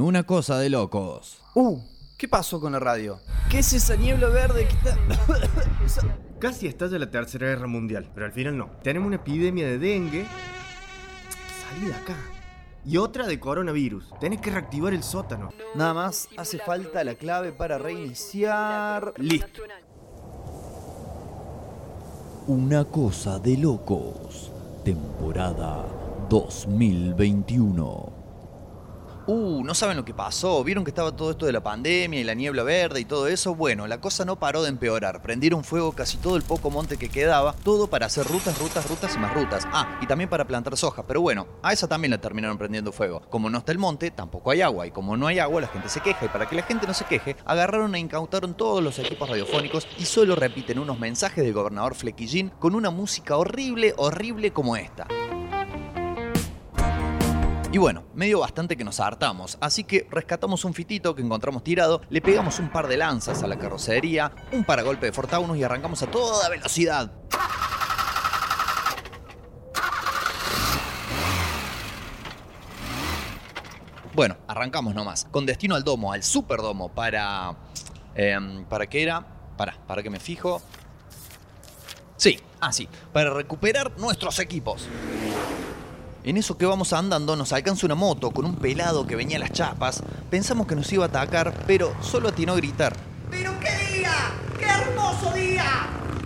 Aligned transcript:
en 0.00 0.06
Una 0.06 0.22
Cosa 0.22 0.58
de 0.58 0.70
Locos. 0.70 1.42
Uh, 1.54 1.78
¿qué 2.16 2.26
pasó 2.26 2.58
con 2.58 2.72
la 2.72 2.78
radio? 2.78 3.20
¿Qué 3.50 3.58
es 3.58 3.70
esa 3.74 3.96
niebla 3.96 4.28
verde 4.28 4.66
que 4.66 4.72
está...? 4.72 4.96
Casi 6.38 6.66
estalla 6.66 6.98
la 6.98 7.10
Tercera 7.10 7.48
Guerra 7.48 7.66
Mundial, 7.66 8.10
pero 8.14 8.24
al 8.24 8.32
final 8.32 8.56
no. 8.56 8.70
Tenemos 8.82 9.08
una 9.08 9.16
epidemia 9.16 9.66
de 9.66 9.78
dengue. 9.78 10.24
Salí 11.68 11.88
de 11.88 11.94
acá. 11.94 12.16
Y 12.86 12.96
otra 12.96 13.26
de 13.26 13.38
coronavirus. 13.38 14.14
Tenés 14.18 14.40
que 14.40 14.50
reactivar 14.50 14.94
el 14.94 15.02
sótano. 15.02 15.50
Nada 15.74 15.92
más 15.92 16.28
hace 16.38 16.58
falta 16.60 17.04
la 17.04 17.16
clave 17.16 17.52
para 17.52 17.76
reiniciar. 17.76 19.12
Listo. 19.18 19.64
Una 22.46 22.86
Cosa 22.86 23.38
de 23.38 23.58
Locos, 23.58 24.50
temporada 24.82 25.84
2021. 26.30 28.19
Uh, 29.26 29.62
no 29.64 29.74
saben 29.74 29.96
lo 29.96 30.04
que 30.04 30.14
pasó. 30.14 30.64
¿Vieron 30.64 30.84
que 30.84 30.90
estaba 30.90 31.14
todo 31.14 31.30
esto 31.30 31.46
de 31.46 31.52
la 31.52 31.62
pandemia 31.62 32.20
y 32.20 32.24
la 32.24 32.34
niebla 32.34 32.62
verde 32.62 33.00
y 33.00 33.04
todo 33.04 33.28
eso? 33.28 33.54
Bueno, 33.54 33.86
la 33.86 34.00
cosa 34.00 34.24
no 34.24 34.36
paró 34.36 34.62
de 34.62 34.68
empeorar. 34.68 35.22
Prendieron 35.22 35.62
fuego 35.62 35.92
casi 35.92 36.16
todo 36.16 36.36
el 36.36 36.42
poco 36.42 36.70
monte 36.70 36.96
que 36.96 37.08
quedaba, 37.08 37.54
todo 37.62 37.88
para 37.88 38.06
hacer 38.06 38.26
rutas, 38.26 38.58
rutas, 38.58 38.88
rutas 38.88 39.14
y 39.14 39.18
más 39.18 39.34
rutas. 39.34 39.66
Ah, 39.72 39.98
y 40.00 40.06
también 40.06 40.30
para 40.30 40.46
plantar 40.46 40.76
soja, 40.76 41.06
pero 41.06 41.20
bueno, 41.20 41.46
a 41.62 41.72
esa 41.72 41.86
también 41.86 42.10
la 42.10 42.20
terminaron 42.20 42.58
prendiendo 42.58 42.92
fuego. 42.92 43.22
Como 43.28 43.50
no 43.50 43.58
está 43.58 43.72
el 43.72 43.78
monte, 43.78 44.10
tampoco 44.10 44.50
hay 44.50 44.62
agua, 44.62 44.86
y 44.86 44.90
como 44.90 45.16
no 45.16 45.26
hay 45.26 45.38
agua, 45.38 45.60
la 45.60 45.68
gente 45.68 45.88
se 45.88 46.00
queja, 46.00 46.24
y 46.24 46.28
para 46.28 46.48
que 46.48 46.56
la 46.56 46.62
gente 46.62 46.86
no 46.86 46.94
se 46.94 47.04
queje, 47.04 47.36
agarraron 47.44 47.94
e 47.94 47.98
incautaron 47.98 48.54
todos 48.54 48.82
los 48.82 48.98
equipos 48.98 49.28
radiofónicos 49.28 49.86
y 49.98 50.04
solo 50.04 50.34
repiten 50.34 50.78
unos 50.78 50.98
mensajes 50.98 51.44
del 51.44 51.52
gobernador 51.52 51.94
Flequillín 51.94 52.50
con 52.58 52.74
una 52.74 52.90
música 52.90 53.36
horrible, 53.36 53.94
horrible 53.96 54.52
como 54.52 54.76
esta. 54.76 55.06
Y 57.72 57.78
bueno, 57.78 58.02
medio 58.14 58.40
bastante 58.40 58.76
que 58.76 58.82
nos 58.82 58.98
hartamos, 58.98 59.56
así 59.60 59.84
que 59.84 60.08
rescatamos 60.10 60.64
un 60.64 60.74
fitito 60.74 61.14
que 61.14 61.22
encontramos 61.22 61.62
tirado, 61.62 62.00
le 62.10 62.20
pegamos 62.20 62.58
un 62.58 62.68
par 62.68 62.88
de 62.88 62.96
lanzas 62.96 63.44
a 63.44 63.46
la 63.46 63.60
carrocería, 63.60 64.32
un 64.50 64.64
paragolpe 64.64 65.06
de 65.06 65.12
Fortaunus 65.12 65.56
y 65.56 65.62
arrancamos 65.62 66.02
a 66.02 66.10
toda 66.10 66.48
velocidad. 66.48 67.12
Bueno, 74.14 74.36
arrancamos 74.48 74.92
nomás, 74.92 75.26
con 75.30 75.46
destino 75.46 75.76
al 75.76 75.84
domo, 75.84 76.12
al 76.12 76.24
superdomo, 76.24 76.92
para... 76.92 77.54
em, 78.16 78.64
¿Para 78.64 78.88
qué 78.88 79.04
era? 79.04 79.24
Para, 79.56 79.74
para 79.86 80.02
que 80.02 80.10
me 80.10 80.18
fijo. 80.18 80.60
Sí, 82.16 82.40
ah 82.60 82.72
para 83.12 83.30
recuperar 83.30 83.96
nuestros 83.96 84.40
equipos. 84.40 84.88
En 86.22 86.36
eso 86.36 86.58
que 86.58 86.66
vamos 86.66 86.92
andando 86.92 87.34
nos 87.34 87.52
alcanza 87.52 87.86
una 87.86 87.94
moto 87.94 88.30
con 88.30 88.44
un 88.44 88.56
pelado 88.56 89.06
que 89.06 89.16
venía 89.16 89.36
a 89.38 89.40
las 89.40 89.52
chapas. 89.52 90.02
Pensamos 90.30 90.66
que 90.66 90.74
nos 90.76 90.92
iba 90.92 91.04
a 91.04 91.08
atacar, 91.08 91.64
pero 91.66 91.94
solo 92.02 92.28
atinó 92.28 92.52
a 92.52 92.56
gritar. 92.56 92.94
¡Pero 93.30 93.52
qué 93.58 93.96
día! 93.98 94.12
¡Qué 94.58 94.66
hermoso 94.66 95.32
día! 95.32 95.64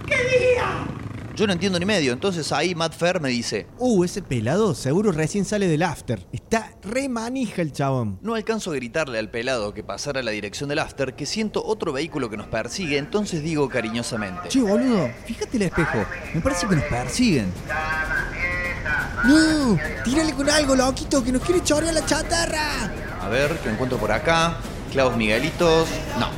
¡Qué 0.06 0.16
día! 0.16 0.88
Yo 1.36 1.48
no 1.48 1.52
entiendo 1.52 1.80
ni 1.80 1.84
medio, 1.84 2.12
entonces 2.12 2.52
ahí 2.52 2.76
Matt 2.76 2.94
Fair 2.94 3.20
me 3.20 3.28
dice, 3.28 3.66
Uh, 3.78 4.04
ese 4.04 4.22
pelado 4.22 4.72
seguro 4.74 5.10
recién 5.10 5.44
sale 5.44 5.66
del 5.66 5.82
after. 5.82 6.24
Está 6.32 6.72
re 6.82 7.08
manija 7.08 7.60
el 7.60 7.72
chabón. 7.72 8.18
no 8.22 8.34
alcanzo 8.34 8.70
a 8.70 8.74
gritarle 8.76 9.18
al 9.18 9.30
pelado 9.30 9.74
que 9.74 9.82
pasara 9.82 10.20
a 10.20 10.22
la 10.22 10.30
dirección 10.30 10.68
del 10.68 10.78
after, 10.78 11.14
que 11.14 11.26
siento 11.26 11.64
otro 11.64 11.92
vehículo 11.92 12.30
que 12.30 12.36
nos 12.36 12.46
persigue, 12.46 12.98
entonces 12.98 13.42
digo 13.42 13.68
cariñosamente. 13.68 14.48
Che, 14.48 14.60
boludo, 14.60 15.08
fíjate 15.26 15.56
el 15.56 15.62
espejo. 15.64 16.04
Me 16.34 16.40
parece 16.40 16.68
que 16.68 16.76
nos 16.76 16.84
persiguen. 16.84 17.52
No, 19.24 19.78
tírale 20.04 20.32
con 20.34 20.48
algo, 20.50 20.74
loquito, 20.76 21.22
que 21.24 21.32
nos 21.32 21.42
quiere 21.42 21.62
chorear 21.62 21.94
la 21.94 22.04
chatarra. 22.04 22.90
A 23.22 23.28
ver, 23.28 23.58
¿qué 23.62 23.70
encuentro 23.70 23.98
por 23.98 24.12
acá? 24.12 24.56
Clavos 24.92 25.16
Miguelitos, 25.16 25.88
no. 26.18 26.28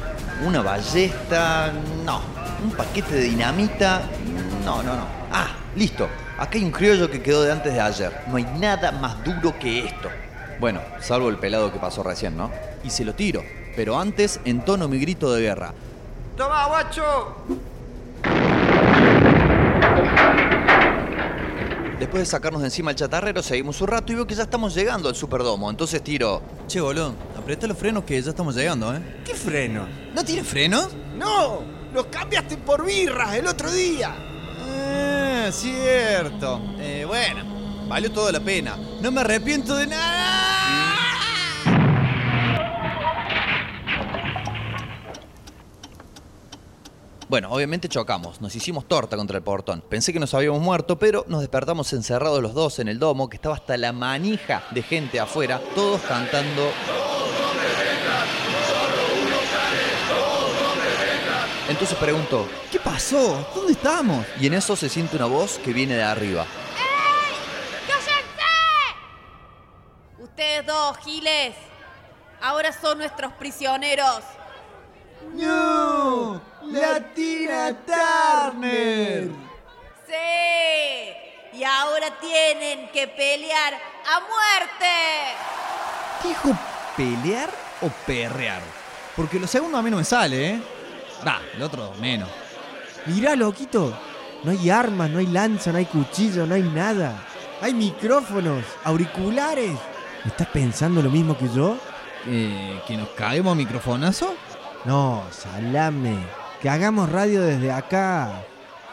Una 0.47 0.63
ballesta, 0.63 1.73
no. 2.05 2.21
Un 2.63 2.71
paquete 2.73 3.15
de 3.15 3.23
dinamita, 3.23 4.03
no, 4.65 4.83
no, 4.83 4.95
no. 4.95 5.07
Ah, 5.33 5.49
listo. 5.75 6.09
Acá 6.39 6.59
hay 6.59 6.65
un 6.65 6.71
criollo 6.71 7.11
que 7.11 7.23
quedó 7.23 7.43
de 7.43 7.53
antes 7.53 7.73
de 7.73 7.81
ayer. 7.81 8.13
No 8.29 8.37
hay 8.37 8.45
nada 8.45 8.93
más 8.93 9.25
duro 9.25 9.59
que 9.59 9.87
esto. 9.87 10.11
Bueno, 10.61 10.81
salvo 11.01 11.29
el 11.29 11.39
pelado 11.39 11.73
que 11.73 11.79
pasó 11.79 12.03
recién, 12.03 12.37
¿no? 12.37 12.51
Y 12.85 12.91
se 12.91 13.05
lo 13.05 13.15
tiro. 13.15 13.43
Pero 13.75 13.99
antes 13.99 14.41
entono 14.45 14.89
mi 14.89 14.99
grito 14.99 15.33
de 15.33 15.43
guerra. 15.43 15.73
¡Toma, 16.37 16.67
guacho! 16.67 17.37
Después 21.99 22.21
de 22.21 22.27
sacarnos 22.27 22.61
de 22.61 22.67
encima 22.69 22.91
el 22.91 22.97
chatarrero, 22.97 23.43
seguimos 23.43 23.81
un 23.81 23.89
rato 23.89 24.13
y 24.13 24.17
veo 24.17 24.27
que 24.27 24.35
ya 24.35 24.43
estamos 24.43 24.75
llegando 24.75 25.09
al 25.09 25.15
Superdomo. 25.15 25.71
Entonces 25.71 26.03
tiro. 26.05 26.43
Che, 26.67 26.79
boludo, 26.81 27.15
aprieta 27.39 27.67
los 27.67 27.79
frenos 27.79 28.05
que 28.05 28.21
ya 28.21 28.31
estamos 28.31 28.55
llegando, 28.55 28.95
¿eh? 28.95 29.01
¿Qué 29.25 29.35
freno? 29.35 29.87
¿No 30.15 30.23
tiene 30.23 30.45
frenos? 30.45 30.89
No, 31.17 31.63
los 31.95 32.07
cambiaste 32.07 32.59
por 32.59 32.85
birras 32.85 33.35
el 33.37 33.47
otro 33.47 33.73
día. 33.73 34.15
Ah, 34.69 35.49
cierto. 35.51 36.61
Eh, 36.79 37.05
bueno, 37.07 37.87
valió 37.89 38.13
toda 38.13 38.31
la 38.31 38.41
pena. 38.41 38.77
No 39.01 39.11
me 39.11 39.23
arrepiento 39.23 39.75
de 39.75 39.87
nada. 39.87 40.86
Bueno, 47.29 47.51
obviamente 47.51 47.89
chocamos, 47.89 48.41
nos 48.41 48.55
hicimos 48.55 48.87
torta 48.87 49.17
contra 49.17 49.37
el 49.37 49.43
portón. 49.43 49.83
Pensé 49.89 50.13
que 50.13 50.21
nos 50.21 50.33
habíamos 50.33 50.61
muerto, 50.61 50.97
pero 50.97 51.25
nos 51.27 51.41
despertamos 51.41 51.93
encerrados 51.93 52.41
los 52.41 52.55
dos 52.55 52.79
en 52.79 52.87
el 52.87 53.01
domo, 53.01 53.29
que 53.29 53.35
estaba 53.35 53.57
hasta 53.57 53.77
la 53.77 53.93
manija 53.93 54.63
de 54.71 54.81
gente 54.83 55.19
afuera, 55.19 55.61
todos 55.75 56.01
cantando. 56.03 56.71
Entonces 61.69 61.99
pregunto, 61.99 62.47
¿Qué 62.71 62.79
pasó? 62.79 63.45
¿Dónde 63.53 63.73
estamos? 63.73 64.25
y 64.41 64.47
en 64.47 64.55
eso 64.55 64.77
se 64.77 64.89
siente 64.89 65.17
una 65.17 65.27
voz 65.27 65.59
que 65.59 65.73
viene 65.73 65.97
de 65.97 66.05
arriba. 66.05 66.47
¡Cállense! 67.89 68.13
Ustedes 70.21 70.65
dos, 70.65 70.97
Giles, 70.99 71.57
ahora 72.41 72.73
son 72.73 72.99
nuestros 72.99 73.33
prisioneros. 73.33 74.23
No, 75.35 76.41
la 76.71 77.01
Tina 77.15 77.75
Turner. 77.87 79.29
Sí, 80.07 81.59
y 81.59 81.65
ahora 81.65 82.19
tienen 82.21 82.91
que 82.93 83.09
pelear 83.09 83.75
a 83.75 84.21
muerte. 84.21 84.93
¿Dijo 86.23 86.59
pelear 86.97 87.51
o 87.83 87.89
perrear? 88.07 88.63
Porque 89.15 89.39
lo 89.39 89.47
segundo 89.47 89.79
a 89.79 89.83
mí 89.83 89.91
no 89.91 89.97
me 89.99 90.05
sale, 90.05 90.51
¿eh? 90.51 90.61
Va, 91.27 91.41
el 91.55 91.63
otro 91.63 91.93
menos. 92.01 92.29
Mirá, 93.07 93.35
loquito. 93.37 93.97
No 94.45 94.51
hay 94.51 94.71
armas, 94.71 95.11
no 95.11 95.19
hay 95.19 95.27
lanza, 95.27 95.73
no 95.73 95.79
hay 95.79 95.87
cuchillo, 95.87 96.47
no 96.47 96.55
hay 96.55 96.63
nada. 96.63 97.25
Hay 97.61 97.73
micrófonos, 97.75 98.65
auriculares. 98.85 99.73
¿Estás 100.25 100.49
pensando 100.49 101.01
lo 101.03 101.11
mismo 101.11 101.37
que 101.37 101.49
yo? 101.49 101.79
Eh, 102.27 102.83
¿Que 102.87 102.97
nos 102.97 103.09
caemos 103.11 103.53
a 103.53 103.55
microfonazo? 103.55 104.35
No, 104.87 105.25
salame. 105.33 106.17
Que 106.63 106.71
hagamos 106.71 107.11
radio 107.11 107.43
desde 107.43 107.73
acá. 107.73 108.45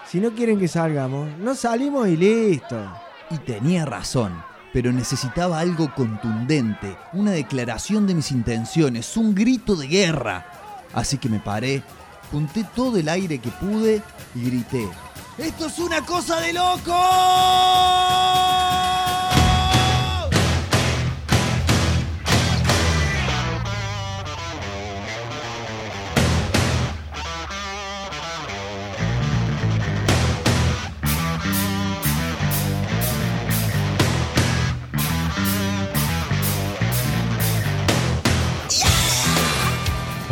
Si 0.10 0.20
no 0.20 0.32
quieren 0.32 0.60
que 0.60 0.68
salgamos, 0.68 1.30
no 1.38 1.54
salimos 1.54 2.08
y 2.08 2.18
listo. 2.18 2.92
Y 3.30 3.38
tenía 3.38 3.86
razón, 3.86 4.44
pero 4.74 4.92
necesitaba 4.92 5.60
algo 5.60 5.94
contundente, 5.94 6.98
una 7.14 7.32
declaración 7.32 8.08
de 8.08 8.16
mis 8.16 8.32
intenciones, 8.32 9.16
un 9.18 9.36
grito 9.36 9.76
de 9.76 9.88
guerra. 9.88 10.46
Así 10.94 11.18
que 11.18 11.30
me 11.30 11.40
paré, 11.40 11.84
junté 12.32 12.66
todo 12.76 12.98
el 12.98 13.08
aire 13.08 13.40
que 13.40 13.50
pude 13.50 14.02
y 14.36 14.46
grité. 14.46 14.90
¡Esto 15.38 15.68
es 15.68 15.80
una 15.80 16.02
cosa 16.02 16.40
de 16.42 16.54
loco! 16.54 16.94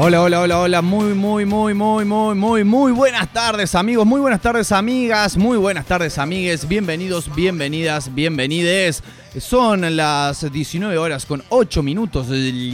Hola, 0.04 0.24
hola, 0.24 0.42
hola, 0.42 0.60
hola, 0.62 0.82
muy, 0.82 1.14
muy, 1.14 1.46
muy, 1.46 1.76
muy, 1.76 2.06
muy, 2.06 2.34
muy, 2.34 2.64
muy 2.64 2.92
buenas 2.92 3.32
tardes 3.32 3.76
amigos, 3.76 4.04
muy 4.04 4.20
buenas 4.20 4.42
tardes 4.42 4.72
amigas, 4.72 5.38
muy 5.38 5.60
buenas 5.60 5.86
tardes 5.86 6.18
amigues, 6.18 6.68
bienvenidos, 6.68 7.32
bienvenidas, 7.36 8.12
bienvenides. 8.12 9.04
Son 9.40 9.96
las 9.96 10.52
19 10.52 10.98
horas 10.98 11.26
con 11.26 11.42
8 11.48 11.82
minutos 11.84 12.28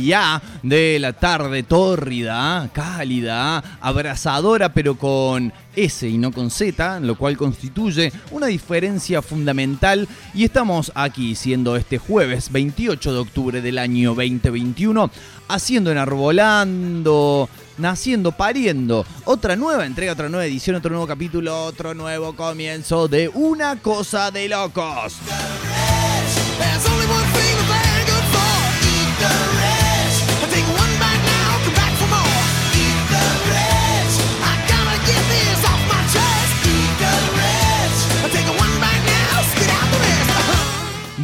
ya 0.04 0.42
de 0.64 0.98
la 1.00 1.14
tarde 1.14 1.62
tórrida, 1.62 2.68
cálida, 2.74 3.78
abrazadora, 3.80 4.74
pero 4.74 4.96
con 4.96 5.54
S 5.76 6.10
y 6.10 6.18
no 6.18 6.32
con 6.32 6.50
Z, 6.50 7.00
lo 7.02 7.16
cual 7.16 7.38
constituye 7.38 8.12
una 8.32 8.48
diferencia 8.48 9.22
fundamental. 9.22 10.08
Y 10.34 10.46
estamos 10.46 10.92
aquí, 10.96 11.36
siendo 11.36 11.76
este 11.76 12.00
jueves 12.00 12.52
28 12.52 13.14
de 13.14 13.20
octubre 13.20 13.62
del 13.62 13.78
año 13.78 14.16
2021, 14.16 15.12
haciendo 15.50 15.92
enarbolando, 15.92 17.50
naciendo, 17.78 18.32
pariendo. 18.32 19.06
Otra 19.26 19.56
nueva 19.56 19.86
entrega, 19.86 20.14
otra 20.14 20.28
nueva 20.28 20.48
edición, 20.48 20.76
otro 20.76 20.90
nuevo 20.90 21.06
capítulo, 21.06 21.66
otro 21.66 21.94
nuevo 21.94 22.36
comienzo 22.36 23.08
de 23.08 23.30
Una 23.30 23.76
Cosa 23.80 24.32
de 24.32 24.50
Locos. 24.50 25.18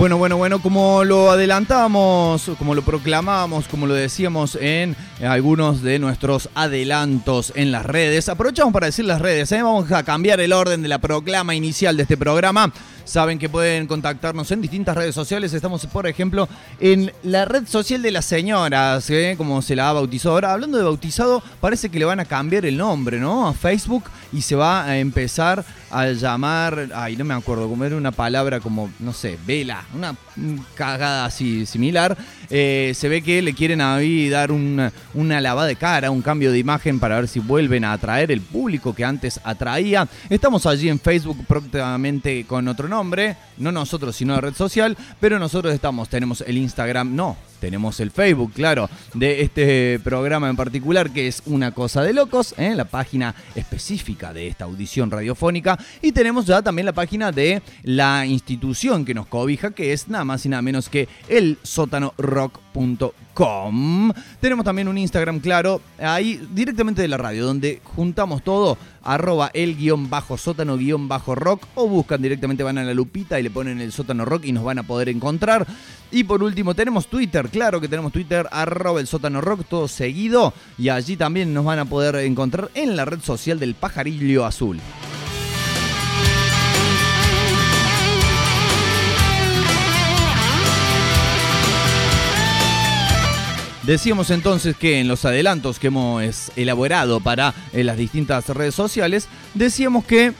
Bueno, 0.03 0.17
bueno, 0.17 0.35
bueno, 0.35 0.61
como 0.61 1.05
lo 1.05 1.31
adelantábamos, 1.31 2.51
como 2.59 2.75
lo 2.75 2.81
proclamábamos, 2.81 3.69
como 3.69 3.87
lo 3.87 3.93
decíamos 3.93 4.57
en 4.59 4.97
algunos 5.21 5.81
de 5.81 5.97
nuestros 5.97 6.49
adelantos 6.55 7.53
en 7.55 7.71
las 7.71 7.85
redes, 7.85 8.27
aprovechamos 8.27 8.73
para 8.73 8.87
decir 8.87 9.05
las 9.05 9.21
redes, 9.21 9.49
¿eh? 9.53 9.63
vamos 9.63 9.89
a 9.93 10.03
cambiar 10.03 10.41
el 10.41 10.51
orden 10.51 10.81
de 10.81 10.89
la 10.89 10.97
proclama 10.97 11.55
inicial 11.55 11.95
de 11.95 12.03
este 12.03 12.17
programa. 12.17 12.73
Saben 13.05 13.37
que 13.37 13.49
pueden 13.49 13.87
contactarnos 13.87 14.49
en 14.51 14.61
distintas 14.61 14.95
redes 14.95 15.13
sociales. 15.13 15.53
Estamos, 15.53 15.85
por 15.87 16.07
ejemplo, 16.07 16.47
en 16.79 17.11
la 17.23 17.45
red 17.45 17.67
social 17.67 18.01
de 18.01 18.11
las 18.11 18.25
señoras, 18.25 19.09
¿eh? 19.09 19.35
como 19.37 19.61
se 19.61 19.75
la 19.75 19.89
ha 19.89 19.93
bautizado. 19.93 20.35
Ahora, 20.35 20.53
hablando 20.53 20.77
de 20.77 20.83
bautizado, 20.83 21.43
parece 21.59 21.89
que 21.89 21.99
le 21.99 22.05
van 22.05 22.19
a 22.19 22.25
cambiar 22.25 22.65
el 22.65 22.77
nombre, 22.77 23.19
¿no? 23.19 23.47
A 23.47 23.53
Facebook 23.53 24.05
y 24.31 24.41
se 24.41 24.55
va 24.55 24.85
a 24.85 24.97
empezar 24.97 25.63
a 25.91 26.07
llamar, 26.07 26.89
ay, 26.95 27.15
no 27.15 27.23
me 27.23 27.35
acuerdo, 27.35 27.69
como 27.69 27.85
era 27.85 27.95
una 27.95 28.11
palabra 28.11 28.59
como, 28.59 28.91
no 28.99 29.13
sé, 29.13 29.37
vela, 29.45 29.85
una 29.93 30.15
cagada 30.73 31.25
así 31.25 31.65
similar. 31.65 32.17
Eh, 32.49 32.93
se 32.95 33.09
ve 33.09 33.21
que 33.21 33.41
le 33.41 33.53
quieren 33.53 33.79
ahí 33.81 34.29
dar 34.29 34.51
una, 34.51 34.91
una 35.13 35.39
lavada 35.39 35.67
de 35.67 35.75
cara, 35.75 36.09
un 36.09 36.21
cambio 36.21 36.51
de 36.51 36.59
imagen 36.59 36.99
para 36.99 37.17
ver 37.17 37.27
si 37.27 37.39
vuelven 37.39 37.85
a 37.85 37.93
atraer 37.93 38.31
el 38.31 38.41
público 38.41 38.95
que 38.95 39.05
antes 39.05 39.39
atraía. 39.43 40.07
Estamos 40.29 40.65
allí 40.65 40.89
en 40.89 40.99
Facebook 40.99 41.45
próximamente 41.47 42.45
con 42.45 42.67
otro 42.67 42.87
nombre, 42.87 42.92
no 43.57 43.71
nosotros, 43.71 44.15
sino 44.15 44.35
la 44.35 44.41
red 44.41 44.53
social, 44.53 44.97
pero 45.19 45.39
nosotros 45.39 45.73
estamos, 45.73 46.09
tenemos 46.09 46.41
el 46.41 46.57
Instagram, 46.57 47.15
no, 47.15 47.35
tenemos 47.63 47.99
el 48.01 48.11
Facebook, 48.11 48.51
claro, 48.51 48.89
de 49.13 49.41
este 49.41 49.97
programa 50.03 50.49
en 50.49 50.57
particular, 50.57 51.11
que 51.11 51.29
es 51.29 51.41
Una 51.45 51.71
Cosa 51.71 52.01
de 52.01 52.11
Locos, 52.11 52.53
¿eh? 52.57 52.75
la 52.75 52.83
página 52.83 53.35
específica 53.55 54.33
de 54.33 54.49
esta 54.49 54.65
audición 54.65 55.09
radiofónica. 55.09 55.79
Y 56.01 56.11
tenemos 56.11 56.45
ya 56.45 56.61
también 56.61 56.87
la 56.87 56.91
página 56.91 57.31
de 57.31 57.61
la 57.83 58.25
institución 58.25 59.05
que 59.05 59.13
nos 59.13 59.27
cobija, 59.27 59.71
que 59.71 59.93
es 59.93 60.09
nada 60.09 60.25
más 60.25 60.45
y 60.45 60.49
nada 60.49 60.61
menos 60.61 60.89
que 60.89 61.07
el 61.29 61.57
sótanorock.com. 61.63 64.11
Tenemos 64.41 64.65
también 64.65 64.89
un 64.89 64.97
Instagram, 64.97 65.39
claro, 65.39 65.79
ahí 65.99 66.45
directamente 66.51 67.01
de 67.01 67.07
la 67.07 67.15
radio, 67.15 67.45
donde 67.45 67.79
juntamos 67.95 68.43
todo, 68.43 68.77
arroba 69.03 69.51
el 69.53 69.77
guion 69.77 70.09
bajo 70.09 70.37
sótano 70.37 70.75
guion 70.75 71.07
bajo 71.07 71.33
rock, 71.33 71.65
o 71.75 71.87
buscan 71.87 72.21
directamente, 72.21 72.61
van 72.61 72.77
a 72.77 72.83
la 72.83 72.93
lupita 72.93 73.39
y 73.39 73.43
le 73.43 73.49
ponen 73.49 73.79
el 73.79 73.93
sótano 73.93 74.25
rock 74.25 74.43
y 74.45 74.51
nos 74.51 74.65
van 74.65 74.79
a 74.79 74.83
poder 74.83 75.07
encontrar. 75.07 75.65
Y 76.11 76.25
por 76.25 76.43
último 76.43 76.75
tenemos 76.75 77.07
Twitter, 77.07 77.47
claro 77.53 77.79
que 77.79 77.87
tenemos 77.87 78.11
Twitter, 78.11 78.47
arroba 78.51 78.99
el 78.99 79.07
sótano 79.07 79.39
rock, 79.39 79.63
todo 79.69 79.87
seguido. 79.87 80.53
Y 80.77 80.89
allí 80.89 81.15
también 81.15 81.53
nos 81.53 81.63
van 81.63 81.79
a 81.79 81.85
poder 81.85 82.15
encontrar 82.15 82.71
en 82.73 82.97
la 82.97 83.05
red 83.05 83.21
social 83.21 83.59
del 83.59 83.75
pajarillo 83.75 84.45
azul. 84.45 84.81
Decíamos 93.83 94.31
entonces 94.31 94.75
que 94.75 94.99
en 94.99 95.07
los 95.07 95.25
adelantos 95.25 95.77
que 95.77 95.87
hemos 95.87 96.51
elaborado 96.55 97.19
para 97.19 97.53
eh, 97.73 97.83
las 97.83 97.97
distintas 97.97 98.47
redes 98.49 98.73
sociales, 98.73 99.27
decíamos 99.53 100.05
que 100.05 100.33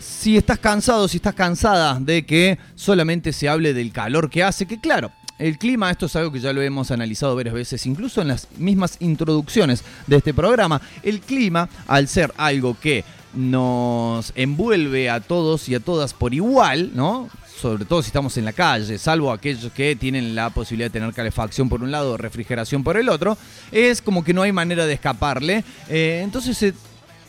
si 0.00 0.36
estás 0.36 0.58
cansado, 0.58 1.08
si 1.08 1.18
estás 1.18 1.34
cansada 1.34 1.98
de 2.00 2.26
que 2.26 2.58
solamente 2.74 3.32
se 3.32 3.48
hable 3.48 3.72
del 3.72 3.92
calor 3.92 4.28
que 4.28 4.42
hace, 4.42 4.66
que 4.66 4.80
claro, 4.80 5.12
el 5.40 5.58
clima, 5.58 5.90
esto 5.90 6.06
es 6.06 6.14
algo 6.16 6.30
que 6.30 6.40
ya 6.40 6.52
lo 6.52 6.60
hemos 6.60 6.90
analizado 6.90 7.34
varias 7.34 7.54
veces, 7.54 7.86
incluso 7.86 8.20
en 8.20 8.28
las 8.28 8.46
mismas 8.58 8.96
introducciones 9.00 9.82
de 10.06 10.16
este 10.16 10.34
programa. 10.34 10.80
El 11.02 11.20
clima, 11.20 11.68
al 11.88 12.08
ser 12.08 12.32
algo 12.36 12.76
que 12.78 13.04
nos 13.32 14.32
envuelve 14.34 15.08
a 15.08 15.20
todos 15.20 15.68
y 15.68 15.74
a 15.74 15.80
todas 15.80 16.12
por 16.12 16.34
igual, 16.34 16.90
¿no? 16.94 17.28
Sobre 17.60 17.84
todo 17.84 18.02
si 18.02 18.08
estamos 18.08 18.36
en 18.36 18.44
la 18.44 18.52
calle, 18.52 18.98
salvo 18.98 19.32
aquellos 19.32 19.72
que 19.72 19.96
tienen 19.96 20.34
la 20.34 20.50
posibilidad 20.50 20.90
de 20.90 20.98
tener 20.98 21.14
calefacción 21.14 21.68
por 21.68 21.82
un 21.82 21.90
lado, 21.90 22.16
refrigeración 22.16 22.82
por 22.82 22.96
el 22.96 23.08
otro, 23.08 23.36
es 23.70 24.02
como 24.02 24.24
que 24.24 24.34
no 24.34 24.42
hay 24.42 24.52
manera 24.52 24.86
de 24.86 24.94
escaparle. 24.94 25.64
Eh, 25.88 26.20
entonces 26.22 26.56
se 26.56 26.74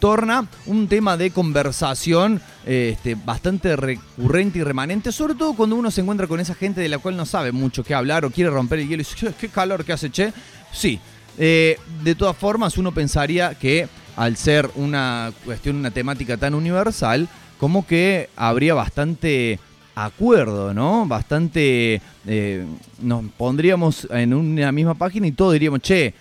torna 0.01 0.48
un 0.65 0.88
tema 0.88 1.15
de 1.15 1.30
conversación 1.30 2.42
este, 2.65 3.15
bastante 3.15 3.75
recurrente 3.75 4.59
y 4.59 4.63
remanente, 4.63 5.12
sobre 5.12 5.36
todo 5.36 5.53
cuando 5.53 5.75
uno 5.75 5.92
se 5.92 6.01
encuentra 6.01 6.25
con 6.27 6.39
esa 6.39 6.56
gente 6.56 6.81
de 6.81 6.89
la 6.89 6.98
cual 6.98 7.15
no 7.15 7.25
sabe 7.25 7.51
mucho 7.51 7.83
qué 7.83 7.94
hablar 7.94 8.25
o 8.25 8.31
quiere 8.31 8.50
romper 8.50 8.80
el 8.80 8.89
hielo 8.89 9.01
y 9.01 9.06
dice, 9.06 9.15
"Che, 9.15 9.33
qué 9.39 9.48
calor 9.48 9.86
que 9.86 9.94
hace, 9.94 10.09
che. 10.09 10.33
Sí, 10.74 11.00
eh, 11.38 11.77
de 12.03 12.15
todas 12.15 12.36
formas 12.36 12.77
uno 12.80 12.92
pensaría 12.92 13.53
que 13.53 13.88
al 14.18 14.38
ser 14.38 14.69
una 14.75 15.31
cuestión, 15.45 15.75
una 15.75 15.92
temática 15.92 16.36
tan 16.36 16.56
universal, 16.56 17.30
como 17.59 17.86
que 17.86 18.30
habría 18.36 18.74
bastante 18.74 19.59
acuerdo, 19.94 20.74
¿no? 20.74 21.06
Bastante... 21.06 22.01
eh, 22.25 22.65
nos 23.01 23.24
pondríamos 23.38 24.07
en 24.12 24.33
una 24.33 24.71
misma 24.71 24.95
página 24.95 25.27
y 25.27 25.31
todos 25.31 25.54
diríamos, 25.54 25.81
che, 25.81 26.13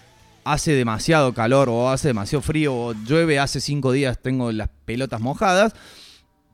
hace 0.45 0.73
demasiado 0.73 1.35
calor 1.35 1.69
o 1.69 1.91
hace 1.91 2.09
demasiado 2.09 2.43
frío 2.43 2.75
o 2.75 2.93
llueve, 2.93 3.39
hace 3.39 3.61
cinco 3.61 3.93
días 3.93 4.19
tengo 4.21 4.53
las 4.53 4.69
pelotas 4.85 5.21
mojadas. 5.21 5.75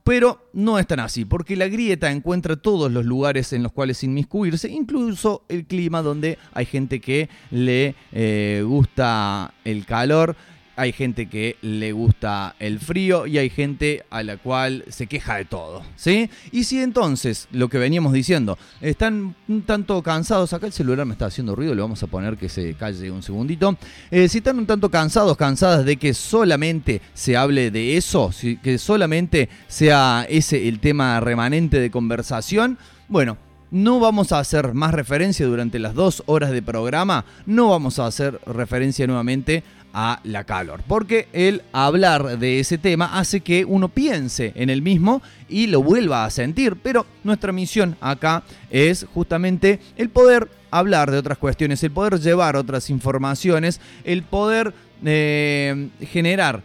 Pero 0.03 0.49
no 0.53 0.79
es 0.79 0.87
tan 0.87 1.01
así, 1.01 1.25
porque 1.25 1.57
la 1.57 1.67
grieta 1.67 2.09
encuentra 2.09 2.55
todos 2.55 2.89
los 2.89 3.05
lugares 3.05 3.51
en 3.51 3.61
los 3.61 3.73
cuales 3.73 4.05
inmiscuirse, 4.05 4.69
incluso 4.69 5.43
el 5.49 5.65
clima 5.65 6.01
donde 6.01 6.37
hay 6.53 6.65
gente 6.65 7.01
que 7.01 7.29
le 7.51 7.93
eh, 8.13 8.63
gusta 8.65 9.53
el 9.65 9.85
calor, 9.85 10.37
hay 10.77 10.93
gente 10.93 11.27
que 11.27 11.57
le 11.61 11.91
gusta 11.91 12.55
el 12.59 12.79
frío 12.79 13.25
y 13.25 13.39
hay 13.39 13.49
gente 13.49 14.05
a 14.11 14.21
la 14.21 14.37
cual 14.37 14.85
se 14.89 15.07
queja 15.07 15.35
de 15.35 15.45
todo, 15.45 15.81
¿sí? 15.95 16.29
Y 16.51 16.63
si 16.65 16.79
entonces, 16.79 17.47
lo 17.51 17.67
que 17.67 17.79
veníamos 17.79 18.13
diciendo, 18.13 18.57
están 18.79 19.35
un 19.47 19.63
tanto 19.63 20.01
cansados, 20.03 20.53
acá 20.53 20.67
el 20.67 20.71
celular 20.71 21.05
me 21.07 21.13
está 21.13 21.25
haciendo 21.25 21.55
ruido, 21.55 21.73
le 21.73 21.81
vamos 21.81 22.03
a 22.03 22.07
poner 22.07 22.37
que 22.37 22.47
se 22.47 22.75
calle 22.75 23.11
un 23.11 23.23
segundito, 23.23 23.75
Eh, 24.11 24.29
si 24.29 24.37
están 24.37 24.59
un 24.59 24.67
tanto 24.67 24.89
cansados, 24.89 25.35
cansadas 25.35 25.83
de 25.83 25.97
que 25.97 26.13
solamente 26.13 27.01
se 27.13 27.35
hable 27.35 27.71
de 27.71 27.97
eso, 27.97 28.31
que 28.61 28.77
solamente 28.77 29.49
sea 29.67 30.27
ese 30.29 30.67
el 30.67 30.79
tema 30.79 31.19
remanente 31.19 31.79
de 31.79 31.89
conversación, 31.89 32.77
bueno, 33.09 33.37
no 33.71 33.99
vamos 33.99 34.31
a 34.31 34.39
hacer 34.39 34.73
más 34.73 34.93
referencia 34.93 35.45
durante 35.45 35.79
las 35.79 35.93
dos 35.93 36.23
horas 36.25 36.51
de 36.51 36.61
programa, 36.61 37.25
no 37.45 37.69
vamos 37.69 37.99
a 37.99 38.05
hacer 38.05 38.39
referencia 38.45 39.07
nuevamente 39.07 39.63
a 39.99 40.19
la 40.25 40.43
calor, 40.43 40.83
porque 40.87 41.27
el 41.33 41.63
hablar 41.71 42.37
de 42.37 42.59
ese 42.59 42.77
tema 42.77 43.17
hace 43.17 43.41
que 43.41 43.65
uno 43.65 43.89
piense 43.89 44.51
en 44.53 44.69
el 44.69 44.83
mismo 44.83 45.23
y 45.49 45.65
lo 45.65 45.81
vuelva 45.81 46.23
a 46.23 46.29
sentir, 46.29 46.75
pero 46.75 47.07
nuestra 47.23 47.51
misión 47.51 47.97
acá 47.99 48.43
es 48.69 49.07
justamente 49.11 49.79
el 49.95 50.09
poder 50.09 50.51
hablar 50.69 51.09
de 51.09 51.17
otras 51.17 51.39
cuestiones, 51.39 51.81
el 51.81 51.89
poder 51.89 52.19
llevar 52.19 52.55
otras 52.57 52.91
informaciones, 52.91 53.81
el 54.03 54.21
poder 54.21 54.71
eh, 55.03 55.89
generar 56.01 56.61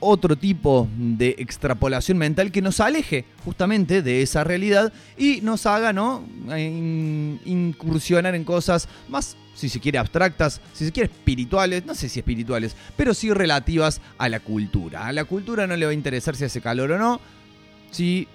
otro 0.00 0.36
tipo 0.36 0.88
de 0.96 1.36
extrapolación 1.38 2.18
mental 2.18 2.50
que 2.50 2.62
nos 2.62 2.80
aleje 2.80 3.24
justamente 3.44 4.02
de 4.02 4.22
esa 4.22 4.42
realidad 4.44 4.92
y 5.16 5.40
nos 5.42 5.66
haga 5.66 5.92
¿no? 5.92 6.24
In- 6.56 7.40
incursionar 7.44 8.34
en 8.34 8.44
cosas 8.44 8.88
más, 9.08 9.36
si 9.54 9.68
se 9.68 9.78
quiere, 9.80 9.98
abstractas, 9.98 10.60
si 10.72 10.86
se 10.86 10.92
quiere, 10.92 11.10
espirituales, 11.12 11.84
no 11.84 11.94
sé 11.94 12.08
si 12.08 12.20
espirituales, 12.20 12.74
pero 12.96 13.14
sí 13.14 13.30
relativas 13.30 14.00
a 14.18 14.28
la 14.28 14.40
cultura. 14.40 15.06
A 15.06 15.12
la 15.12 15.24
cultura 15.24 15.66
no 15.66 15.76
le 15.76 15.84
va 15.86 15.90
a 15.92 15.94
interesar 15.94 16.34
si 16.34 16.44
hace 16.44 16.60
calor 16.60 16.92
o 16.92 16.98
no, 16.98 17.20
si 17.90 18.26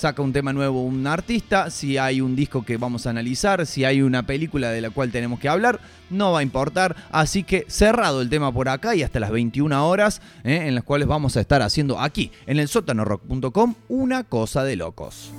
saca 0.00 0.22
un 0.22 0.32
tema 0.32 0.52
nuevo 0.52 0.82
un 0.82 1.06
artista, 1.06 1.70
si 1.70 1.98
hay 1.98 2.22
un 2.22 2.34
disco 2.34 2.64
que 2.64 2.78
vamos 2.78 3.06
a 3.06 3.10
analizar, 3.10 3.66
si 3.66 3.84
hay 3.84 4.00
una 4.00 4.24
película 4.24 4.70
de 4.70 4.80
la 4.80 4.90
cual 4.90 5.10
tenemos 5.10 5.38
que 5.38 5.48
hablar, 5.48 5.78
no 6.08 6.32
va 6.32 6.40
a 6.40 6.42
importar. 6.42 6.96
Así 7.10 7.44
que 7.44 7.66
cerrado 7.68 8.22
el 8.22 8.30
tema 8.30 8.50
por 8.50 8.68
acá 8.68 8.94
y 8.94 9.02
hasta 9.02 9.20
las 9.20 9.30
21 9.30 9.88
horas 9.88 10.22
¿eh? 10.42 10.62
en 10.66 10.74
las 10.74 10.84
cuales 10.84 11.06
vamos 11.06 11.36
a 11.36 11.40
estar 11.40 11.60
haciendo 11.60 12.00
aquí 12.00 12.32
en 12.46 12.58
el 12.58 12.68
sótanorock.com 12.68 13.74
una 13.88 14.24
cosa 14.24 14.64
de 14.64 14.76
locos. 14.76 15.32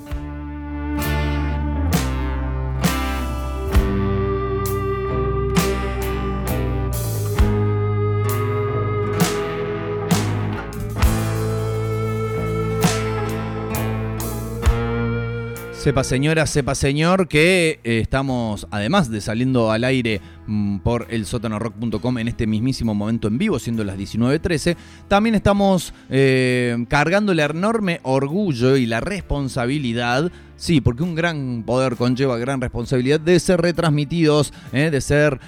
Sepa 15.82 16.04
señora, 16.04 16.46
sepa 16.46 16.76
señor 16.76 17.26
que 17.26 17.80
eh, 17.82 17.98
estamos, 17.98 18.68
además 18.70 19.10
de 19.10 19.20
saliendo 19.20 19.72
al 19.72 19.82
aire 19.82 20.20
mm, 20.46 20.78
por 20.78 21.08
el 21.10 21.26
sótanorock.com 21.26 22.18
en 22.18 22.28
este 22.28 22.46
mismísimo 22.46 22.94
momento 22.94 23.26
en 23.26 23.36
vivo, 23.36 23.58
siendo 23.58 23.82
las 23.82 23.98
19.13, 23.98 24.76
también 25.08 25.34
estamos 25.34 25.92
eh, 26.08 26.86
cargando 26.88 27.32
el 27.32 27.40
enorme 27.40 27.98
orgullo 28.04 28.76
y 28.76 28.86
la 28.86 29.00
responsabilidad 29.00 30.30
Sí, 30.62 30.80
porque 30.80 31.02
un 31.02 31.16
gran 31.16 31.64
poder 31.66 31.96
conlleva 31.96 32.38
gran 32.38 32.60
responsabilidad 32.60 33.18
de 33.18 33.40
ser 33.40 33.60
retransmitidos, 33.60 34.52
eh, 34.72 34.90
de 34.92 35.00
ser, 35.00 35.40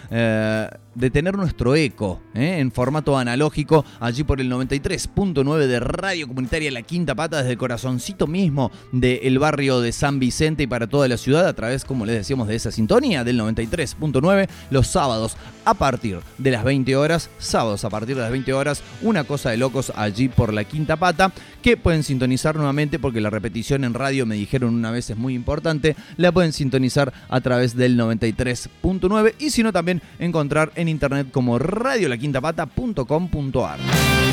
de 0.95 1.11
tener 1.11 1.37
nuestro 1.37 1.75
eco 1.75 2.21
eh, 2.35 2.59
en 2.59 2.73
formato 2.73 3.17
analógico 3.17 3.85
allí 4.01 4.25
por 4.25 4.41
el 4.41 4.51
93.9 4.51 5.67
de 5.67 5.81
Radio 5.81 6.29
Comunitaria 6.29 6.71
La 6.71 6.83
Quinta 6.83 7.15
Pata 7.15 7.39
desde 7.39 7.53
el 7.53 7.59
corazoncito 7.59 8.27
mismo 8.27 8.71
del 8.93 9.39
barrio 9.39 9.81
de 9.81 9.93
San 9.93 10.19
Vicente 10.19 10.65
y 10.65 10.67
para 10.67 10.87
toda 10.87 11.09
la 11.09 11.17
ciudad 11.17 11.47
a 11.47 11.53
través, 11.53 11.85
como 11.85 12.07
les 12.07 12.17
decíamos, 12.17 12.49
de 12.49 12.57
esa 12.57 12.71
sintonía 12.71 13.25
del 13.25 13.41
93.9 13.41 14.49
los 14.71 14.87
sábados 14.87 15.37
a 15.65 15.75
partir 15.75 16.21
de 16.39 16.51
las 16.51 16.65
20 16.65 16.97
horas, 16.97 17.31
sábados 17.39 17.85
a 17.85 17.91
partir 17.91 18.17
de 18.17 18.23
las 18.23 18.31
20 18.31 18.53
horas, 18.53 18.83
una 19.03 19.25
cosa 19.25 19.51
de 19.51 19.57
locos 19.57 19.93
allí 19.97 20.29
por 20.29 20.53
La 20.53 20.65
Quinta 20.65 20.97
Pata 20.97 21.33
que 21.63 21.77
pueden 21.77 22.03
sintonizar 22.03 22.57
nuevamente 22.57 22.99
porque 22.99 23.21
la 23.21 23.31
repetición 23.31 23.85
en 23.85 23.95
radio 23.95 24.27
me 24.27 24.35
dijeron 24.35 24.75
una 24.75 24.91
vez 24.91 25.11
es 25.11 25.17
muy 25.17 25.35
importante, 25.35 25.97
la 26.17 26.31
pueden 26.31 26.53
sintonizar 26.53 27.13
a 27.29 27.41
través 27.41 27.75
del 27.75 27.99
93.9 27.99 29.35
y 29.39 29.51
si 29.51 29.63
no 29.63 29.73
también 29.73 30.03
encontrar 30.19 30.73
en 30.77 30.84
internet 30.89 31.31
como 31.31 31.59
radiolaquintapata.com.ar. 31.59 34.24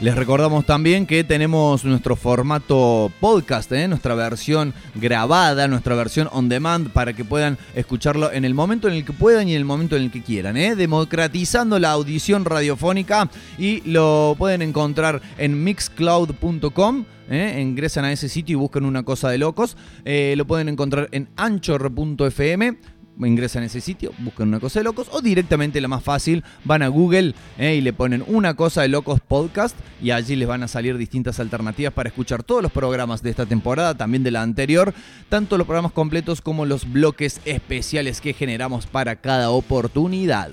Les 0.00 0.14
recordamos 0.14 0.64
también 0.64 1.06
que 1.06 1.24
tenemos 1.24 1.84
nuestro 1.84 2.14
formato 2.14 3.10
podcast, 3.18 3.72
¿eh? 3.72 3.88
nuestra 3.88 4.14
versión 4.14 4.72
grabada, 4.94 5.66
nuestra 5.66 5.96
versión 5.96 6.28
on 6.30 6.48
demand 6.48 6.90
para 6.90 7.14
que 7.14 7.24
puedan 7.24 7.58
escucharlo 7.74 8.30
en 8.30 8.44
el 8.44 8.54
momento 8.54 8.86
en 8.86 8.94
el 8.94 9.04
que 9.04 9.12
puedan 9.12 9.48
y 9.48 9.54
en 9.54 9.58
el 9.58 9.64
momento 9.64 9.96
en 9.96 10.04
el 10.04 10.12
que 10.12 10.22
quieran, 10.22 10.56
¿eh? 10.56 10.76
democratizando 10.76 11.80
la 11.80 11.90
audición 11.90 12.44
radiofónica 12.44 13.28
y 13.58 13.80
lo 13.90 14.36
pueden 14.38 14.62
encontrar 14.62 15.20
en 15.36 15.64
mixcloud.com. 15.64 17.04
¿eh? 17.28 17.58
ingresan 17.60 18.04
a 18.04 18.12
ese 18.12 18.28
sitio 18.28 18.52
y 18.52 18.60
buscan 18.60 18.84
una 18.84 19.02
cosa 19.02 19.30
de 19.30 19.38
locos. 19.38 19.76
Lo 20.04 20.46
pueden 20.46 20.68
encontrar 20.68 21.08
en 21.10 21.28
anchor.fm 21.36 22.76
ingresan 23.26 23.62
a 23.62 23.66
ese 23.66 23.80
sitio, 23.80 24.12
buscan 24.18 24.48
una 24.48 24.60
cosa 24.60 24.80
de 24.80 24.84
locos 24.84 25.08
o 25.10 25.20
directamente 25.20 25.80
la 25.80 25.88
más 25.88 26.02
fácil, 26.02 26.44
van 26.64 26.82
a 26.82 26.88
Google 26.88 27.34
eh, 27.58 27.74
y 27.74 27.80
le 27.80 27.92
ponen 27.92 28.22
una 28.26 28.54
cosa 28.54 28.82
de 28.82 28.88
locos 28.88 29.20
podcast 29.26 29.76
y 30.00 30.12
allí 30.12 30.36
les 30.36 30.46
van 30.46 30.62
a 30.62 30.68
salir 30.68 30.96
distintas 30.96 31.40
alternativas 31.40 31.92
para 31.92 32.10
escuchar 32.10 32.42
todos 32.42 32.62
los 32.62 32.70
programas 32.70 33.22
de 33.22 33.30
esta 33.30 33.46
temporada, 33.46 33.96
también 33.96 34.22
de 34.22 34.30
la 34.30 34.42
anterior, 34.42 34.94
tanto 35.28 35.58
los 35.58 35.66
programas 35.66 35.92
completos 35.92 36.40
como 36.40 36.66
los 36.66 36.92
bloques 36.92 37.40
especiales 37.44 38.20
que 38.20 38.34
generamos 38.34 38.86
para 38.86 39.16
cada 39.16 39.50
oportunidad. 39.50 40.50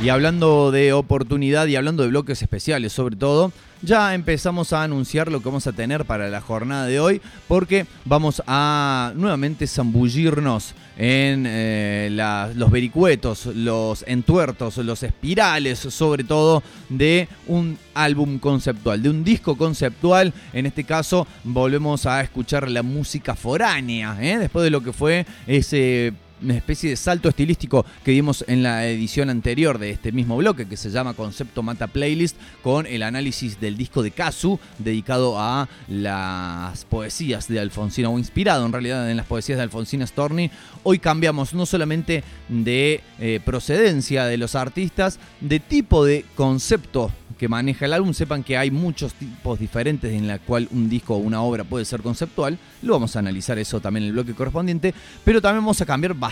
Y 0.00 0.10
hablando 0.10 0.70
de 0.70 0.92
oportunidad 0.92 1.66
y 1.66 1.74
hablando 1.74 2.04
de 2.04 2.10
bloques 2.10 2.40
especiales 2.40 2.92
sobre 2.92 3.16
todo, 3.16 3.50
ya 3.82 4.14
empezamos 4.14 4.72
a 4.72 4.84
anunciar 4.84 5.30
lo 5.30 5.40
que 5.40 5.46
vamos 5.46 5.66
a 5.66 5.72
tener 5.72 6.04
para 6.04 6.28
la 6.28 6.40
jornada 6.40 6.86
de 6.86 7.00
hoy, 7.00 7.20
porque 7.48 7.84
vamos 8.04 8.40
a 8.46 9.12
nuevamente 9.16 9.66
zambullirnos 9.66 10.74
en 10.96 11.46
eh, 11.48 12.10
los 12.54 12.70
vericuetos, 12.70 13.46
los 13.46 14.04
entuertos, 14.06 14.76
los 14.78 15.02
espirales, 15.02 15.80
sobre 15.80 16.22
todo 16.22 16.62
de 16.88 17.28
un 17.48 17.76
álbum 17.94 18.38
conceptual, 18.38 19.02
de 19.02 19.10
un 19.10 19.24
disco 19.24 19.56
conceptual. 19.56 20.32
En 20.52 20.66
este 20.66 20.84
caso, 20.84 21.26
volvemos 21.42 22.06
a 22.06 22.20
escuchar 22.20 22.70
la 22.70 22.84
música 22.84 23.34
foránea, 23.34 24.16
¿eh? 24.20 24.38
después 24.38 24.62
de 24.62 24.70
lo 24.70 24.80
que 24.80 24.92
fue 24.92 25.26
ese 25.48 26.12
una 26.42 26.54
especie 26.54 26.90
de 26.90 26.96
salto 26.96 27.28
estilístico 27.28 27.84
que 28.04 28.12
dimos 28.12 28.44
en 28.48 28.62
la 28.62 28.86
edición 28.86 29.30
anterior 29.30 29.78
de 29.78 29.90
este 29.90 30.12
mismo 30.12 30.36
bloque 30.36 30.66
que 30.66 30.76
se 30.76 30.90
llama 30.90 31.14
Concepto 31.14 31.62
Mata 31.62 31.86
Playlist 31.86 32.36
con 32.62 32.86
el 32.86 33.02
análisis 33.02 33.60
del 33.60 33.76
disco 33.76 34.02
de 34.02 34.10
Kazu 34.10 34.58
dedicado 34.78 35.38
a 35.38 35.68
las 35.88 36.84
poesías 36.84 37.48
de 37.48 37.60
Alfonsina 37.60 38.08
o 38.10 38.18
inspirado 38.18 38.64
en 38.66 38.72
realidad 38.72 39.10
en 39.10 39.16
las 39.16 39.26
poesías 39.26 39.58
de 39.58 39.64
Alfonsina 39.64 40.06
Storni. 40.06 40.50
Hoy 40.82 40.98
cambiamos 40.98 41.54
no 41.54 41.66
solamente 41.66 42.24
de 42.48 43.02
eh, 43.18 43.40
procedencia 43.44 44.24
de 44.24 44.36
los 44.36 44.54
artistas, 44.54 45.18
de 45.40 45.60
tipo 45.60 46.04
de 46.04 46.24
concepto 46.34 47.10
que 47.38 47.48
maneja 47.48 47.86
el 47.86 47.92
álbum, 47.92 48.12
sepan 48.12 48.42
que 48.42 48.58
hay 48.58 48.70
muchos 48.70 49.14
tipos 49.14 49.58
diferentes 49.58 50.12
en 50.12 50.26
la 50.26 50.38
cual 50.38 50.68
un 50.72 50.90
disco 50.90 51.14
o 51.14 51.18
una 51.18 51.40
obra 51.40 51.64
puede 51.64 51.84
ser 51.84 52.02
conceptual. 52.02 52.58
Lo 52.82 52.94
vamos 52.94 53.14
a 53.16 53.20
analizar 53.20 53.58
eso 53.58 53.80
también 53.80 54.02
en 54.02 54.08
el 54.08 54.12
bloque 54.14 54.34
correspondiente, 54.34 54.92
pero 55.24 55.40
también 55.40 55.64
vamos 55.64 55.80
a 55.80 55.86
cambiar 55.86 56.14
bastante, 56.14 56.27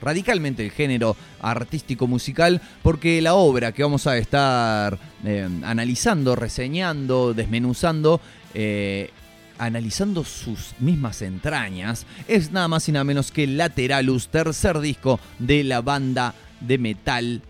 radicalmente 0.00 0.64
el 0.64 0.70
género 0.70 1.16
artístico 1.40 2.06
musical, 2.06 2.60
porque 2.82 3.20
la 3.20 3.34
obra 3.34 3.72
que 3.72 3.82
vamos 3.82 4.06
a 4.06 4.16
estar 4.16 4.98
eh, 5.24 5.48
analizando, 5.62 6.36
reseñando, 6.36 7.34
desmenuzando, 7.34 8.20
eh, 8.54 9.10
analizando 9.58 10.24
sus 10.24 10.74
mismas 10.80 11.22
entrañas, 11.22 12.06
es 12.28 12.52
nada 12.52 12.68
más 12.68 12.88
y 12.88 12.92
nada 12.92 13.04
menos 13.04 13.30
que 13.30 13.46
Lateralus, 13.46 14.28
tercer 14.28 14.80
disco 14.80 15.20
de 15.38 15.64
la 15.64 15.80
banda 15.80 16.34
de 16.60 16.78
metal 16.78 17.42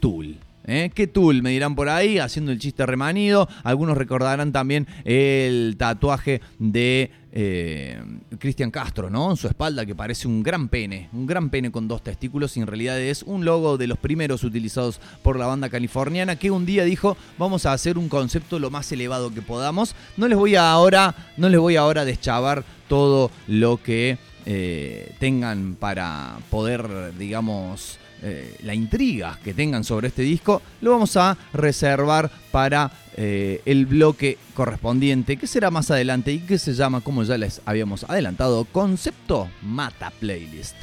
Tool. 0.00 0.38
¿Eh? 0.64 0.92
¿Qué 0.94 1.08
Tool? 1.08 1.42
Me 1.42 1.50
dirán 1.50 1.74
por 1.74 1.88
ahí, 1.88 2.18
haciendo 2.18 2.52
el 2.52 2.60
chiste 2.60 2.86
remanido. 2.86 3.48
Algunos 3.64 3.96
recordarán 3.98 4.52
también 4.52 4.86
el 5.04 5.74
tatuaje 5.76 6.40
de 6.58 7.10
eh, 7.34 7.98
Cristian 8.38 8.70
Castro, 8.70 9.08
¿no? 9.08 9.30
En 9.30 9.36
su 9.38 9.48
espalda, 9.48 9.86
que 9.86 9.94
parece 9.94 10.28
un 10.28 10.42
gran 10.42 10.68
pene. 10.68 11.08
Un 11.12 11.26
gran 11.26 11.48
pene 11.48 11.72
con 11.72 11.88
dos 11.88 12.02
testículos 12.02 12.56
y 12.56 12.60
en 12.60 12.66
realidad 12.66 13.00
es 13.00 13.22
un 13.22 13.44
logo 13.44 13.78
de 13.78 13.86
los 13.86 13.98
primeros 13.98 14.44
utilizados 14.44 15.00
por 15.22 15.38
la 15.38 15.46
banda 15.46 15.70
californiana 15.70 16.36
que 16.36 16.50
un 16.50 16.66
día 16.66 16.84
dijo, 16.84 17.16
vamos 17.38 17.64
a 17.64 17.72
hacer 17.72 17.96
un 17.96 18.08
concepto 18.08 18.58
lo 18.58 18.70
más 18.70 18.92
elevado 18.92 19.32
que 19.32 19.40
podamos. 19.40 19.94
No 20.18 20.28
les 20.28 20.36
voy 20.36 20.56
ahora, 20.56 21.14
no 21.38 21.48
les 21.48 21.58
voy 21.58 21.76
ahora 21.76 22.02
a 22.02 22.04
deschavar 22.04 22.64
todo 22.86 23.30
lo 23.48 23.78
que 23.78 24.18
eh, 24.44 25.14
tengan 25.18 25.76
para 25.78 26.36
poder, 26.50 27.16
digamos, 27.16 27.98
eh, 28.22 28.56
la 28.62 28.74
intriga 28.74 29.38
que 29.42 29.54
tengan 29.54 29.84
sobre 29.84 30.08
este 30.08 30.22
disco, 30.22 30.62
lo 30.80 30.92
vamos 30.92 31.16
a 31.16 31.36
reservar 31.52 32.30
para 32.50 32.90
eh, 33.16 33.60
el 33.64 33.86
bloque 33.86 34.38
correspondiente, 34.54 35.36
que 35.36 35.46
será 35.46 35.70
más 35.70 35.90
adelante 35.90 36.32
y 36.32 36.38
que 36.38 36.58
se 36.58 36.74
llama, 36.74 37.00
como 37.00 37.24
ya 37.24 37.36
les 37.36 37.60
habíamos 37.64 38.04
adelantado, 38.04 38.64
Concepto 38.64 39.48
Mata 39.62 40.12
Playlist. 40.20 40.76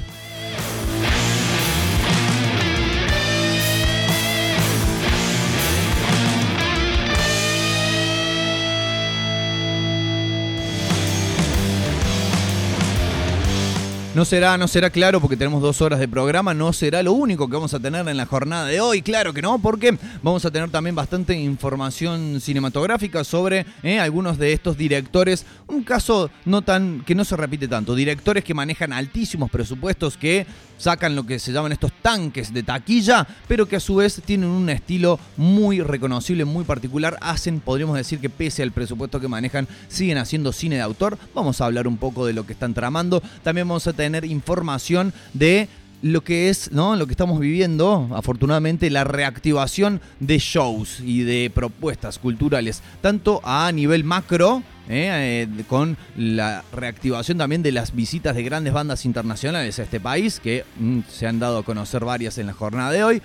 No 14.16 14.26
será, 14.26 14.58
no 14.58 14.68
será 14.68 14.90
claro 14.90 15.22
porque 15.22 15.38
tenemos 15.38 15.62
dos 15.62 15.82
horas 15.82 16.00
de 16.00 16.08
programa, 16.08 16.56
no 16.56 16.74
será 16.74 17.04
lo 17.04 17.14
único 17.14 17.48
que 17.48 17.54
vamos 17.54 17.76
a 17.76 17.80
tener 17.80 18.08
en 18.08 18.18
la 18.18 18.26
jornada 18.26 18.66
de 18.66 18.82
hoy, 18.82 19.04
claro 19.04 19.34
que 19.34 19.42
no, 19.44 19.60
porque 19.60 19.96
vamos 20.24 20.44
a 20.46 20.52
tener 20.52 20.72
también 20.72 20.96
bastante 20.96 21.36
información 21.36 22.42
cinematográfica 22.42 23.24
sobre 23.24 23.68
eh, 23.84 24.00
algunos 24.00 24.40
de 24.40 24.54
estos 24.54 24.78
directores, 24.78 25.46
un 25.68 25.84
caso 25.84 26.32
no 26.46 26.64
tan 26.64 27.04
que 27.06 27.14
no 27.14 27.24
se 27.24 27.38
repite 27.38 27.68
tanto, 27.68 27.94
directores 27.94 28.44
que 28.44 28.56
manejan 28.56 28.94
altísimos 28.94 29.52
presupuestos 29.52 30.18
que 30.18 30.48
sacan 30.80 31.16
lo 31.16 31.26
que 31.28 31.38
se 31.38 31.52
llaman 31.52 31.72
estos 31.72 31.92
tanques 32.02 32.52
de 32.52 32.64
taquilla, 32.64 33.28
pero 33.48 33.68
que 33.68 33.76
a 33.76 33.80
su 33.80 33.98
vez 33.98 34.20
tienen 34.26 34.50
un 34.50 34.70
estilo 34.70 35.20
muy 35.38 35.82
reconocible, 35.82 36.46
muy 36.46 36.64
particular, 36.64 37.18
hacen, 37.22 37.60
podríamos 37.60 37.96
decir 37.96 38.20
que 38.20 38.32
pese 38.32 38.64
al 38.64 38.72
presupuesto 38.72 39.20
que 39.20 39.28
manejan, 39.28 39.68
siguen 39.88 40.18
haciendo 40.18 40.52
cine 40.52 40.78
de 40.78 40.82
autor. 40.82 41.20
Vamos 41.36 41.62
a 41.62 41.66
hablar 41.66 41.88
un 41.88 41.98
poco 41.98 42.26
de 42.26 42.34
lo 42.34 42.48
que 42.48 42.54
están 42.54 42.74
tramando, 42.74 43.22
también 43.44 43.68
vamos 43.68 43.86
a 43.86 43.94
tener 43.94 44.26
información 44.26 45.14
de 45.34 45.70
lo 46.02 46.24
que 46.24 46.50
es, 46.50 46.72
¿no? 46.72 46.96
Lo 46.96 47.08
que 47.08 47.12
estamos 47.14 47.40
viviendo, 47.40 48.10
afortunadamente, 48.14 48.90
la 48.90 49.04
reactivación 49.04 50.02
de 50.22 50.40
shows 50.40 51.02
y 51.02 51.24
de 51.24 51.52
propuestas 51.54 52.20
culturales, 52.20 52.82
tanto 53.02 53.42
a 53.44 53.70
nivel 53.74 54.06
macro, 54.06 54.64
¿eh? 54.90 55.48
Eh, 55.48 55.64
con 55.68 55.96
la 56.18 56.64
reactivación 56.74 57.38
también 57.38 57.64
de 57.64 57.72
las 57.72 57.96
visitas 57.96 58.36
de 58.36 58.44
grandes 58.44 58.74
bandas 58.74 59.06
internacionales 59.06 59.80
a 59.80 59.84
este 59.84 60.00
país, 60.00 60.40
que 60.40 60.66
mm, 60.78 61.02
se 61.10 61.28
han 61.28 61.40
dado 61.40 61.60
a 61.60 61.64
conocer 61.64 62.04
varias 62.04 62.38
en 62.38 62.48
la 62.48 62.54
jornada 62.54 62.92
de 62.92 63.04
hoy, 63.04 63.22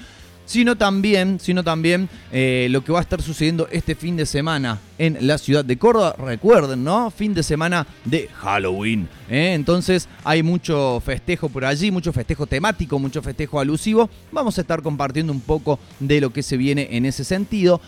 sino 0.46 0.76
también, 0.76 1.40
sino 1.40 1.64
también 1.64 2.08
eh, 2.30 2.68
lo 2.70 2.84
que 2.84 2.92
va 2.92 2.98
a 2.98 3.02
estar 3.02 3.22
sucediendo 3.22 3.66
este 3.72 3.94
fin 3.94 4.14
de 4.14 4.26
semana 4.26 4.78
en 4.98 5.26
la 5.26 5.38
ciudad 5.38 5.64
de 5.64 5.78
Córdoba. 5.78 6.14
Recuerden, 6.18 6.84
¿no? 6.84 7.10
Fin 7.10 7.32
de 7.32 7.42
semana 7.42 7.86
de 8.04 8.28
Halloween. 8.28 9.08
Entonces 9.30 10.06
hay 10.22 10.42
mucho 10.42 11.00
festejo 11.00 11.48
por 11.48 11.64
allí, 11.64 11.90
mucho 11.90 12.12
festejo 12.12 12.46
temático, 12.46 12.98
mucho 12.98 13.22
festejo 13.22 13.58
alusivo. 13.58 14.10
Vamos 14.32 14.58
a 14.58 14.60
estar 14.60 14.82
compartiendo 14.82 15.32
un 15.32 15.40
poco 15.40 15.78
de 15.98 16.20
lo 16.20 16.30
que 16.30 16.42
se 16.42 16.58
viene 16.58 16.88
en 16.90 17.06
ese 17.06 17.24
sentido. 17.24 17.80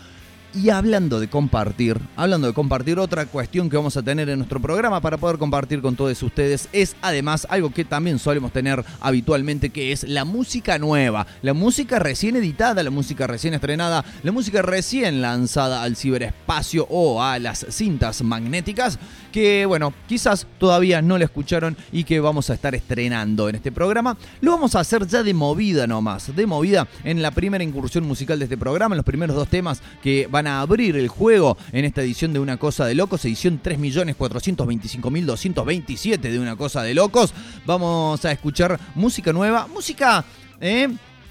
Y 0.57 0.71
hablando 0.71 1.19
de 1.19 1.27
compartir, 1.27 1.99
hablando 2.15 2.47
de 2.47 2.53
compartir, 2.53 2.97
otra 2.97 3.27
cuestión 3.27 3.69
que 3.69 3.77
vamos 3.77 3.95
a 3.95 4.01
tener 4.01 4.27
en 4.27 4.39
nuestro 4.39 4.59
programa 4.59 5.01
para 5.01 5.17
poder 5.17 5.37
compartir 5.37 5.83
con 5.83 5.95
todos 5.95 6.23
ustedes 6.23 6.67
es 6.73 6.95
además 7.03 7.45
algo 7.51 7.71
que 7.71 7.85
también 7.85 8.17
solemos 8.17 8.51
tener 8.51 8.83
habitualmente, 8.99 9.69
que 9.69 9.91
es 9.91 10.03
la 10.03 10.25
música 10.25 10.79
nueva, 10.79 11.27
la 11.43 11.53
música 11.53 11.99
recién 11.99 12.37
editada, 12.37 12.81
la 12.81 12.89
música 12.89 13.27
recién 13.27 13.53
estrenada, 13.53 14.03
la 14.23 14.31
música 14.31 14.63
recién 14.63 15.21
lanzada 15.21 15.83
al 15.83 15.95
ciberespacio 15.95 16.87
o 16.89 17.21
a 17.21 17.37
las 17.37 17.63
cintas 17.69 18.23
magnéticas, 18.23 18.97
que 19.31 19.67
bueno, 19.67 19.93
quizás 20.07 20.47
todavía 20.57 21.03
no 21.03 21.19
la 21.19 21.25
escucharon 21.25 21.77
y 21.91 22.03
que 22.03 22.19
vamos 22.19 22.49
a 22.49 22.55
estar 22.55 22.73
estrenando 22.73 23.47
en 23.47 23.55
este 23.55 23.71
programa. 23.71 24.17
Lo 24.41 24.53
vamos 24.53 24.73
a 24.73 24.79
hacer 24.79 25.05
ya 25.05 25.21
de 25.21 25.35
movida 25.35 25.85
nomás, 25.85 26.35
de 26.35 26.47
movida 26.47 26.87
en 27.03 27.21
la 27.21 27.29
primera 27.29 27.63
incursión 27.63 28.05
musical 28.07 28.39
de 28.39 28.45
este 28.45 28.57
programa, 28.57 28.95
en 28.95 28.97
los 28.97 29.05
primeros 29.05 29.35
dos 29.35 29.49
temas 29.49 29.83
que 30.01 30.27
van 30.31 30.46
a 30.47 30.61
abrir 30.61 30.95
el 30.95 31.09
juego 31.09 31.57
en 31.71 31.85
esta 31.85 32.01
edición 32.01 32.33
de 32.33 32.39
Una 32.39 32.57
Cosa 32.57 32.85
de 32.85 32.95
Locos, 32.95 33.23
edición 33.25 33.61
3.425.227 33.61 36.19
de 36.19 36.39
Una 36.39 36.55
Cosa 36.55 36.81
de 36.81 36.93
Locos. 36.93 37.33
Vamos 37.65 38.23
a 38.25 38.31
escuchar 38.31 38.79
música 38.95 39.33
nueva, 39.33 39.67
música... 39.67 40.23
¿eh? 40.59 40.87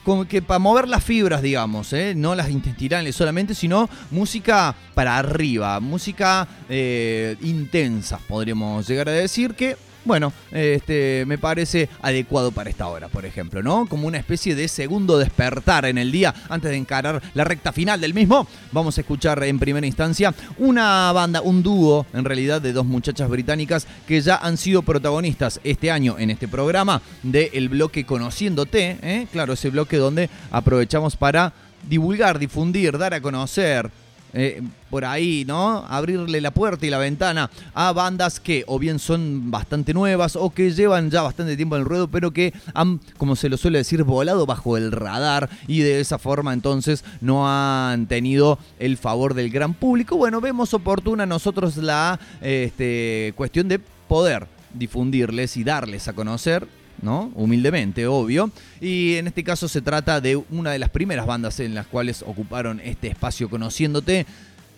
como 0.06 0.28
que 0.28 0.40
para 0.40 0.60
mover 0.60 0.86
las 0.86 1.02
fibras, 1.02 1.42
digamos, 1.42 1.92
¿eh? 1.92 2.14
no 2.14 2.36
las 2.36 2.48
intestinales 2.48 3.16
solamente, 3.16 3.56
sino 3.56 3.90
música 4.12 4.72
para 4.94 5.18
arriba, 5.18 5.80
música 5.80 6.46
eh, 6.68 7.36
intensa, 7.42 8.20
podríamos 8.28 8.86
llegar 8.86 9.08
a 9.08 9.12
decir 9.12 9.56
que 9.56 9.76
bueno, 10.06 10.32
este, 10.52 11.24
me 11.26 11.36
parece 11.36 11.88
adecuado 12.00 12.52
para 12.52 12.70
esta 12.70 12.86
hora, 12.86 13.08
por 13.08 13.26
ejemplo, 13.26 13.62
¿no? 13.62 13.86
Como 13.86 14.06
una 14.06 14.18
especie 14.18 14.54
de 14.54 14.68
segundo 14.68 15.18
despertar 15.18 15.84
en 15.84 15.98
el 15.98 16.12
día 16.12 16.32
antes 16.48 16.70
de 16.70 16.76
encarar 16.76 17.20
la 17.34 17.44
recta 17.44 17.72
final 17.72 18.00
del 18.00 18.14
mismo. 18.14 18.46
Vamos 18.72 18.96
a 18.96 19.00
escuchar 19.00 19.42
en 19.44 19.58
primera 19.58 19.86
instancia 19.86 20.32
una 20.58 21.10
banda, 21.12 21.42
un 21.42 21.62
dúo, 21.62 22.06
en 22.14 22.24
realidad, 22.24 22.62
de 22.62 22.72
dos 22.72 22.86
muchachas 22.86 23.28
británicas 23.28 23.86
que 24.06 24.20
ya 24.20 24.36
han 24.36 24.56
sido 24.56 24.82
protagonistas 24.82 25.60
este 25.64 25.90
año 25.90 26.16
en 26.18 26.30
este 26.30 26.46
programa 26.46 27.02
del 27.22 27.68
bloque 27.68 28.06
Conociéndote, 28.06 28.98
¿eh? 29.02 29.26
Claro, 29.32 29.54
ese 29.54 29.70
bloque 29.70 29.96
donde 29.96 30.30
aprovechamos 30.52 31.16
para 31.16 31.52
divulgar, 31.88 32.38
difundir, 32.38 32.96
dar 32.96 33.14
a 33.14 33.20
conocer 33.20 33.90
eh, 34.38 34.60
por 34.90 35.06
ahí, 35.06 35.46
¿no? 35.46 35.82
Abrirle 35.88 36.42
la 36.42 36.50
puerta 36.50 36.84
y 36.84 36.90
la 36.90 36.98
ventana 36.98 37.50
a 37.72 37.90
bandas 37.92 38.38
que 38.38 38.64
o 38.66 38.78
bien 38.78 38.98
son 38.98 39.50
bastante 39.50 39.94
nuevas 39.94 40.36
o 40.36 40.50
que 40.50 40.72
llevan 40.72 41.10
ya 41.10 41.22
bastante 41.22 41.56
tiempo 41.56 41.74
en 41.74 41.80
el 41.80 41.88
ruedo, 41.88 42.08
pero 42.08 42.32
que 42.32 42.52
han, 42.74 43.00
como 43.16 43.34
se 43.34 43.48
lo 43.48 43.56
suele 43.56 43.78
decir, 43.78 44.04
volado 44.04 44.44
bajo 44.44 44.76
el 44.76 44.92
radar 44.92 45.48
y 45.66 45.80
de 45.80 46.00
esa 46.00 46.18
forma 46.18 46.52
entonces 46.52 47.02
no 47.22 47.48
han 47.48 48.08
tenido 48.08 48.58
el 48.78 48.98
favor 48.98 49.32
del 49.32 49.48
gran 49.48 49.72
público. 49.72 50.18
Bueno, 50.18 50.42
vemos 50.42 50.74
oportuna 50.74 51.24
nosotros 51.24 51.78
la 51.78 52.20
este, 52.42 53.32
cuestión 53.36 53.68
de 53.68 53.78
poder 53.78 54.48
difundirles 54.74 55.56
y 55.56 55.64
darles 55.64 56.08
a 56.08 56.12
conocer 56.12 56.68
¿no? 57.02 57.30
Humildemente, 57.34 58.06
obvio. 58.06 58.50
Y 58.80 59.14
en 59.14 59.26
este 59.26 59.44
caso 59.44 59.68
se 59.68 59.82
trata 59.82 60.20
de 60.20 60.36
una 60.36 60.70
de 60.70 60.78
las 60.78 60.90
primeras 60.90 61.26
bandas 61.26 61.60
en 61.60 61.74
las 61.74 61.86
cuales 61.86 62.22
ocuparon 62.26 62.80
este 62.80 63.08
espacio 63.08 63.48
conociéndote. 63.48 64.26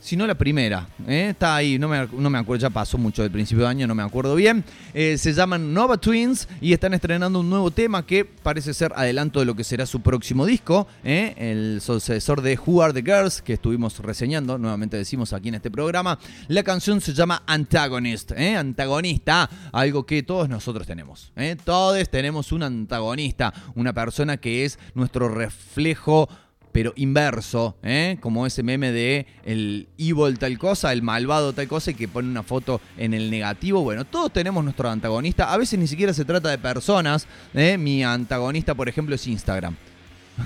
Si 0.00 0.16
no 0.16 0.28
la 0.28 0.36
primera, 0.36 0.88
¿eh? 1.08 1.30
está 1.30 1.56
ahí, 1.56 1.76
no 1.76 1.88
me, 1.88 2.06
no 2.06 2.30
me 2.30 2.38
acuerdo, 2.38 2.62
ya 2.62 2.70
pasó 2.70 2.96
mucho 2.96 3.22
del 3.22 3.32
principio 3.32 3.64
de 3.64 3.70
año, 3.70 3.86
no 3.88 3.96
me 3.96 4.04
acuerdo 4.04 4.36
bien. 4.36 4.64
Eh, 4.94 5.18
se 5.18 5.32
llaman 5.32 5.74
Nova 5.74 5.96
Twins 5.98 6.48
y 6.60 6.72
están 6.72 6.94
estrenando 6.94 7.40
un 7.40 7.50
nuevo 7.50 7.72
tema 7.72 8.06
que 8.06 8.24
parece 8.24 8.74
ser 8.74 8.92
adelanto 8.94 9.40
de 9.40 9.46
lo 9.46 9.56
que 9.56 9.64
será 9.64 9.86
su 9.86 10.00
próximo 10.00 10.46
disco, 10.46 10.86
¿eh? 11.02 11.34
el 11.36 11.80
sucesor 11.80 12.42
de 12.42 12.56
Who 12.64 12.80
Are 12.80 12.92
the 12.92 13.02
Girls, 13.02 13.42
que 13.42 13.54
estuvimos 13.54 13.98
reseñando, 13.98 14.56
nuevamente 14.56 14.96
decimos 14.96 15.32
aquí 15.32 15.48
en 15.48 15.56
este 15.56 15.70
programa. 15.70 16.18
La 16.46 16.62
canción 16.62 17.00
se 17.00 17.12
llama 17.12 17.42
Antagonist, 17.46 18.32
antagonista, 18.32 19.50
algo 19.72 20.06
que 20.06 20.22
todos 20.22 20.48
nosotros 20.48 20.86
tenemos. 20.86 21.32
Todos 21.64 22.08
tenemos 22.08 22.52
un 22.52 22.62
antagonista, 22.62 23.52
una 23.74 23.92
persona 23.92 24.36
que 24.36 24.64
es 24.64 24.78
nuestro 24.94 25.28
reflejo 25.28 26.28
pero 26.72 26.92
inverso, 26.96 27.76
¿eh? 27.82 28.18
como 28.20 28.46
ese 28.46 28.62
meme 28.62 28.92
de 28.92 29.26
el 29.44 29.88
evil 29.98 30.38
tal 30.38 30.58
cosa, 30.58 30.92
el 30.92 31.02
malvado 31.02 31.52
tal 31.52 31.68
cosa 31.68 31.90
y 31.90 31.94
que 31.94 32.08
pone 32.08 32.28
una 32.28 32.42
foto 32.42 32.80
en 32.96 33.14
el 33.14 33.30
negativo. 33.30 33.82
Bueno, 33.82 34.04
todos 34.04 34.32
tenemos 34.32 34.62
nuestro 34.62 34.88
antagonista. 34.88 35.52
A 35.52 35.56
veces 35.56 35.78
ni 35.78 35.86
siquiera 35.86 36.12
se 36.12 36.24
trata 36.24 36.48
de 36.48 36.58
personas. 36.58 37.26
¿eh? 37.54 37.78
Mi 37.78 38.04
antagonista, 38.04 38.74
por 38.74 38.88
ejemplo, 38.88 39.14
es 39.14 39.26
Instagram. 39.26 39.76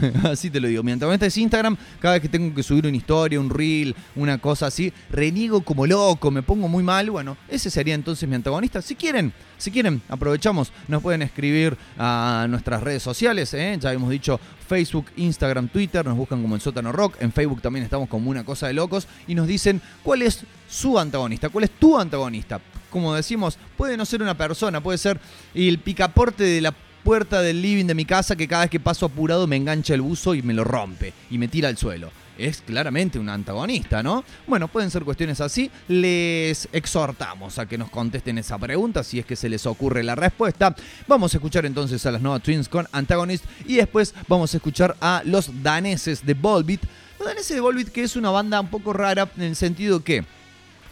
así 0.25 0.51
te 0.51 0.61
lo 0.61 0.69
digo. 0.69 0.83
Mi 0.83 0.93
antagonista 0.93 1.27
es 1.27 1.37
Instagram. 1.37 1.77
Cada 2.01 2.15
vez 2.15 2.23
que 2.23 2.29
tengo 2.29 2.55
que 2.55 2.63
subir 2.63 2.87
una 2.87 2.97
historia, 2.97 3.41
un 3.41 3.51
reel, 3.51 3.95
una 4.17 4.39
cosa 4.39 4.67
así, 4.67 4.93
reniego 5.11 5.63
como 5.63 5.87
loco, 5.87 6.31
me 6.31 6.43
pongo 6.43 6.69
muy 6.69 6.83
mal. 6.83 7.11
Bueno, 7.11 7.37
ese 7.49 7.71
sería 7.71 7.95
entonces 7.95 8.29
mi 8.29 8.35
antagonista. 8.35 8.83
Si 8.83 8.95
quieren, 8.95 9.33
si 9.59 9.71
quieren, 9.71 10.03
aprovechamos. 10.09 10.73
Nos 10.89 11.03
pueden 11.03 11.23
escribir 11.23 11.77
a 11.99 12.47
nuestras 12.49 12.83
redes 12.83 13.03
sociales. 13.03 13.53
¿eh? 13.55 13.77
Ya 13.81 13.93
hemos 13.93 14.11
dicho 14.11 14.41
Facebook, 14.69 15.07
Instagram, 15.17 15.69
Twitter. 15.69 16.05
Nos 16.05 16.17
buscan 16.17 16.43
como 16.43 16.55
el 16.55 16.61
sótano 16.61 16.93
rock. 16.93 17.17
En 17.21 17.33
Facebook 17.33 17.61
también 17.61 17.85
estamos 17.85 18.09
como 18.09 18.31
una 18.31 18.45
cosa 18.45 18.67
de 18.67 18.75
locos. 18.75 19.07
Y 19.27 19.35
nos 19.35 19.47
dicen 19.47 19.81
cuál 20.03 20.23
es 20.23 20.45
su 20.69 20.99
antagonista, 20.99 21.49
cuál 21.49 21.65
es 21.65 21.71
tu 21.71 21.99
antagonista. 21.99 22.61
Como 22.91 23.15
decimos, 23.15 23.59
puede 23.77 23.97
no 23.97 24.05
ser 24.05 24.23
una 24.23 24.37
persona, 24.37 24.83
puede 24.83 24.99
ser 24.99 25.19
el 25.55 25.79
picaporte 25.79 26.45
de 26.45 26.61
la 26.61 26.75
puerta 27.03 27.43
del 27.43 27.63
living 27.63 27.87
de 27.87 27.95
mi 27.95 28.05
casa 28.05 28.37
que 28.37 28.49
cada 28.49 28.63
vez 28.63 28.71
que 28.71 28.81
paso 28.81 29.07
apurado 29.07 29.47
me 29.47 29.57
engancha 29.57 29.95
el 29.95 30.01
buzo 30.01 30.35
y 30.35 30.43
me 30.43 30.55
lo 30.55 30.65
rompe 30.65 31.13
y 31.31 31.39
me 31.39 31.49
tira 31.49 31.69
al 31.69 31.77
suelo. 31.77 32.11
Es 32.39 32.63
claramente 32.63 33.19
un 33.19 33.29
antagonista, 33.29 34.03
¿no? 34.03 34.25
Bueno, 34.47 34.67
pueden 34.67 34.91
ser 34.91 35.05
cuestiones 35.05 35.41
así. 35.41 35.71
Les 35.89 36.69
exhortamos 36.73 37.59
a 37.59 37.67
que 37.67 37.77
nos 37.77 37.91
contesten 37.91 38.39
esa 38.39 38.59
pregunta 38.59 39.05
si 39.05 39.19
es 39.19 39.27
que 39.27 39.37
se 39.37 39.49
les 39.49 39.67
ocurre 39.67 40.03
la 40.03 40.15
respuesta. 40.15 40.75
Vamos 41.07 41.35
a 41.35 41.37
escuchar 41.37 41.67
entonces 41.67 42.05
a 42.07 42.11
las 42.11 42.23
Nova 42.23 42.41
Twins 42.41 42.69
con 42.69 42.89
Antagonist 42.93 43.45
y 43.67 43.77
después 43.77 44.15
vamos 44.29 44.55
a 44.55 44.57
escuchar 44.57 44.97
a 45.01 45.23
los 45.27 45.63
daneses 45.63 46.25
de 46.25 46.35
Volbeat. 46.35 46.81
Los 47.19 47.29
daneses 47.29 47.55
de 47.55 47.61
Volbeat 47.61 47.89
que 47.89 48.03
es 48.03 48.17
una 48.17 48.31
banda 48.31 48.61
un 48.61 48.69
poco 48.69 48.93
rara 48.93 49.31
en 49.37 49.43
el 49.43 49.57
sentido 49.57 50.03
que 50.03 50.25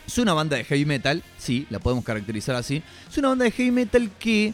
es 0.06 0.18
una 0.18 0.34
banda 0.34 0.56
de 0.56 0.64
heavy 0.64 0.84
metal, 0.84 1.22
sí, 1.38 1.66
la 1.70 1.78
podemos 1.78 2.04
caracterizar 2.04 2.56
así. 2.56 2.82
Es 3.08 3.16
una 3.16 3.28
banda 3.28 3.44
de 3.44 3.52
heavy 3.52 3.70
metal 3.70 4.10
que 4.18 4.52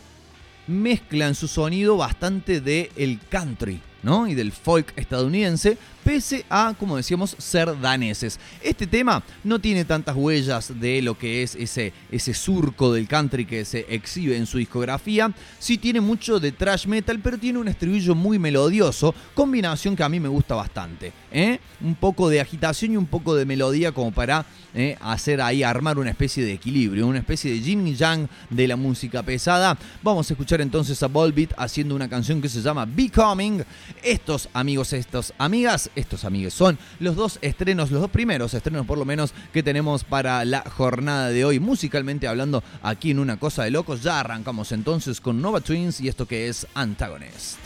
mezcla 0.67 1.27
en 1.27 1.35
su 1.35 1.49
sonido 1.49 1.97
bastante 1.97 2.61
de 2.61 2.91
el 2.97 3.19
country, 3.29 3.81
¿no? 4.03 4.27
Y 4.27 4.35
del 4.35 4.53
folk 4.53 4.93
estadounidense, 4.97 5.79
pese 6.07 6.45
a, 6.49 6.73
como 6.79 6.97
decíamos, 6.97 7.35
ser 7.37 7.81
daneses. 7.81 8.39
Este 8.63 8.87
tema 8.87 9.25
no 9.43 9.59
tiene 9.59 9.85
tantas 9.85 10.15
huellas 10.15 10.73
de 10.79 11.03
lo 11.03 11.19
que 11.19 11.43
es 11.43 11.57
ese, 11.57 11.93
ese 12.13 12.33
surco 12.33 12.93
del 12.93 13.09
country 13.09 13.45
que 13.45 13.65
se 13.65 13.85
exhibe 13.89 14.37
en 14.37 14.47
su 14.47 14.59
discografía. 14.59 15.35
Sí 15.59 15.79
tiene 15.79 16.01
mucho 16.01 16.39
de 16.39 16.53
thrash 16.53 16.87
metal, 16.87 17.19
pero 17.19 17.39
tiene 17.39 17.59
un 17.59 17.67
estribillo 17.67 18.15
muy 18.15 18.39
melodioso, 18.39 19.17
combinación 19.35 19.97
que 19.97 20.05
a 20.05 20.09
mí 20.09 20.21
me 20.21 20.29
gusta 20.29 20.55
bastante. 20.55 21.13
¿eh? 21.33 21.59
Un 21.81 21.97
poco 21.97 22.29
de 22.29 22.41
agitación 22.41 22.93
y 22.93 22.97
un 22.97 23.07
poco 23.07 23.35
de 23.35 23.45
melodía 23.45 23.91
como 23.91 24.13
para 24.13 24.47
¿eh? 24.75 24.97
hacer 25.01 25.41
ahí, 25.41 25.65
armar 25.65 25.99
una 25.99 26.11
especie 26.11 26.45
de 26.45 26.53
equilibrio, 26.53 27.07
una 27.09 27.19
especie 27.19 27.51
de 27.51 27.61
yin 27.61 27.87
y 27.87 27.97
yang 27.97 28.29
de 28.49 28.69
la 28.69 28.77
música 28.77 29.25
pesada. 29.25 29.77
Vamos 30.05 30.31
a 30.31 30.35
escuchar 30.35 30.61
entonces 30.61 31.03
a 31.03 31.09
Volbeat 31.09 31.53
haciendo 31.57 31.97
una 31.97 32.09
canción 32.09 32.41
que 32.41 32.49
se 32.49 32.63
llama 32.63 32.87
Becoming. 32.87 33.65
Estos 34.05 34.49
amigos, 34.53 34.93
estos 34.93 35.35
amigas, 35.37 35.91
estos 35.97 36.25
amigos 36.25 36.55
son 36.55 36.79
los 37.01 37.17
dos 37.17 37.39
estrenos, 37.43 37.91
los 37.91 38.03
dos 38.03 38.11
primeros 38.11 38.55
estrenos 38.55 38.87
por 38.87 38.99
lo 38.99 39.05
menos 39.05 39.35
que 39.53 39.63
tenemos 39.63 40.05
para 40.05 40.45
la 40.45 40.61
jornada 40.61 41.31
de 41.31 41.45
hoy, 41.45 41.59
musicalmente 41.59 42.29
hablando 42.29 42.63
aquí 42.83 43.11
en 43.11 43.19
Una 43.19 43.39
Cosa 43.39 43.65
de 43.65 43.73
Locos. 43.73 44.03
Ya 44.03 44.21
arrancamos 44.21 44.73
entonces 44.73 45.21
con 45.21 45.43
Nova 45.43 45.61
Twins 45.61 46.01
y 46.01 46.09
esto 46.09 46.27
que 46.27 46.49
es 46.49 46.67
Antagonist. 46.75 47.59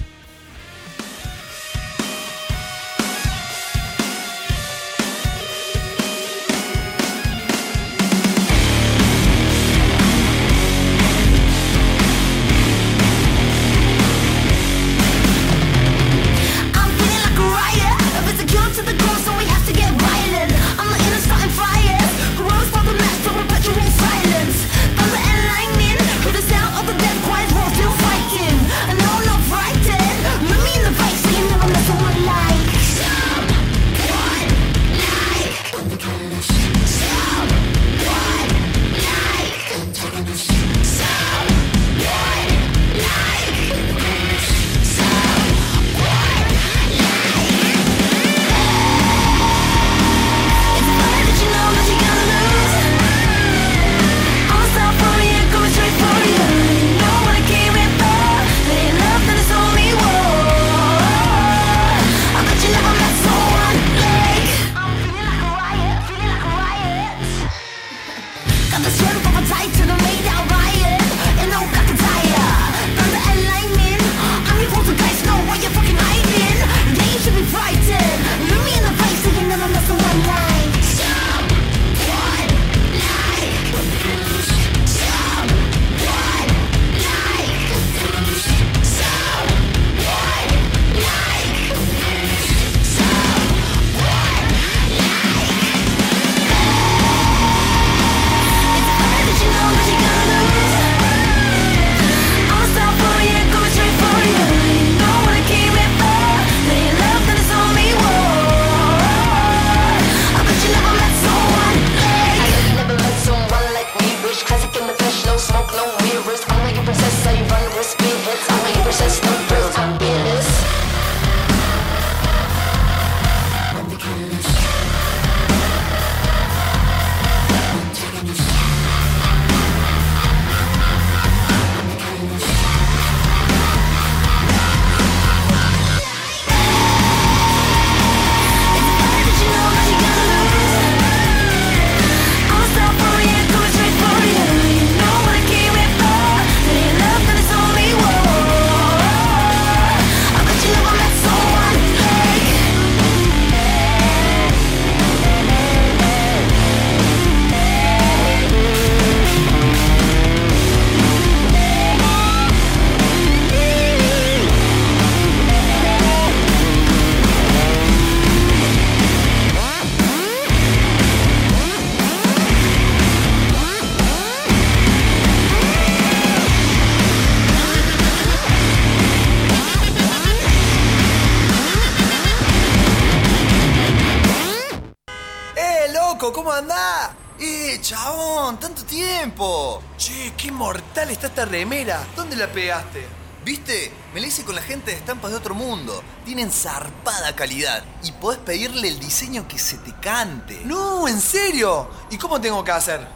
La 192.40 192.50
pegaste? 192.50 193.06
¿Viste? 193.44 193.92
Me 194.14 194.20
la 194.20 194.26
hice 194.26 194.44
con 194.44 194.54
la 194.54 194.62
gente 194.62 194.92
de 194.92 194.96
Estampas 194.96 195.30
de 195.30 195.36
Otro 195.36 195.54
Mundo. 195.54 196.02
Tienen 196.24 196.50
zarpada 196.50 197.36
calidad 197.36 197.84
y 198.02 198.12
podés 198.12 198.40
pedirle 198.40 198.88
el 198.88 198.98
diseño 198.98 199.46
que 199.46 199.58
se 199.58 199.76
te 199.76 199.92
cante. 200.00 200.62
No, 200.64 201.06
¿en 201.06 201.20
serio? 201.20 201.90
¿Y 202.10 202.16
cómo 202.16 202.40
tengo 202.40 202.64
que 202.64 202.70
hacer? 202.70 203.06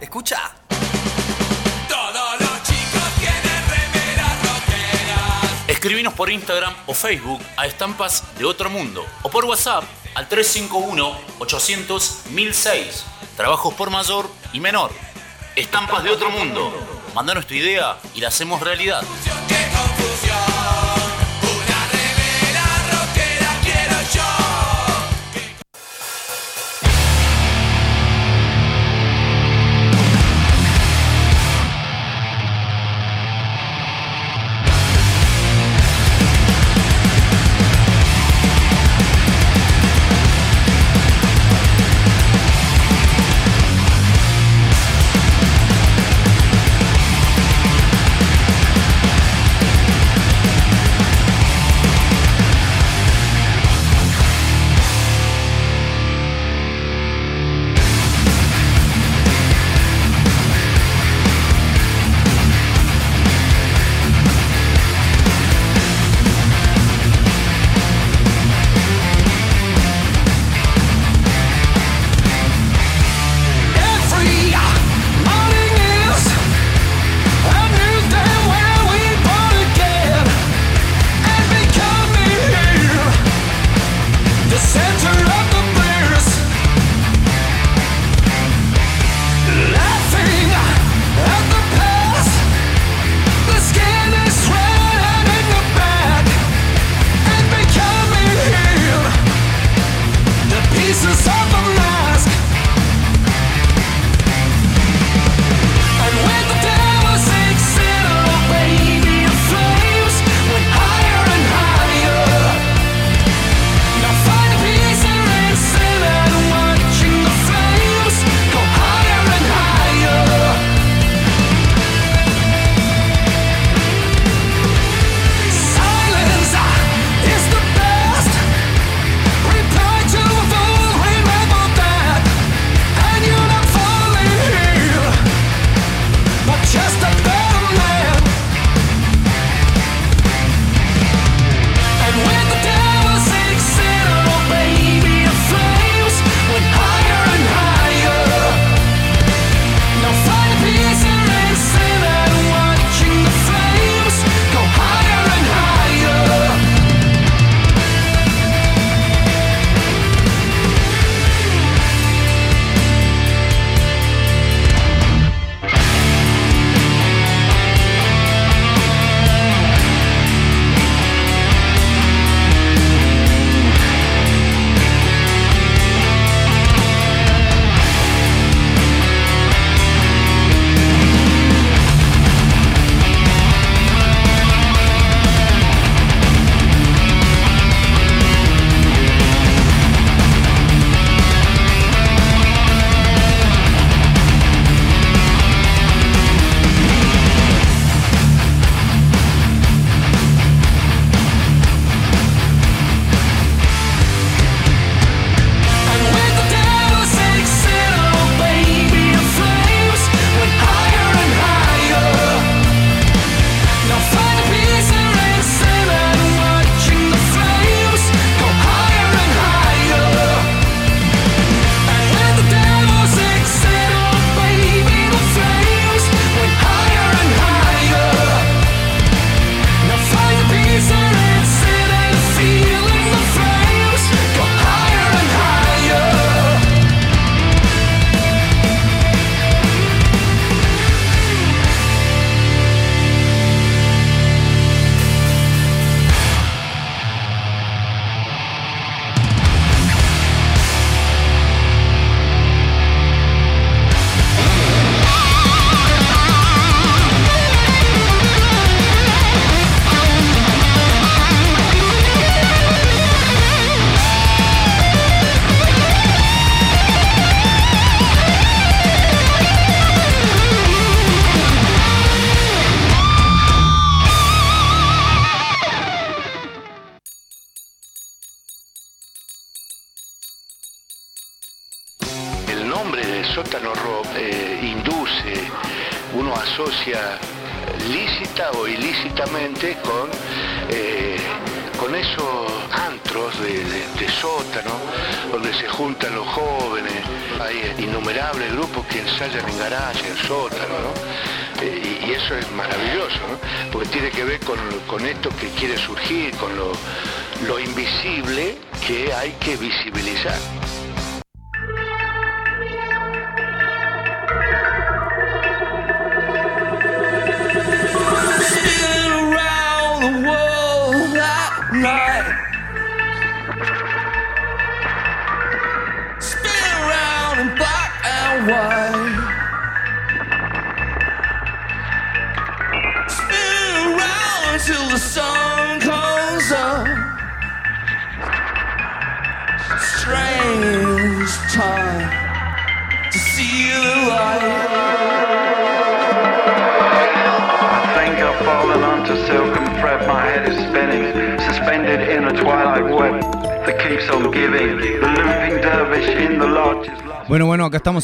Escucha. 0.00 0.50
Todos 1.88 2.40
los 2.40 2.62
chicos 2.64 3.04
tienen 3.20 3.68
remeras 3.68 4.42
rockeras. 4.42 5.68
Escribinos 5.68 6.14
por 6.14 6.30
Instagram 6.30 6.74
o 6.88 6.94
Facebook 6.94 7.40
a 7.56 7.66
Estampas 7.66 8.24
de 8.36 8.44
Otro 8.44 8.70
Mundo 8.70 9.06
o 9.22 9.30
por 9.30 9.44
WhatsApp 9.44 9.84
al 10.16 10.28
351-800-1006. 10.28 13.04
Trabajos 13.36 13.72
por 13.74 13.90
mayor 13.90 14.28
y 14.52 14.58
menor. 14.58 14.90
Estampas 15.54 16.02
de 16.02 16.10
Otro 16.10 16.30
Mundo. 16.30 16.93
Mandanos 17.14 17.46
tu 17.46 17.54
idea 17.54 17.96
y 18.14 18.20
la 18.20 18.28
hacemos 18.28 18.60
realidad. 18.60 19.02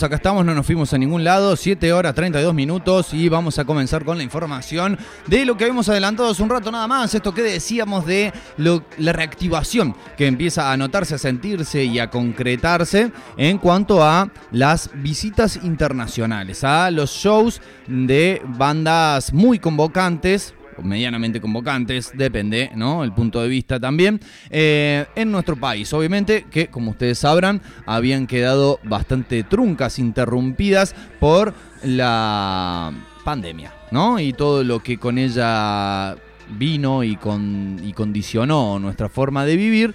Acá 0.03 0.17
estamos, 0.17 0.45
no 0.45 0.55
nos 0.55 0.67
fuimos 0.67 0.93
a 0.95 0.99
ningún 0.99 1.25
lado, 1.25 1.57
7 1.57 1.93
horas 1.93 2.15
32 2.15 2.55
minutos 2.55 3.13
y 3.13 3.29
vamos 3.29 3.59
a 3.59 3.65
comenzar 3.65 4.05
con 4.05 4.17
la 4.19 4.23
información 4.25 4.99
de 5.27 5.45
lo 5.45 5.57
que 5.57 5.65
habíamos 5.65 5.89
adelantado 5.89 6.31
hace 6.31 6.43
un 6.43 6.51
rato 6.51 6.71
nada 6.71 6.87
más, 6.87 7.15
esto 7.15 7.33
que 7.35 7.43
decíamos 7.43 8.07
de 8.07 8.33
lo- 8.57 8.85
la 8.99 9.13
reactivación 9.13 9.95
que 10.17 10.27
empieza 10.27 10.73
a 10.73 10.77
notarse, 10.77 11.15
a 11.15 11.19
sentirse 11.19 11.85
y 11.85 11.99
a 11.99 12.11
concretarse 12.11 13.13
en 13.37 13.59
cuanto 13.59 14.03
a 14.03 14.31
las 14.51 14.91
visitas 14.95 15.57
internacionales, 15.63 16.65
a 16.65 16.91
los 16.91 17.11
shows 17.11 17.61
de 17.87 18.43
bandas 18.45 19.33
muy 19.33 19.59
convocantes, 19.59 20.55
medianamente 20.83 21.41
convocantes, 21.41 22.13
depende, 22.15 22.71
¿no? 22.75 23.05
El 23.05 23.13
punto 23.13 23.41
de 23.43 23.49
vista 23.49 23.79
también. 23.81 24.21
eh, 24.51 25.07
en 25.15 25.31
nuestro 25.31 25.57
país, 25.57 25.93
obviamente, 25.93 26.47
que 26.51 26.69
como 26.69 26.93
ustedes 26.93 27.19
sabrán, 27.19 27.61
habían 27.87 28.27
quedado 28.27 28.81
bastante 28.85 29.43
truncas, 29.43 29.99
interrumpidas 29.99 30.95
por 31.19 31.55
la 31.83 32.93
pandemia, 33.25 33.73
¿no? 33.91 34.19
Y 34.19 34.33
todo 34.33 34.65
lo 34.65 34.81
que 34.83 34.99
con 34.99 35.19
ella 35.19 36.17
vino 36.59 37.05
y, 37.05 37.17
con, 37.17 37.81
y 37.83 37.93
condicionó 37.93 38.79
nuestra 38.79 39.09
forma 39.09 39.45
de 39.45 39.57
vivir. 39.57 39.95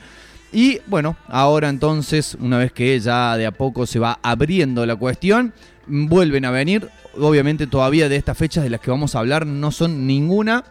Y 0.51 0.79
bueno, 0.87 1.17
ahora 1.27 1.67
entonces, 1.67 2.37
una 2.39 2.57
vez 2.57 2.71
que 2.71 2.97
ya 2.99 3.35
de 3.35 3.45
a 3.45 3.51
poco 3.51 3.85
se 3.85 3.99
va 3.99 4.19
abriendo 4.23 4.85
la 4.85 4.95
cuestión, 4.95 5.53
vuelven 5.87 6.45
a 6.45 6.51
venir. 6.51 6.89
Obviamente 7.17 7.67
todavía 7.67 8.09
de 8.09 8.15
estas 8.15 8.37
fechas 8.37 8.63
de 8.63 8.69
las 8.69 8.81
que 8.81 8.91
vamos 8.91 9.15
a 9.15 9.19
hablar 9.19 9.45
no 9.45 9.71
son 9.71 10.07
ninguna 10.07 10.63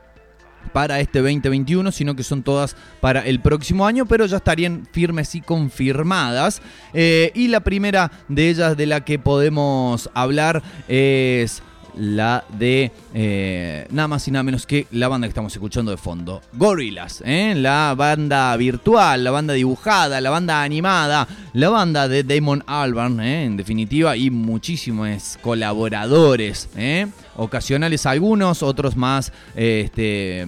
para 0.72 1.00
este 1.00 1.20
2021, 1.20 1.92
sino 1.92 2.16
que 2.16 2.22
son 2.22 2.42
todas 2.42 2.76
para 3.00 3.20
el 3.20 3.40
próximo 3.40 3.86
año, 3.86 4.06
pero 4.06 4.26
ya 4.26 4.38
estarían 4.38 4.88
firmes 4.90 5.34
y 5.34 5.40
confirmadas. 5.40 6.62
Eh, 6.92 7.32
y 7.34 7.48
la 7.48 7.60
primera 7.60 8.10
de 8.28 8.48
ellas 8.48 8.76
de 8.76 8.86
la 8.86 9.04
que 9.04 9.18
podemos 9.18 10.10
hablar 10.14 10.62
es 10.88 11.62
la 11.96 12.44
de 12.48 12.90
eh, 13.12 13.86
nada 13.90 14.08
más 14.08 14.26
y 14.28 14.30
nada 14.30 14.42
menos 14.42 14.66
que 14.66 14.86
la 14.90 15.08
banda 15.08 15.26
que 15.26 15.30
estamos 15.30 15.52
escuchando 15.52 15.90
de 15.90 15.96
fondo, 15.96 16.42
Gorillaz, 16.52 17.22
¿eh? 17.24 17.54
la 17.56 17.94
banda 17.96 18.56
virtual, 18.56 19.24
la 19.24 19.30
banda 19.30 19.54
dibujada, 19.54 20.20
la 20.20 20.30
banda 20.30 20.62
animada, 20.62 21.26
la 21.52 21.68
banda 21.68 22.08
de 22.08 22.24
Damon 22.24 22.64
Albarn, 22.66 23.20
¿eh? 23.20 23.44
en 23.44 23.56
definitiva, 23.56 24.16
y 24.16 24.30
muchísimos 24.30 25.38
colaboradores. 25.40 26.68
Ocasionales 27.36 28.06
algunos, 28.06 28.62
otros 28.62 28.96
más 28.96 29.32
eh, 29.56 29.82
este, 29.84 30.46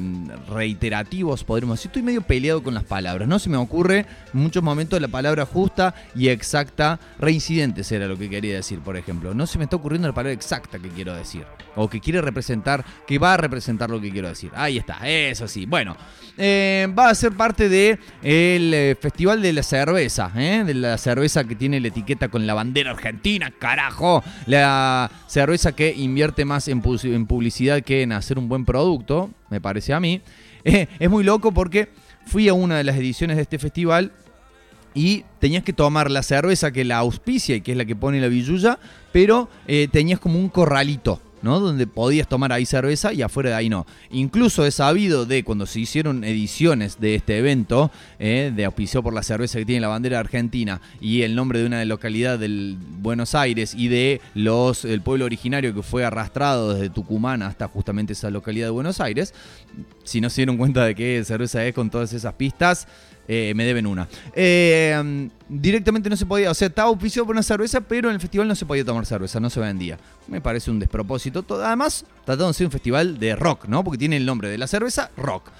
reiterativos, 0.48 1.44
podríamos 1.44 1.78
decir. 1.78 1.88
Estoy 1.88 2.02
medio 2.02 2.22
peleado 2.22 2.62
con 2.62 2.74
las 2.74 2.84
palabras, 2.84 3.28
no 3.28 3.38
se 3.38 3.50
me 3.50 3.56
ocurre 3.56 4.06
en 4.32 4.40
muchos 4.40 4.62
momentos 4.62 5.00
la 5.00 5.08
palabra 5.08 5.46
justa 5.46 5.94
y 6.14 6.28
exacta, 6.28 6.98
reincidentes 7.18 7.90
era 7.92 8.06
lo 8.06 8.16
que 8.16 8.28
quería 8.28 8.56
decir, 8.56 8.80
por 8.80 8.96
ejemplo. 8.96 9.34
No 9.34 9.46
se 9.46 9.58
me 9.58 9.64
está 9.64 9.76
ocurriendo 9.76 10.08
la 10.08 10.14
palabra 10.14 10.32
exacta 10.32 10.78
que 10.78 10.88
quiero 10.88 11.14
decir, 11.14 11.44
o 11.74 11.88
que 11.88 12.00
quiere 12.00 12.20
representar, 12.20 12.84
que 13.06 13.18
va 13.18 13.34
a 13.34 13.36
representar 13.36 13.90
lo 13.90 14.00
que 14.00 14.10
quiero 14.10 14.28
decir. 14.28 14.50
Ahí 14.54 14.78
está, 14.78 15.06
eso 15.08 15.48
sí. 15.48 15.66
Bueno, 15.66 15.96
eh, 16.38 16.86
va 16.96 17.08
a 17.08 17.14
ser 17.14 17.32
parte 17.32 17.68
del 17.68 18.96
Festival 19.00 19.40
de 19.40 19.52
la 19.52 19.62
Cerveza, 19.62 20.30
¿eh? 20.36 20.64
de 20.66 20.74
la 20.74 20.98
cerveza 20.98 21.44
que 21.44 21.54
tiene 21.54 21.80
la 21.80 21.88
etiqueta 21.88 22.28
con 22.28 22.46
la 22.46 22.54
bandera 22.54 22.90
argentina, 22.90 23.50
carajo. 23.58 24.22
La 24.46 25.10
cerveza 25.26 25.72
que 25.72 25.94
invierte 25.94 26.44
más 26.44 26.68
en, 26.68 26.75
en 27.04 27.26
publicidad 27.26 27.82
que 27.82 28.02
en 28.02 28.12
hacer 28.12 28.38
un 28.38 28.48
buen 28.48 28.64
producto, 28.64 29.30
me 29.50 29.60
parece 29.60 29.92
a 29.92 30.00
mí. 30.00 30.20
Eh, 30.68 30.88
es 30.98 31.08
muy 31.08 31.22
loco 31.22 31.52
porque 31.52 31.90
fui 32.24 32.48
a 32.48 32.52
una 32.52 32.76
de 32.76 32.82
las 32.82 32.96
ediciones 32.96 33.36
de 33.36 33.42
este 33.42 33.56
festival 33.56 34.10
y 34.94 35.24
tenías 35.38 35.62
que 35.62 35.72
tomar 35.72 36.10
la 36.10 36.24
cerveza 36.24 36.72
que 36.72 36.84
la 36.84 36.96
auspicia 36.96 37.54
y 37.54 37.60
que 37.60 37.70
es 37.70 37.78
la 37.78 37.84
que 37.84 37.94
pone 37.94 38.20
la 38.20 38.26
billulla, 38.26 38.80
pero 39.12 39.48
eh, 39.68 39.86
tenías 39.92 40.18
como 40.18 40.40
un 40.40 40.48
corralito. 40.48 41.20
Donde 41.46 41.86
podías 41.86 42.28
tomar 42.28 42.52
ahí 42.52 42.66
cerveza 42.66 43.12
y 43.12 43.22
afuera 43.22 43.50
de 43.50 43.56
ahí 43.56 43.68
no. 43.68 43.86
Incluso 44.10 44.66
he 44.66 44.70
sabido 44.70 45.26
de 45.26 45.44
cuando 45.44 45.66
se 45.66 45.80
hicieron 45.80 46.24
ediciones 46.24 47.00
de 47.00 47.14
este 47.14 47.38
evento, 47.38 47.90
eh, 48.18 48.52
de 48.54 48.64
auspicio 48.64 49.02
por 49.02 49.14
la 49.14 49.22
cerveza 49.22 49.58
que 49.58 49.64
tiene 49.64 49.80
la 49.80 49.88
bandera 49.88 50.18
argentina 50.18 50.80
y 51.00 51.22
el 51.22 51.34
nombre 51.34 51.60
de 51.60 51.66
una 51.66 51.84
localidad 51.84 52.38
del 52.38 52.76
Buenos 52.98 53.34
Aires 53.34 53.74
y 53.74 53.88
de 53.88 54.20
los 54.34 54.84
el 54.84 55.00
pueblo 55.00 55.24
originario 55.24 55.74
que 55.74 55.82
fue 55.82 56.04
arrastrado 56.04 56.74
desde 56.74 56.90
Tucumán 56.90 57.42
hasta 57.42 57.68
justamente 57.68 58.12
esa 58.12 58.30
localidad 58.30 58.66
de 58.66 58.70
Buenos 58.70 59.00
Aires. 59.00 59.34
Si 60.04 60.20
no 60.20 60.30
se 60.30 60.42
dieron 60.42 60.56
cuenta 60.56 60.84
de 60.84 60.94
qué 60.94 61.22
cerveza 61.24 61.64
es 61.64 61.74
con 61.74 61.90
todas 61.90 62.12
esas 62.12 62.34
pistas, 62.34 62.86
eh, 63.28 63.52
me 63.56 63.64
deben 63.64 63.86
una. 63.86 64.08
Eh, 64.34 65.28
directamente 65.48 66.08
no 66.10 66.16
se 66.16 66.26
podía, 66.26 66.50
o 66.50 66.54
sea, 66.54 66.68
estaba 66.68 66.88
auspiciado 66.88 67.26
por 67.26 67.34
una 67.34 67.42
cerveza, 67.42 67.80
pero 67.80 68.08
en 68.08 68.14
el 68.14 68.20
festival 68.20 68.48
no 68.48 68.54
se 68.54 68.66
podía 68.66 68.84
tomar 68.84 69.06
cerveza, 69.06 69.40
no 69.40 69.50
se 69.50 69.60
vendía. 69.60 69.98
Me 70.28 70.40
parece 70.40 70.70
un 70.70 70.78
despropósito. 70.78 71.42
Todo- 71.42 71.64
Además, 71.64 72.04
tratando 72.24 72.48
de 72.48 72.54
ser 72.54 72.66
un 72.66 72.72
festival 72.72 73.18
de 73.18 73.36
rock, 73.36 73.66
¿no? 73.66 73.82
Porque 73.84 73.98
tiene 73.98 74.16
el 74.16 74.26
nombre 74.26 74.48
de 74.48 74.58
la 74.58 74.66
cerveza, 74.66 75.10
rock. 75.16 75.50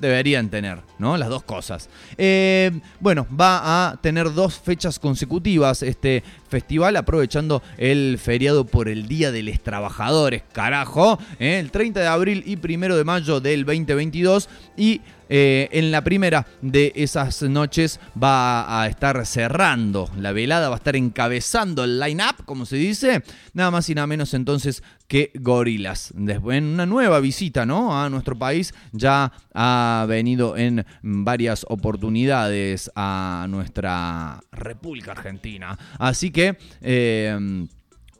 Deberían 0.00 0.50
tener, 0.50 0.80
¿no? 0.98 1.16
Las 1.16 1.30
dos 1.30 1.42
cosas. 1.42 1.88
Eh, 2.18 2.70
bueno, 3.00 3.26
va 3.34 3.88
a 3.92 3.96
tener 3.96 4.30
dos 4.34 4.58
fechas 4.58 4.98
consecutivas 4.98 5.82
este 5.82 6.22
festival, 6.48 6.96
aprovechando 6.96 7.62
el 7.78 8.18
feriado 8.18 8.64
por 8.66 8.88
el 8.88 9.08
Día 9.08 9.32
de 9.32 9.42
los 9.42 9.60
Trabajadores, 9.60 10.42
carajo. 10.52 11.18
¿eh? 11.38 11.58
El 11.58 11.70
30 11.70 12.00
de 12.00 12.06
abril 12.06 12.42
y 12.46 12.56
1 12.56 12.96
de 12.96 13.04
mayo 13.04 13.40
del 13.40 13.64
2022. 13.64 14.48
Y 14.76 15.00
eh, 15.28 15.68
en 15.72 15.90
la 15.90 16.04
primera 16.04 16.46
de 16.62 16.92
esas 16.94 17.42
noches 17.42 17.98
va 18.20 18.80
a 18.82 18.86
estar 18.86 19.26
cerrando 19.26 20.08
la 20.16 20.30
velada, 20.32 20.68
va 20.68 20.76
a 20.76 20.78
estar 20.78 20.94
encabezando 20.94 21.82
el 21.82 21.98
line-up, 21.98 22.44
como 22.44 22.64
se 22.64 22.76
dice, 22.76 23.24
nada 23.52 23.72
más 23.72 23.88
y 23.90 23.94
nada 23.94 24.06
menos 24.06 24.34
entonces 24.34 24.84
que 25.08 25.32
Gorilas. 25.34 26.12
Después, 26.16 26.58
en 26.58 26.64
una 26.64 26.86
nueva 26.86 27.20
visita 27.20 27.66
¿no? 27.66 28.00
a 28.00 28.08
nuestro 28.08 28.38
país, 28.38 28.74
ya 28.92 29.32
ha 29.54 30.04
venido 30.08 30.56
en 30.56 30.84
varias 31.02 31.64
oportunidades 31.68 32.90
a 32.94 33.46
nuestra 33.48 34.40
República 34.52 35.12
Argentina. 35.12 35.78
Así 35.98 36.30
que... 36.36 36.56
eh, 36.82 37.66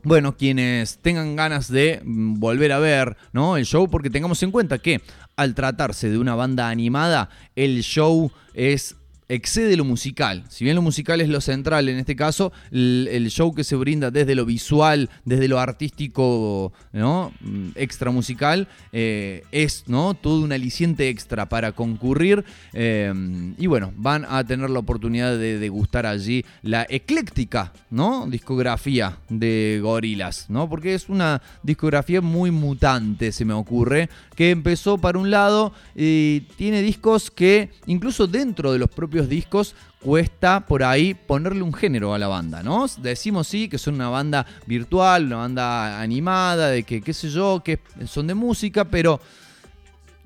bueno, 0.03 0.37
quienes 0.37 0.99
tengan 0.99 1.35
ganas 1.35 1.69
de 1.69 2.01
mm, 2.03 2.39
volver 2.39 2.71
a 2.71 2.79
ver 2.79 3.17
¿no? 3.33 3.57
el 3.57 3.65
show, 3.65 3.89
porque 3.89 4.09
tengamos 4.09 4.41
en 4.43 4.51
cuenta 4.51 4.77
que 4.77 5.01
al 5.35 5.53
tratarse 5.53 6.09
de 6.09 6.17
una 6.17 6.33
banda 6.33 6.69
animada, 6.69 7.29
el 7.55 7.83
show 7.83 8.31
es 8.53 8.95
excede 9.29 9.75
lo 9.75 9.83
musical. 9.83 10.43
Si 10.49 10.63
bien 10.63 10.75
lo 10.75 10.81
musical 10.81 11.21
es 11.21 11.29
lo 11.29 11.41
central 11.41 11.89
en 11.89 11.97
este 11.97 12.15
caso, 12.15 12.51
el, 12.71 13.27
show 13.29 13.53
que 13.53 13.63
se 13.63 13.75
brinda 13.75 14.09
desde 14.09 14.35
lo 14.35 14.45
visual, 14.45 15.09
desde 15.25 15.47
lo 15.47 15.59
artístico, 15.59 16.71
¿no? 16.93 17.33
Mm, 17.41 17.69
extra 17.75 18.11
musical, 18.11 18.67
eh, 18.93 19.43
es 19.51 19.83
¿no? 19.87 20.13
todo 20.13 20.41
un 20.41 20.51
aliciente 20.51 21.09
extra 21.09 21.49
para 21.49 21.73
concurrir. 21.73 22.45
eh, 22.73 23.13
y 23.57 23.67
bueno, 23.67 23.93
van 23.95 24.25
a 24.29 24.43
tener 24.45 24.69
la 24.69 24.79
oportunidad 24.79 25.37
de 25.37 25.59
degustar 25.59 26.05
allí 26.05 26.45
la 26.61 26.85
ecléctica 26.89 27.73
¿no? 27.89 28.27
discografía 28.27 29.17
de 29.29 29.79
Gorilas, 29.81 30.49
¿no? 30.49 30.69
porque 30.69 30.93
es 30.93 31.09
una 31.09 31.41
discografía 31.63 32.21
muy 32.21 32.51
mutante, 32.51 33.31
se 33.31 33.45
me 33.45 33.53
ocurre, 33.53 34.09
que 34.35 34.51
empezó 34.51 34.97
para 34.97 35.19
un 35.19 35.31
lado 35.31 35.73
y 35.95 36.41
tiene 36.57 36.81
discos 36.81 37.31
que 37.31 37.69
incluso 37.85 38.27
dentro 38.27 38.71
de 38.71 38.79
los 38.79 38.89
propios 38.89 39.16
discos 39.25 39.75
cuesta 39.99 40.65
por 40.67 40.83
ahí 40.83 41.13
ponerle 41.13 41.63
un 41.63 41.73
género 41.73 42.13
a 42.13 42.19
la 42.19 42.27
banda, 42.27 42.63
¿no? 42.63 42.85
Decimos 43.01 43.47
sí 43.47 43.67
que 43.67 43.77
son 43.77 43.95
una 43.95 44.09
banda 44.09 44.45
virtual, 44.65 45.25
una 45.25 45.37
banda 45.37 45.99
animada, 45.99 46.69
de 46.69 46.83
que 46.83 47.01
qué 47.01 47.13
sé 47.13 47.29
yo, 47.29 47.61
que 47.63 47.79
son 48.05 48.27
de 48.27 48.35
música, 48.35 48.85
pero 48.85 49.19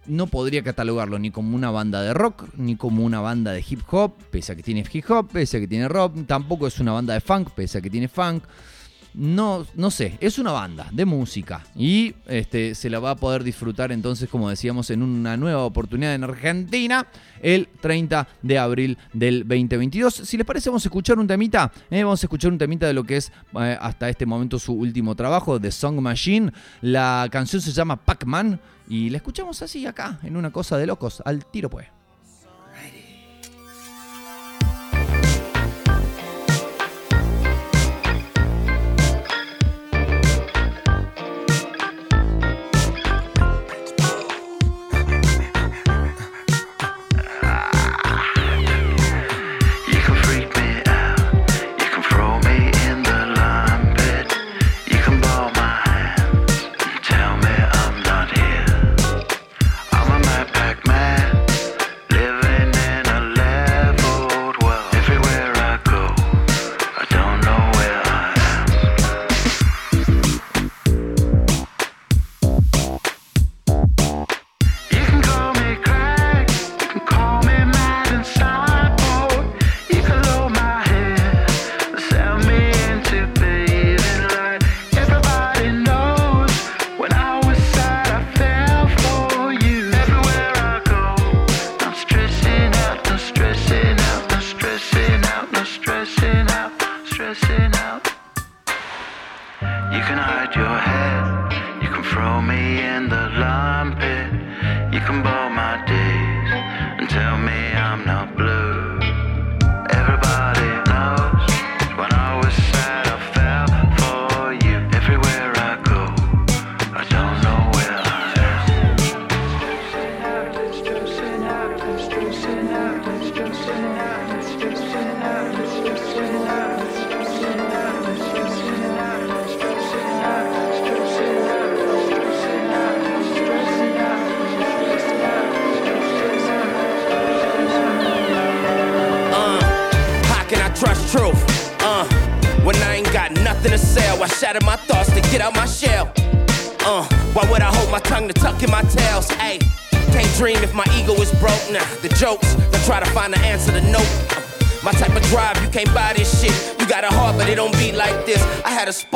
no 0.05 0.27
podría 0.27 0.63
catalogarlo 0.63 1.19
ni 1.19 1.31
como 1.31 1.55
una 1.55 1.71
banda 1.71 2.01
de 2.01 2.13
rock, 2.13 2.45
ni 2.57 2.75
como 2.75 3.05
una 3.05 3.21
banda 3.21 3.51
de 3.51 3.63
hip 3.67 3.81
hop, 3.91 4.13
pese 4.29 4.51
a 4.51 4.55
que 4.55 4.63
tiene 4.63 4.83
hip 4.91 5.09
hop, 5.09 5.29
pese 5.31 5.57
a 5.57 5.59
que 5.59 5.67
tiene 5.67 5.87
rock, 5.87 6.25
tampoco 6.27 6.67
es 6.67 6.79
una 6.79 6.91
banda 6.91 7.13
de 7.13 7.21
funk, 7.21 7.51
pese 7.51 7.77
a 7.77 7.81
que 7.81 7.89
tiene 7.89 8.07
funk. 8.07 8.43
No, 9.13 9.65
no 9.75 9.91
sé, 9.91 10.17
es 10.21 10.39
una 10.39 10.51
banda 10.51 10.87
de 10.91 11.05
música 11.05 11.63
y 11.75 12.15
este, 12.27 12.75
se 12.75 12.89
la 12.89 12.99
va 12.99 13.11
a 13.11 13.15
poder 13.15 13.43
disfrutar 13.43 13.91
entonces, 13.91 14.29
como 14.29 14.49
decíamos, 14.49 14.89
en 14.89 15.03
una 15.03 15.35
nueva 15.35 15.65
oportunidad 15.65 16.15
en 16.15 16.23
Argentina 16.23 17.07
el 17.41 17.67
30 17.81 18.27
de 18.41 18.57
abril 18.57 18.97
del 19.11 19.39
2022. 19.39 20.13
Si 20.13 20.37
les 20.37 20.45
parece, 20.45 20.69
vamos 20.69 20.85
a 20.85 20.87
escuchar 20.87 21.19
un 21.19 21.27
temita, 21.27 21.71
eh, 21.89 22.03
vamos 22.03 22.23
a 22.23 22.25
escuchar 22.25 22.51
un 22.51 22.57
temita 22.57 22.87
de 22.87 22.93
lo 22.93 23.03
que 23.03 23.17
es 23.17 23.31
eh, 23.59 23.77
hasta 23.79 24.09
este 24.09 24.25
momento 24.25 24.57
su 24.59 24.73
último 24.73 25.15
trabajo, 25.15 25.59
The 25.59 25.71
Song 25.71 25.99
Machine. 25.99 26.51
La 26.81 27.27
canción 27.29 27.61
se 27.61 27.71
llama 27.71 27.97
Pac-Man 27.97 28.59
y 28.87 29.09
la 29.09 29.17
escuchamos 29.17 29.61
así 29.61 29.85
acá, 29.85 30.19
en 30.23 30.37
una 30.37 30.51
cosa 30.51 30.77
de 30.77 30.85
locos, 30.85 31.21
al 31.25 31.45
tiro 31.45 31.69
pues. 31.69 32.00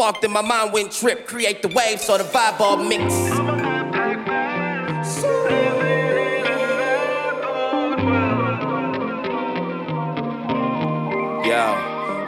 I 0.05 0.09
had 0.09 0.15
a 0.15 0.19
spark, 0.19 0.21
then 0.21 0.31
my 0.31 0.41
mind 0.41 0.73
went 0.73 0.91
trip. 0.91 1.25
Create 1.27 1.61
the 1.61 1.67
wave, 1.69 1.99
so 1.99 2.17
the 2.17 2.23
vibe 2.25 2.59
all 2.59 2.77
mix. 2.77 3.13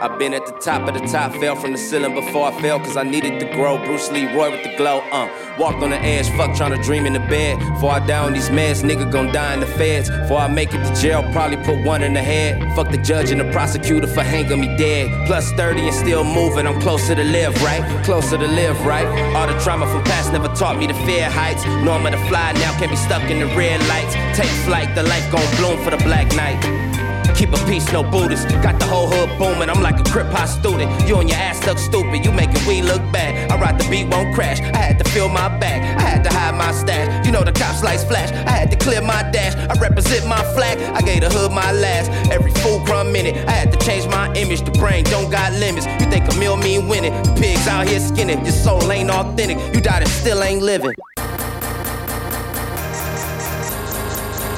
I've 0.00 0.16
been 0.16 0.32
at 0.32 0.46
the 0.46 0.52
top 0.52 0.88
of 0.88 0.94
the 0.94 1.06
top, 1.08 1.32
fell 1.32 1.56
from 1.56 1.72
the 1.72 1.78
ceiling 1.78 2.14
before 2.14 2.46
I 2.46 2.60
fell, 2.60 2.78
cause 2.78 2.96
I 2.96 3.02
needed 3.02 3.40
to 3.40 3.46
grow. 3.52 3.78
Bruce 3.84 4.10
Lee, 4.12 4.32
Roy 4.32 4.50
with 4.52 4.62
the 4.62 4.76
glow, 4.76 5.00
uh. 5.10 5.47
Walked 5.58 5.82
on 5.82 5.90
the 5.90 5.96
edge, 5.96 6.28
fuck 6.36 6.54
trying 6.56 6.70
to 6.70 6.80
dream 6.84 7.04
in 7.04 7.12
the 7.12 7.18
bed. 7.18 7.58
Before 7.58 7.90
I 7.90 8.06
die 8.06 8.24
on 8.24 8.32
these 8.32 8.48
meds, 8.48 8.84
nigga 8.84 9.10
gon' 9.10 9.32
die 9.32 9.54
in 9.54 9.60
the 9.60 9.66
feds. 9.66 10.08
Before 10.08 10.38
I 10.38 10.46
make 10.46 10.72
it 10.72 10.84
to 10.84 11.00
jail, 11.00 11.28
probably 11.32 11.56
put 11.56 11.84
one 11.84 12.04
in 12.04 12.14
the 12.14 12.22
head. 12.22 12.62
Fuck 12.76 12.92
the 12.92 12.98
judge 12.98 13.32
and 13.32 13.40
the 13.40 13.50
prosecutor 13.50 14.06
for 14.06 14.22
hanging 14.22 14.60
me 14.60 14.76
dead. 14.76 15.26
Plus 15.26 15.50
30 15.52 15.80
and 15.80 15.94
still 15.94 16.22
moving, 16.22 16.64
I'm 16.64 16.80
closer 16.80 17.16
to 17.16 17.24
live, 17.24 17.60
right? 17.64 17.82
Closer 18.04 18.38
to 18.38 18.46
live, 18.46 18.86
right? 18.86 19.06
All 19.34 19.48
the 19.48 19.58
trauma 19.58 19.86
from 19.88 20.04
past 20.04 20.32
never 20.32 20.48
taught 20.54 20.78
me 20.78 20.86
to 20.86 20.94
fear 21.04 21.28
heights. 21.28 21.64
I'm 21.64 22.04
to 22.04 22.18
fly 22.28 22.52
now, 22.52 22.78
can't 22.78 22.90
be 22.90 22.96
stuck 22.96 23.28
in 23.28 23.40
the 23.40 23.46
red 23.56 23.80
lights. 23.88 24.14
Take 24.38 24.50
flight, 24.64 24.94
the 24.94 25.02
life 25.02 25.28
gon' 25.32 25.56
bloom 25.56 25.82
for 25.82 25.90
the 25.90 26.02
black 26.04 26.28
night. 26.36 26.97
Keep 27.38 27.52
a 27.52 27.66
peace, 27.66 27.92
no 27.92 28.02
Buddhist. 28.02 28.48
Got 28.64 28.80
the 28.80 28.84
whole 28.86 29.06
hood 29.06 29.30
booming. 29.38 29.70
I'm 29.70 29.80
like 29.80 30.00
a 30.00 30.02
crip 30.10 30.26
hop 30.26 30.48
student. 30.48 30.90
You 31.08 31.18
and 31.20 31.28
your 31.28 31.38
ass 31.38 31.60
stuck 31.62 31.78
stupid. 31.78 32.24
You 32.24 32.32
making 32.32 32.66
we 32.66 32.82
look 32.82 33.00
bad. 33.12 33.52
I 33.52 33.56
ride 33.60 33.78
the 33.80 33.88
beat, 33.88 34.08
won't 34.08 34.34
crash. 34.34 34.58
I 34.60 34.78
had 34.78 34.98
to 34.98 35.08
fill 35.08 35.28
my 35.28 35.46
bag. 35.60 35.80
I 35.98 36.02
had 36.02 36.24
to 36.24 36.30
hide 36.30 36.56
my 36.56 36.72
stash. 36.72 37.24
You 37.24 37.30
know 37.30 37.44
the 37.44 37.52
cops 37.52 37.84
lights 37.84 38.02
flash. 38.02 38.32
I 38.32 38.50
had 38.50 38.72
to 38.72 38.76
clear 38.76 39.00
my 39.00 39.22
dash. 39.30 39.54
I 39.54 39.80
represent 39.80 40.26
my 40.26 40.42
flag. 40.54 40.80
I 40.80 41.00
gave 41.00 41.20
the 41.20 41.30
hood 41.30 41.52
my 41.52 41.70
last. 41.70 42.10
Every 42.32 42.50
full 42.54 42.80
crumb 42.80 43.12
minute. 43.12 43.36
I 43.46 43.52
had 43.52 43.70
to 43.70 43.78
change 43.86 44.08
my 44.08 44.32
image. 44.34 44.62
The 44.62 44.72
brain 44.72 45.04
don't 45.04 45.30
got 45.30 45.52
limits. 45.52 45.86
You 46.00 46.10
think 46.10 46.28
a 46.32 46.34
meal 46.34 46.56
mean 46.56 46.88
winning? 46.88 47.12
The 47.22 47.36
pigs 47.40 47.68
out 47.68 47.86
here 47.86 48.00
skinning. 48.00 48.44
Your 48.44 48.50
soul 48.52 48.90
ain't 48.90 49.10
authentic. 49.10 49.58
You 49.72 49.80
died 49.80 50.02
and 50.02 50.10
still 50.10 50.42
ain't 50.42 50.62
living. 50.62 50.96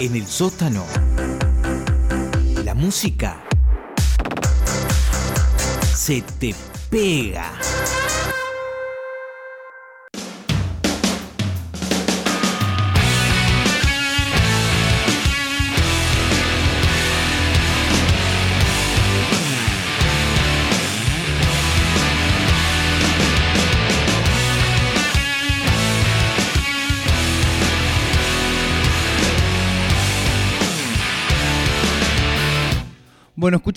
En 0.00 0.16
el 0.16 0.26
sótano. 0.26 1.09
Música 2.80 3.36
se 5.94 6.22
te 6.38 6.54
pega. 6.88 7.69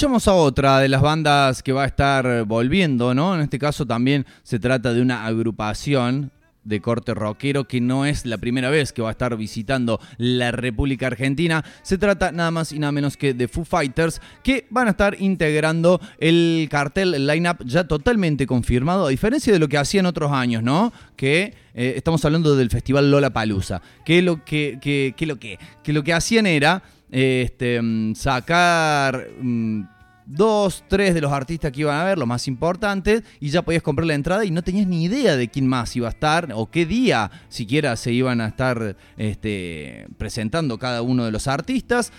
Escuchamos 0.03 0.27
a 0.27 0.33
otra 0.33 0.79
de 0.79 0.89
las 0.89 1.01
bandas 1.01 1.63
que 1.63 1.71
va 1.71 1.83
a 1.83 1.85
estar 1.85 2.43
volviendo, 2.43 3.13
¿no? 3.13 3.35
En 3.35 3.39
este 3.39 3.57
caso 3.57 3.85
también 3.85 4.25
se 4.43 4.59
trata 4.59 4.93
de 4.93 5.01
una 5.01 5.25
agrupación 5.25 6.29
de 6.65 6.81
corte 6.81 7.13
rockero 7.13 7.69
que 7.69 7.79
no 7.79 8.05
es 8.05 8.25
la 8.25 8.37
primera 8.37 8.69
vez 8.69 8.91
que 8.91 9.01
va 9.01 9.07
a 9.07 9.11
estar 9.13 9.37
visitando 9.37 10.01
la 10.17 10.51
República 10.51 11.07
Argentina. 11.07 11.63
Se 11.83 11.97
trata 11.97 12.33
nada 12.33 12.51
más 12.51 12.73
y 12.73 12.79
nada 12.79 12.91
menos 12.91 13.15
que 13.15 13.33
de 13.33 13.47
Foo 13.47 13.63
Fighters 13.63 14.19
que 14.43 14.67
van 14.69 14.87
a 14.87 14.91
estar 14.91 15.15
integrando 15.21 16.01
el 16.17 16.67
cartel, 16.69 17.13
el 17.13 17.25
lineup 17.25 17.63
ya 17.63 17.87
totalmente 17.87 18.45
confirmado, 18.45 19.05
a 19.05 19.09
diferencia 19.09 19.53
de 19.53 19.59
lo 19.59 19.69
que 19.69 19.77
hacían 19.77 20.05
otros 20.05 20.33
años, 20.33 20.63
¿no? 20.63 20.91
Que 21.15 21.53
eh, 21.73 21.93
estamos 21.95 22.25
hablando 22.25 22.57
del 22.57 22.69
festival 22.69 23.09
Lola 23.09 23.29
Palusa, 23.29 23.81
que 24.03 24.21
lo 24.21 24.43
que, 24.43 24.79
que, 24.81 25.25
lo 25.25 25.39
que, 25.39 25.57
que 25.81 25.93
lo 25.93 26.03
que 26.03 26.11
hacían 26.11 26.45
era 26.45 26.83
este, 27.13 27.79
mm, 27.79 28.15
sacar 28.15 29.29
mm, 29.39 29.83
dos, 30.25 30.83
tres 30.87 31.13
de 31.13 31.21
los 31.21 31.31
artistas 31.31 31.71
que 31.71 31.81
iban 31.81 31.99
a 31.99 32.03
ver, 32.03 32.17
los 32.17 32.27
más 32.27 32.47
importantes, 32.47 33.23
y 33.39 33.49
ya 33.49 33.61
podías 33.61 33.83
comprar 33.83 34.05
la 34.07 34.13
entrada 34.13 34.45
y 34.45 34.51
no 34.51 34.61
tenías 34.61 34.87
ni 34.87 35.03
idea 35.03 35.35
de 35.35 35.47
quién 35.47 35.67
más 35.67 35.95
iba 35.95 36.07
a 36.07 36.11
estar 36.11 36.49
o 36.55 36.69
qué 36.69 36.85
día 36.85 37.31
siquiera 37.49 37.95
se 37.95 38.11
iban 38.11 38.41
a 38.41 38.47
estar 38.47 38.95
este, 39.17 40.07
presentando 40.17 40.77
cada 40.77 41.01
uno 41.01 41.25
de 41.25 41.31
los 41.31 41.47
artistas. 41.47 42.11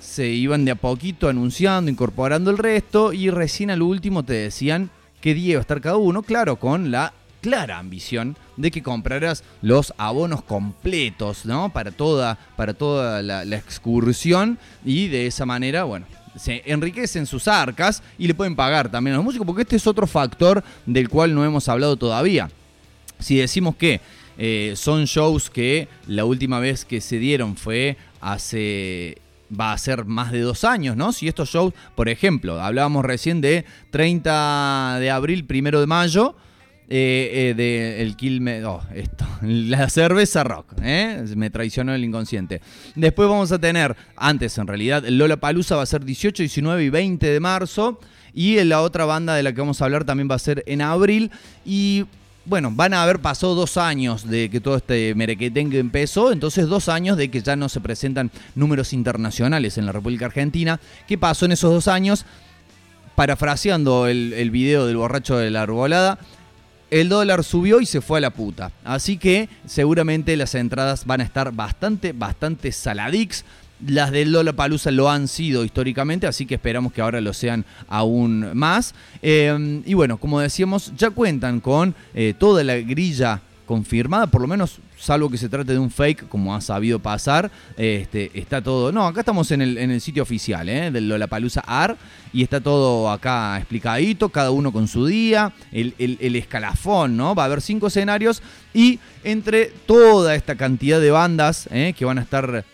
Se 0.00 0.28
iban 0.28 0.64
de 0.64 0.72
a 0.72 0.74
poquito 0.74 1.28
anunciando, 1.28 1.90
incorporando 1.90 2.50
el 2.50 2.58
resto 2.58 3.12
y 3.12 3.30
recién 3.30 3.70
al 3.70 3.82
último 3.82 4.24
te 4.24 4.34
decían 4.34 4.90
qué 5.20 5.32
día 5.32 5.52
iba 5.52 5.58
a 5.58 5.62
estar 5.62 5.80
cada 5.80 5.96
uno, 5.96 6.22
claro, 6.22 6.56
con 6.56 6.90
la 6.90 7.14
clara 7.40 7.78
ambición 7.78 8.36
de 8.56 8.70
que 8.70 8.82
compraras 8.82 9.42
los 9.62 9.92
abonos 9.98 10.42
completos, 10.42 11.44
¿no? 11.44 11.72
Para 11.72 11.90
toda, 11.90 12.38
para 12.56 12.74
toda 12.74 13.22
la, 13.22 13.44
la 13.44 13.56
excursión 13.56 14.58
y 14.84 15.08
de 15.08 15.26
esa 15.26 15.44
manera, 15.44 15.84
bueno, 15.84 16.06
se 16.36 16.62
enriquecen 16.66 17.26
sus 17.26 17.48
arcas 17.48 18.02
y 18.18 18.26
le 18.26 18.34
pueden 18.34 18.56
pagar 18.56 18.90
también 18.90 19.14
a 19.14 19.16
los 19.18 19.24
músicos, 19.24 19.46
porque 19.46 19.62
este 19.62 19.76
es 19.76 19.86
otro 19.86 20.06
factor 20.06 20.62
del 20.86 21.08
cual 21.08 21.34
no 21.34 21.44
hemos 21.44 21.68
hablado 21.68 21.96
todavía. 21.96 22.50
Si 23.18 23.36
decimos 23.36 23.76
que 23.76 24.00
eh, 24.38 24.72
son 24.76 25.04
shows 25.04 25.50
que 25.50 25.88
la 26.06 26.24
última 26.24 26.58
vez 26.58 26.84
que 26.84 27.00
se 27.00 27.18
dieron 27.18 27.56
fue 27.56 27.96
hace 28.20 29.18
va 29.58 29.72
a 29.72 29.78
ser 29.78 30.06
más 30.06 30.32
de 30.32 30.40
dos 30.40 30.64
años, 30.64 30.96
¿no? 30.96 31.12
Si 31.12 31.28
estos 31.28 31.50
shows, 31.50 31.74
por 31.94 32.08
ejemplo, 32.08 32.60
hablábamos 32.60 33.04
recién 33.04 33.40
de 33.42 33.66
30 33.90 34.96
de 34.98 35.10
abril, 35.10 35.44
primero 35.44 35.80
de 35.80 35.86
mayo, 35.86 36.34
eh, 36.88 37.50
eh, 37.50 37.54
de 37.54 38.02
el 38.02 38.16
Quilme, 38.16 38.64
oh, 38.64 38.82
esto, 38.94 39.24
la 39.42 39.88
cerveza 39.88 40.44
rock, 40.44 40.74
¿eh? 40.82 41.24
me 41.36 41.50
traicionó 41.50 41.94
el 41.94 42.04
inconsciente. 42.04 42.60
Después 42.94 43.28
vamos 43.28 43.52
a 43.52 43.58
tener, 43.58 43.96
antes 44.16 44.58
en 44.58 44.66
realidad, 44.66 45.04
Lola 45.08 45.38
Palusa 45.38 45.76
va 45.76 45.82
a 45.82 45.86
ser 45.86 46.04
18, 46.04 46.42
19 46.42 46.84
y 46.84 46.90
20 46.90 47.26
de 47.26 47.40
marzo. 47.40 48.00
Y 48.34 48.62
la 48.64 48.80
otra 48.80 49.04
banda 49.04 49.34
de 49.34 49.42
la 49.42 49.52
que 49.52 49.60
vamos 49.60 49.82
a 49.82 49.84
hablar 49.84 50.04
también 50.04 50.28
va 50.30 50.36
a 50.36 50.38
ser 50.38 50.62
en 50.66 50.80
abril. 50.80 51.30
Y 51.66 52.06
bueno, 52.44 52.70
van 52.72 52.94
a 52.94 53.02
haber 53.02 53.20
pasado 53.20 53.54
dos 53.54 53.76
años 53.76 54.28
de 54.28 54.50
que 54.50 54.60
todo 54.60 54.76
este 54.76 55.14
merequetengue 55.14 55.78
empezó, 55.78 56.32
entonces 56.32 56.66
dos 56.66 56.88
años 56.88 57.16
de 57.16 57.30
que 57.30 57.40
ya 57.40 57.56
no 57.56 57.68
se 57.68 57.80
presentan 57.80 58.30
números 58.54 58.92
internacionales 58.92 59.78
en 59.78 59.86
la 59.86 59.92
República 59.92 60.26
Argentina. 60.26 60.80
¿Qué 61.06 61.18
pasó 61.18 61.44
en 61.44 61.52
esos 61.52 61.72
dos 61.72 61.88
años? 61.88 62.24
Parafraseando 63.14 64.08
el, 64.08 64.32
el 64.32 64.50
video 64.50 64.86
del 64.86 64.96
borracho 64.96 65.36
de 65.36 65.50
la 65.50 65.62
arbolada, 65.62 66.18
el 66.92 67.08
dólar 67.08 67.42
subió 67.42 67.80
y 67.80 67.86
se 67.86 68.02
fue 68.02 68.18
a 68.18 68.20
la 68.20 68.30
puta. 68.30 68.70
Así 68.84 69.16
que 69.16 69.48
seguramente 69.64 70.36
las 70.36 70.54
entradas 70.54 71.06
van 71.06 71.22
a 71.22 71.24
estar 71.24 71.50
bastante, 71.50 72.12
bastante 72.12 72.70
saladix. 72.70 73.46
Las 73.86 74.12
del 74.12 74.30
Lola 74.30 74.52
Palusa 74.52 74.90
lo 74.90 75.10
han 75.10 75.26
sido 75.26 75.64
históricamente, 75.64 76.26
así 76.26 76.44
que 76.44 76.56
esperamos 76.56 76.92
que 76.92 77.00
ahora 77.00 77.22
lo 77.22 77.32
sean 77.32 77.64
aún 77.88 78.50
más. 78.52 78.94
Eh, 79.22 79.82
y 79.86 79.94
bueno, 79.94 80.18
como 80.18 80.38
decíamos, 80.38 80.92
ya 80.94 81.08
cuentan 81.08 81.60
con 81.60 81.94
eh, 82.12 82.34
toda 82.38 82.62
la 82.62 82.76
grilla 82.76 83.40
confirmada, 83.64 84.26
por 84.26 84.42
lo 84.42 84.46
menos 84.46 84.78
salvo 85.02 85.28
que 85.28 85.36
se 85.36 85.48
trate 85.48 85.72
de 85.72 85.78
un 85.80 85.90
fake, 85.90 86.28
como 86.28 86.54
ha 86.54 86.60
sabido 86.60 87.00
pasar, 87.00 87.50
este, 87.76 88.30
está 88.34 88.62
todo... 88.62 88.92
No, 88.92 89.04
acá 89.06 89.20
estamos 89.20 89.50
en 89.50 89.60
el, 89.60 89.76
en 89.78 89.90
el 89.90 90.00
sitio 90.00 90.22
oficial 90.22 90.68
¿eh? 90.68 90.92
del 90.92 91.08
Lollapalooza 91.08 91.60
AR 91.66 91.96
y 92.32 92.42
está 92.44 92.60
todo 92.60 93.10
acá 93.10 93.56
explicadito, 93.58 94.28
cada 94.28 94.52
uno 94.52 94.70
con 94.72 94.86
su 94.86 95.04
día, 95.06 95.52
el, 95.72 95.94
el- 95.98 96.18
el 96.20 96.36
escalafón, 96.36 97.16
¿no? 97.16 97.34
Va 97.34 97.42
a 97.42 97.46
haber 97.46 97.60
cinco 97.62 97.88
escenarios 97.88 98.42
y 98.72 99.00
entre 99.24 99.66
toda 99.86 100.36
esta 100.36 100.54
cantidad 100.54 101.00
de 101.00 101.10
bandas 101.10 101.68
¿eh? 101.72 101.94
que 101.98 102.04
van 102.04 102.18
a 102.18 102.22
estar 102.22 102.64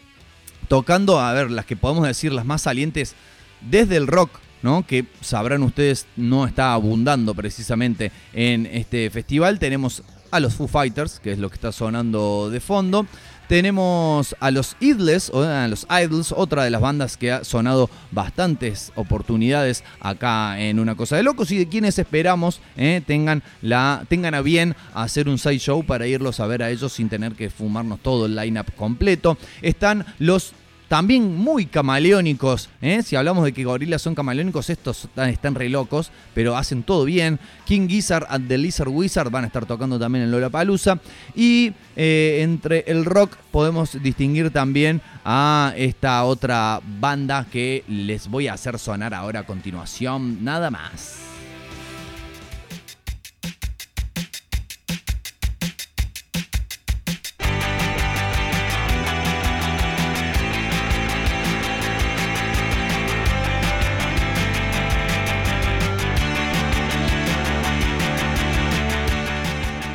tocando, 0.69 1.19
a 1.21 1.33
ver, 1.33 1.51
las 1.51 1.65
que 1.65 1.77
podemos 1.77 2.07
decir 2.07 2.33
las 2.33 2.45
más 2.45 2.63
salientes 2.63 3.15
desde 3.63 3.97
el 3.97 4.07
rock, 4.07 4.31
¿no? 4.63 4.87
Que 4.87 5.07
sabrán 5.23 5.63
ustedes, 5.63 6.07
no 6.17 6.47
está 6.47 6.75
abundando 6.75 7.35
precisamente 7.35 8.13
en 8.35 8.67
este 8.67 9.09
festival. 9.09 9.59
Tenemos 9.59 10.03
a 10.31 10.41
los 10.41 10.55
Foo 10.55 10.69
Fighters, 10.69 11.21
que 11.21 11.33
es 11.33 11.39
lo 11.39 11.49
que 11.49 11.55
está 11.55 11.73
sonando 11.73 12.51
de 12.51 12.61
fondo. 12.61 13.07
Tenemos 13.49 14.37
a 14.41 14.51
los 14.51 14.77
Idles, 14.79 15.31
o 15.33 15.43
a 15.43 15.67
los 15.69 15.87
Idols, 15.91 16.33
otra 16.33 16.65
de 16.65 16.71
las 16.71 16.83
bandas 16.83 17.17
que 17.17 17.33
ha 17.33 17.45
sonado 17.45 17.89
bastantes 18.11 18.93
oportunidades 18.95 19.85
acá 20.01 20.61
en 20.61 20.79
Una 20.79 20.97
Cosa 20.97 21.17
de 21.17 21.23
Locos 21.23 21.51
y 21.51 21.57
de 21.57 21.67
quienes 21.67 21.99
esperamos 21.99 22.61
eh, 22.77 23.01
tengan, 23.07 23.43
la, 23.63 24.05
tengan 24.11 24.35
a 24.35 24.43
bien 24.43 24.77
hacer 24.93 25.31
un 25.31 25.39
side 25.39 25.59
show 25.61 25.83
para 25.83 26.07
irlos 26.07 26.41
a 26.41 26.47
ver 26.47 26.63
a 26.63 26.71
ellos 26.71 26.93
sin 26.93 27.09
tener 27.09 27.33
que 27.33 27.49
fumarnos 27.49 28.01
todo 28.01 28.27
el 28.27 28.37
lineup 28.37 28.71
completo. 28.77 29.39
Están 29.63 30.05
los 30.19 30.53
también 30.89 31.37
muy 31.37 31.67
camaleónicos. 31.67 32.71
¿eh? 32.81 33.03
Si 33.03 33.15
hablamos 33.15 33.45
de 33.45 33.53
que 33.53 33.65
gorilas 33.65 34.03
son 34.03 34.15
camaleónicos, 34.15 34.71
estos 34.71 35.09
están, 35.17 35.55
re 35.55 35.69
locos, 35.69 36.11
pero 36.35 36.57
hacen 36.57 36.83
todo 36.83 37.05
bien. 37.05 37.39
King 37.67 37.89
Gizzard 37.89 38.27
and 38.29 38.49
the 38.49 38.59
Lizard 38.59 38.89
Wizard 38.89 39.31
van 39.31 39.45
a 39.45 39.47
estar 39.47 39.67
tocando 39.67 39.99
también 39.99 40.25
en 40.25 40.31
Lollapalooza. 40.31 40.99
Y 41.37 41.73
eh, 41.95 42.41
entre 42.43 42.85
el 42.87 43.05
rock 43.05 43.37
podemos 43.51 44.03
distinguir 44.03 44.51
también 44.51 45.03
a 45.25 45.75
esta 45.77 46.25
otra 46.25 46.81
banda 47.01 47.47
que 47.51 47.85
les 47.87 48.29
voy 48.29 48.49
a 48.49 48.55
hacer 48.55 48.79
sonar 48.79 49.15
ahora 49.15 49.41
a 49.41 49.47
continuación, 49.47 50.43
nada 50.43 50.71
más. 50.71 51.28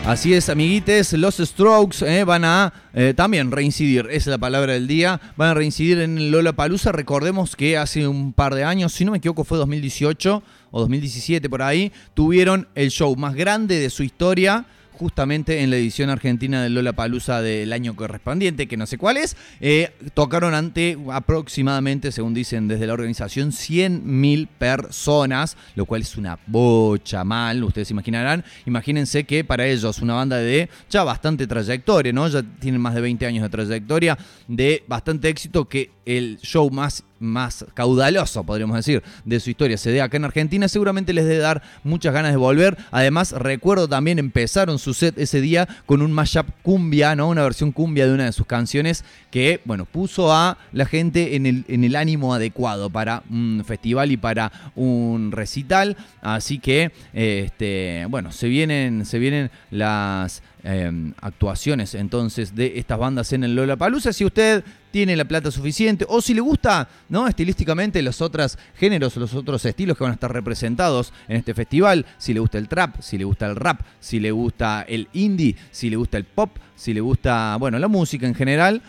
Así 0.05 0.33
es, 0.33 0.49
amiguites, 0.49 1.13
los 1.13 1.37
Strokes 1.37 2.05
eh, 2.05 2.25
van 2.25 2.43
a 2.43 2.73
eh, 2.93 3.13
también 3.15 3.51
reincidir, 3.51 4.09
es 4.11 4.27
la 4.27 4.37
palabra 4.37 4.73
del 4.73 4.85
día, 4.85 5.21
van 5.37 5.51
a 5.51 5.53
reincidir 5.53 5.99
en 5.99 6.29
Lola 6.29 6.51
Palusa. 6.51 6.91
Recordemos 6.91 7.55
que 7.55 7.77
hace 7.77 8.05
un 8.05 8.33
par 8.33 8.53
de 8.53 8.65
años, 8.65 8.91
si 8.91 9.05
no 9.05 9.13
me 9.13 9.19
equivoco, 9.19 9.45
fue 9.45 9.57
2018 9.57 10.43
o 10.71 10.79
2017 10.81 11.49
por 11.49 11.61
ahí, 11.61 11.93
tuvieron 12.13 12.67
el 12.75 12.91
show 12.91 13.15
más 13.15 13.33
grande 13.33 13.79
de 13.79 13.89
su 13.89 14.03
historia. 14.03 14.65
Justamente 14.93 15.61
en 15.61 15.69
la 15.69 15.77
edición 15.77 16.09
argentina 16.09 16.61
del 16.61 16.75
Lola 16.75 16.93
Palusa 16.93 17.41
del 17.41 17.73
año 17.73 17.95
correspondiente, 17.95 18.67
que 18.67 18.77
no 18.77 18.85
sé 18.85 18.97
cuál 18.97 19.17
es, 19.17 19.35
eh, 19.59 19.91
tocaron 20.13 20.53
ante 20.53 20.97
aproximadamente, 21.11 22.11
según 22.11 22.33
dicen 22.33 22.67
desde 22.67 22.87
la 22.87 22.93
organización, 22.93 23.51
100.000 23.51 24.47
personas, 24.47 25.57
lo 25.75 25.85
cual 25.85 26.01
es 26.01 26.15
una 26.15 26.39
bocha 26.47 27.23
mal, 27.23 27.63
ustedes 27.63 27.91
imaginarán. 27.91 28.43
Imagínense 28.65 29.23
que 29.23 29.43
para 29.43 29.65
ellos, 29.65 29.99
una 29.99 30.13
banda 30.13 30.37
de 30.37 30.69
ya 30.89 31.03
bastante 31.03 31.47
trayectoria, 31.47 32.13
¿no? 32.13 32.27
Ya 32.27 32.43
tienen 32.43 32.79
más 32.79 32.95
de 32.95 33.01
20 33.01 33.25
años 33.25 33.43
de 33.43 33.49
trayectoria, 33.49 34.17
de 34.47 34.83
bastante 34.87 35.29
éxito, 35.29 35.67
que 35.67 35.91
el 36.05 36.39
show 36.41 36.69
más, 36.69 37.03
más 37.19 37.65
caudaloso, 37.73 38.43
podríamos 38.43 38.75
decir, 38.75 39.01
de 39.23 39.39
su 39.39 39.49
historia 39.49 39.77
se 39.77 39.91
dé 39.91 40.01
acá 40.01 40.17
en 40.17 40.25
Argentina, 40.25 40.67
seguramente 40.67 41.13
les 41.13 41.25
debe 41.25 41.37
dar 41.37 41.61
muchas 41.83 42.13
ganas 42.13 42.31
de 42.31 42.37
volver. 42.37 42.77
Además, 42.91 43.31
recuerdo 43.31 43.87
también 43.87 44.19
empezaron 44.19 44.79
su 44.79 44.93
set 44.93 45.17
ese 45.17 45.41
día 45.41 45.67
con 45.85 46.01
un 46.01 46.11
mashup 46.11 46.47
cumbia, 46.61 47.15
¿no? 47.15 47.29
Una 47.29 47.43
versión 47.43 47.71
cumbia 47.71 48.05
de 48.05 48.13
una 48.13 48.25
de 48.25 48.33
sus 48.33 48.45
canciones 48.45 49.05
que, 49.31 49.61
bueno, 49.65 49.85
puso 49.85 50.33
a 50.33 50.57
la 50.73 50.85
gente 50.85 51.35
en 51.35 51.45
el, 51.45 51.65
en 51.67 51.83
el 51.83 51.95
ánimo 51.95 52.33
adecuado 52.33 52.89
para 52.89 53.23
un 53.29 53.63
festival 53.65 54.11
y 54.11 54.17
para 54.17 54.51
un 54.75 55.31
recital. 55.31 55.97
Así 56.21 56.59
que, 56.59 56.91
este, 57.13 58.05
bueno, 58.09 58.31
se 58.31 58.47
vienen, 58.47 59.05
se 59.05 59.19
vienen 59.19 59.51
las 59.71 60.43
eh, 60.63 61.13
actuaciones 61.21 61.93
entonces 61.93 62.55
de 62.55 62.79
estas 62.79 62.97
bandas 62.97 63.33
en 63.33 63.43
el 63.43 63.55
Lollapalooza. 63.55 64.13
Si 64.13 64.23
usted 64.23 64.63
tiene 64.91 65.15
la 65.15 65.25
plata 65.25 65.51
suficiente 65.51 66.05
o 66.07 66.21
si 66.21 66.33
le 66.33 66.41
gusta, 66.41 66.87
¿no? 67.09 67.27
Estilísticamente 67.27 68.01
los 68.01 68.21
otros 68.21 68.57
géneros, 68.75 69.17
los 69.17 69.33
otros 69.33 69.65
estilos 69.65 69.97
que 69.97 70.03
van 70.03 70.11
a 70.11 70.13
estar 70.13 70.31
representados 70.31 71.11
en 71.27 71.37
este 71.37 71.53
festival, 71.53 72.05
si 72.17 72.33
le 72.33 72.39
gusta 72.39 72.57
el 72.57 72.67
trap, 72.67 73.01
si 73.01 73.17
le 73.17 73.25
gusta 73.25 73.47
el 73.47 73.55
rap, 73.55 73.81
si 73.99 74.19
le 74.19 74.31
gusta 74.31 74.85
el 74.87 75.09
indie, 75.13 75.55
si 75.71 75.89
le 75.89 75.95
gusta 75.95 76.17
el 76.17 76.25
pop, 76.25 76.57
si 76.75 76.93
le 76.93 77.01
gusta, 77.01 77.57
bueno, 77.57 77.77
la 77.79 77.87
música 77.87 78.25
en 78.25 78.35
general, 78.35 78.81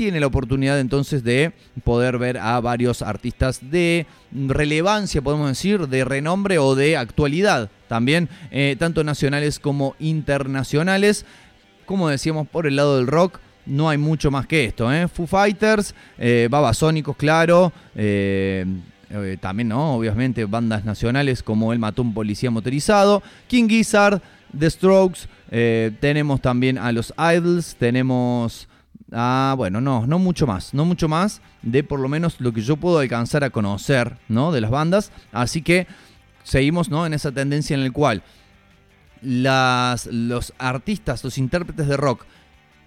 tiene 0.00 0.18
la 0.18 0.28
oportunidad 0.28 0.80
entonces 0.80 1.22
de 1.24 1.52
poder 1.84 2.16
ver 2.16 2.38
a 2.38 2.58
varios 2.60 3.02
artistas 3.02 3.70
de 3.70 4.06
relevancia, 4.32 5.20
podemos 5.20 5.46
decir, 5.46 5.88
de 5.88 6.06
renombre 6.06 6.56
o 6.56 6.74
de 6.74 6.96
actualidad 6.96 7.68
también, 7.86 8.30
eh, 8.50 8.76
tanto 8.78 9.04
nacionales 9.04 9.58
como 9.58 9.96
internacionales. 9.98 11.26
Como 11.84 12.08
decíamos, 12.08 12.48
por 12.48 12.66
el 12.66 12.76
lado 12.76 12.96
del 12.96 13.08
rock, 13.08 13.40
no 13.66 13.90
hay 13.90 13.98
mucho 13.98 14.30
más 14.30 14.46
que 14.46 14.64
esto. 14.64 14.90
¿eh? 14.90 15.06
Foo 15.06 15.26
Fighters, 15.26 15.94
eh, 16.16 16.48
Babasónicos, 16.50 17.14
claro. 17.14 17.70
eh, 17.94 18.64
también, 19.38 19.68
¿no? 19.68 19.96
Obviamente, 19.96 20.46
bandas 20.46 20.82
nacionales 20.86 21.42
como 21.42 21.74
El 21.74 21.78
Matón 21.78 22.14
Policía 22.14 22.50
Motorizado, 22.50 23.22
King 23.48 23.68
Gizzard, 23.68 24.22
The 24.58 24.70
Strokes. 24.70 25.28
tenemos 26.00 26.40
también 26.40 26.78
a 26.78 26.90
los 26.90 27.12
Idols. 27.18 27.76
Tenemos. 27.78 28.69
Ah, 29.12 29.54
bueno, 29.56 29.80
no, 29.80 30.06
no 30.06 30.18
mucho 30.18 30.46
más, 30.46 30.72
no 30.72 30.84
mucho 30.84 31.08
más 31.08 31.40
de 31.62 31.82
por 31.82 31.98
lo 31.98 32.08
menos 32.08 32.40
lo 32.40 32.52
que 32.52 32.62
yo 32.62 32.76
puedo 32.76 32.98
alcanzar 32.98 33.42
a 33.42 33.50
conocer, 33.50 34.16
¿no? 34.28 34.52
De 34.52 34.60
las 34.60 34.70
bandas. 34.70 35.10
Así 35.32 35.62
que 35.62 35.86
seguimos, 36.44 36.90
¿no? 36.90 37.06
En 37.06 37.14
esa 37.14 37.32
tendencia 37.32 37.74
en 37.74 37.84
la 37.84 37.90
cual 37.90 38.22
las, 39.22 40.06
los 40.06 40.52
artistas, 40.58 41.24
los 41.24 41.38
intérpretes 41.38 41.88
de 41.88 41.96
rock 41.96 42.24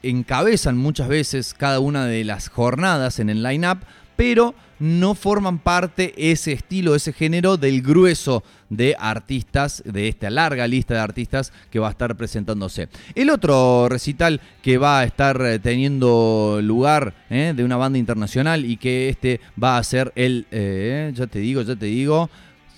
encabezan 0.01 0.78
muchas 0.78 1.07
veces 1.07 1.53
cada 1.53 1.80
una 1.80 2.05
de 2.05 2.24
las 2.24 2.49
jornadas 2.49 3.19
en 3.19 3.30
el 3.30 3.43
line-up, 3.43 3.80
pero 4.15 4.53
no 4.84 5.16
forman 5.16 5.60
parte 5.60 6.14
ese 6.18 6.52
estilo, 6.52 6.94
ese 6.94 7.14
género 7.14 7.56
del 7.56 7.82
grueso 7.82 8.44
de 8.70 8.98
artistas, 9.00 9.82
de 9.86 10.10
esta 10.10 10.30
larga 10.30 10.68
lista 10.68 10.96
de 10.96 11.00
artistas 11.00 11.54
que 11.72 11.80
va 11.80 11.88
a 11.88 11.92
estar 11.92 12.18
presentándose. 12.18 12.90
El 13.16 13.30
otro 13.30 13.88
recital 13.88 14.42
que 14.62 14.78
va 14.78 15.00
a 15.00 15.06
estar 15.06 15.42
eh, 15.42 15.60
teniendo 15.60 16.60
lugar 16.62 17.14
eh, 17.30 17.54
de 17.56 17.64
una 17.64 17.78
banda 17.78 17.98
internacional 17.98 18.66
y 18.66 18.76
que 18.76 19.08
este 19.08 19.40
va 19.62 19.78
a 19.78 19.84
ser 19.86 20.12
el, 20.18 20.48
eh, 20.52 21.14
ya 21.16 21.28
te 21.28 21.40
digo, 21.40 21.62
ya 21.62 21.78
te 21.78 21.86
digo, 21.86 22.30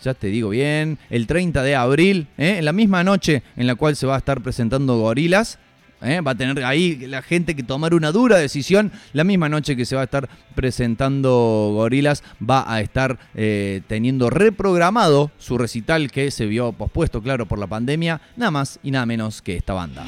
ya 0.04 0.14
te 0.14 0.28
digo 0.28 0.50
bien, 0.50 1.00
el 1.10 1.26
30 1.26 1.64
de 1.64 1.76
abril, 1.76 2.28
en 2.38 2.64
la 2.66 2.72
misma 2.72 3.04
noche 3.04 3.42
en 3.56 3.66
la 3.66 3.74
cual 3.74 3.96
se 3.96 4.06
va 4.06 4.14
a 4.14 4.20
estar 4.20 4.42
presentando 4.42 5.00
Gorilas. 5.00 5.58
¿Eh? 6.06 6.22
Va 6.22 6.32
a 6.32 6.36
tener 6.36 6.64
ahí 6.64 6.96
la 7.08 7.22
gente 7.22 7.56
que 7.56 7.64
tomar 7.64 7.94
una 7.94 8.12
dura 8.12 8.38
decisión. 8.38 8.92
La 9.14 9.24
misma 9.24 9.50
noche 9.50 9.76
que 9.76 9.86
se 9.86 9.96
va 9.96 10.02
a 10.02 10.06
estar 10.06 10.30
presentando 10.56 11.72
Gorilas, 11.74 12.24
va 12.42 12.72
a 12.72 12.82
estar 12.82 13.20
eh, 13.36 13.82
teniendo 13.88 14.30
reprogramado 14.30 15.32
su 15.38 15.58
recital 15.58 16.12
que 16.12 16.32
se 16.32 16.46
vio 16.46 16.72
pospuesto, 16.74 17.22
claro, 17.22 17.46
por 17.46 17.60
la 17.60 17.68
pandemia. 17.68 18.22
Nada 18.38 18.52
más 18.52 18.80
y 18.84 18.92
nada 18.92 19.06
menos 19.06 19.42
que 19.42 19.58
esta 19.58 19.74
banda. 19.74 20.06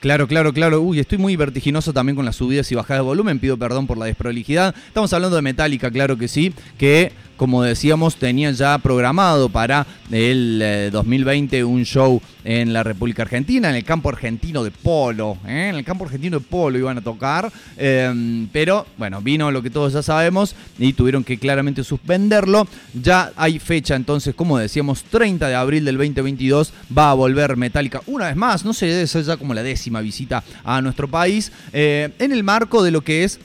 Claro, 0.00 0.26
claro, 0.26 0.54
claro. 0.54 0.80
Uy, 0.80 0.98
estoy 0.98 1.18
muy 1.18 1.36
vertiginoso 1.36 1.92
también 1.92 2.16
con 2.16 2.24
las 2.24 2.36
subidas 2.36 2.72
y 2.72 2.74
bajadas 2.74 3.02
de 3.02 3.06
volumen. 3.06 3.38
Pido 3.38 3.58
perdón 3.58 3.86
por 3.86 3.98
la 3.98 4.06
desprolijidad. 4.06 4.74
Estamos 4.86 5.12
hablando 5.12 5.36
de 5.36 5.42
Metallica, 5.42 5.90
claro 5.90 6.16
que 6.16 6.26
sí, 6.26 6.54
que 6.78 7.12
como 7.40 7.62
decíamos 7.62 8.16
tenía 8.16 8.50
ya 8.50 8.76
programado 8.76 9.48
para 9.48 9.86
el 10.10 10.60
eh, 10.62 10.90
2020 10.92 11.64
un 11.64 11.86
show 11.86 12.20
en 12.44 12.74
la 12.74 12.82
República 12.82 13.22
Argentina, 13.22 13.70
en 13.70 13.76
el 13.76 13.84
campo 13.84 14.10
argentino 14.10 14.62
de 14.62 14.70
polo. 14.70 15.38
¿eh? 15.46 15.68
En 15.70 15.76
el 15.76 15.82
campo 15.82 16.04
argentino 16.04 16.38
de 16.38 16.44
polo 16.44 16.78
iban 16.78 16.98
a 16.98 17.00
tocar. 17.00 17.50
eh, 17.78 18.46
pero 18.52 18.86
bueno, 18.98 19.22
vino 19.22 19.50
lo 19.50 19.62
que 19.62 19.70
todos 19.70 19.94
ya 19.94 20.02
sabemos 20.02 20.54
y 20.78 20.92
tuvieron 20.92 21.24
que 21.24 21.38
claramente 21.38 21.82
suspenderlo. 21.82 22.68
Ya 22.92 23.32
hay 23.36 23.58
fecha 23.58 23.96
entonces, 23.96 24.34
como 24.34 24.58
decíamos, 24.58 25.02
30 25.04 25.48
de 25.48 25.54
abril 25.54 25.86
del 25.86 25.96
2022 25.96 26.74
va 26.96 27.10
a 27.10 27.14
volver 27.14 27.56
Metallica 27.56 28.02
una 28.06 28.26
vez 28.26 28.36
más. 28.36 28.66
No 28.66 28.74
sé, 28.74 28.84
debe 28.84 29.06
ser 29.06 29.24
ya 29.24 29.38
como 29.38 29.54
la 29.54 29.62
décima 29.62 30.02
visita 30.02 30.44
a 30.62 30.82
nuestro 30.82 31.08
país. 31.08 31.52
eh, 31.72 32.10
en 32.18 32.32
el 32.32 32.44
marco 32.44 32.82
de 32.82 32.90
lo 32.90 33.00
que 33.00 33.24
es 33.24 33.40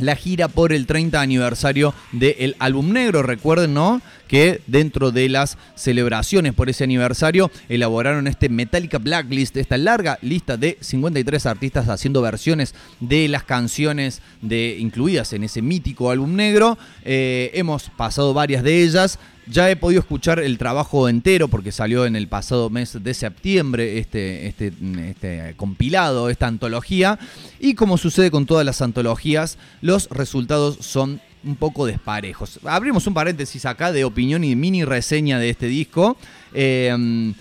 la 0.00 0.16
gira 0.16 0.48
por 0.48 0.72
el 0.72 0.86
30 0.86 1.20
aniversario 1.20 1.94
del 2.12 2.56
álbum 2.58 2.92
negro. 2.92 3.22
Recuerden, 3.22 3.74
¿no? 3.74 4.00
Que 4.30 4.60
dentro 4.68 5.10
de 5.10 5.28
las 5.28 5.58
celebraciones 5.74 6.54
por 6.54 6.70
ese 6.70 6.84
aniversario 6.84 7.50
elaboraron 7.68 8.28
este 8.28 8.48
Metallica 8.48 8.98
Blacklist, 8.98 9.56
esta 9.56 9.76
larga 9.76 10.20
lista 10.22 10.56
de 10.56 10.78
53 10.80 11.46
artistas 11.46 11.88
haciendo 11.88 12.22
versiones 12.22 12.76
de 13.00 13.26
las 13.26 13.42
canciones 13.42 14.22
de, 14.40 14.76
incluidas 14.78 15.32
en 15.32 15.42
ese 15.42 15.62
mítico 15.62 16.12
álbum 16.12 16.36
negro. 16.36 16.78
Eh, 17.04 17.50
hemos 17.54 17.90
pasado 17.90 18.32
varias 18.32 18.62
de 18.62 18.84
ellas. 18.84 19.18
Ya 19.48 19.68
he 19.68 19.74
podido 19.74 20.00
escuchar 20.00 20.38
el 20.38 20.58
trabajo 20.58 21.08
entero 21.08 21.48
porque 21.48 21.72
salió 21.72 22.06
en 22.06 22.14
el 22.14 22.28
pasado 22.28 22.70
mes 22.70 23.02
de 23.02 23.14
septiembre 23.14 23.98
este, 23.98 24.46
este, 24.46 24.72
este 25.08 25.54
compilado, 25.56 26.30
esta 26.30 26.46
antología. 26.46 27.18
Y 27.58 27.74
como 27.74 27.98
sucede 27.98 28.30
con 28.30 28.46
todas 28.46 28.64
las 28.64 28.80
antologías, 28.80 29.58
los 29.80 30.08
resultados 30.10 30.76
son 30.82 31.20
un 31.44 31.56
poco 31.56 31.86
desparejos. 31.86 32.60
Abrimos 32.64 33.06
un 33.06 33.14
paréntesis 33.14 33.64
acá 33.66 33.92
de 33.92 34.04
opinión 34.04 34.44
y 34.44 34.54
mini 34.56 34.84
reseña 34.84 35.38
de 35.38 35.50
este 35.50 35.66
disco. 35.66 36.16
Eh, 36.52 37.32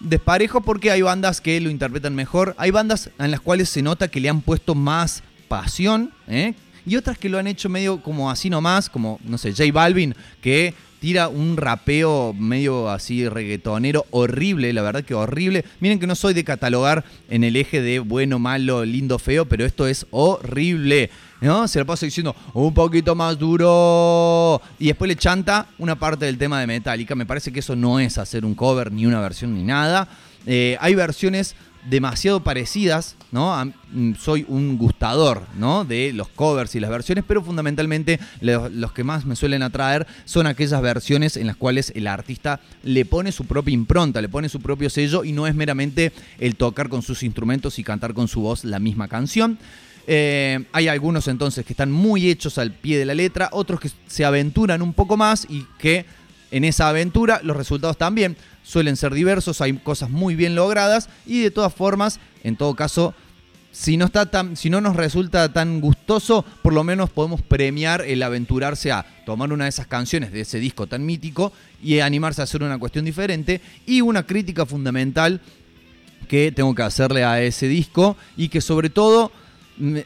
desparejo 0.00 0.62
porque 0.62 0.90
hay 0.90 1.02
bandas 1.02 1.40
que 1.40 1.60
lo 1.60 1.70
interpretan 1.70 2.14
mejor, 2.14 2.54
hay 2.58 2.70
bandas 2.70 3.10
en 3.18 3.30
las 3.30 3.40
cuales 3.40 3.68
se 3.68 3.82
nota 3.82 4.08
que 4.08 4.20
le 4.20 4.28
han 4.28 4.40
puesto 4.40 4.74
más 4.74 5.22
pasión, 5.48 6.10
¿eh? 6.26 6.54
y 6.86 6.96
otras 6.96 7.18
que 7.18 7.28
lo 7.28 7.38
han 7.38 7.46
hecho 7.46 7.68
medio 7.68 8.02
como 8.02 8.30
así 8.30 8.50
nomás, 8.50 8.88
como, 8.88 9.20
no 9.22 9.38
sé, 9.38 9.52
J 9.52 9.70
Balvin, 9.72 10.14
que 10.40 10.74
tira 11.00 11.28
un 11.28 11.56
rapeo 11.56 12.34
medio 12.38 12.90
así 12.90 13.28
reggaetonero 13.28 14.04
horrible, 14.10 14.72
la 14.72 14.82
verdad 14.82 15.02
que 15.02 15.14
horrible. 15.14 15.64
Miren 15.80 15.98
que 15.98 16.06
no 16.06 16.14
soy 16.14 16.34
de 16.34 16.44
catalogar 16.44 17.04
en 17.28 17.42
el 17.42 17.56
eje 17.56 17.80
de 17.80 17.98
bueno, 17.98 18.38
malo, 18.38 18.84
lindo, 18.84 19.18
feo, 19.18 19.46
pero 19.46 19.64
esto 19.64 19.86
es 19.86 20.06
horrible. 20.10 21.10
¿No? 21.40 21.66
Se 21.68 21.78
la 21.78 21.86
pasa 21.86 22.04
diciendo 22.04 22.36
un 22.52 22.74
poquito 22.74 23.14
más 23.14 23.38
duro. 23.38 24.60
Y 24.78 24.88
después 24.88 25.08
le 25.08 25.16
chanta 25.16 25.68
una 25.78 25.98
parte 25.98 26.26
del 26.26 26.36
tema 26.36 26.60
de 26.60 26.66
Metallica. 26.66 27.14
Me 27.14 27.24
parece 27.24 27.50
que 27.50 27.60
eso 27.60 27.74
no 27.74 27.98
es 27.98 28.18
hacer 28.18 28.44
un 28.44 28.54
cover, 28.54 28.92
ni 28.92 29.06
una 29.06 29.20
versión, 29.20 29.54
ni 29.54 29.62
nada. 29.62 30.06
Eh, 30.46 30.76
hay 30.80 30.94
versiones 30.94 31.54
demasiado 31.88 32.42
parecidas, 32.44 33.16
¿no? 33.32 33.64
Mm, 33.92 34.14
soy 34.14 34.44
un 34.48 34.76
gustador, 34.76 35.46
¿no? 35.56 35.84
De 35.84 36.12
los 36.12 36.28
covers 36.28 36.74
y 36.74 36.80
las 36.80 36.90
versiones, 36.90 37.24
pero 37.26 37.42
fundamentalmente 37.42 38.20
lo- 38.40 38.68
los, 38.68 38.92
que 38.92 39.02
más 39.04 39.24
me 39.24 39.34
suelen 39.36 39.62
atraer 39.62 40.06
son 40.24 40.46
aquellas 40.46 40.82
versiones 40.82 41.36
en 41.36 41.46
las 41.46 41.56
cuales 41.56 41.92
el 41.96 42.06
artista 42.06 42.60
le 42.82 43.04
pone 43.04 43.32
su 43.32 43.46
propia 43.46 43.72
impronta, 43.72 44.20
le 44.20 44.28
pone 44.28 44.48
su 44.48 44.60
propio 44.60 44.90
sello 44.90 45.24
y 45.24 45.32
no 45.32 45.46
es 45.46 45.54
meramente 45.54 46.12
el 46.38 46.56
tocar 46.56 46.88
con 46.88 47.02
sus 47.02 47.22
instrumentos 47.22 47.78
y 47.78 47.84
cantar 47.84 48.12
con 48.14 48.28
su 48.28 48.40
voz 48.42 48.64
la 48.64 48.78
misma 48.78 49.08
canción. 49.08 49.58
Eh, 50.06 50.64
hay 50.72 50.88
algunos 50.88 51.28
entonces 51.28 51.64
que 51.64 51.72
están 51.72 51.90
muy 51.92 52.28
hechos 52.30 52.58
al 52.58 52.72
pie 52.72 52.98
de 52.98 53.04
la 53.04 53.14
letra, 53.14 53.48
otros 53.52 53.80
que 53.80 53.90
se 54.06 54.24
aventuran 54.24 54.82
un 54.82 54.92
poco 54.92 55.16
más 55.16 55.46
y 55.48 55.66
que 55.78 56.04
en 56.50 56.64
esa 56.64 56.88
aventura 56.88 57.40
los 57.44 57.56
resultados 57.56 57.96
también 57.96 58.36
suelen 58.62 58.96
ser 58.96 59.14
diversos, 59.14 59.60
hay 59.60 59.72
cosas 59.74 60.10
muy 60.10 60.34
bien 60.34 60.54
logradas 60.54 61.08
y 61.26 61.40
de 61.40 61.50
todas 61.50 61.74
formas, 61.74 62.20
en 62.44 62.56
todo 62.56 62.74
caso, 62.74 63.14
si 63.72 63.96
no, 63.96 64.06
está 64.06 64.26
tan, 64.26 64.56
si 64.56 64.68
no 64.68 64.80
nos 64.80 64.96
resulta 64.96 65.52
tan 65.52 65.80
gustoso, 65.80 66.44
por 66.62 66.72
lo 66.72 66.82
menos 66.82 67.10
podemos 67.10 67.40
premiar 67.40 68.02
el 68.02 68.22
aventurarse 68.22 68.90
a 68.90 69.06
tomar 69.24 69.52
una 69.52 69.64
de 69.64 69.70
esas 69.70 69.86
canciones 69.86 70.32
de 70.32 70.40
ese 70.40 70.58
disco 70.58 70.86
tan 70.86 71.06
mítico 71.06 71.52
y 71.82 72.00
animarse 72.00 72.40
a 72.40 72.44
hacer 72.44 72.62
una 72.62 72.78
cuestión 72.78 73.04
diferente 73.04 73.60
y 73.86 74.00
una 74.00 74.26
crítica 74.26 74.66
fundamental 74.66 75.40
que 76.28 76.52
tengo 76.52 76.74
que 76.74 76.82
hacerle 76.82 77.24
a 77.24 77.40
ese 77.42 77.68
disco 77.68 78.16
y 78.36 78.48
que 78.48 78.60
sobre 78.60 78.90
todo 78.90 79.30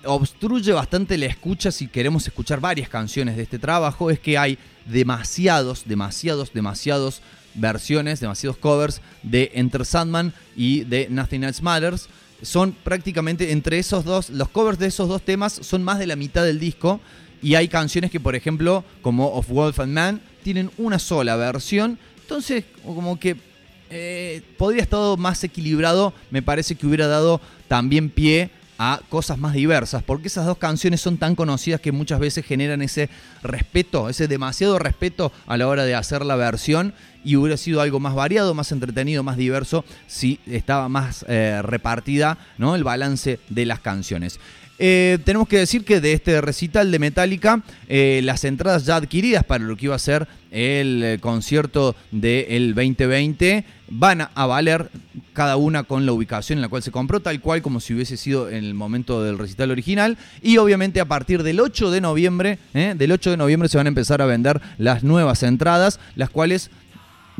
obstruye 0.04 0.72
bastante 0.72 1.18
la 1.18 1.26
escucha 1.26 1.72
si 1.72 1.88
queremos 1.88 2.26
escuchar 2.26 2.60
varias 2.60 2.88
canciones 2.88 3.36
de 3.36 3.42
este 3.42 3.58
trabajo 3.58 4.10
es 4.10 4.20
que 4.20 4.38
hay 4.38 4.58
demasiados, 4.86 5.84
demasiados, 5.86 6.52
demasiados 6.52 7.22
versiones, 7.54 8.20
demasiados 8.20 8.56
covers 8.56 9.00
de 9.22 9.50
Enter 9.54 9.84
Sandman 9.84 10.32
y 10.56 10.84
de 10.84 11.08
Nothing 11.10 11.44
Else 11.44 11.62
Matters. 11.62 12.08
Son 12.42 12.72
prácticamente 12.72 13.52
entre 13.52 13.78
esos 13.78 14.04
dos, 14.04 14.30
los 14.30 14.48
covers 14.48 14.78
de 14.78 14.86
esos 14.86 15.08
dos 15.08 15.22
temas 15.22 15.52
son 15.52 15.82
más 15.82 15.98
de 15.98 16.06
la 16.06 16.16
mitad 16.16 16.44
del 16.44 16.58
disco 16.58 17.00
y 17.42 17.54
hay 17.54 17.68
canciones 17.68 18.10
que, 18.10 18.20
por 18.20 18.34
ejemplo, 18.34 18.84
como 19.02 19.28
Of 19.34 19.48
Wolf 19.48 19.80
and 19.80 19.92
Man, 19.92 20.20
tienen 20.42 20.70
una 20.78 20.98
sola 20.98 21.36
versión. 21.36 21.98
Entonces, 22.22 22.64
como 22.84 23.18
que 23.18 23.36
eh, 23.90 24.42
podría 24.56 24.82
estar 24.82 25.18
más 25.18 25.44
equilibrado, 25.44 26.14
me 26.30 26.42
parece 26.42 26.74
que 26.74 26.86
hubiera 26.86 27.06
dado 27.06 27.40
también 27.68 28.08
pie 28.10 28.50
a 28.78 29.00
cosas 29.08 29.38
más 29.38 29.52
diversas, 29.52 30.02
porque 30.02 30.28
esas 30.28 30.46
dos 30.46 30.58
canciones 30.58 31.00
son 31.00 31.18
tan 31.18 31.34
conocidas 31.34 31.80
que 31.80 31.92
muchas 31.92 32.18
veces 32.18 32.44
generan 32.44 32.82
ese 32.82 33.08
respeto, 33.42 34.08
ese 34.08 34.26
demasiado 34.26 34.78
respeto 34.78 35.30
a 35.46 35.56
la 35.56 35.68
hora 35.68 35.84
de 35.84 35.94
hacer 35.94 36.24
la 36.24 36.36
versión 36.36 36.94
y 37.24 37.36
hubiera 37.36 37.56
sido 37.56 37.80
algo 37.80 38.00
más 38.00 38.14
variado, 38.14 38.54
más 38.54 38.70
entretenido, 38.72 39.22
más 39.22 39.36
diverso 39.36 39.84
si 40.06 40.38
estaba 40.46 40.88
más 40.88 41.24
eh, 41.28 41.60
repartida 41.62 42.38
¿no? 42.58 42.74
el 42.74 42.84
balance 42.84 43.40
de 43.48 43.66
las 43.66 43.80
canciones. 43.80 44.38
Eh, 44.78 45.18
tenemos 45.24 45.46
que 45.46 45.58
decir 45.58 45.84
que 45.84 46.00
de 46.00 46.14
este 46.14 46.40
recital 46.40 46.90
de 46.90 46.98
Metallica, 46.98 47.62
eh, 47.88 48.20
las 48.24 48.42
entradas 48.42 48.84
ya 48.84 48.96
adquiridas 48.96 49.44
para 49.44 49.62
lo 49.62 49.76
que 49.76 49.86
iba 49.86 49.94
a 49.94 50.00
ser 50.00 50.26
el 50.50 51.18
concierto 51.20 51.94
del 52.10 52.74
2020 52.74 53.64
van 53.88 54.22
a, 54.22 54.46
valer 54.46 54.90
cada 55.32 55.56
una 55.56 55.84
con 55.84 56.06
la 56.06 56.12
ubicación 56.12 56.58
en 56.58 56.62
la 56.62 56.68
cual 56.68 56.82
se 56.82 56.90
compró, 56.90 57.20
tal 57.20 57.40
cual 57.40 57.62
como 57.62 57.80
si 57.80 57.94
hubiese 57.94 58.16
sido 58.16 58.48
en 58.48 58.64
el 58.64 58.74
momento 58.74 59.22
del 59.22 59.38
recital 59.38 59.70
original. 59.70 60.16
Y 60.42 60.56
obviamente 60.58 61.00
a 61.00 61.06
partir 61.06 61.42
del 61.42 61.60
8 61.60 61.90
de 61.90 62.00
noviembre, 62.00 62.58
del 62.72 63.12
8 63.12 63.30
de 63.30 63.36
noviembre 63.36 63.68
se 63.68 63.78
van 63.78 63.86
a 63.86 63.88
empezar 63.88 64.22
a 64.22 64.26
vender 64.26 64.60
las 64.78 65.02
nuevas 65.02 65.42
entradas, 65.42 65.98
las 66.14 66.30
cuales 66.30 66.70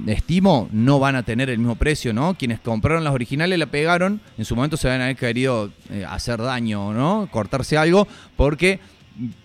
estimo 0.07 0.69
no 0.73 0.99
van 0.99 1.17
a 1.17 1.23
tener 1.23 1.51
el 1.51 1.59
mismo 1.59 1.77
precio, 1.77 2.13
¿no? 2.13 2.35
Quienes 2.35 2.61
compraron 2.61 3.05
las 3.05 3.15
originales 3.15 3.59
la 3.59 3.67
pegaron, 3.67 4.21
en 4.37 4.45
su 4.45 4.57
momento 4.57 4.77
se 4.77 4.89
van 4.89 5.01
a 5.01 5.05
haber 5.05 5.17
querido 5.17 5.71
eh, 5.91 6.05
hacer 6.09 6.41
daño, 6.41 6.93
¿no? 6.93 7.29
Cortarse 7.31 7.77
algo, 7.77 8.09
porque 8.37 8.81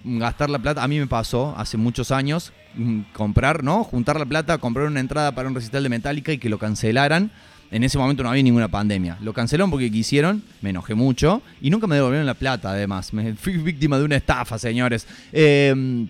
gastar 0.04 0.50
la 0.50 0.60
plata, 0.60 0.84
a 0.84 0.88
mí 0.88 1.00
me 1.00 1.08
pasó 1.08 1.54
hace 1.58 1.78
muchos 1.78 2.12
años, 2.12 2.52
mm, 2.76 3.02
comprar, 3.14 3.64
¿no? 3.64 3.84
Juntar 3.84 4.20
la 4.20 4.26
plata, 4.26 4.58
comprar 4.58 4.88
una 4.88 5.00
entrada 5.00 5.34
para 5.34 5.48
un 5.48 5.56
recital 5.56 5.84
de 5.84 5.90
Metallica 5.90 6.32
y 6.32 6.38
que 6.38 6.50
lo 6.50 6.58
cancelaran. 6.58 7.32
En 7.72 7.84
ese 7.84 8.00
momento 8.00 8.24
no 8.24 8.30
había 8.30 8.42
ninguna 8.42 8.68
pandemia. 8.68 9.18
Lo 9.22 9.32
cancelaron 9.32 9.70
porque 9.70 9.92
quisieron, 9.92 10.42
me 10.62 10.72
enojé 10.72 10.96
mucho 10.96 11.44
y 11.62 11.70
nunca 11.70 11.86
me 11.86 11.96
devolvieron 11.96 12.26
la 12.26 12.34
plata, 12.34 12.72
además. 12.72 13.14
Me 13.14 13.36
fui 13.36 13.58
víctima 13.58 14.00
de 14.00 14.06
una 14.06 14.16
estafa, 14.16 14.58
señores. 14.58 15.08
Eh, 15.32 16.08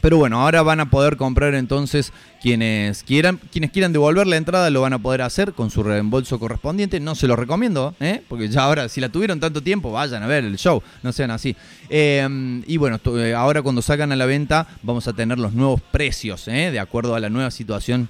pero 0.00 0.18
bueno, 0.18 0.40
ahora 0.40 0.62
van 0.62 0.80
a 0.80 0.90
poder 0.90 1.16
comprar 1.16 1.54
entonces 1.54 2.12
quienes 2.40 3.02
quieran, 3.02 3.40
quienes 3.50 3.70
quieran 3.70 3.92
devolver 3.92 4.26
la 4.26 4.36
entrada 4.36 4.70
lo 4.70 4.82
van 4.82 4.92
a 4.92 4.98
poder 4.98 5.22
hacer 5.22 5.52
con 5.52 5.70
su 5.70 5.82
reembolso 5.82 6.38
correspondiente. 6.38 7.00
No 7.00 7.14
se 7.14 7.26
lo 7.26 7.36
recomiendo, 7.36 7.94
¿eh? 8.00 8.22
porque 8.28 8.48
ya 8.48 8.62
ahora, 8.62 8.88
si 8.88 9.00
la 9.00 9.08
tuvieron 9.08 9.40
tanto 9.40 9.62
tiempo, 9.62 9.90
vayan 9.92 10.22
a 10.22 10.26
ver 10.26 10.44
el 10.44 10.56
show, 10.56 10.82
no 11.02 11.12
sean 11.12 11.30
así. 11.30 11.56
Eh, 11.88 12.62
y 12.66 12.76
bueno, 12.76 13.00
eh, 13.18 13.34
ahora 13.34 13.62
cuando 13.62 13.82
salgan 13.82 14.12
a 14.12 14.16
la 14.16 14.26
venta 14.26 14.66
vamos 14.82 15.08
a 15.08 15.12
tener 15.12 15.38
los 15.38 15.52
nuevos 15.54 15.80
precios, 15.80 16.46
¿eh? 16.48 16.70
de 16.70 16.78
acuerdo 16.78 17.14
a 17.14 17.20
la 17.20 17.30
nueva 17.30 17.50
situación 17.50 18.08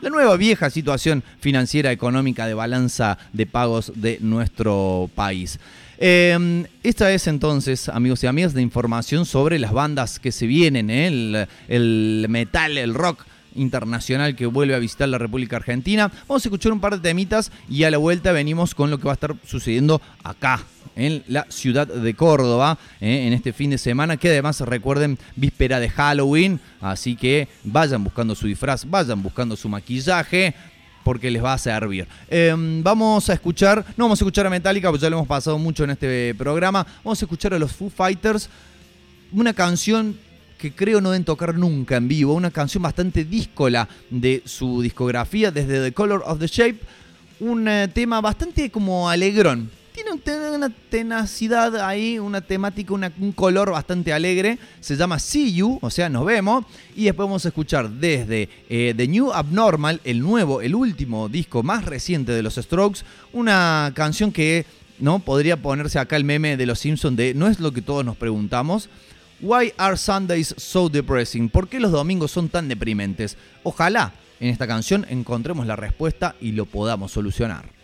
la 0.00 0.10
nueva 0.10 0.36
vieja 0.36 0.68
situación 0.68 1.24
financiera 1.40 1.90
económica 1.90 2.46
de 2.46 2.54
balanza 2.54 3.16
de 3.32 3.46
pagos 3.46 3.92
de 3.94 4.18
nuestro 4.20 5.08
país. 5.14 5.58
Eh, 5.98 6.66
esta 6.82 7.12
es 7.12 7.26
entonces, 7.26 7.88
amigos 7.88 8.22
y 8.22 8.26
amigas, 8.26 8.54
de 8.54 8.62
información 8.62 9.24
sobre 9.24 9.58
las 9.58 9.72
bandas 9.72 10.18
que 10.18 10.32
se 10.32 10.46
vienen, 10.46 10.90
¿eh? 10.90 11.06
el, 11.06 11.48
el 11.68 12.26
metal, 12.28 12.76
el 12.78 12.94
rock 12.94 13.24
internacional 13.54 14.36
que 14.36 14.46
vuelve 14.46 14.74
a 14.74 14.78
visitar 14.78 15.08
la 15.08 15.18
República 15.18 15.56
Argentina. 15.56 16.10
Vamos 16.28 16.44
a 16.44 16.48
escuchar 16.48 16.72
un 16.72 16.80
par 16.80 16.94
de 16.94 17.08
temitas 17.08 17.50
y 17.68 17.84
a 17.84 17.90
la 17.90 17.98
vuelta 17.98 18.32
venimos 18.32 18.74
con 18.74 18.90
lo 18.90 18.98
que 18.98 19.04
va 19.04 19.12
a 19.12 19.14
estar 19.14 19.34
sucediendo 19.46 20.00
acá, 20.22 20.60
en 20.94 21.22
la 21.28 21.46
ciudad 21.50 21.86
de 21.86 22.14
Córdoba, 22.14 22.78
¿eh? 23.00 23.26
en 23.26 23.34
este 23.34 23.52
fin 23.52 23.70
de 23.70 23.78
semana, 23.78 24.16
que 24.16 24.28
además 24.28 24.60
recuerden 24.60 25.18
víspera 25.36 25.78
de 25.78 25.90
Halloween, 25.90 26.58
así 26.80 27.16
que 27.16 27.48
vayan 27.64 28.02
buscando 28.02 28.34
su 28.34 28.46
disfraz, 28.46 28.88
vayan 28.88 29.22
buscando 29.22 29.56
su 29.56 29.68
maquillaje, 29.68 30.54
porque 31.06 31.30
les 31.30 31.40
va 31.40 31.52
a 31.52 31.58
servir. 31.58 32.08
Eh, 32.28 32.52
vamos 32.82 33.30
a 33.30 33.34
escuchar, 33.34 33.84
no 33.96 34.06
vamos 34.06 34.20
a 34.20 34.24
escuchar 34.24 34.44
a 34.44 34.50
Metallica, 34.50 34.88
porque 34.88 35.02
ya 35.02 35.08
lo 35.08 35.18
hemos 35.18 35.28
pasado 35.28 35.56
mucho 35.56 35.84
en 35.84 35.90
este 35.90 36.34
programa, 36.34 36.84
vamos 37.04 37.22
a 37.22 37.24
escuchar 37.26 37.54
a 37.54 37.60
los 37.60 37.70
Foo 37.70 37.88
Fighters, 37.88 38.50
una 39.30 39.54
canción 39.54 40.18
que 40.58 40.72
creo 40.72 41.00
no 41.00 41.12
deben 41.12 41.24
tocar 41.24 41.54
nunca 41.54 41.96
en 41.96 42.08
vivo, 42.08 42.34
una 42.34 42.50
canción 42.50 42.82
bastante 42.82 43.24
díscola 43.24 43.88
de 44.10 44.42
su 44.46 44.82
discografía, 44.82 45.52
desde 45.52 45.80
The 45.80 45.92
Color 45.92 46.24
of 46.26 46.40
the 46.40 46.48
Shape, 46.48 46.80
un 47.38 47.68
eh, 47.68 47.86
tema 47.86 48.20
bastante 48.20 48.68
como 48.72 49.08
alegrón. 49.08 49.70
Tiene 49.96 50.50
una 50.50 50.68
tenacidad 50.68 51.74
ahí, 51.76 52.18
una 52.18 52.42
temática, 52.42 52.92
un 52.92 53.32
color 53.32 53.70
bastante 53.70 54.12
alegre. 54.12 54.58
Se 54.78 54.94
llama 54.94 55.18
See 55.18 55.54
You, 55.54 55.78
o 55.80 55.88
sea, 55.88 56.10
nos 56.10 56.26
vemos. 56.26 56.66
Y 56.94 57.04
después 57.04 57.26
vamos 57.26 57.46
a 57.46 57.48
escuchar 57.48 57.88
desde 57.88 58.50
eh, 58.68 58.92
The 58.94 59.08
New 59.08 59.32
Abnormal, 59.32 60.02
el 60.04 60.20
nuevo, 60.20 60.60
el 60.60 60.74
último 60.74 61.30
disco 61.30 61.62
más 61.62 61.86
reciente 61.86 62.32
de 62.32 62.42
los 62.42 62.56
Strokes, 62.56 63.04
una 63.32 63.90
canción 63.94 64.32
que 64.32 64.66
no 64.98 65.18
podría 65.20 65.56
ponerse 65.62 65.98
acá 65.98 66.16
el 66.16 66.24
meme 66.24 66.58
de 66.58 66.66
los 66.66 66.78
Simpsons 66.78 67.16
de 67.16 67.32
no 67.32 67.48
es 67.48 67.58
lo 67.58 67.72
que 67.72 67.80
todos 67.80 68.04
nos 68.04 68.18
preguntamos. 68.18 68.90
Why 69.40 69.72
are 69.78 69.96
Sundays 69.96 70.54
so 70.58 70.90
depressing? 70.90 71.48
¿Por 71.48 71.68
qué 71.68 71.80
los 71.80 71.92
domingos 71.92 72.32
son 72.32 72.50
tan 72.50 72.68
deprimentes? 72.68 73.38
Ojalá 73.62 74.12
en 74.40 74.50
esta 74.50 74.66
canción 74.66 75.06
encontremos 75.08 75.66
la 75.66 75.74
respuesta 75.74 76.34
y 76.38 76.52
lo 76.52 76.66
podamos 76.66 77.12
solucionar. 77.12 77.75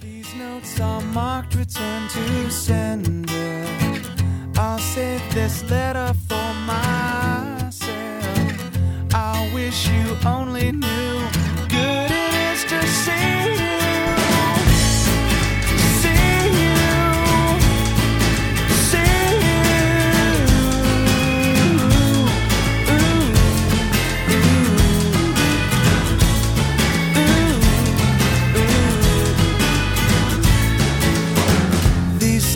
These 0.00 0.34
notes 0.34 0.80
are 0.80 1.02
marked 1.02 1.54
return 1.54 2.08
to 2.08 2.50
sender. 2.50 3.66
I'll 4.56 4.78
save 4.78 5.22
this 5.34 5.62
letter 5.70 6.14
for 6.26 6.54
myself. 6.64 7.84
I 9.12 9.50
wish 9.54 9.88
you 9.88 10.16
only 10.24 10.72
knew 10.72 11.20
good 11.68 12.10
it 12.10 12.34
is 12.50 12.64
to 12.64 12.86
see 12.86 13.59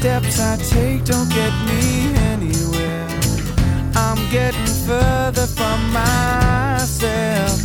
steps 0.04 0.38
I 0.38 0.56
take 0.58 1.02
don't 1.06 1.30
get 1.30 1.50
me 1.64 2.14
anywhere. 2.32 3.08
I'm 3.96 4.20
getting 4.30 4.66
further 4.86 5.46
from 5.46 5.80
myself. 5.94 7.58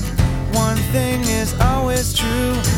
One 0.55 0.77
thing 0.93 1.19
is 1.23 1.53
always 1.59 2.13
true. 2.13 2.68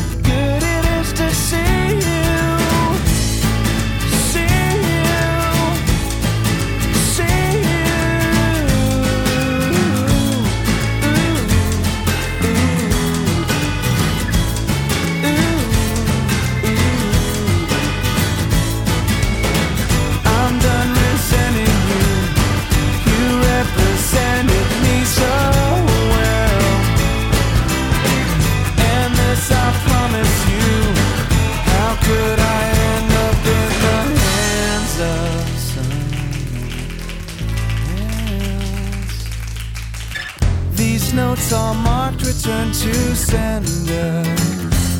Are 41.50 41.74
marked 41.74 42.22
return 42.22 42.72
to 42.72 43.14
sender. 43.14 44.22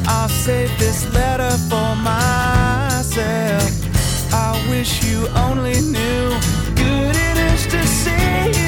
I'll 0.07 0.29
save 0.29 0.77
this 0.79 1.07
letter 1.15 1.51
for 1.71 1.97
myself. 1.97 3.71
I 4.35 4.63
wish 4.69 5.03
you 5.03 5.29
only 5.29 5.81
knew 5.81 6.31
good 6.75 7.17
it 7.17 7.37
is 7.39 7.67
to. 7.69 7.87
See 7.87 8.62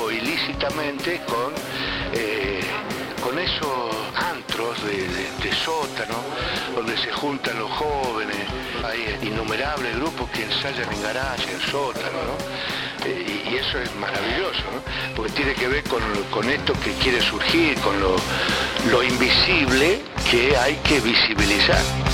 o 0.00 0.10
ilícitamente 0.10 1.20
con, 1.26 1.52
eh, 2.12 2.60
con 3.22 3.38
esos 3.38 3.94
antros 4.14 4.82
de, 4.84 5.24
sótano 5.64 6.16
donde 6.74 6.96
se 6.98 7.10
juntan 7.12 7.58
los 7.58 7.70
jóvenes, 7.70 8.36
hay 8.84 9.26
innumerables 9.26 9.96
grupos 9.96 10.28
que 10.30 10.44
ensayan 10.44 10.92
en 10.92 11.02
garaje, 11.02 11.52
en 11.52 11.60
sótano, 11.60 12.18
¿no? 12.26 13.06
Eh, 13.06 13.42
y, 13.50 13.56
eso 13.56 13.78
es 13.78 13.94
maravilloso, 13.96 14.64
porque 15.16 15.32
tiene 15.32 15.54
que 15.54 15.68
ver 15.68 15.84
con, 15.84 16.02
con 16.30 16.48
esto 16.50 16.72
que 16.84 16.92
quiere 16.94 17.20
surgir, 17.20 17.78
con 17.80 17.98
lo, 18.00 18.16
lo 18.90 19.02
invisible 19.02 20.00
que 20.30 20.56
hay 20.56 20.74
que 20.76 21.00
visibilizar. 21.00 22.13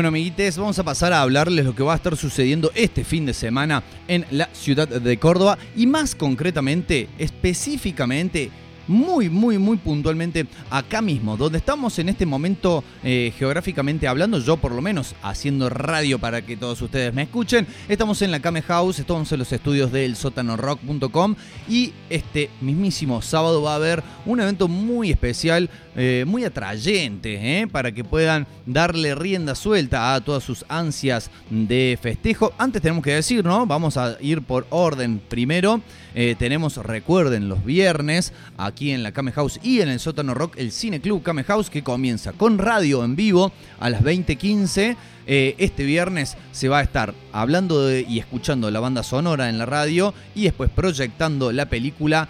Bueno, 0.00 0.08
amiguites, 0.08 0.56
vamos 0.56 0.78
a 0.78 0.82
pasar 0.82 1.12
a 1.12 1.20
hablarles 1.20 1.62
lo 1.62 1.74
que 1.74 1.82
va 1.82 1.92
a 1.92 1.96
estar 1.96 2.16
sucediendo 2.16 2.72
este 2.74 3.04
fin 3.04 3.26
de 3.26 3.34
semana 3.34 3.82
en 4.08 4.24
la 4.30 4.48
ciudad 4.54 4.88
de 4.88 5.18
Córdoba 5.18 5.58
y 5.76 5.86
más 5.86 6.14
concretamente, 6.14 7.06
específicamente, 7.18 8.50
muy, 8.90 9.28
muy, 9.28 9.58
muy 9.58 9.76
puntualmente 9.76 10.46
acá 10.68 11.00
mismo, 11.00 11.36
donde 11.36 11.58
estamos 11.58 11.98
en 11.98 12.08
este 12.08 12.26
momento 12.26 12.82
eh, 13.04 13.32
geográficamente 13.38 14.08
hablando, 14.08 14.38
yo 14.40 14.56
por 14.56 14.72
lo 14.72 14.82
menos 14.82 15.14
haciendo 15.22 15.68
radio 15.68 16.18
para 16.18 16.42
que 16.42 16.56
todos 16.56 16.82
ustedes 16.82 17.14
me 17.14 17.22
escuchen. 17.22 17.66
Estamos 17.88 18.20
en 18.22 18.32
la 18.32 18.40
Came 18.40 18.62
House, 18.62 18.98
estamos 18.98 19.30
en 19.30 19.38
los 19.38 19.52
estudios 19.52 19.92
del 19.92 20.16
sótanorock.com 20.16 21.36
y 21.68 21.92
este 22.08 22.50
mismísimo 22.60 23.22
sábado 23.22 23.62
va 23.62 23.72
a 23.72 23.76
haber 23.76 24.02
un 24.26 24.40
evento 24.40 24.66
muy 24.66 25.10
especial, 25.10 25.70
eh, 26.02 26.24
muy 26.26 26.44
atrayente, 26.44 27.60
eh, 27.60 27.66
para 27.66 27.92
que 27.92 28.04
puedan 28.04 28.46
darle 28.64 29.14
rienda 29.14 29.54
suelta 29.54 30.14
a 30.14 30.20
todas 30.22 30.42
sus 30.42 30.64
ansias 30.66 31.30
de 31.50 31.98
festejo. 32.00 32.54
Antes 32.56 32.80
tenemos 32.80 33.04
que 33.04 33.12
decir, 33.12 33.44
¿no? 33.44 33.66
Vamos 33.66 33.98
a 33.98 34.16
ir 34.18 34.40
por 34.40 34.66
orden 34.70 35.20
primero. 35.28 35.82
Eh, 36.14 36.36
tenemos, 36.38 36.78
recuerden, 36.78 37.50
los 37.50 37.66
viernes 37.66 38.32
aquí 38.56 38.92
en 38.92 39.02
la 39.02 39.12
Came 39.12 39.30
House 39.32 39.60
y 39.62 39.82
en 39.82 39.90
el 39.90 40.00
sótano 40.00 40.32
rock, 40.32 40.54
el 40.56 40.72
Cine 40.72 41.02
Club 41.02 41.22
Came 41.22 41.44
House, 41.44 41.68
que 41.68 41.82
comienza 41.82 42.32
con 42.32 42.56
radio 42.56 43.04
en 43.04 43.14
vivo 43.14 43.52
a 43.78 43.90
las 43.90 44.02
20.15. 44.02 44.96
Eh, 45.26 45.54
este 45.58 45.84
viernes 45.84 46.38
se 46.50 46.68
va 46.68 46.78
a 46.78 46.82
estar 46.82 47.14
hablando 47.32 47.94
y 47.94 48.18
escuchando 48.18 48.70
la 48.70 48.80
banda 48.80 49.02
sonora 49.02 49.50
en 49.50 49.58
la 49.58 49.66
radio 49.66 50.14
y 50.34 50.44
después 50.44 50.70
proyectando 50.70 51.52
la 51.52 51.66
película. 51.66 52.26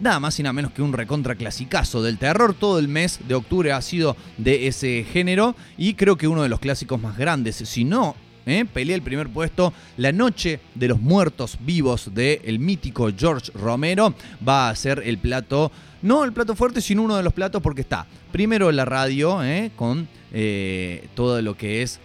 Nada 0.00 0.20
más 0.20 0.38
y 0.38 0.42
nada 0.44 0.52
menos 0.52 0.72
que 0.72 0.82
un 0.82 0.92
recontra 0.92 1.34
clasicazo 1.34 2.02
del 2.02 2.18
terror. 2.18 2.54
Todo 2.54 2.78
el 2.78 2.86
mes 2.86 3.18
de 3.26 3.34
octubre 3.34 3.72
ha 3.72 3.82
sido 3.82 4.16
de 4.36 4.68
ese 4.68 5.04
género 5.04 5.56
y 5.76 5.94
creo 5.94 6.16
que 6.16 6.28
uno 6.28 6.42
de 6.42 6.48
los 6.48 6.60
clásicos 6.60 7.00
más 7.00 7.18
grandes, 7.18 7.56
si 7.56 7.84
no 7.84 8.14
¿eh? 8.46 8.64
pelea 8.64 8.96
el 8.96 9.02
primer 9.02 9.28
puesto. 9.28 9.72
La 9.96 10.12
Noche 10.12 10.60
de 10.74 10.88
los 10.88 11.00
Muertos 11.00 11.58
Vivos 11.60 12.14
del 12.14 12.40
el 12.44 12.58
mítico 12.58 13.10
George 13.16 13.52
Romero 13.54 14.14
va 14.46 14.70
a 14.70 14.76
ser 14.76 15.02
el 15.04 15.18
plato, 15.18 15.70
no 16.02 16.24
el 16.24 16.32
plato 16.32 16.54
fuerte, 16.54 16.80
sino 16.80 17.02
uno 17.02 17.16
de 17.16 17.22
los 17.22 17.32
platos 17.32 17.62
porque 17.62 17.82
está 17.82 18.06
primero 18.32 18.70
la 18.72 18.84
radio 18.84 19.42
¿eh? 19.42 19.70
con 19.76 20.08
eh, 20.32 21.08
todo 21.14 21.40
lo 21.42 21.56
que 21.56 21.82
es 21.82 22.00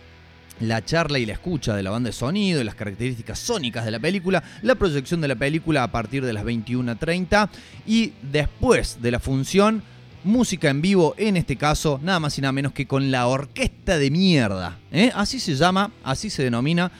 la 0.67 0.83
charla 0.83 1.19
y 1.19 1.25
la 1.25 1.33
escucha 1.33 1.75
de 1.75 1.83
la 1.83 1.91
banda 1.91 2.09
de 2.09 2.13
sonido 2.13 2.61
y 2.61 2.63
las 2.63 2.75
características 2.75 3.39
sónicas 3.39 3.85
de 3.85 3.91
la 3.91 3.99
película, 3.99 4.43
la 4.61 4.75
proyección 4.75 5.21
de 5.21 5.27
la 5.27 5.35
película 5.35 5.83
a 5.83 5.91
partir 5.91 6.25
de 6.25 6.33
las 6.33 6.43
21.30 6.43 7.49
y 7.85 8.13
después 8.21 8.99
de 9.01 9.11
la 9.11 9.19
función, 9.19 9.83
música 10.23 10.69
en 10.69 10.81
vivo, 10.81 11.15
en 11.17 11.37
este 11.37 11.57
caso, 11.57 11.99
nada 12.01 12.19
más 12.19 12.37
y 12.37 12.41
nada 12.41 12.51
menos 12.51 12.71
que 12.71 12.87
con 12.87 13.11
la 13.11 13.27
orquesta 13.27 13.97
de 13.97 14.11
mierda. 14.11 14.79
¿eh? 14.91 15.11
Así 15.15 15.39
se 15.39 15.55
llama, 15.55 15.91
así 16.03 16.29
se 16.29 16.43
denomina. 16.43 16.91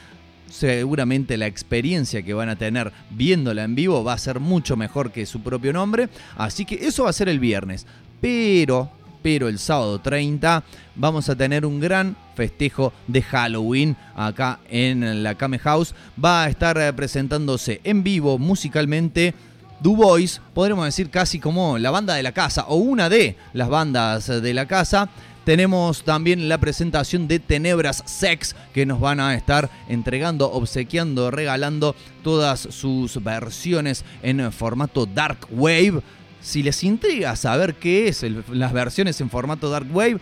Seguramente 0.50 1.36
la 1.38 1.48
experiencia 1.48 2.22
que 2.22 2.34
van 2.34 2.50
a 2.50 2.56
tener 2.56 2.92
viéndola 3.10 3.64
en 3.64 3.74
vivo 3.74 4.04
va 4.04 4.14
a 4.14 4.18
ser 4.20 4.40
mucho 4.40 4.76
mejor 4.76 5.12
que 5.12 5.26
su 5.26 5.42
propio 5.42 5.74
nombre. 5.74 6.10
Así 6.38 6.66
que 6.66 6.76
eso 6.76 7.06
va 7.06 7.10
a 7.10 7.14
ser 7.14 7.28
el 7.28 7.40
viernes. 7.40 7.88
Pero, 8.22 8.92
pero 9.24 9.48
el 9.48 9.58
sábado 9.58 10.00
30 10.00 10.64
vamos 10.96 11.30
a 11.30 11.36
tener 11.36 11.66
un 11.66 11.80
gran 11.80 12.16
festejo 12.36 12.94
de 13.08 13.24
Halloween 13.24 13.96
acá 14.16 14.60
en 14.70 15.24
la 15.24 15.36
Kame 15.36 15.58
House. 15.58 15.96
Va 16.24 16.44
a 16.44 16.50
estar 16.50 16.78
eh, 16.78 16.94
presentándose 16.94 17.82
en 17.84 18.04
vivo 18.04 18.38
musicalmente. 18.38 19.34
Du 19.80 19.96
Bois, 19.96 20.42
podremos 20.54 20.86
decir 20.86 21.10
casi 21.10 21.40
como 21.40 21.78
la 21.78 21.92
banda 21.92 22.14
de 22.16 22.24
la 22.24 22.32
casa 22.32 22.66
o 22.68 22.76
una 22.76 23.10
de 23.10 23.36
las 23.54 23.70
bandas 23.70 24.28
de 24.28 24.54
la 24.54 24.66
casa. 24.68 25.10
Tenemos 25.46 26.04
también 26.04 26.48
la 26.48 26.58
presentación 26.58 27.28
de 27.28 27.40
Tenebras 27.40 28.02
Sex 28.06 28.56
que 28.74 28.86
nos 28.86 29.02
van 29.02 29.20
a 29.20 29.36
estar 29.36 29.70
entregando, 29.90 30.50
obsequiando, 30.50 31.32
regalando 31.32 31.98
todas 32.24 32.62
sus 32.62 33.22
versiones 33.22 34.06
en 34.22 34.54
formato 34.54 35.06
Dark 35.06 35.48
Wave. 35.52 36.02
Si 36.44 36.62
les 36.62 36.84
intriga 36.84 37.36
saber 37.36 37.76
qué 37.76 38.08
es 38.08 38.24
las 38.52 38.74
versiones 38.74 39.20
en 39.22 39.30
formato 39.30 39.70
Dark 39.70 39.88
Wave, 39.92 40.20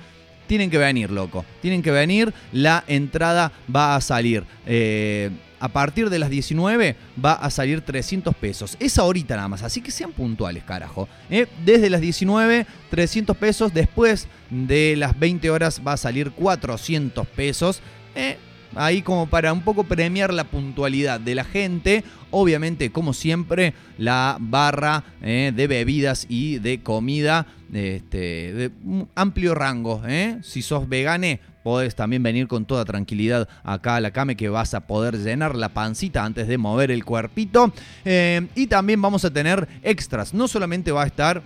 tienen 0.48 0.70
que 0.70 0.78
venir, 0.78 1.12
loco. 1.12 1.44
Tienen 1.62 1.82
que 1.82 1.92
venir. 1.92 2.34
La 2.54 2.84
entrada 2.88 3.52
va 3.74 3.96
a 3.96 4.02
salir. 4.02 4.46
eh, 4.66 5.30
a 5.62 5.70
partir 5.70 6.10
de 6.10 6.18
las 6.18 6.32
19 6.32 6.96
va 7.24 7.34
a 7.34 7.52
salir 7.52 7.82
300 7.82 8.36
pesos. 8.36 8.76
Es 8.80 8.98
ahorita 8.98 9.36
nada 9.36 9.48
más, 9.48 9.62
así 9.62 9.80
que 9.80 9.92
sean 9.92 10.12
puntuales, 10.12 10.64
carajo. 10.64 11.08
¿eh? 11.30 11.46
Desde 11.64 11.92
las 11.92 12.02
19, 12.02 12.66
300 12.90 13.38
pesos. 13.38 13.72
Después 13.72 14.28
de 14.50 14.96
las 14.98 15.18
20 15.20 15.52
horas 15.52 15.80
va 15.86 15.94
a 15.94 15.98
salir 15.98 16.32
400 16.32 17.28
pesos. 17.28 17.82
¿eh? 18.16 18.38
Ahí 18.76 19.02
como 19.02 19.28
para 19.28 19.54
un 19.54 19.62
poco 19.62 19.84
premiar 19.84 20.34
la 20.34 20.46
puntualidad 20.46 21.20
de 21.20 21.36
la 21.36 21.44
gente. 21.44 22.04
Obviamente, 22.30 22.92
como 22.92 23.14
siempre, 23.14 23.74
la 23.98 24.38
barra 24.40 25.04
eh, 25.22 25.52
de 25.56 25.68
bebidas 25.68 26.26
y 26.30 26.60
de 26.60 26.82
comida 26.82 27.48
este, 27.74 28.54
de 28.54 28.72
amplio 29.16 29.56
rango. 29.56 30.02
¿eh? 30.06 30.38
Si 30.44 30.62
sos 30.62 30.88
vegane, 30.88 31.40
podés 31.64 31.96
también 31.96 32.24
venir 32.24 32.48
con 32.48 32.66
toda 32.66 32.86
tranquilidad 32.86 33.48
acá 33.64 33.98
a 33.98 34.02
la 34.02 34.12
came 34.12 34.36
que 34.36 34.50
vas 34.50 34.74
a 34.74 34.88
poder 34.88 35.18
llenar 35.18 35.56
la 35.56 35.70
pancita 35.70 36.24
antes 36.24 36.48
de 36.48 36.58
mover 36.58 36.92
el 36.92 37.06
cuerpito. 37.06 37.74
Eh, 38.06 38.48
y 38.56 38.68
también 38.68 39.02
vamos 39.02 39.26
a 39.26 39.32
tener 39.32 39.68
extras. 39.84 40.34
No 40.34 40.48
solamente 40.48 40.92
va 40.92 41.04
a 41.04 41.08
estar 41.08 41.44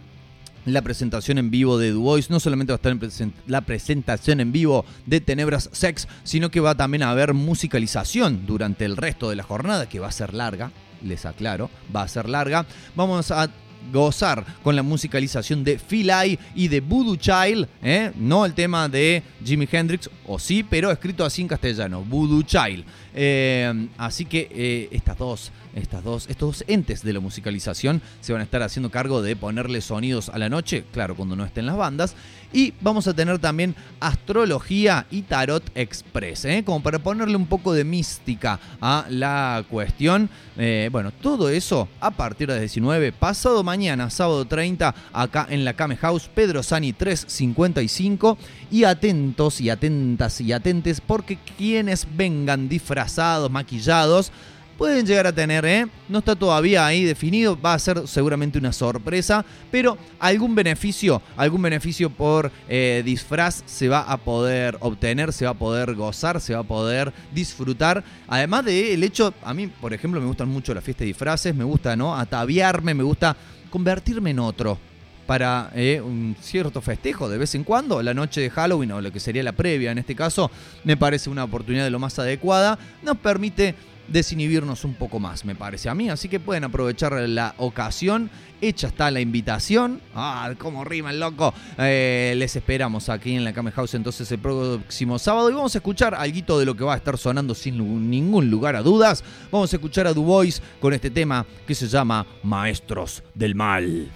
la 0.65 0.81
presentación 0.81 1.37
en 1.37 1.51
vivo 1.51 1.77
de 1.77 1.91
Du 1.91 2.01
Bois, 2.01 2.29
no 2.29 2.39
solamente 2.39 2.73
va 2.73 2.75
a 2.75 2.89
estar 2.89 2.91
en 3.21 3.33
la 3.47 3.61
presentación 3.61 4.39
en 4.39 4.51
vivo 4.51 4.85
de 5.05 5.21
Tenebras 5.21 5.69
Sex, 5.71 6.07
sino 6.23 6.49
que 6.51 6.59
va 6.59 6.75
también 6.75 7.03
a 7.03 7.11
haber 7.11 7.33
musicalización 7.33 8.45
durante 8.45 8.85
el 8.85 8.97
resto 8.97 9.29
de 9.29 9.35
la 9.35 9.43
jornada, 9.43 9.87
que 9.87 9.99
va 9.99 10.07
a 10.07 10.11
ser 10.11 10.33
larga, 10.33 10.71
les 11.03 11.25
aclaro, 11.25 11.69
va 11.95 12.03
a 12.03 12.07
ser 12.07 12.29
larga. 12.29 12.65
Vamos 12.95 13.31
a 13.31 13.49
gozar 13.91 14.45
con 14.63 14.75
la 14.75 14.83
musicalización 14.83 15.63
de 15.63 15.79
Phil 15.79 16.11
y 16.55 16.67
de 16.67 16.81
Voodoo 16.81 17.15
Child, 17.15 17.67
¿eh? 17.81 18.11
no 18.15 18.45
el 18.45 18.53
tema 18.53 18.87
de 18.87 19.23
Jimi 19.43 19.67
Hendrix, 19.71 20.09
o 20.27 20.39
sí, 20.39 20.63
pero 20.63 20.91
escrito 20.91 21.25
así 21.25 21.41
en 21.41 21.47
castellano, 21.47 22.03
Voodoo 22.03 22.43
Child. 22.43 22.85
Eh, 23.13 23.87
así 23.97 24.25
que 24.25 24.49
eh, 24.51 24.89
estas 24.91 25.17
dos, 25.17 25.51
estas 25.73 26.03
dos, 26.03 26.27
estos 26.29 26.59
dos 26.59 26.65
entes 26.67 27.01
de 27.01 27.13
la 27.13 27.19
musicalización 27.19 28.01
se 28.19 28.33
van 28.33 28.41
a 28.41 28.43
estar 28.43 28.61
haciendo 28.61 28.91
cargo 28.91 29.21
de 29.21 29.35
ponerle 29.35 29.81
sonidos 29.81 30.29
a 30.29 30.37
la 30.37 30.49
noche, 30.49 30.83
claro, 30.91 31.15
cuando 31.15 31.35
no 31.35 31.45
estén 31.45 31.65
las 31.65 31.77
bandas. 31.77 32.15
Y 32.53 32.73
vamos 32.81 33.07
a 33.07 33.13
tener 33.13 33.39
también 33.39 33.75
astrología 33.99 35.05
y 35.11 35.23
tarot 35.23 35.63
express, 35.75 36.45
¿eh? 36.45 36.63
como 36.65 36.81
para 36.81 36.99
ponerle 36.99 37.35
un 37.35 37.47
poco 37.47 37.73
de 37.73 37.83
mística 37.83 38.59
a 38.79 39.05
la 39.09 39.63
cuestión. 39.69 40.29
Eh, 40.57 40.89
bueno, 40.91 41.11
todo 41.11 41.49
eso 41.49 41.87
a 41.99 42.11
partir 42.11 42.47
de 42.47 42.53
las 42.53 42.61
19, 42.61 43.11
pasado 43.11 43.63
mañana, 43.63 44.09
sábado 44.09 44.45
30, 44.45 44.95
acá 45.11 45.47
en 45.49 45.65
la 45.65 45.73
Came 45.73 45.97
House, 45.97 46.29
Pedro 46.33 46.63
Sani 46.63 46.93
355. 46.93 48.37
Y 48.71 48.83
atentos 48.83 49.61
y 49.61 49.69
atentas 49.69 50.41
y 50.41 50.51
atentes, 50.51 51.01
porque 51.01 51.37
quienes 51.57 52.07
vengan 52.15 52.67
disfrazados, 52.67 53.51
maquillados, 53.51 54.31
pueden 54.77 55.05
llegar 55.05 55.27
a 55.27 55.33
tener, 55.33 55.65
¿eh? 55.65 55.87
No 56.09 56.19
está 56.19 56.35
todavía 56.35 56.85
ahí 56.85 57.03
definido, 57.03 57.59
va 57.59 57.73
a 57.73 57.79
ser 57.79 58.07
seguramente 58.07 58.57
una 58.57 58.73
sorpresa, 58.73 59.45
pero 59.71 59.97
algún 60.19 60.55
beneficio, 60.55 61.21
algún 61.37 61.61
beneficio 61.61 62.09
por 62.09 62.51
eh, 62.67 63.01
disfraz 63.05 63.63
se 63.65 63.87
va 63.87 64.01
a 64.01 64.17
poder 64.17 64.77
obtener, 64.79 65.33
se 65.33 65.45
va 65.45 65.51
a 65.51 65.55
poder 65.55 65.95
gozar, 65.95 66.41
se 66.41 66.53
va 66.53 66.59
a 66.61 66.63
poder 66.63 67.13
disfrutar. 67.33 68.03
Además 68.27 68.65
del 68.65 69.03
hecho, 69.03 69.33
a 69.43 69.53
mí, 69.53 69.67
por 69.67 69.93
ejemplo, 69.93 70.19
me 70.19 70.27
gustan 70.27 70.49
mucho 70.49 70.73
las 70.73 70.83
fiestas 70.83 71.01
de 71.01 71.07
disfraces, 71.07 71.55
me 71.55 71.63
gusta, 71.63 71.95
¿no? 71.95 72.15
Ataviarme, 72.15 72.93
me 72.93 73.03
gusta 73.03 73.35
convertirme 73.69 74.31
en 74.31 74.39
otro. 74.39 74.77
para 75.25 75.71
eh, 75.73 76.01
un 76.01 76.35
cierto 76.39 76.81
festejo 76.81 77.27
de 77.27 77.37
vez 77.37 77.55
en 77.55 77.63
cuando, 77.63 78.01
la 78.03 78.13
noche 78.13 78.41
de 78.41 78.49
Halloween 78.49 78.91
o 78.91 79.01
lo 79.01 79.11
que 79.11 79.19
sería 79.19 79.43
la 79.43 79.53
previa 79.53 79.91
en 79.91 79.97
este 79.97 80.15
caso, 80.15 80.51
me 80.83 80.97
parece 80.97 81.29
una 81.29 81.43
oportunidad 81.43 81.83
de 81.83 81.89
lo 81.89 81.99
más 81.99 82.19
adecuada. 82.19 82.77
Nos 83.01 83.17
permite 83.17 83.75
desinhibirnos 84.07 84.83
un 84.83 84.93
poco 84.93 85.19
más, 85.19 85.45
me 85.45 85.55
parece 85.55 85.89
a 85.89 85.95
mí. 85.95 86.09
Así 86.09 86.29
que 86.29 86.39
pueden 86.39 86.63
aprovechar 86.63 87.13
la 87.13 87.55
ocasión. 87.57 88.29
Hecha 88.61 88.87
está 88.87 89.11
la 89.11 89.19
invitación. 89.19 90.01
Ah, 90.15 90.51
cómo 90.57 90.83
rima 90.83 91.11
el 91.11 91.19
loco. 91.19 91.53
Eh, 91.77 92.33
les 92.37 92.55
esperamos 92.55 93.09
aquí 93.09 93.35
en 93.35 93.43
la 93.43 93.53
Came 93.53 93.71
House 93.71 93.93
entonces 93.93 94.31
el 94.31 94.39
próximo 94.39 95.19
sábado. 95.19 95.49
Y 95.49 95.53
vamos 95.53 95.75
a 95.75 95.79
escuchar 95.79 96.15
algo 96.15 96.59
de 96.59 96.65
lo 96.65 96.75
que 96.75 96.83
va 96.83 96.93
a 96.93 96.97
estar 96.97 97.17
sonando 97.17 97.53
sin 97.53 98.09
ningún 98.09 98.49
lugar 98.49 98.75
a 98.75 98.81
dudas. 98.81 99.23
Vamos 99.51 99.71
a 99.73 99.75
escuchar 99.75 100.07
a 100.07 100.13
Du 100.13 100.23
Bois 100.23 100.61
con 100.79 100.93
este 100.93 101.09
tema 101.09 101.45
que 101.67 101.75
se 101.75 101.87
llama 101.87 102.25
Maestros 102.43 103.23
del 103.33 103.55
Mal. 103.55 104.09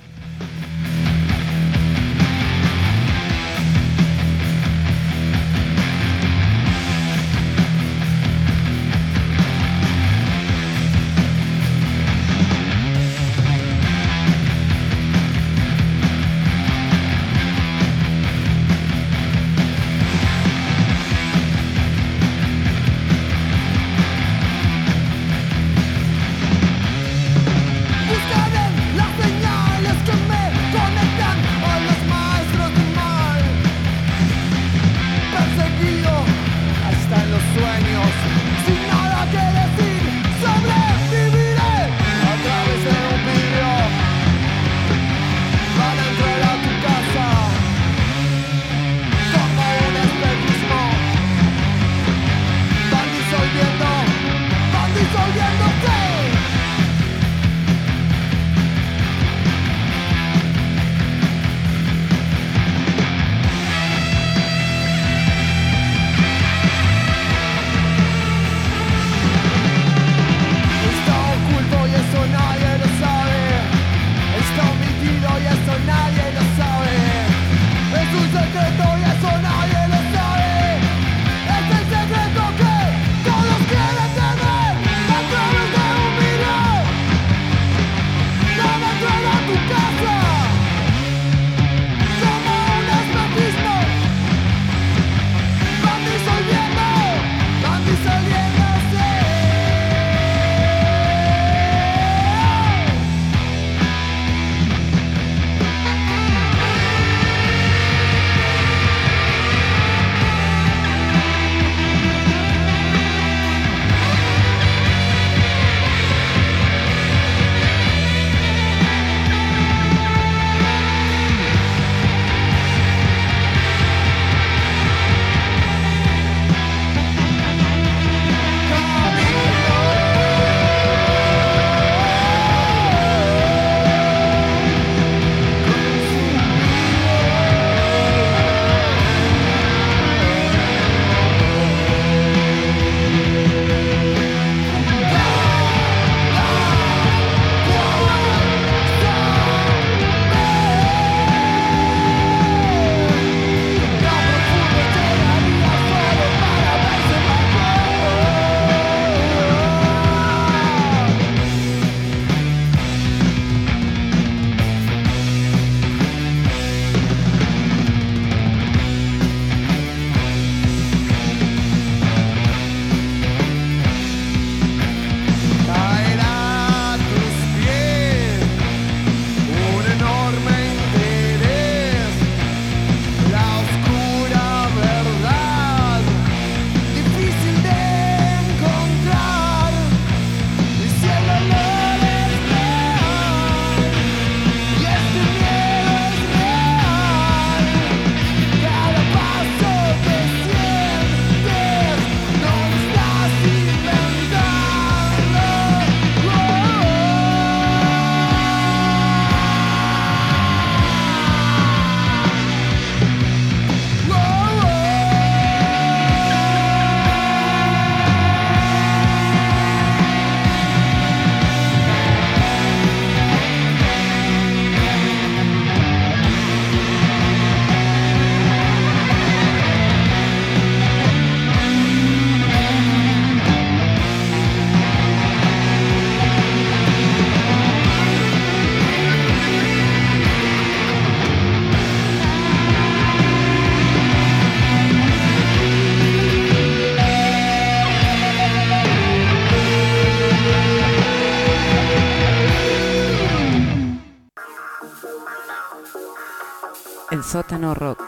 Rock. 257.60 258.02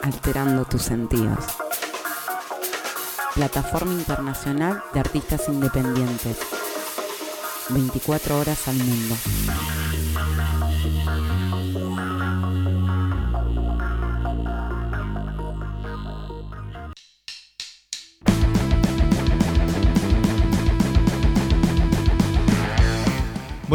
Alterando 0.00 0.64
tus 0.64 0.82
sentidos. 0.82 1.44
Plataforma 3.34 3.92
internacional 3.92 4.82
de 4.94 5.00
artistas 5.00 5.48
independientes. 5.48 6.38
24 7.70 8.38
horas 8.38 8.68
al 8.68 8.76
mundo. 8.76 9.16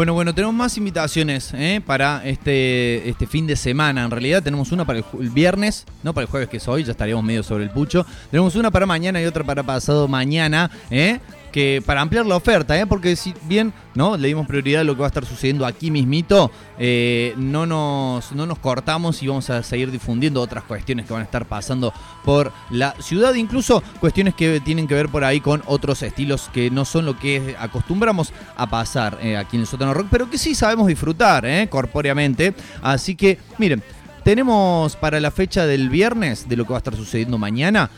Bueno, 0.06 0.14
bueno, 0.14 0.34
tenemos 0.36 0.54
más 0.54 0.78
invitaciones 0.78 1.52
¿eh? 1.52 1.82
para 1.84 2.24
este, 2.24 3.08
este 3.08 3.26
fin 3.26 3.44
de 3.44 3.56
semana. 3.56 4.04
En 4.04 4.12
realidad 4.12 4.40
tenemos 4.40 4.70
una 4.70 4.84
para 4.84 5.00
el, 5.00 5.04
el 5.18 5.30
viernes, 5.30 5.84
no 6.04 6.14
para 6.14 6.26
el 6.26 6.30
jueves 6.30 6.48
que 6.48 6.58
es 6.58 6.68
hoy, 6.68 6.84
ya 6.84 6.92
estaríamos 6.92 7.24
medio 7.24 7.42
sobre 7.42 7.64
el 7.64 7.70
pucho. 7.70 8.06
Tenemos 8.30 8.54
una 8.54 8.70
para 8.70 8.86
mañana 8.86 9.20
y 9.20 9.24
otra 9.24 9.42
para 9.42 9.64
pasado 9.64 10.06
mañana, 10.06 10.70
¿eh? 10.92 11.18
Que 11.56 11.82
para 11.86 12.02
ampliar 12.02 12.26
la 12.26 12.36
oferta, 12.36 12.78
¿eh? 12.78 12.86
porque 12.86 13.16
si 13.16 13.32
bien 13.44 13.72
no 13.94 14.18
le 14.18 14.28
dimos 14.28 14.46
prioridad 14.46 14.82
a 14.82 14.84
lo 14.84 14.94
que 14.94 15.00
va 15.00 15.06
a 15.06 15.08
estar 15.08 15.24
sucediendo 15.24 15.64
aquí 15.64 15.90
mismito, 15.90 16.50
eh, 16.78 17.32
no, 17.38 17.64
nos, 17.64 18.32
no 18.32 18.44
nos 18.44 18.58
cortamos 18.58 19.22
y 19.22 19.28
vamos 19.28 19.48
a 19.48 19.62
seguir 19.62 19.90
difundiendo 19.90 20.42
otras 20.42 20.64
cuestiones 20.64 21.06
que 21.06 21.14
van 21.14 21.22
a 21.22 21.24
estar 21.24 21.46
pasando 21.46 21.94
por 22.26 22.52
la 22.68 22.94
ciudad, 23.00 23.32
incluso 23.32 23.82
cuestiones 24.00 24.34
que 24.34 24.60
tienen 24.60 24.86
que 24.86 24.92
ver 24.92 25.08
por 25.08 25.24
ahí 25.24 25.40
con 25.40 25.62
otros 25.64 26.02
estilos 26.02 26.50
que 26.52 26.70
no 26.70 26.84
son 26.84 27.06
lo 27.06 27.18
que 27.18 27.56
acostumbramos 27.58 28.34
a 28.54 28.68
pasar 28.68 29.18
eh, 29.22 29.38
aquí 29.38 29.56
en 29.56 29.62
el 29.62 29.66
sótano 29.66 29.94
rock, 29.94 30.08
pero 30.10 30.28
que 30.28 30.36
sí 30.36 30.54
sabemos 30.54 30.86
disfrutar 30.88 31.46
¿eh? 31.46 31.68
corpóreamente. 31.70 32.52
Así 32.82 33.14
que, 33.14 33.38
miren, 33.56 33.82
tenemos 34.24 34.94
para 34.96 35.20
la 35.20 35.30
fecha 35.30 35.64
del 35.64 35.88
viernes, 35.88 36.50
de 36.50 36.56
lo 36.56 36.66
que 36.66 36.72
va 36.72 36.76
a 36.76 36.84
estar 36.84 36.96
sucediendo 36.96 37.38
mañana, 37.38 37.88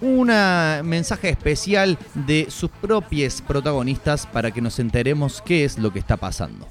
un 0.00 0.26
mensaje 0.84 1.28
especial 1.28 1.98
de 2.14 2.46
sus 2.50 2.70
propios 2.70 3.42
protagonistas 3.42 4.26
para 4.26 4.50
que 4.50 4.60
nos 4.60 4.78
enteremos 4.78 5.42
qué 5.44 5.64
es 5.64 5.78
lo 5.78 5.92
que 5.92 5.98
está 5.98 6.16
pasando. 6.16 6.66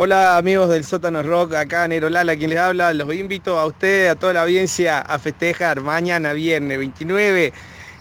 Hola 0.00 0.36
amigos 0.36 0.68
del 0.68 0.84
Sótano 0.84 1.24
Rock, 1.24 1.54
acá 1.54 1.88
Nero 1.88 2.08
Lala 2.08 2.36
quien 2.36 2.50
les 2.50 2.58
habla, 2.60 2.94
los 2.94 3.12
invito 3.12 3.58
a 3.58 3.66
ustedes, 3.66 4.12
a 4.12 4.14
toda 4.14 4.32
la 4.32 4.42
audiencia 4.42 5.00
a 5.00 5.18
festejar 5.18 5.80
mañana 5.80 6.32
viernes 6.34 6.78
29 6.78 7.52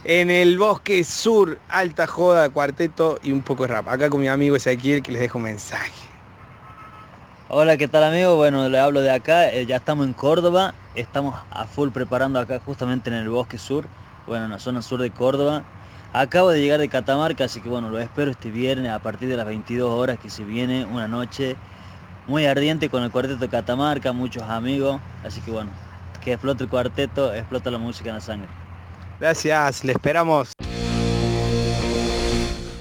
en 0.03 0.30
el 0.30 0.59
Bosque 0.59 1.03
Sur, 1.03 1.57
alta 1.68 2.05
joda, 2.05 2.49
cuarteto 2.49 3.20
y 3.24 3.32
un 3.32 3.41
poco 3.41 3.63
de 3.63 3.74
rap. 3.74 3.88
Acá 3.88 4.11
con 4.11 4.22
mi 4.22 4.28
amigo 4.28 4.55
Ezequiel 4.55 5.01
que 5.01 5.11
les 5.11 5.22
dejo 5.22 5.39
un 5.39 5.45
mensaje. 5.45 5.91
Hola, 7.49 7.78
¿qué 7.78 7.88
tal 7.88 8.03
amigo? 8.03 8.36
Bueno, 8.36 8.70
le 8.70 8.78
hablo 8.78 9.01
de 9.01 9.09
acá, 9.09 9.49
eh, 9.49 9.65
ya 9.65 9.78
estamos 9.78 10.05
en 10.05 10.13
Córdoba, 10.13 10.76
estamos 10.98 11.36
a 11.52 11.66
full 11.66 11.89
preparando 11.89 12.39
acá 12.39 12.60
justamente 12.60 13.10
en 13.10 13.16
el 13.16 13.30
Bosque 13.30 13.58
Sur, 13.58 13.88
bueno, 14.26 14.45
en 14.45 14.52
la 14.52 14.60
zona 14.60 14.82
sur 14.82 15.00
de 15.00 15.12
Córdoba. 15.12 15.64
Acabo 16.12 16.50
de 16.50 16.60
llegar 16.60 16.80
de 16.80 16.89
Catamarca, 16.89 17.45
así 17.45 17.62
que 17.62 17.70
bueno, 17.70 17.89
lo 17.89 18.00
espero 18.00 18.32
este 18.32 18.50
viernes 18.50 18.91
a 18.91 19.00
partir 19.00 19.30
de 19.30 19.38
las 19.38 19.46
22 19.46 19.89
horas 19.89 20.17
que 20.20 20.30
se 20.30 20.43
viene 20.43 20.86
una 20.86 21.08
noche 21.08 21.55
muy 22.28 22.46
ardiente 22.46 22.89
con 22.89 23.04
el 23.04 23.12
cuarteto 23.12 23.38
de 23.38 23.50
Catamarca, 23.50 24.12
muchos 24.12 24.43
amigos, 24.43 25.00
así 25.24 25.39
que 25.42 25.51
bueno, 25.51 25.70
que 26.24 26.34
explote 26.34 26.63
el 26.63 26.70
cuarteto, 26.70 27.34
explota 27.34 27.70
la 27.70 27.78
música 27.78 28.09
en 28.09 28.16
la 28.16 28.21
sangre. 28.21 28.50
Gracias, 29.20 29.84
le 29.84 29.93
esperamos. 29.93 30.54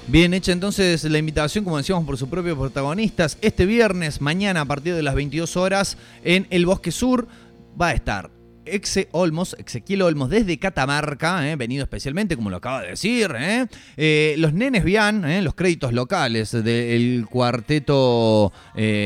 Bien 0.09 0.33
hecha 0.33 0.53
entonces 0.53 1.03
la 1.03 1.17
invitación, 1.17 1.65
como 1.65 1.75
decíamos, 1.75 2.05
por 2.05 2.17
sus 2.17 2.29
propios 2.29 2.57
protagonistas. 2.57 3.37
Este 3.41 3.65
viernes, 3.65 4.21
mañana, 4.21 4.61
a 4.61 4.65
partir 4.65 4.95
de 4.95 5.03
las 5.03 5.15
22 5.15 5.57
horas, 5.57 5.97
en 6.23 6.47
el 6.49 6.65
Bosque 6.65 6.93
Sur, 6.93 7.27
va 7.79 7.89
a 7.89 7.93
estar 7.93 8.37
Exe 8.69 9.07
Olmos, 9.11 9.55
Ezequiel 9.59 10.01
Olmos, 10.01 10.29
desde 10.29 10.59
Catamarca, 10.59 11.49
eh, 11.49 11.55
venido 11.55 11.83
especialmente, 11.83 12.35
como 12.35 12.49
lo 12.49 12.57
acaba 12.57 12.81
de 12.81 12.89
decir. 12.89 13.33
eh. 13.37 13.65
Eh, 13.95 14.35
los 14.37 14.53
nenes 14.53 14.83
Vian, 14.83 15.43
los 15.43 15.55
créditos 15.55 15.93
locales 15.93 16.51
del 16.51 17.25
cuarteto 17.29 18.51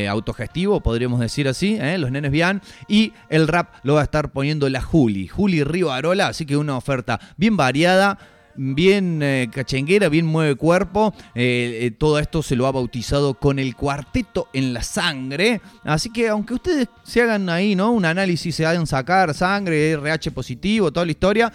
autogestivo, 0.10 0.82
podríamos 0.82 1.20
decir 1.20 1.48
así, 1.48 1.78
los 1.98 2.12
nenes 2.12 2.32
Vian. 2.32 2.62
Y 2.88 3.14
el 3.30 3.48
rap 3.48 3.76
lo 3.84 3.96
va 3.96 4.02
a 4.02 4.04
estar 4.04 4.32
poniendo 4.32 4.68
la 4.70 4.82
Juli, 4.82 5.28
Juli 5.28 5.64
Río 5.64 5.92
Arola, 5.92 6.28
así 6.28 6.46
que 6.46 6.58
una 6.58 6.78
oferta 6.78 7.20
bien 7.38 7.58
variada 7.58 8.18
bien 8.56 9.22
eh, 9.22 9.50
cachenguera, 9.52 10.10
bien 10.10 10.26
mueve 10.26 10.56
cuerpo. 10.56 11.14
Eh, 11.36 11.80
eh, 11.82 11.92
todo 11.92 12.20
esto 12.20 12.44
se 12.44 12.56
lo 12.56 12.68
ha 12.68 12.72
bautizado 12.72 13.34
con 13.36 13.60
el 13.60 13.76
cuarteto 13.76 14.48
en 14.54 14.74
la 14.74 14.84
sangre. 14.84 15.62
Así 15.84 16.10
que 16.12 16.30
aunque 16.30 16.54
ustedes 16.54 16.88
se 17.04 17.22
hagan 17.22 17.50
ahí, 17.50 17.76
¿no? 17.76 17.92
Un 17.92 18.06
análisis, 18.06 18.56
se 18.56 18.66
hagan 18.66 18.88
sacar 18.88 19.34
sangre, 19.34 19.92
RH 19.92 20.32
positivo, 20.32 20.92
toda 20.92 21.06
la 21.06 21.12
historia. 21.12 21.52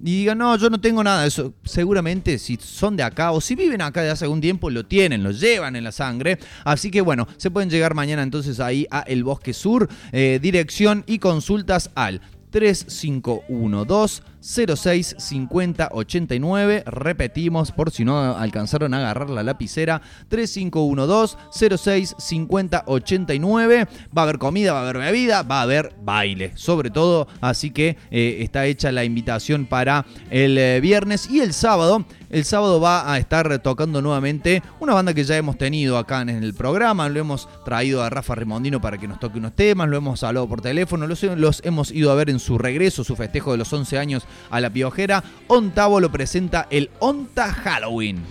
Y 0.00 0.18
digan, 0.18 0.38
no, 0.38 0.56
yo 0.56 0.70
no 0.70 0.80
tengo 0.80 1.02
nada 1.02 1.26
eso. 1.26 1.54
Seguramente 1.64 2.38
si 2.38 2.56
son 2.60 2.96
de 2.96 3.02
acá 3.02 3.32
o 3.32 3.40
si 3.40 3.54
viven 3.54 3.82
acá 3.82 4.02
de 4.02 4.10
hace 4.10 4.24
algún 4.24 4.40
tiempo, 4.40 4.70
lo 4.70 4.86
tienen, 4.86 5.24
lo 5.24 5.32
llevan 5.32 5.74
en 5.74 5.84
la 5.84 5.92
sangre. 5.92 6.38
Así 6.64 6.90
que 6.90 7.00
bueno, 7.00 7.26
se 7.36 7.50
pueden 7.50 7.68
llegar 7.68 7.94
mañana 7.94 8.22
entonces 8.22 8.60
ahí 8.60 8.86
a 8.90 9.00
El 9.00 9.24
Bosque 9.24 9.52
Sur. 9.52 9.88
Eh, 10.12 10.38
dirección 10.40 11.02
y 11.06 11.18
consultas 11.18 11.90
al 11.96 12.20
3512 12.50 14.22
06 14.40 15.16
50 15.18 15.88
89. 15.92 16.84
Repetimos 16.86 17.72
por 17.72 17.90
si 17.90 18.04
no 18.04 18.36
alcanzaron 18.36 18.94
a 18.94 18.98
agarrar 18.98 19.30
la 19.30 19.42
lapicera. 19.42 20.00
3512 20.28 21.36
06 21.78 22.16
50 22.18 22.84
89. 22.86 23.86
Va 24.16 24.22
a 24.22 24.24
haber 24.24 24.38
comida, 24.38 24.72
va 24.72 24.80
a 24.80 24.82
haber 24.82 24.98
bebida, 24.98 25.42
va 25.42 25.60
a 25.60 25.62
haber 25.62 25.94
baile, 26.02 26.52
sobre 26.54 26.90
todo. 26.90 27.28
Así 27.40 27.70
que 27.70 27.96
eh, 28.10 28.38
está 28.40 28.66
hecha 28.66 28.92
la 28.92 29.04
invitación 29.04 29.66
para 29.66 30.06
el 30.30 30.56
eh, 30.58 30.80
viernes 30.80 31.28
y 31.30 31.40
el 31.40 31.52
sábado. 31.52 32.04
El 32.30 32.44
sábado 32.44 32.78
va 32.78 33.10
a 33.10 33.18
estar 33.18 33.58
tocando 33.60 34.02
nuevamente 34.02 34.62
una 34.80 34.92
banda 34.92 35.14
que 35.14 35.24
ya 35.24 35.36
hemos 35.38 35.56
tenido 35.56 35.96
acá 35.96 36.20
en 36.20 36.28
el 36.28 36.52
programa. 36.52 37.08
Lo 37.08 37.20
hemos 37.20 37.48
traído 37.64 38.02
a 38.02 38.10
Rafa 38.10 38.34
Remondino 38.34 38.82
para 38.82 38.98
que 38.98 39.08
nos 39.08 39.18
toque 39.18 39.38
unos 39.38 39.54
temas. 39.54 39.88
Lo 39.88 39.96
hemos 39.96 40.22
hablado 40.22 40.46
por 40.46 40.60
teléfono. 40.60 41.06
Los, 41.06 41.22
los 41.22 41.64
hemos 41.64 41.90
ido 41.90 42.12
a 42.12 42.14
ver 42.14 42.28
en 42.28 42.38
su 42.38 42.58
regreso, 42.58 43.02
su 43.02 43.16
festejo 43.16 43.52
de 43.52 43.58
los 43.58 43.72
11 43.72 43.98
años 43.98 44.26
a 44.50 44.60
la 44.60 44.70
piojera. 44.70 45.22
Ontavo 45.46 46.00
lo 46.00 46.10
presenta 46.10 46.66
el 46.70 46.90
Onta 46.98 47.52
Halloween. 47.52 48.24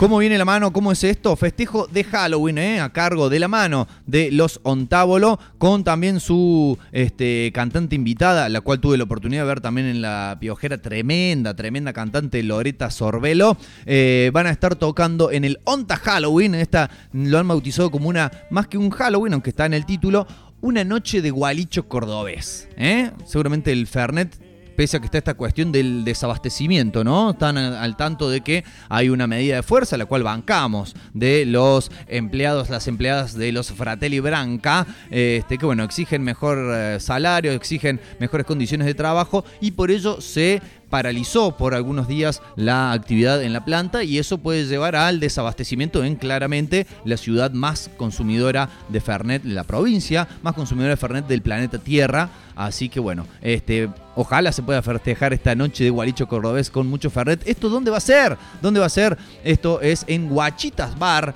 ¿Cómo 0.00 0.16
viene 0.16 0.38
la 0.38 0.46
mano? 0.46 0.72
¿Cómo 0.72 0.92
es 0.92 1.04
esto? 1.04 1.36
Festejo 1.36 1.86
de 1.86 2.04
Halloween, 2.04 2.56
¿eh? 2.56 2.80
a 2.80 2.90
cargo 2.90 3.28
de 3.28 3.38
la 3.38 3.48
mano 3.48 3.86
de 4.06 4.30
los 4.32 4.58
Ontábolo, 4.62 5.38
con 5.58 5.84
también 5.84 6.20
su 6.20 6.78
este, 6.90 7.52
cantante 7.52 7.96
invitada, 7.96 8.48
la 8.48 8.62
cual 8.62 8.80
tuve 8.80 8.96
la 8.96 9.04
oportunidad 9.04 9.42
de 9.42 9.48
ver 9.48 9.60
también 9.60 9.86
en 9.86 10.00
la 10.00 10.38
piojera, 10.40 10.78
tremenda, 10.78 11.54
tremenda 11.54 11.92
cantante 11.92 12.42
Loreta 12.42 12.90
Sorbelo. 12.90 13.58
Eh, 13.84 14.30
van 14.32 14.46
a 14.46 14.52
estar 14.52 14.74
tocando 14.74 15.30
en 15.30 15.44
el 15.44 15.60
Onta 15.64 15.96
Halloween, 15.96 16.54
esta 16.54 16.88
lo 17.12 17.36
han 17.36 17.48
bautizado 17.48 17.90
como 17.90 18.08
una, 18.08 18.32
más 18.48 18.68
que 18.68 18.78
un 18.78 18.88
Halloween, 18.88 19.34
aunque 19.34 19.50
está 19.50 19.66
en 19.66 19.74
el 19.74 19.84
título, 19.84 20.26
una 20.62 20.82
noche 20.82 21.20
de 21.20 21.30
gualicho 21.30 21.88
cordobés. 21.88 22.70
¿eh? 22.78 23.10
Seguramente 23.26 23.70
el 23.70 23.86
Fernet 23.86 24.49
pese 24.80 24.96
a 24.96 25.00
que 25.00 25.04
está 25.04 25.18
esta 25.18 25.34
cuestión 25.34 25.72
del 25.72 26.06
desabastecimiento, 26.06 27.04
¿no? 27.04 27.32
Están 27.32 27.58
al 27.58 27.98
tanto 27.98 28.30
de 28.30 28.40
que 28.40 28.64
hay 28.88 29.10
una 29.10 29.26
medida 29.26 29.56
de 29.56 29.62
fuerza, 29.62 29.98
la 29.98 30.06
cual 30.06 30.22
bancamos, 30.22 30.94
de 31.12 31.44
los 31.44 31.90
empleados, 32.06 32.70
las 32.70 32.88
empleadas 32.88 33.34
de 33.34 33.52
los 33.52 33.72
Fratelli 33.72 34.20
Branca, 34.20 34.86
este, 35.10 35.58
que 35.58 35.66
bueno, 35.66 35.84
exigen 35.84 36.22
mejor 36.22 36.56
eh, 36.72 36.96
salario, 36.98 37.52
exigen 37.52 38.00
mejores 38.20 38.46
condiciones 38.46 38.86
de 38.86 38.94
trabajo 38.94 39.44
y 39.60 39.72
por 39.72 39.90
ello 39.90 40.22
se 40.22 40.62
paralizó 40.90 41.56
por 41.56 41.74
algunos 41.74 42.08
días 42.08 42.42
la 42.56 42.92
actividad 42.92 43.42
en 43.42 43.52
la 43.52 43.64
planta 43.64 44.02
y 44.04 44.18
eso 44.18 44.38
puede 44.38 44.66
llevar 44.66 44.96
al 44.96 45.20
desabastecimiento 45.20 46.04
en 46.04 46.16
claramente 46.16 46.86
la 47.04 47.16
ciudad 47.16 47.52
más 47.52 47.90
consumidora 47.96 48.68
de 48.88 49.00
Fernet 49.00 49.44
la 49.44 49.64
provincia, 49.64 50.28
más 50.42 50.54
consumidora 50.54 50.90
de 50.90 50.96
Fernet 50.96 51.26
del 51.26 51.42
planeta 51.42 51.78
Tierra. 51.78 52.28
Así 52.56 52.88
que 52.88 53.00
bueno, 53.00 53.26
este, 53.40 53.88
ojalá 54.16 54.52
se 54.52 54.62
pueda 54.62 54.82
festejar 54.82 55.32
esta 55.32 55.54
noche 55.54 55.84
de 55.84 55.90
Gualicho 55.90 56.28
Cordobés 56.28 56.70
con 56.70 56.88
mucho 56.88 57.08
Fernet. 57.08 57.46
¿Esto 57.46 57.70
dónde 57.70 57.90
va 57.90 57.96
a 57.96 58.00
ser? 58.00 58.36
¿Dónde 58.60 58.80
va 58.80 58.86
a 58.86 58.90
ser? 58.90 59.16
Esto 59.44 59.80
es 59.80 60.04
en 60.08 60.28
Guachitas 60.28 60.98
Bar 60.98 61.34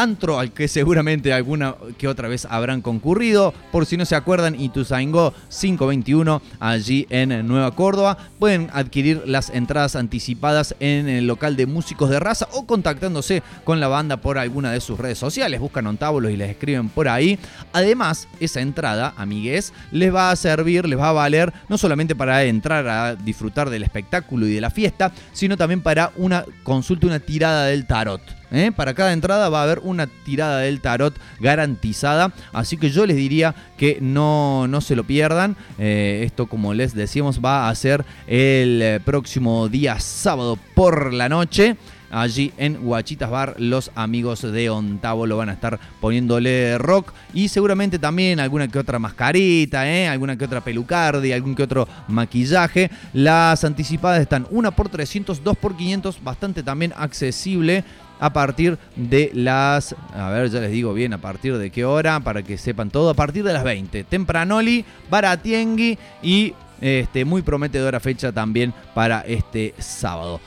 antro 0.00 0.38
al 0.38 0.52
que 0.52 0.68
seguramente 0.68 1.32
alguna 1.32 1.74
que 1.98 2.08
otra 2.08 2.28
vez 2.28 2.46
habrán 2.50 2.82
concurrido. 2.82 3.54
Por 3.72 3.86
si 3.86 3.96
no 3.96 4.04
se 4.04 4.14
acuerdan, 4.14 4.60
Ituzaingó 4.60 5.32
521, 5.48 6.42
allí 6.60 7.06
en 7.10 7.46
Nueva 7.46 7.74
Córdoba. 7.74 8.18
Pueden 8.38 8.68
adquirir 8.72 9.22
las 9.26 9.50
entradas 9.50 9.96
anticipadas 9.96 10.74
en 10.80 11.08
el 11.08 11.26
local 11.26 11.56
de 11.56 11.66
músicos 11.66 12.10
de 12.10 12.20
raza 12.20 12.48
o 12.52 12.66
contactándose 12.66 13.42
con 13.64 13.80
la 13.80 13.88
banda 13.88 14.18
por 14.18 14.38
alguna 14.38 14.72
de 14.72 14.80
sus 14.80 14.98
redes 14.98 15.18
sociales. 15.18 15.60
Buscan 15.60 15.86
Ontábulos 15.86 16.32
y 16.32 16.36
les 16.36 16.50
escriben 16.50 16.88
por 16.88 17.08
ahí. 17.08 17.38
Además, 17.72 18.28
esa 18.40 18.60
entrada, 18.60 19.14
amigues, 19.16 19.72
les 19.92 20.14
va 20.14 20.30
a 20.30 20.36
servir, 20.36 20.86
les 20.86 20.98
va 20.98 21.10
a 21.10 21.12
valer 21.12 21.52
no 21.68 21.78
solamente 21.78 22.14
para 22.14 22.44
entrar 22.44 22.86
a 22.88 23.14
disfrutar 23.14 23.70
del 23.70 23.82
espectáculo 23.82 24.46
y 24.46 24.54
de 24.54 24.60
la 24.60 24.70
fiesta, 24.70 25.12
sino 25.32 25.56
también 25.56 25.80
para 25.80 26.12
una 26.16 26.44
consulta, 26.62 27.06
una 27.06 27.20
tirada 27.20 27.66
del 27.66 27.86
tarot. 27.86 28.20
¿Eh? 28.50 28.72
Para 28.74 28.94
cada 28.94 29.12
entrada 29.12 29.48
va 29.48 29.60
a 29.60 29.64
haber 29.64 29.80
una 29.82 30.06
tirada 30.06 30.58
del 30.58 30.80
tarot 30.80 31.14
garantizada. 31.40 32.32
Así 32.52 32.76
que 32.76 32.90
yo 32.90 33.06
les 33.06 33.16
diría 33.16 33.54
que 33.76 33.98
no, 34.00 34.66
no 34.68 34.80
se 34.80 34.96
lo 34.96 35.04
pierdan. 35.04 35.56
Eh, 35.78 36.22
esto, 36.24 36.46
como 36.46 36.74
les 36.74 36.94
decíamos, 36.94 37.40
va 37.44 37.68
a 37.68 37.74
ser 37.74 38.04
el 38.26 38.80
eh, 38.82 39.00
próximo 39.04 39.68
día 39.68 39.98
sábado 40.00 40.58
por 40.74 41.12
la 41.12 41.28
noche. 41.28 41.76
Allí 42.10 42.52
en 42.56 42.86
Huachitas 42.86 43.28
Bar, 43.28 43.56
los 43.58 43.90
amigos 43.96 44.40
de 44.40 44.70
Ontavo 44.70 45.26
lo 45.26 45.36
van 45.36 45.48
a 45.48 45.52
estar 45.54 45.78
poniéndole 46.00 46.78
rock 46.78 47.12
y 47.34 47.48
seguramente 47.48 47.98
también 47.98 48.38
alguna 48.38 48.68
que 48.68 48.78
otra 48.78 49.00
mascarita, 49.00 49.82
alguna 50.10 50.38
que 50.38 50.44
otra 50.44 50.60
pelucardia, 50.62 51.34
algún 51.34 51.56
que 51.56 51.64
otro 51.64 51.88
maquillaje. 52.06 52.90
Las 53.12 53.64
anticipadas 53.64 54.20
están 54.20 54.46
una 54.50 54.70
por 54.70 54.88
300, 54.88 55.42
dos 55.42 55.56
por 55.56 55.76
500, 55.76 56.22
bastante 56.22 56.62
también 56.62 56.94
accesible 56.96 57.84
a 58.18 58.32
partir 58.32 58.78
de 58.96 59.30
las, 59.34 59.94
a 60.14 60.30
ver, 60.30 60.50
ya 60.50 60.60
les 60.60 60.70
digo 60.70 60.94
bien, 60.94 61.12
a 61.12 61.18
partir 61.18 61.56
de 61.58 61.70
qué 61.70 61.84
hora, 61.84 62.20
para 62.20 62.42
que 62.42 62.58
sepan 62.58 62.90
todo, 62.90 63.10
a 63.10 63.14
partir 63.14 63.44
de 63.44 63.52
las 63.52 63.64
20. 63.64 64.04
Tempranoli, 64.04 64.84
Baratiengui 65.10 65.98
y 66.22 66.54
este, 66.80 67.24
muy 67.24 67.42
prometedora 67.42 68.00
fecha 68.00 68.32
también 68.32 68.72
para 68.94 69.20
este 69.20 69.74
sábado. 69.78 70.40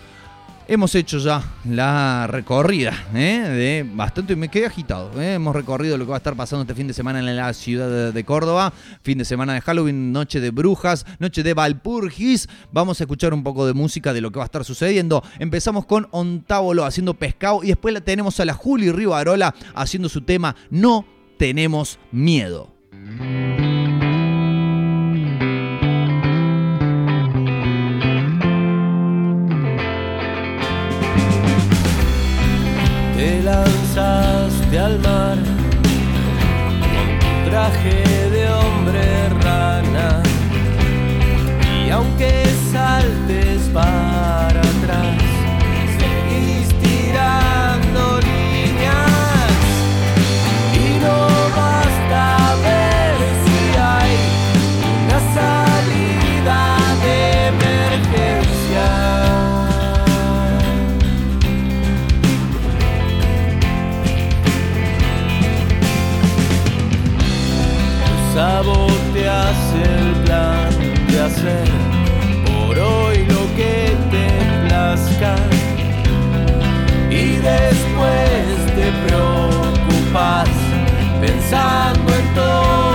Hemos 0.72 0.94
hecho 0.94 1.18
ya 1.18 1.42
la 1.66 2.28
recorrida 2.28 2.94
¿eh? 3.16 3.40
de 3.40 3.90
bastante, 3.92 4.36
me 4.36 4.50
quedé 4.50 4.68
agitado. 4.68 5.20
¿eh? 5.20 5.34
Hemos 5.34 5.56
recorrido 5.56 5.98
lo 5.98 6.06
que 6.06 6.12
va 6.12 6.18
a 6.18 6.20
estar 6.20 6.36
pasando 6.36 6.62
este 6.62 6.76
fin 6.76 6.86
de 6.86 6.94
semana 6.94 7.18
en 7.18 7.36
la 7.36 7.52
ciudad 7.54 8.14
de, 8.14 8.24
Córdoba. 8.24 8.72
Fin 9.02 9.18
de 9.18 9.26
semana 9.26 9.56
de 9.56 9.62
Halloween, 9.62 10.12
noche 10.12 10.40
de 10.40 10.52
brujas, 10.52 11.08
noche 11.18 11.42
de 11.42 11.56
Valpurgis. 11.56 12.48
Vamos 12.72 13.02
a 13.02 13.06
escuchar 13.06 13.34
un 13.34 13.42
poco 13.42 13.66
de 13.66 13.74
música 13.74 14.14
de 14.14 14.22
lo 14.22 14.30
que 14.30 14.38
va 14.38 14.44
a 14.44 14.46
estar 14.46 14.64
sucediendo. 14.64 15.24
Empezamos 15.40 15.88
con 15.88 16.08
Ontávolo 16.12 16.86
haciendo 16.86 17.16
pescado 17.16 17.64
y 17.64 17.70
después 17.70 17.92
la 17.92 18.02
tenemos 18.02 18.40
a 18.40 18.46
la 18.46 18.54
Juli 18.54 18.92
Rivarola 18.92 19.56
haciendo 19.74 20.08
su 20.08 20.22
tema 20.22 20.56
No 20.70 21.04
tenemos 21.40 21.98
miedo. 22.12 22.72
Te 33.20 33.42
lanzaste 33.44 34.80
al 34.80 34.98
mar 35.00 35.36
con 36.94 37.20
tu 37.20 37.50
traje 37.50 38.02
de 38.30 38.50
hombre 38.50 39.28
rana. 39.44 40.24
Y 41.86 41.90
aunque 41.90 42.46
saltes 42.72 43.60
para 43.74 44.69
por 72.46 72.78
hoy 72.80 73.26
lo 73.26 73.56
que 73.56 73.96
te 74.10 74.68
plazca. 74.68 75.36
Y 77.10 77.38
después 77.38 78.46
te 78.76 78.92
preocupas 79.08 80.50
pensando 81.22 82.14
en 82.14 82.34
todo 82.34 82.89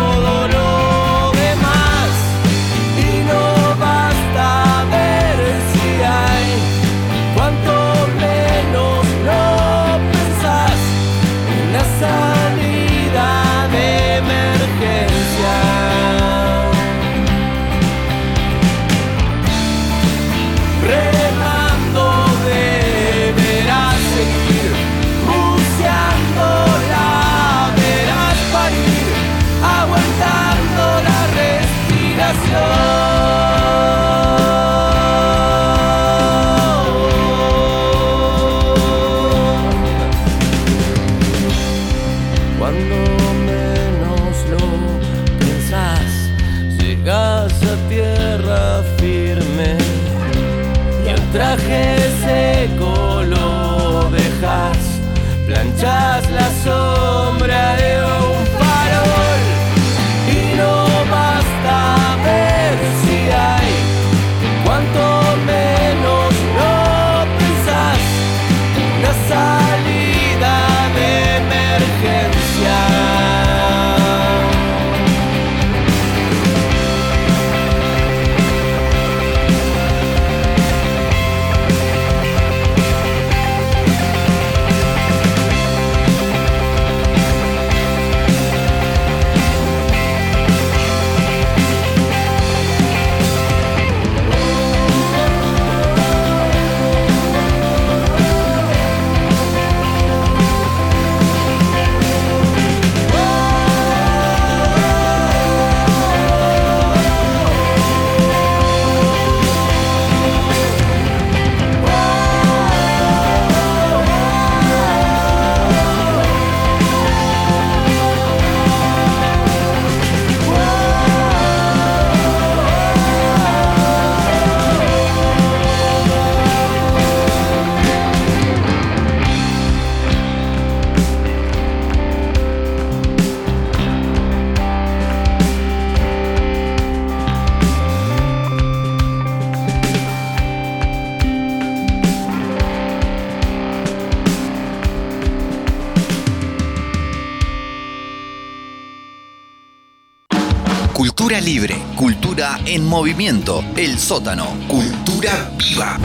en 152.74 152.84
movimiento, 152.84 153.64
el 153.76 154.00
sótano, 154.00 154.46
cultura 154.66 155.48
viva. 155.56 155.96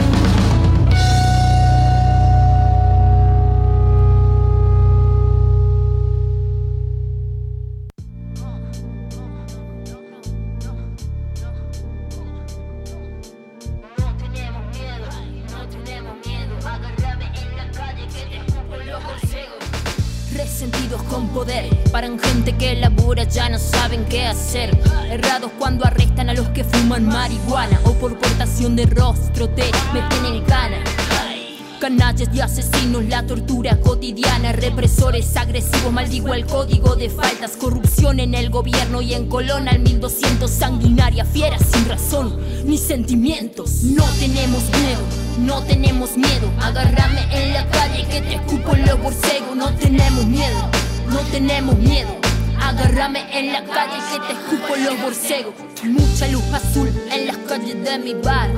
Represores 35.20 35.36
agresivos, 35.36 35.92
maldigo 35.92 36.34
el 36.34 36.46
código 36.46 36.96
de 36.96 37.10
faltas, 37.10 37.52
corrupción 37.56 38.20
en 38.20 38.34
el 38.34 38.50
gobierno 38.50 39.02
y 39.02 39.14
en 39.14 39.28
Colón 39.28 39.68
al 39.68 39.80
1200, 39.80 40.50
sanguinaria, 40.50 41.24
fiera 41.24 41.58
sin 41.58 41.86
razón 41.86 42.38
ni 42.64 42.78
sentimientos. 42.78 43.82
No 43.82 44.04
tenemos 44.18 44.62
miedo, 44.62 45.02
no 45.40 45.62
tenemos 45.64 46.16
miedo, 46.16 46.50
agárrame 46.60 47.22
en 47.32 47.52
la 47.52 47.68
calle 47.68 48.06
que 48.08 48.20
te 48.22 48.34
escupo 48.36 48.74
en 48.74 48.86
los 48.86 49.02
borcegos, 49.02 49.56
no 49.56 49.74
tenemos 49.74 50.26
miedo, 50.26 50.70
no 51.10 51.20
tenemos 51.30 51.76
miedo. 51.76 52.16
Agárrame 52.62 53.24
en 53.36 53.54
la 53.54 53.64
calle 53.64 53.96
que 54.12 54.26
te 54.26 54.32
escupo 54.38 54.76
en 54.76 54.84
los 54.84 55.00
borcegos. 55.00 55.54
Mucha 55.82 56.28
luz 56.28 56.44
azul 56.52 56.88
en 57.10 57.26
las 57.26 57.36
calles 57.48 57.82
de 57.82 57.98
mi 57.98 58.12
bar. 58.12 58.50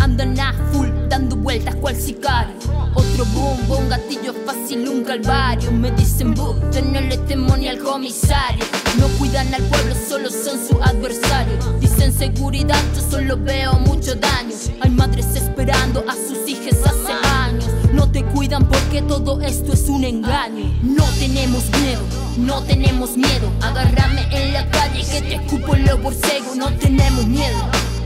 Andan 0.00 0.40
a 0.40 0.54
full, 0.72 0.88
dando 1.08 1.36
vueltas 1.36 1.76
cual 1.76 1.94
sicario. 1.94 2.54
Otro 2.94 3.24
boom, 3.26 3.68
boom, 3.68 3.88
gatillo 3.90 4.32
fácil, 4.70 4.88
un 4.88 5.04
calvario. 5.04 5.72
Me 5.72 5.90
dicen 5.92 6.34
boom, 6.34 6.58
tenerle 6.70 7.16
temor 7.18 7.58
al 7.68 7.78
comisario. 7.78 8.64
No 8.98 9.08
cuidan 9.18 9.52
al 9.54 9.62
pueblo, 9.64 9.94
solo 10.08 10.30
son 10.30 10.58
su 10.66 10.80
adversario. 10.82 11.56
Dicen 11.80 12.12
seguridad, 12.12 12.80
yo 12.94 13.02
solo 13.10 13.36
veo 13.36 13.74
mucho 13.74 14.14
daño. 14.14 14.54
Hay 14.80 14.90
madres 14.90 15.26
esperando 15.34 16.04
a 16.08 16.14
sus 16.14 16.48
hijas 16.48 16.78
hace 16.84 17.12
años. 17.28 17.66
No 17.92 18.10
te 18.10 18.24
cuidan 18.24 18.66
porque 18.68 19.02
todo 19.02 19.40
esto 19.40 19.72
es 19.72 19.88
un 19.88 20.04
engaño. 20.04 20.72
No 20.82 21.04
tenemos 21.18 21.64
miedo, 21.80 22.02
no 22.38 22.62
tenemos 22.62 23.16
miedo. 23.16 23.50
Agárrame 23.62 24.22
en 24.30 24.52
la 24.52 24.68
calle 24.70 25.04
que 25.10 25.20
te 25.22 25.34
escupo 25.34 25.74
en 25.74 25.86
los 25.86 26.02
borcegos. 26.02 26.56
No 26.56 26.72
tenemos 26.74 27.26
miedo, 27.26 27.58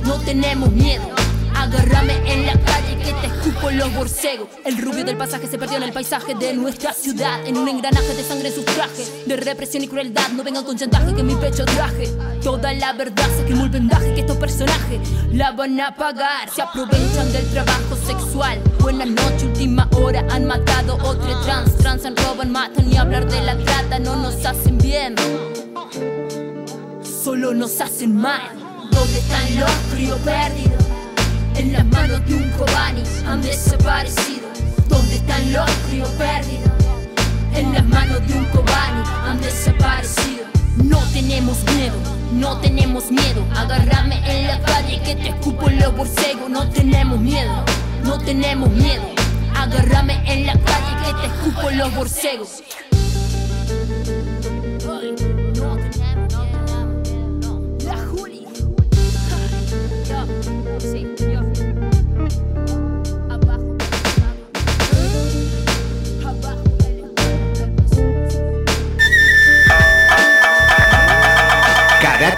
no 0.04 0.14
tenemos 0.20 0.70
miedo. 0.72 1.13
Agárrame 1.64 2.20
en 2.30 2.44
la 2.44 2.52
calle 2.60 2.98
que 2.98 3.10
te 3.14 3.26
escupo 3.26 3.70
los 3.70 3.90
borcegos. 3.94 4.48
El 4.66 4.76
rubio 4.76 5.02
del 5.02 5.16
pasaje 5.16 5.46
se 5.46 5.56
perdió 5.56 5.78
en 5.78 5.84
el 5.84 5.94
paisaje 5.94 6.34
de 6.34 6.52
nuestra 6.52 6.92
ciudad. 6.92 7.42
En 7.46 7.56
un 7.56 7.66
engranaje 7.66 8.12
de 8.14 8.22
sangre 8.22 8.48
en 8.48 8.54
sus 8.54 8.66
trajes. 8.66 9.26
De 9.26 9.34
represión 9.34 9.82
y 9.82 9.88
crueldad. 9.88 10.28
No 10.36 10.44
vengan 10.44 10.64
con 10.64 10.76
chantaje 10.76 11.14
que 11.14 11.22
mi 11.22 11.34
pecho 11.36 11.64
traje. 11.64 12.12
Toda 12.42 12.70
la 12.74 12.92
verdad 12.92 13.26
se 13.34 13.46
quemó 13.46 13.64
el 13.64 13.70
vendaje 13.70 14.12
que 14.12 14.20
estos 14.20 14.36
personajes 14.36 15.00
la 15.32 15.52
van 15.52 15.80
a 15.80 15.96
pagar. 15.96 16.50
Se 16.54 16.60
aprovechan 16.60 17.32
del 17.32 17.48
trabajo 17.48 17.96
sexual. 18.06 18.60
Buena 18.80 19.06
noche, 19.06 19.46
última 19.46 19.88
hora. 19.96 20.22
Han 20.32 20.44
matado 20.44 20.96
otro 20.96 21.40
trans. 21.44 21.78
Transan, 21.78 22.14
roban, 22.14 22.52
matan 22.52 22.92
y 22.92 22.98
hablar 22.98 23.26
de 23.26 23.40
la 23.40 23.56
trata 23.56 23.98
no 24.00 24.16
nos 24.16 24.44
hacen 24.44 24.76
bien. 24.76 25.14
Solo 27.02 27.54
nos 27.54 27.80
hacen 27.80 28.14
mal. 28.14 28.50
¿Dónde 28.90 29.18
están 29.18 29.60
los 29.60 29.70
críos 29.94 30.18
perdidos? 30.20 30.83
En 31.56 31.72
las 31.72 31.84
manos 31.86 32.26
de 32.26 32.34
un 32.34 32.50
Kobani 32.50 33.02
han 33.26 33.40
desaparecido. 33.40 34.48
¿Dónde 34.88 35.16
están 35.16 35.52
los 35.52 35.70
críos 35.88 36.08
perdidos? 36.10 36.70
En 37.54 37.72
las 37.72 37.84
manos 37.84 38.26
de 38.26 38.34
un 38.34 38.44
Kobani 38.46 39.02
han 39.24 39.40
desaparecido. 39.40 40.44
No 40.82 40.98
tenemos 41.12 41.62
miedo, 41.74 41.96
no 42.32 42.58
tenemos 42.58 43.10
miedo. 43.10 43.44
Agárrame 43.56 44.20
en 44.26 44.48
la 44.48 44.60
calle 44.62 45.00
que 45.02 45.14
te 45.14 45.28
escupo 45.28 45.68
en 45.68 45.78
los 45.78 45.96
borcegos. 45.96 46.50
No 46.50 46.68
tenemos 46.68 47.20
miedo, 47.20 47.64
no 48.02 48.18
tenemos 48.18 48.70
miedo. 48.70 49.04
Agárrame 49.54 50.20
en 50.26 50.46
la 50.46 50.54
calle 50.54 50.96
que 51.04 51.12
te 51.20 51.26
escupo 51.26 51.70
los 51.70 51.94
borcegos. 51.94 52.62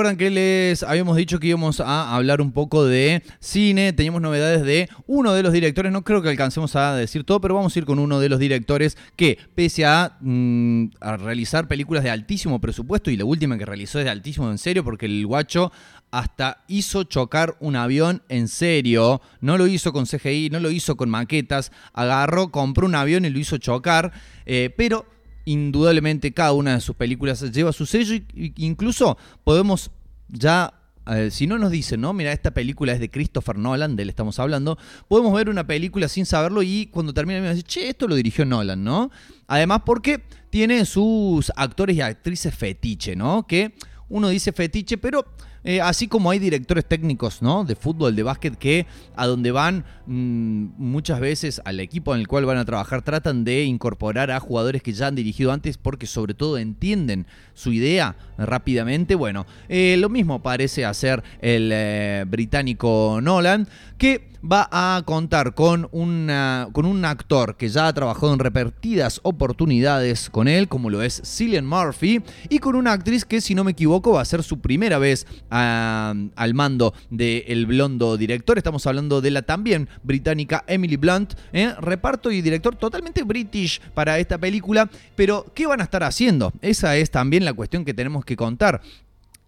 Recuerdan 0.00 0.16
que 0.16 0.30
les 0.30 0.82
habíamos 0.82 1.14
dicho 1.18 1.38
que 1.38 1.48
íbamos 1.48 1.78
a 1.78 2.16
hablar 2.16 2.40
un 2.40 2.52
poco 2.52 2.86
de 2.86 3.22
cine, 3.38 3.92
teníamos 3.92 4.22
novedades 4.22 4.62
de 4.62 4.88
uno 5.06 5.34
de 5.34 5.42
los 5.42 5.52
directores, 5.52 5.92
no 5.92 6.04
creo 6.04 6.22
que 6.22 6.30
alcancemos 6.30 6.74
a 6.74 6.94
decir 6.94 7.24
todo, 7.24 7.38
pero 7.42 7.54
vamos 7.54 7.76
a 7.76 7.78
ir 7.80 7.84
con 7.84 7.98
uno 7.98 8.18
de 8.18 8.30
los 8.30 8.38
directores 8.38 8.96
que 9.14 9.38
pese 9.54 9.84
a, 9.84 10.16
mm, 10.22 10.92
realizar 11.18 11.68
películas 11.68 12.02
de 12.02 12.08
altísimo 12.08 12.62
presupuesto 12.62 13.10
y 13.10 13.18
la 13.18 13.26
última 13.26 13.58
que 13.58 13.66
realizó 13.66 13.98
es 13.98 14.06
de 14.06 14.10
altísimo 14.10 14.50
en 14.50 14.56
serio 14.56 14.82
porque 14.84 15.04
el 15.04 15.26
guacho 15.26 15.70
hasta 16.10 16.64
hizo 16.66 17.04
chocar 17.04 17.58
un 17.60 17.76
avión 17.76 18.22
en 18.30 18.48
serio, 18.48 19.20
no 19.42 19.58
lo 19.58 19.66
hizo 19.66 19.92
con 19.92 20.06
CGI, 20.06 20.48
no 20.48 20.60
lo 20.60 20.70
hizo 20.70 20.96
con 20.96 21.10
maquetas, 21.10 21.72
agarró, 21.92 22.50
compró 22.50 22.86
un 22.86 22.94
avión 22.94 23.26
y 23.26 23.28
lo 23.28 23.38
hizo 23.38 23.58
chocar, 23.58 24.12
eh, 24.46 24.72
pero 24.74 25.04
indudablemente 25.52 26.32
cada 26.32 26.52
una 26.52 26.74
de 26.74 26.80
sus 26.80 26.96
películas 26.96 27.40
lleva 27.52 27.72
su 27.72 27.86
sello 27.86 28.14
y- 28.14 28.52
incluso 28.56 29.16
podemos 29.44 29.90
ya 30.28 30.74
eh, 31.06 31.30
si 31.32 31.46
no 31.46 31.58
nos 31.58 31.70
dicen, 31.72 32.00
no, 32.02 32.12
mira, 32.12 32.30
esta 32.32 32.52
película 32.52 32.92
es 32.92 33.00
de 33.00 33.10
Christopher 33.10 33.58
Nolan, 33.58 33.96
de 33.96 34.04
él 34.04 34.10
estamos 34.10 34.38
hablando, 34.38 34.78
podemos 35.08 35.34
ver 35.34 35.48
una 35.48 35.66
película 35.66 36.06
sin 36.08 36.24
saberlo 36.24 36.62
y 36.62 36.86
cuando 36.86 37.12
termina 37.12 37.40
decir, 37.40 37.64
che, 37.64 37.88
esto 37.88 38.06
lo 38.06 38.14
dirigió 38.14 38.44
Nolan, 38.44 38.84
¿no? 38.84 39.10
Además 39.48 39.80
porque 39.84 40.22
tiene 40.50 40.84
sus 40.84 41.50
actores 41.56 41.96
y 41.96 42.00
actrices 42.00 42.54
fetiche, 42.54 43.16
¿no? 43.16 43.44
Que 43.46 43.74
uno 44.08 44.28
dice 44.28 44.52
fetiche, 44.52 44.98
pero 44.98 45.24
eh, 45.64 45.80
así 45.80 46.08
como 46.08 46.30
hay 46.30 46.38
directores 46.38 46.84
técnicos, 46.86 47.42
¿no? 47.42 47.64
De 47.64 47.76
fútbol, 47.76 48.16
de 48.16 48.22
básquet, 48.22 48.56
que 48.56 48.86
a 49.14 49.26
donde 49.26 49.50
van 49.50 49.84
mm, 50.06 50.66
muchas 50.78 51.20
veces 51.20 51.60
al 51.64 51.80
equipo 51.80 52.14
en 52.14 52.20
el 52.20 52.28
cual 52.28 52.46
van 52.46 52.56
a 52.56 52.64
trabajar 52.64 53.02
tratan 53.02 53.44
de 53.44 53.64
incorporar 53.64 54.30
a 54.30 54.40
jugadores 54.40 54.82
que 54.82 54.92
ya 54.92 55.08
han 55.08 55.14
dirigido 55.14 55.52
antes 55.52 55.76
porque 55.76 56.06
sobre 56.06 56.34
todo 56.34 56.58
entienden 56.58 57.26
su 57.54 57.72
idea 57.72 58.16
rápidamente. 58.38 59.14
Bueno, 59.14 59.46
eh, 59.68 59.96
lo 59.98 60.08
mismo 60.08 60.42
parece 60.42 60.84
hacer 60.84 61.22
el 61.40 61.70
eh, 61.72 62.24
británico 62.26 63.20
Nolan, 63.22 63.68
que 63.98 64.30
va 64.40 64.68
a 64.70 65.02
contar 65.04 65.54
con, 65.54 65.88
una, 65.92 66.68
con 66.72 66.86
un 66.86 67.04
actor 67.04 67.56
que 67.56 67.68
ya 67.68 67.88
ha 67.88 67.92
trabajado 67.92 68.32
en 68.32 68.38
repetidas 68.38 69.20
oportunidades 69.22 70.30
con 70.30 70.48
él, 70.48 70.68
como 70.68 70.90
lo 70.90 71.02
es 71.02 71.20
Cillian 71.24 71.66
Murphy, 71.66 72.22
y 72.48 72.58
con 72.58 72.76
una 72.76 72.92
actriz 72.92 73.24
que, 73.24 73.40
si 73.40 73.54
no 73.54 73.64
me 73.64 73.72
equivoco, 73.72 74.12
va 74.12 74.22
a 74.22 74.24
ser 74.24 74.42
su 74.42 74.60
primera 74.60 74.98
vez 74.98 75.26
al 75.50 76.54
mando 76.54 76.94
del 77.10 77.66
blondo 77.66 78.16
director. 78.16 78.56
Estamos 78.56 78.86
hablando 78.86 79.20
de 79.20 79.30
la 79.30 79.42
también 79.42 79.88
británica 80.02 80.64
Emily 80.66 80.96
Blunt, 80.96 81.34
¿eh? 81.52 81.74
reparto 81.80 82.30
y 82.30 82.40
director 82.40 82.76
totalmente 82.76 83.22
british 83.22 83.80
para 83.94 84.18
esta 84.18 84.38
película, 84.38 84.88
pero 85.16 85.46
¿qué 85.54 85.66
van 85.66 85.80
a 85.80 85.84
estar 85.84 86.02
haciendo? 86.02 86.52
Esa 86.62 86.96
es 86.96 87.10
también 87.10 87.44
la 87.44 87.52
cuestión 87.52 87.84
que 87.84 87.94
tenemos 87.94 88.24
que 88.24 88.36
contar. 88.36 88.80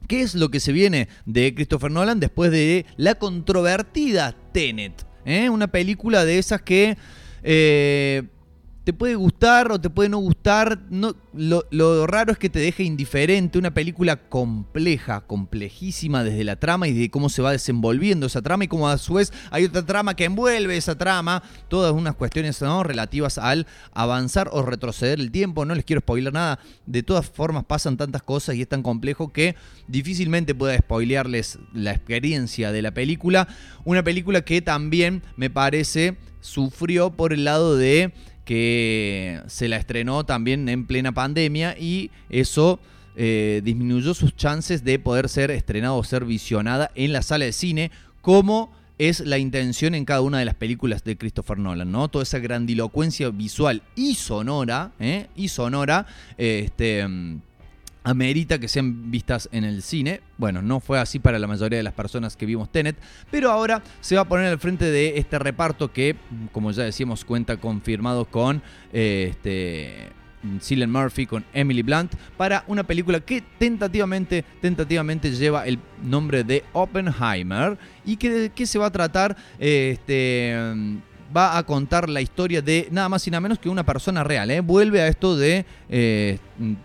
¿Qué 0.09 0.23
es 0.23 0.35
lo 0.35 0.51
que 0.51 0.61
se 0.61 0.73
viene 0.73 1.09
de 1.27 1.55
Christopher 1.55 1.91
Nolan 1.91 2.21
después 2.21 2.51
de 2.51 2.87
la 2.97 3.15
controvertida 3.15 4.35
Tenet? 4.53 5.07
¿eh? 5.25 5.49
Una 5.49 5.69
película 5.69 6.25
de 6.25 6.39
esas 6.39 6.63
que 6.63 6.97
eh, 7.43 8.25
te 8.85 8.93
puede 8.93 9.15
gustar 9.15 9.71
o 9.71 9.81
te 9.81 9.91
puede 9.91 10.09
no 10.09 10.19
gustar. 10.19 10.81
No, 10.91 11.15
lo, 11.33 12.07
raro 12.07 12.33
es 12.33 12.39
que 12.39 12.51
te 12.51 12.59
deje 12.59 12.83
indiferente. 12.83 13.59
Una 13.59 13.73
película 13.73 14.29
compleja, 14.29 15.21
complejísima 15.21 16.25
desde 16.25 16.43
la 16.43 16.57
trama 16.57 16.89
y 16.89 16.93
de 16.93 17.11
cómo 17.11 17.29
se 17.29 17.43
va 17.43 17.53
desenvolviendo 17.53 18.27
esa 18.27 18.43
trama 18.43 18.65
y 18.65 18.69
cómo 18.69 18.89
a 18.89 18.99
su 18.99 19.15
vez 19.15 19.33
hay 19.51 19.65
otra 19.65 19.87
trama 19.87 20.15
que 20.15 20.25
envuelve 20.25 20.77
esa 20.77 20.99
trama. 20.99 21.43
Todas 21.69 21.93
unas 21.93 22.17
cuestiones 22.17 22.61
¿no? 22.61 22.83
relativas 22.83 23.39
al 23.39 23.67
avanzar 23.93 24.51
o 24.53 24.63
retroceder 24.63 25.21
el 25.21 25.31
tiempo. 25.31 25.65
No 25.65 25.75
les 25.75 25.85
quiero 25.85 26.01
spoiler 26.01 26.33
nada. 26.33 26.59
De 26.87 27.05
todas 27.05 27.29
formas 27.29 27.65
pasan 27.65 27.97
tantas 27.97 28.23
cosas 28.23 28.57
y 28.57 28.63
es 28.63 28.69
tan 28.69 28.83
complejo 28.83 29.33
que 29.33 29.55
difícilmente 29.87 30.55
pueda 30.57 30.77
spoilearles 30.77 31.61
la 31.73 31.93
experiencia 31.93 32.73
de 32.73 32.83
la 32.83 32.93
película. 32.93 33.47
Una 33.85 34.03
película 34.03 34.43
que 34.43 34.61
también 34.61 35.23
me 35.37 35.51
parece 35.51 36.17
sufrió 36.43 37.11
por 37.11 37.33
el 37.33 37.45
lado 37.45 37.77
de 37.77 38.13
que 38.45 39.41
se 39.47 39.69
la 39.69 39.77
estrenó 39.77 40.25
también 40.25 40.69
en 40.69 40.87
plena 40.87 41.13
pandemia 41.13 41.77
y 41.79 42.11
eso 42.29 42.81
eh, 43.17 43.61
disminuyó 43.65 44.15
sus 44.15 44.35
chances 44.35 44.85
de 44.85 44.99
poder 44.99 45.29
ser 45.29 45.51
estrenada 45.51 45.95
o 45.95 46.05
ser 46.05 46.25
visionada 46.25 46.91
en 46.95 47.13
la 47.13 47.23
sala 47.23 47.45
de 47.45 47.53
cine 47.53 47.91
como 48.21 48.73
es 48.99 49.21
la 49.21 49.39
intención 49.39 49.95
en 49.95 50.05
cada 50.05 50.21
una 50.21 50.39
de 50.39 50.45
las 50.45 50.55
películas 50.55 51.03
de 51.03 51.17
Christopher 51.17 51.59
Nolan, 51.59 51.91
¿no? 51.91 52.09
Toda 52.09 52.23
esa 52.23 52.39
grandilocuencia 52.39 53.31
visual 53.31 53.83
y 53.97 54.15
sonora, 54.15 54.93
¿eh? 55.01 55.27
Y 55.35 55.49
sonora, 55.49 56.07
este... 56.37 57.07
amerita 58.05 58.59
que 58.59 58.69
sean 58.69 59.11
vistas 59.11 59.49
en 59.53 59.65
el 59.65 59.83
cine. 59.83 60.21
Bueno, 60.39 60.63
no 60.63 60.81
fue 60.81 60.99
así 60.99 61.19
para 61.19 61.39
la 61.39 61.47
mayoría 61.47 61.79
de 61.79 61.83
las 61.83 61.93
personas 61.93 62.37
que 62.37 62.47
vimos 62.47 62.71
Tenet, 62.71 62.97
pero 63.31 63.51
ahora 63.51 63.83
se 64.01 64.17
va 64.17 64.23
a 64.23 64.29
poner 64.29 64.47
al 64.47 64.59
frente 64.59 64.87
de 64.87 65.19
este 65.19 65.39
reparto 65.39 65.93
que, 65.93 66.17
como 66.53 66.71
ya 66.71 66.85
decíamos, 66.85 67.25
cuenta 67.25 67.57
confirmado 67.57 68.25
con 68.25 68.63
eh, 68.93 69.29
este 69.31 70.13
Cillian 70.61 70.91
Murphy, 70.91 71.27
con 71.27 71.45
Emily 71.53 71.83
Blunt, 71.83 72.15
para 72.37 72.65
una 72.67 72.83
película 72.83 73.21
que 73.21 73.43
tentativamente, 73.59 74.45
tentativamente 74.61 75.31
lleva 75.31 75.67
el 75.67 75.79
nombre 76.03 76.45
de 76.45 76.65
Oppenheimer 76.73 77.79
y 78.05 78.17
que, 78.17 78.51
que 78.55 78.67
se 78.67 78.79
va 78.79 78.87
a 78.87 78.91
tratar 78.91 79.37
este 79.59 80.57
va 81.35 81.57
a 81.57 81.63
contar 81.65 82.09
la 82.09 82.21
historia 82.21 82.63
de 82.63 82.89
nada 82.91 83.09
más 83.09 83.27
y 83.27 83.31
nada 83.31 83.41
menos 83.41 83.59
que 83.59 83.69
una 83.69 83.85
persona 83.85 84.25
real. 84.25 84.51
¿eh? 84.51 84.61
Vuelve 84.61 85.01
a 85.01 85.09
esto 85.09 85.37
de 85.37 85.65
eh, 85.89 86.39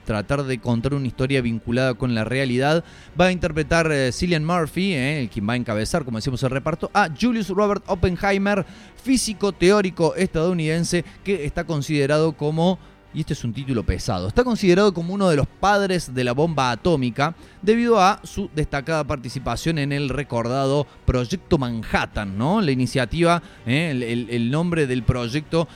tratar 0.06 0.44
de 0.44 0.60
contar 0.60 0.94
una 0.94 1.08
historia 1.08 1.42
vinculada 1.42 1.94
con 1.94 2.16
la 2.16 2.24
realidad. 2.24 2.84
Va 3.20 3.26
a 3.26 3.32
interpretar 3.32 3.92
eh, 3.92 4.12
Cillian 4.12 4.46
Murphy, 4.46 4.94
el 4.94 5.30
quien 5.30 5.48
va 5.48 5.54
a 5.54 5.58
encabezar, 5.58 6.06
como 6.06 6.18
decimos, 6.18 6.42
el 6.44 6.50
reparto, 6.50 6.90
a 6.94 7.10
Julius 7.10 7.50
Robert 7.50 7.84
Oppenheimer, 7.88 8.66
físico 9.02 9.52
teórico 9.52 10.16
estadounidense 10.16 11.04
que 11.24 11.46
está 11.46 11.64
considerado 11.64 12.34
como 12.34 12.80
y 13.18 13.22
este 13.22 13.34
es 13.34 13.44
un 13.44 13.52
título 13.52 13.82
pesado, 13.82 14.28
está 14.28 14.44
considerado 14.44 14.94
como 14.94 15.12
uno 15.12 15.28
de 15.28 15.38
los 15.38 15.48
padres 15.48 16.14
de 16.14 16.24
la 16.24 16.34
bomba 16.34 16.70
atómica 16.70 17.34
debido 17.64 18.00
a 18.00 18.20
su 18.24 18.48
destacada 18.56 19.04
participación 19.06 19.80
en 19.80 19.92
el 19.92 20.10
recordado 20.10 20.86
Proyecto 21.04 21.58
Manhattan, 21.58 22.38
¿no? 22.38 22.62
La 22.62 22.70
iniciativa, 22.70 23.42
¿eh? 23.66 23.90
el, 23.90 24.04
el- 24.04 24.30
el 24.30 24.52
nombre 24.52 24.86
del 24.86 25.02
proyecto 25.02 25.68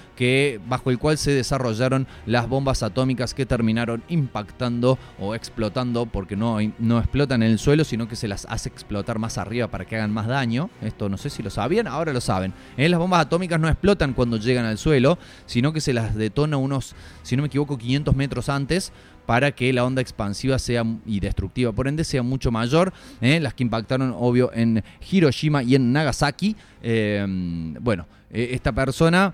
bajo 0.68 0.91
el 0.91 0.99
cual 0.99 1.18
se 1.18 1.31
desarrollaron 1.31 2.07
las 2.26 2.48
bombas 2.48 2.84
atómicas 2.84 3.34
que 3.34 3.45
terminaron 3.45 4.03
impactando 4.07 4.99
o 5.19 5.34
explotando, 5.34 6.06
porque 6.06 6.35
no, 6.35 6.57
no 6.80 6.99
explotan 6.99 7.41
en 7.43 7.52
el 7.52 7.60
suelo, 7.60 7.84
sino 7.84 8.07
que 8.07 8.15
se 8.15 8.27
las 8.27 8.45
hace 8.49 8.69
explotar 8.69 9.18
más 9.18 9.38
arriba 9.38 9.68
para 9.68 9.85
que 9.85 9.95
hagan 9.95 10.11
más 10.11 10.27
daño. 10.27 10.69
Esto 10.81 11.10
no 11.10 11.18
sé 11.18 11.30
si 11.30 11.41
lo 11.41 11.49
sabían, 11.49 11.88
ahora 11.88 12.14
lo 12.14 12.22
saben. 12.22 12.53
¿eh? 12.77 12.88
Las 12.88 12.99
bombas 12.99 13.22
atómicas 13.22 13.60
no 13.60 13.68
explotan 13.68 14.14
cuando 14.14 14.38
llegan 14.38 14.65
al 14.65 14.77
suelo, 14.77 15.18
sino 15.45 15.73
que 15.73 15.81
se 15.81 15.93
las 15.93 16.15
detona 16.15 16.57
unos, 16.57 16.95
si 17.23 17.35
no 17.35 17.41
me 17.41 17.48
equivoco, 17.48 17.77
500 17.77 18.15
metros 18.15 18.49
antes 18.49 18.93
para 19.26 19.52
que 19.52 19.72
la 19.73 19.85
onda 19.85 20.02
expansiva 20.02 20.60
sea 20.60 20.84
y 21.06 21.19
destructiva, 21.19 21.72
por 21.72 21.88
ende, 21.88 22.03
sea 22.03 22.22
mucho 22.22 22.52
mayor. 22.52 22.93
¿eh? 23.22 23.39
Las 23.39 23.53
que 23.53 23.64
impactaron, 23.64 24.14
obvio, 24.15 24.52
en 24.53 24.84
Hiroshima 25.10 25.64
y 25.64 25.76
en 25.76 25.91
Nagasaki. 25.91 26.56
Eh, 26.84 27.26
bueno, 27.80 28.06
esta 28.30 28.72
persona 28.72 29.34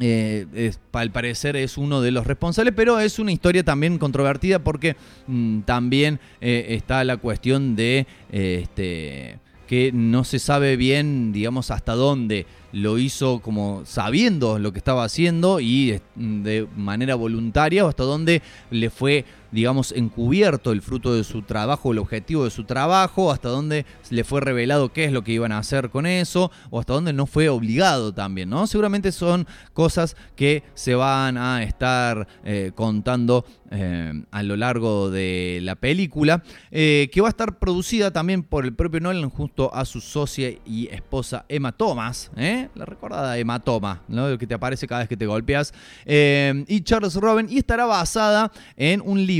eh, 0.00 0.72
al 0.92 1.10
parecer 1.10 1.56
es 1.56 1.78
uno 1.78 2.00
de 2.00 2.10
los 2.10 2.26
responsables, 2.26 2.74
pero 2.74 3.00
es 3.00 3.18
una 3.18 3.32
historia 3.32 3.64
también 3.64 3.98
controvertida 3.98 4.58
porque 4.58 4.96
mm, 5.26 5.60
también 5.60 6.20
eh, 6.40 6.66
está 6.70 7.04
la 7.04 7.16
cuestión 7.16 7.76
de 7.76 8.06
eh, 8.32 8.60
este 8.62 9.38
que 9.68 9.92
no 9.92 10.24
se 10.24 10.38
sabe 10.38 10.76
bien, 10.78 11.30
digamos, 11.30 11.70
hasta 11.70 11.94
dónde 11.94 12.46
lo 12.72 12.98
hizo 12.98 13.40
como 13.40 13.82
sabiendo 13.84 14.58
lo 14.58 14.72
que 14.72 14.78
estaba 14.78 15.04
haciendo 15.04 15.60
y 15.60 15.90
eh, 15.90 16.00
de 16.16 16.66
manera 16.74 17.14
voluntaria 17.14 17.84
o 17.84 17.88
hasta 17.88 18.02
dónde 18.04 18.42
le 18.70 18.88
fue, 18.88 19.26
digamos, 19.50 19.92
encubierto 19.92 20.72
el 20.72 20.82
fruto 20.82 21.14
de 21.14 21.24
su 21.24 21.42
trabajo, 21.42 21.92
el 21.92 21.98
objetivo 21.98 22.44
de 22.44 22.50
su 22.50 22.64
trabajo, 22.64 23.32
hasta 23.32 23.48
dónde 23.48 23.86
le 24.10 24.24
fue 24.24 24.40
revelado 24.40 24.92
qué 24.92 25.04
es 25.04 25.12
lo 25.12 25.22
que 25.22 25.32
iban 25.32 25.52
a 25.52 25.58
hacer 25.58 25.90
con 25.90 26.06
eso 26.06 26.50
o 26.70 26.80
hasta 26.80 26.92
dónde 26.92 27.12
no 27.12 27.26
fue 27.26 27.48
obligado 27.48 28.12
también, 28.12 28.50
¿no? 28.50 28.66
Seguramente 28.66 29.12
son 29.12 29.46
cosas 29.72 30.16
que 30.36 30.62
se 30.74 30.94
van 30.94 31.38
a 31.38 31.62
estar 31.62 32.26
eh, 32.44 32.72
contando 32.74 33.44
eh, 33.70 34.22
a 34.30 34.42
lo 34.42 34.56
largo 34.56 35.10
de 35.10 35.60
la 35.62 35.74
película, 35.74 36.42
eh, 36.70 37.10
que 37.12 37.20
va 37.20 37.28
a 37.28 37.30
estar 37.30 37.58
producida 37.58 38.10
también 38.10 38.42
por 38.42 38.64
el 38.64 38.74
propio 38.74 39.00
Nolan 39.00 39.30
junto 39.30 39.74
a 39.74 39.84
su 39.84 40.00
socia 40.00 40.50
y 40.64 40.88
esposa 40.90 41.44
Emma 41.48 41.72
Thomas, 41.72 42.30
la 42.36 42.84
recordada 42.84 43.36
Emma 43.38 43.60
Thomas, 43.60 44.00
¿no? 44.08 44.28
Lo 44.28 44.38
que 44.38 44.46
te 44.46 44.54
aparece 44.54 44.86
cada 44.86 45.00
vez 45.00 45.08
que 45.08 45.16
te 45.16 45.26
golpeas, 45.26 45.72
y 46.06 46.80
Charles 46.82 47.14
Robin, 47.14 47.46
y 47.50 47.58
estará 47.58 47.84
basada 47.84 48.50
en 48.76 49.02
un 49.04 49.24
libro 49.26 49.37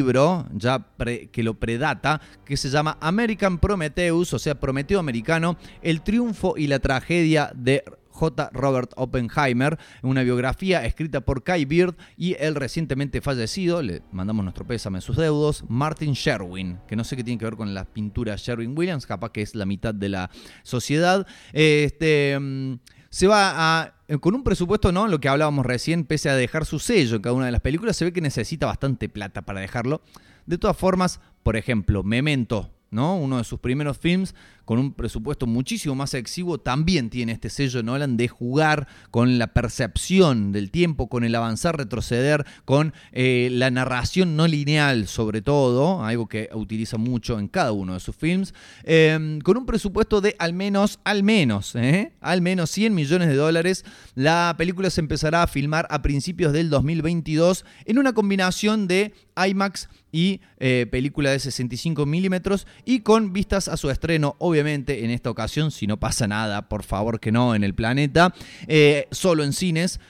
ya 0.54 0.78
pre- 0.96 1.28
que 1.28 1.42
lo 1.42 1.54
predata, 1.54 2.20
que 2.44 2.56
se 2.56 2.70
llama 2.70 2.98
American 3.00 3.58
Prometheus, 3.58 4.32
o 4.34 4.38
sea, 4.38 4.58
Prometeo 4.58 4.98
Americano, 4.98 5.56
el 5.82 6.02
triunfo 6.02 6.54
y 6.56 6.66
la 6.66 6.78
tragedia 6.78 7.50
de 7.54 7.84
J. 8.10 8.50
Robert 8.52 8.90
Oppenheimer, 8.96 9.78
una 10.02 10.22
biografía 10.24 10.84
escrita 10.84 11.20
por 11.20 11.44
Kai 11.44 11.64
Beard 11.66 11.94
y 12.16 12.34
el 12.40 12.56
recientemente 12.56 13.20
fallecido, 13.20 13.80
le 13.80 14.02
mandamos 14.10 14.42
nuestro 14.44 14.66
pésame 14.66 14.98
a 14.98 15.00
sus 15.00 15.16
deudos, 15.16 15.64
Martin 15.68 16.14
Sherwin, 16.14 16.78
que 16.88 16.96
no 16.96 17.04
sé 17.04 17.16
qué 17.16 17.22
tiene 17.22 17.38
que 17.38 17.44
ver 17.44 17.54
con 17.56 17.74
la 17.74 17.84
pintura 17.84 18.34
Sherwin 18.36 18.76
Williams, 18.76 19.06
capaz 19.06 19.30
que 19.30 19.42
es 19.42 19.54
la 19.54 19.66
mitad 19.66 19.94
de 19.94 20.08
la 20.08 20.30
sociedad. 20.64 21.26
Este. 21.52 22.36
mm, 22.40 22.74
Se 23.10 23.26
va 23.28 23.52
a. 23.82 23.94
eh, 24.08 24.18
Con 24.18 24.34
un 24.34 24.42
presupuesto, 24.42 24.90
¿no? 24.90 25.06
Lo 25.06 25.20
que 25.20 25.28
hablábamos 25.28 25.64
recién, 25.64 26.04
pese 26.04 26.28
a 26.30 26.34
dejar 26.34 26.66
su 26.66 26.78
sello 26.78 27.16
en 27.16 27.22
cada 27.22 27.34
una 27.34 27.46
de 27.46 27.52
las 27.52 27.60
películas, 27.60 27.96
se 27.96 28.04
ve 28.04 28.12
que 28.12 28.20
necesita 28.20 28.66
bastante 28.66 29.08
plata 29.08 29.42
para 29.42 29.60
dejarlo. 29.60 30.02
De 30.46 30.58
todas 30.58 30.76
formas, 30.76 31.20
por 31.42 31.56
ejemplo, 31.56 32.02
Memento, 32.02 32.70
¿no? 32.90 33.16
Uno 33.16 33.38
de 33.38 33.44
sus 33.44 33.60
primeros 33.60 33.98
films 33.98 34.34
con 34.68 34.78
un 34.78 34.92
presupuesto 34.92 35.46
muchísimo 35.46 35.94
más 35.94 36.12
exiguo, 36.12 36.58
también 36.58 37.08
tiene 37.08 37.32
este 37.32 37.48
sello 37.48 37.82
Nolan 37.82 38.18
de 38.18 38.28
jugar 38.28 38.86
con 39.10 39.38
la 39.38 39.54
percepción 39.54 40.52
del 40.52 40.70
tiempo, 40.70 41.08
con 41.08 41.24
el 41.24 41.34
avanzar, 41.34 41.78
retroceder, 41.78 42.44
con 42.66 42.92
eh, 43.12 43.48
la 43.50 43.70
narración 43.70 44.36
no 44.36 44.46
lineal 44.46 45.08
sobre 45.08 45.40
todo, 45.40 46.04
algo 46.04 46.28
que 46.28 46.50
utiliza 46.52 46.98
mucho 46.98 47.38
en 47.38 47.48
cada 47.48 47.72
uno 47.72 47.94
de 47.94 48.00
sus 48.00 48.14
films, 48.14 48.52
eh, 48.84 49.38
con 49.42 49.56
un 49.56 49.64
presupuesto 49.64 50.20
de 50.20 50.36
al 50.38 50.52
menos, 50.52 51.00
al 51.02 51.22
menos, 51.22 51.74
¿eh? 51.74 52.12
al 52.20 52.42
menos 52.42 52.68
100 52.68 52.94
millones 52.94 53.28
de 53.28 53.36
dólares. 53.36 53.86
La 54.16 54.54
película 54.58 54.90
se 54.90 55.00
empezará 55.00 55.44
a 55.44 55.46
filmar 55.46 55.86
a 55.88 56.02
principios 56.02 56.52
del 56.52 56.68
2022 56.68 57.64
en 57.86 57.98
una 57.98 58.12
combinación 58.12 58.86
de 58.86 59.14
IMAX 59.46 59.88
y 60.10 60.40
eh, 60.58 60.86
película 60.90 61.30
de 61.30 61.38
65 61.38 62.06
milímetros 62.06 62.66
y 62.84 63.00
con 63.00 63.32
vistas 63.32 63.68
a 63.68 63.76
su 63.76 63.90
estreno, 63.90 64.36
obviamente 64.38 64.57
en 64.66 65.10
esta 65.10 65.30
ocasión, 65.30 65.70
si 65.70 65.86
no 65.86 65.98
pasa 65.98 66.26
nada, 66.26 66.68
por 66.68 66.82
favor 66.82 67.20
que 67.20 67.32
no, 67.32 67.54
en 67.54 67.64
el 67.64 67.74
planeta, 67.74 68.34
eh, 68.66 69.06
solo 69.10 69.44
en 69.44 69.52
cines. 69.52 70.00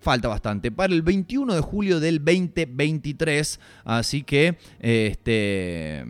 Falta 0.00 0.28
bastante. 0.28 0.70
Para 0.70 0.94
el 0.94 1.02
21 1.02 1.54
de 1.54 1.60
julio 1.60 1.98
del 1.98 2.24
2023. 2.24 3.58
Así 3.84 4.22
que, 4.22 4.56
este. 4.78 6.04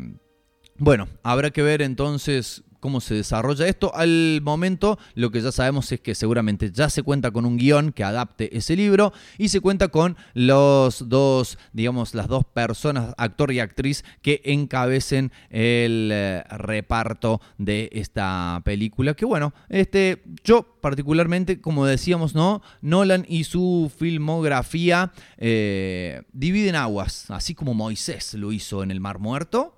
Bueno, 0.77 1.09
habrá 1.23 1.51
que 1.51 1.63
ver 1.63 1.83
entonces 1.83 2.63
cómo 2.81 3.01
se 3.01 3.15
desarrolla 3.15 3.67
esto. 3.67 3.95
Al 3.95 4.41
momento, 4.43 4.99
lo 5.15 5.31
que 5.31 5.41
ya 5.41 5.53
sabemos 5.53 5.91
es 5.93 6.01
que 6.01 6.15
seguramente 6.15 6.71
ya 6.73 6.91
se 6.91 7.03
cuenta 7.03 7.31
con 7.31 7.45
un 7.45 7.57
guion 7.57 7.93
que 7.93 8.05
adapte 8.05 8.57
ese 8.57 8.77
libro 8.77 9.13
y 9.37 9.49
se 9.49 9.61
cuenta 9.61 9.89
con 9.89 10.17
los 10.35 11.09
dos, 11.09 11.59
digamos, 11.73 12.15
las 12.15 12.29
dos 12.29 12.45
personas, 12.45 13.15
actor 13.17 13.53
y 13.53 13.61
actriz, 13.61 14.05
que 14.23 14.41
encabecen 14.45 15.33
el 15.51 16.11
eh, 16.13 16.45
reparto 16.51 17.41
de 17.59 17.91
esta 17.93 18.61
película. 18.65 19.15
Que 19.15 19.25
bueno, 19.25 19.53
este, 19.69 20.23
yo 20.45 20.79
particularmente, 20.81 21.61
como 21.61 21.87
decíamos, 21.87 22.35
¿no? 22.35 22.63
Nolan 22.81 23.27
y 23.29 23.45
su 23.45 23.91
filmografía 23.97 25.13
eh, 25.37 26.23
dividen 26.33 26.77
aguas, 26.77 27.31
así 27.31 27.55
como 27.55 27.75
Moisés 27.75 28.35
lo 28.35 28.53
hizo 28.53 28.83
en 28.83 28.91
el 28.91 29.01
Mar 29.01 29.19
Muerto. 29.19 29.78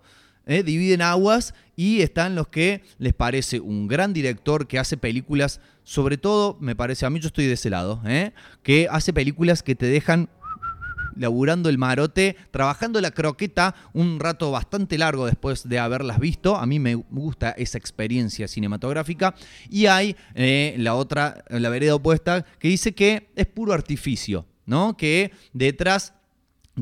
¿Eh? 0.51 0.63
dividen 0.65 1.01
aguas 1.01 1.55
y 1.77 2.03
están 2.03 2.35
los 2.35 2.49
que 2.49 2.83
les 2.99 3.15
parece 3.15 3.61
un 3.61 3.87
gran 3.87 4.13
director 4.13 4.67
que 4.67 4.79
hace 4.79 4.97
películas, 4.97 5.61
sobre 5.85 6.19
todo, 6.19 6.59
me 6.61 6.75
parece, 6.75 7.07
a 7.07 7.11
mí 7.11 7.21
yo 7.21 7.29
estoy 7.29 7.47
de 7.47 7.55
ese 7.55 7.71
lado, 7.71 8.03
¿eh? 8.05 8.33
que 8.63 8.89
hace 8.91 9.13
películas 9.13 9.63
que 9.63 9.77
te 9.77 9.87
dejan 9.87 10.29
laburando 11.17 11.69
el 11.69 11.79
marote, 11.79 12.37
trabajando 12.51 13.01
la 13.01 13.11
croqueta 13.11 13.75
un 13.93 14.19
rato 14.19 14.51
bastante 14.51 14.99
largo 14.99 15.27
después 15.27 15.69
de 15.69 15.79
haberlas 15.79 16.19
visto. 16.19 16.57
A 16.57 16.67
mí 16.67 16.79
me 16.79 16.95
gusta 16.95 17.51
esa 17.51 17.79
experiencia 17.79 18.49
cinematográfica. 18.49 19.35
Y 19.69 19.87
hay 19.87 20.17
eh, 20.35 20.75
la 20.79 20.95
otra, 20.95 21.45
la 21.49 21.69
vereda 21.69 21.95
opuesta, 21.95 22.45
que 22.59 22.69
dice 22.69 22.93
que 22.93 23.31
es 23.37 23.47
puro 23.47 23.73
artificio, 23.73 24.47
¿no? 24.67 24.97
Que 24.97 25.33
detrás 25.53 26.15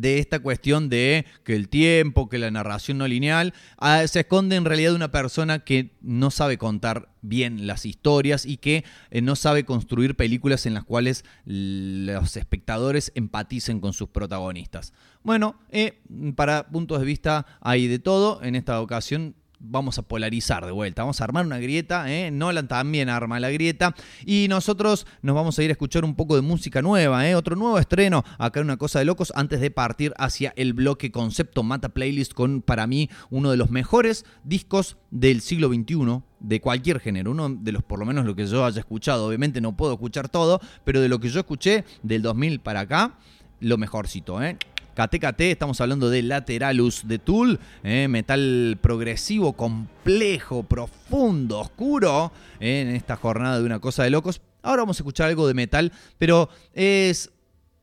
de 0.00 0.18
esta 0.18 0.40
cuestión 0.40 0.88
de 0.88 1.26
que 1.44 1.54
el 1.54 1.68
tiempo, 1.68 2.28
que 2.28 2.38
la 2.38 2.50
narración 2.50 2.98
no 2.98 3.08
lineal, 3.08 3.54
ah, 3.78 4.06
se 4.06 4.20
esconde 4.20 4.56
en 4.56 4.64
realidad 4.64 4.94
una 4.94 5.10
persona 5.10 5.60
que 5.60 5.92
no 6.00 6.30
sabe 6.30 6.58
contar 6.58 7.08
bien 7.20 7.66
las 7.66 7.84
historias 7.84 8.46
y 8.46 8.58
que 8.58 8.84
eh, 9.10 9.20
no 9.20 9.36
sabe 9.36 9.64
construir 9.64 10.16
películas 10.16 10.66
en 10.66 10.74
las 10.74 10.84
cuales 10.84 11.24
los 11.44 12.36
espectadores 12.36 13.12
empaticen 13.14 13.80
con 13.80 13.92
sus 13.92 14.08
protagonistas. 14.08 14.92
Bueno, 15.22 15.58
eh, 15.70 16.00
para 16.36 16.68
puntos 16.68 17.00
de 17.00 17.06
vista 17.06 17.46
hay 17.60 17.86
de 17.88 17.98
todo. 17.98 18.42
En 18.42 18.54
esta 18.54 18.80
ocasión 18.80 19.34
vamos 19.60 19.98
a 19.98 20.02
polarizar 20.02 20.64
de 20.64 20.72
vuelta, 20.72 21.02
vamos 21.02 21.20
a 21.20 21.24
armar 21.24 21.44
una 21.44 21.58
grieta, 21.58 22.12
¿eh? 22.12 22.30
Nolan 22.30 22.68
también 22.68 23.08
arma 23.08 23.40
la 23.40 23.50
grieta 23.50 23.94
y 24.24 24.46
nosotros 24.48 25.06
nos 25.22 25.34
vamos 25.34 25.58
a 25.58 25.62
ir 25.62 25.70
a 25.70 25.72
escuchar 25.72 26.04
un 26.04 26.14
poco 26.14 26.36
de 26.36 26.42
música 26.42 26.82
nueva, 26.82 27.28
¿eh? 27.28 27.34
otro 27.34 27.56
nuevo 27.56 27.78
estreno, 27.78 28.24
acá 28.38 28.60
en 28.60 28.66
una 28.66 28.76
cosa 28.76 28.98
de 28.98 29.04
locos, 29.04 29.32
antes 29.34 29.60
de 29.60 29.70
partir 29.70 30.14
hacia 30.16 30.52
el 30.56 30.72
bloque 30.72 31.10
concepto 31.10 31.62
Mata 31.62 31.88
Playlist 31.88 32.34
con 32.34 32.62
para 32.62 32.86
mí 32.86 33.10
uno 33.30 33.50
de 33.50 33.56
los 33.56 33.70
mejores 33.70 34.24
discos 34.44 34.96
del 35.10 35.40
siglo 35.40 35.68
XXI, 35.68 36.22
de 36.40 36.60
cualquier 36.60 37.00
género, 37.00 37.32
uno 37.32 37.48
de 37.48 37.72
los, 37.72 37.82
por 37.82 37.98
lo 37.98 38.06
menos 38.06 38.24
lo 38.24 38.36
que 38.36 38.46
yo 38.46 38.64
haya 38.64 38.78
escuchado, 38.78 39.26
obviamente 39.26 39.60
no 39.60 39.76
puedo 39.76 39.92
escuchar 39.94 40.28
todo, 40.28 40.60
pero 40.84 41.00
de 41.00 41.08
lo 41.08 41.18
que 41.18 41.30
yo 41.30 41.40
escuché 41.40 41.84
del 42.02 42.22
2000 42.22 42.60
para 42.60 42.80
acá, 42.80 43.18
lo 43.60 43.76
mejorcito, 43.76 44.40
¿eh? 44.42 44.56
KTKT, 44.98 45.42
estamos 45.42 45.80
hablando 45.80 46.10
de 46.10 46.24
Lateralus 46.24 47.06
de 47.06 47.20
Tool, 47.20 47.60
eh, 47.84 48.08
metal 48.08 48.76
progresivo, 48.80 49.52
complejo, 49.52 50.64
profundo, 50.64 51.60
oscuro, 51.60 52.32
eh, 52.58 52.80
en 52.80 52.96
esta 52.96 53.14
jornada 53.14 53.60
de 53.60 53.64
una 53.64 53.78
cosa 53.78 54.02
de 54.02 54.10
locos. 54.10 54.40
Ahora 54.60 54.82
vamos 54.82 54.98
a 54.98 55.02
escuchar 55.02 55.28
algo 55.28 55.46
de 55.46 55.54
metal, 55.54 55.92
pero 56.18 56.48
es 56.74 57.30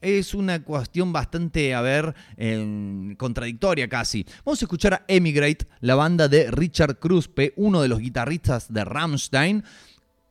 es 0.01 0.35
una 0.35 0.61
cuestión 0.61 1.13
bastante, 1.13 1.73
a 1.73 1.81
ver, 1.81 2.13
eh, 2.37 3.15
contradictoria 3.17 3.87
casi. 3.87 4.23
Vamos 4.43 4.61
a 4.61 4.65
escuchar 4.65 4.93
a 4.93 5.05
Emigrate, 5.07 5.65
la 5.79 5.95
banda 5.95 6.27
de 6.27 6.51
Richard 6.51 6.99
Kruspe, 6.99 7.53
uno 7.55 7.81
de 7.81 7.87
los 7.87 7.99
guitarristas 7.99 8.71
de 8.71 8.83
Rammstein 8.85 9.63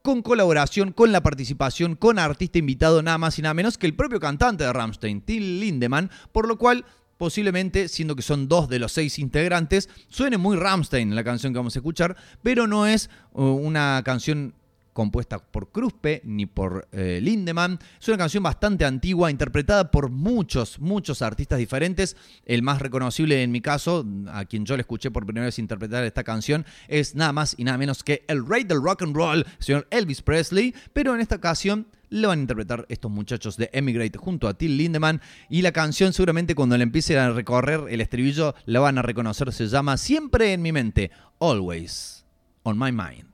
con 0.05 0.21
colaboración, 0.21 0.93
con 0.93 1.13
la 1.13 1.23
participación, 1.23 1.97
con 1.97 2.19
artista 2.19 2.59
invitado 2.59 3.03
nada 3.03 3.17
más 3.17 3.39
y 3.39 3.43
nada 3.43 3.55
menos 3.55 3.79
que 3.79 3.87
el 3.87 3.95
propio 3.95 4.21
cantante 4.21 4.63
de 4.63 4.71
Rammstein, 4.71 5.23
Till 5.23 5.61
Lindemann, 5.61 6.11
por 6.31 6.47
lo 6.47 6.59
cual 6.59 6.85
posiblemente, 7.17 7.89
siendo 7.89 8.15
que 8.15 8.21
son 8.21 8.47
dos 8.47 8.69
de 8.69 8.79
los 8.79 8.93
seis 8.93 9.19
integrantes, 9.19 9.89
suene 10.11 10.37
muy 10.37 10.59
Rammstein 10.59 11.15
la 11.15 11.25
canción 11.25 11.55
que 11.55 11.59
vamos 11.59 11.75
a 11.75 11.79
escuchar, 11.79 12.19
pero 12.43 12.67
no 12.67 12.87
es 12.87 13.09
uh, 13.33 13.45
una 13.45 14.03
canción 14.05 14.53
compuesta 14.95 15.39
por 15.39 15.71
Kruspe 15.71 16.23
ni 16.25 16.47
por 16.47 16.89
eh, 16.93 17.19
Lindemann. 17.21 17.79
Es 18.01 18.09
una 18.09 18.17
canción 18.17 18.43
bastante 18.43 18.87
antigua, 18.87 19.31
interpretada 19.31 19.91
por 19.91 20.09
muchos, 20.09 20.79
muchos 20.81 21.21
artistas 21.21 21.59
diferentes. 21.59 22.17
El 22.47 22.63
más 22.63 22.81
reconocible 22.81 23.43
en 23.43 23.51
mi 23.51 23.61
caso, 23.61 24.07
a 24.29 24.47
quien 24.47 24.65
yo 24.65 24.77
le 24.77 24.81
escuché 24.81 25.11
por 25.11 25.27
primera 25.27 25.45
vez 25.45 25.59
interpretar 25.59 26.05
esta 26.05 26.25
canción, 26.25 26.65
es 26.89 27.15
nada 27.15 27.33
más 27.33 27.55
y 27.59 27.65
nada 27.65 27.77
menos 27.77 28.03
que 28.03 28.25
el 28.29 28.47
rey 28.47 28.65
del 28.65 28.83
rock 28.83 29.03
and 29.03 29.15
roll, 29.15 29.45
señor 29.59 29.87
Elvis 29.91 30.23
Presley. 30.23 30.75
Pero 30.95 31.15
en 31.15 31.21
esta 31.21 31.37
ocasión 31.37 31.89
lo 32.09 32.29
van 32.29 32.39
a 32.39 32.43
interpretar 32.43 32.87
estos 32.89 33.11
muchachos 33.11 33.57
de 33.57 33.71
Emigrate 33.73 34.19
junto 34.19 34.47
a 34.47 34.55
Till 34.55 34.77
Lindemann. 34.77 35.21
Y 35.51 35.63
la 35.63 35.73
canción 35.73 36.13
seguramente 36.13 36.55
cuando 36.55 36.79
le 36.79 36.85
empiece 36.85 37.19
a 37.19 37.31
recorrer 37.31 37.83
el 37.91 38.01
estribillo 38.01 38.55
la 38.67 38.81
van 38.81 38.99
a 38.99 39.03
reconocer. 39.03 39.53
Se 39.53 39.67
llama 39.67 39.97
Siempre 39.97 40.53
en 40.53 40.63
mi 40.63 40.71
mente, 40.71 41.11
Always 41.41 42.25
on 42.63 42.79
my 42.79 42.93
mind. 42.93 43.34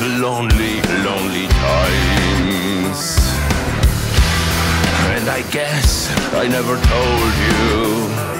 Lonely, 0.00 0.80
lonely 1.04 1.46
times. 1.48 3.00
And 5.14 5.28
I 5.28 5.42
guess 5.50 6.10
I 6.34 6.48
never 6.48 6.76
told 6.76 7.32
you 7.46 8.30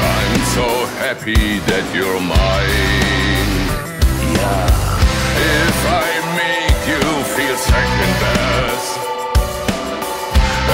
I'm 0.00 0.40
so 0.58 0.68
happy 1.02 1.58
that 1.70 1.84
you're 1.94 2.20
mine. 2.20 3.58
Yeah. 4.34 4.88
If 5.38 5.78
I 5.86 6.08
make 6.42 6.80
you 6.90 7.04
feel 7.36 7.56
second 7.56 8.12
best, 8.22 8.90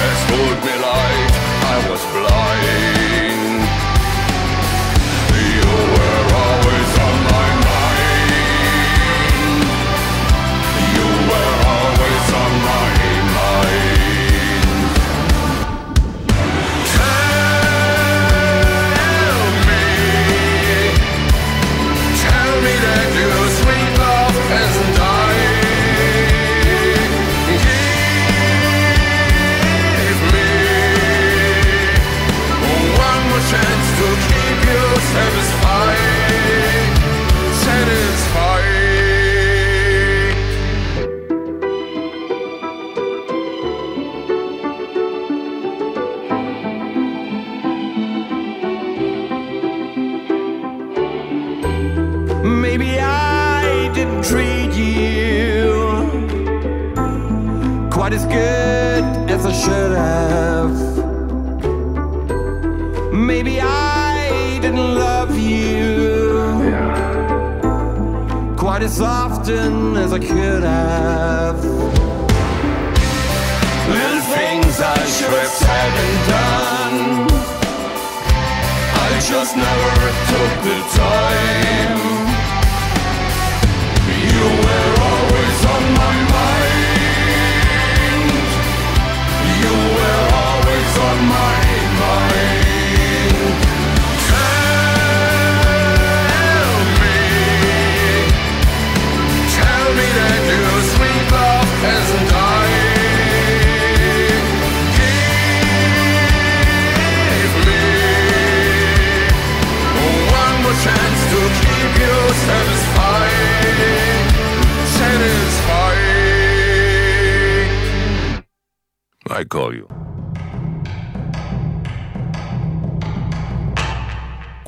as 0.05 0.19
told 0.31 0.57
me 0.65 0.73
light, 0.81 1.34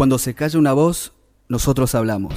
Cuando 0.07 0.19
se 0.19 0.33
calla 0.33 0.57
una 0.57 0.71
voz, 0.71 1.11
nosotros 1.49 1.93
hablamos. 1.93 2.33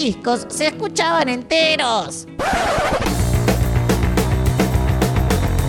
Discos 0.00 0.46
se 0.48 0.68
escuchaban 0.68 1.28
enteros. 1.28 2.26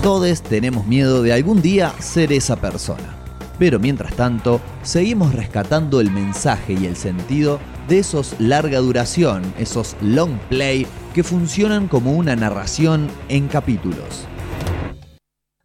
Todos 0.01 0.41
tenemos 0.41 0.87
miedo 0.87 1.21
de 1.21 1.33
algún 1.33 1.61
día 1.61 1.93
ser 1.99 2.31
esa 2.31 2.55
persona. 2.55 3.17
Pero 3.59 3.77
mientras 3.77 4.15
tanto, 4.15 4.61
seguimos 4.83 5.35
rescatando 5.35 5.99
el 5.99 6.11
mensaje 6.11 6.73
y 6.73 6.85
el 6.85 6.95
sentido 6.95 7.59
de 7.89 7.99
esos 7.99 8.33
larga 8.39 8.79
duración, 8.79 9.53
esos 9.59 9.97
long 10.01 10.39
play 10.49 10.87
que 11.13 11.23
funcionan 11.23 11.89
como 11.89 12.13
una 12.13 12.35
narración 12.35 13.09
en 13.27 13.49
capítulos. 13.49 14.25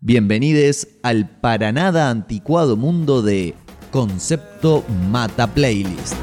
Bienvenidos 0.01 0.89
al 1.05 1.31
para 1.41 1.71
nada 1.71 2.11
anticuado 2.11 2.77
mundo 2.77 3.23
de 3.23 3.55
Concepto 3.93 4.85
Mata 5.09 5.47
Playlist. 5.47 6.17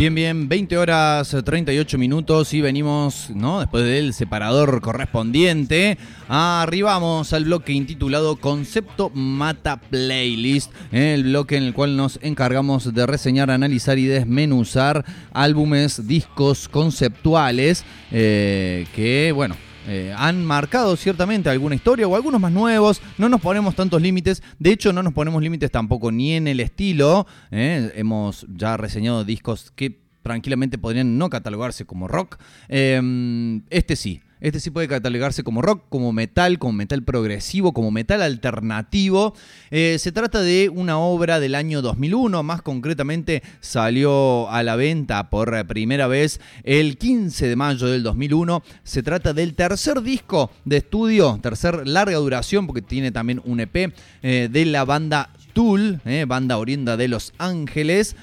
Bien, 0.00 0.14
bien, 0.14 0.48
20 0.48 0.78
horas 0.78 1.36
38 1.44 1.98
minutos 1.98 2.54
y 2.54 2.62
venimos, 2.62 3.28
¿no? 3.34 3.60
Después 3.60 3.84
del 3.84 4.14
separador 4.14 4.80
correspondiente, 4.80 5.98
arribamos 6.26 7.34
al 7.34 7.44
bloque 7.44 7.74
intitulado 7.74 8.36
Concepto 8.36 9.10
Mata 9.10 9.76
Playlist, 9.78 10.72
el 10.90 11.24
bloque 11.24 11.58
en 11.58 11.64
el 11.64 11.74
cual 11.74 11.98
nos 11.98 12.18
encargamos 12.22 12.94
de 12.94 13.04
reseñar, 13.04 13.50
analizar 13.50 13.98
y 13.98 14.06
desmenuzar 14.06 15.04
álbumes, 15.34 16.08
discos 16.08 16.70
conceptuales 16.70 17.84
eh, 18.10 18.86
que, 18.94 19.32
bueno, 19.32 19.54
eh, 19.88 20.14
han 20.16 20.44
marcado 20.44 20.96
ciertamente 20.96 21.48
alguna 21.48 21.74
historia 21.74 22.06
o 22.06 22.16
algunos 22.16 22.40
más 22.40 22.52
nuevos. 22.52 23.00
No 23.18 23.28
nos 23.28 23.40
ponemos 23.40 23.74
tantos 23.74 24.00
límites. 24.00 24.42
De 24.58 24.70
hecho, 24.70 24.92
no 24.92 25.02
nos 25.02 25.12
ponemos 25.12 25.42
límites 25.42 25.70
tampoco 25.70 26.12
ni 26.12 26.32
en 26.34 26.48
el 26.48 26.60
estilo. 26.60 27.26
¿eh? 27.50 27.92
Hemos 27.94 28.46
ya 28.48 28.76
reseñado 28.76 29.24
discos 29.24 29.72
que 29.74 30.00
tranquilamente 30.22 30.78
podrían 30.78 31.18
no 31.18 31.30
catalogarse 31.30 31.86
como 31.86 32.08
rock. 32.08 32.38
Eh, 32.68 33.60
este 33.70 33.96
sí. 33.96 34.22
Este 34.40 34.58
sí 34.58 34.70
puede 34.70 34.88
catalogarse 34.88 35.44
como 35.44 35.60
rock, 35.60 35.84
como 35.90 36.12
metal, 36.12 36.58
como 36.58 36.72
metal 36.72 37.02
progresivo, 37.02 37.74
como 37.74 37.90
metal 37.90 38.22
alternativo. 38.22 39.34
Eh, 39.70 39.96
se 39.98 40.12
trata 40.12 40.40
de 40.40 40.70
una 40.70 40.98
obra 40.98 41.40
del 41.40 41.54
año 41.54 41.82
2001, 41.82 42.42
más 42.42 42.62
concretamente 42.62 43.42
salió 43.60 44.48
a 44.50 44.62
la 44.62 44.76
venta 44.76 45.28
por 45.28 45.66
primera 45.66 46.06
vez 46.06 46.40
el 46.64 46.96
15 46.96 47.48
de 47.48 47.56
mayo 47.56 47.86
del 47.86 48.02
2001. 48.02 48.62
Se 48.82 49.02
trata 49.02 49.34
del 49.34 49.54
tercer 49.54 50.00
disco 50.00 50.50
de 50.64 50.78
estudio, 50.78 51.38
tercer 51.42 51.86
larga 51.86 52.16
duración, 52.16 52.66
porque 52.66 52.80
tiene 52.80 53.12
también 53.12 53.42
un 53.44 53.60
EP 53.60 53.92
eh, 54.22 54.48
de 54.50 54.64
la 54.64 54.86
banda 54.86 55.34
Tool, 55.52 56.00
eh, 56.06 56.24
banda 56.26 56.56
oriunda 56.56 56.96
de 56.96 57.08
Los 57.08 57.34
Ángeles. 57.36 58.16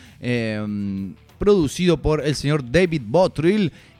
producido 1.37 2.01
por 2.01 2.25
el 2.25 2.33
señor 2.33 2.71
David 2.71 3.03
Bottrill 3.05 3.71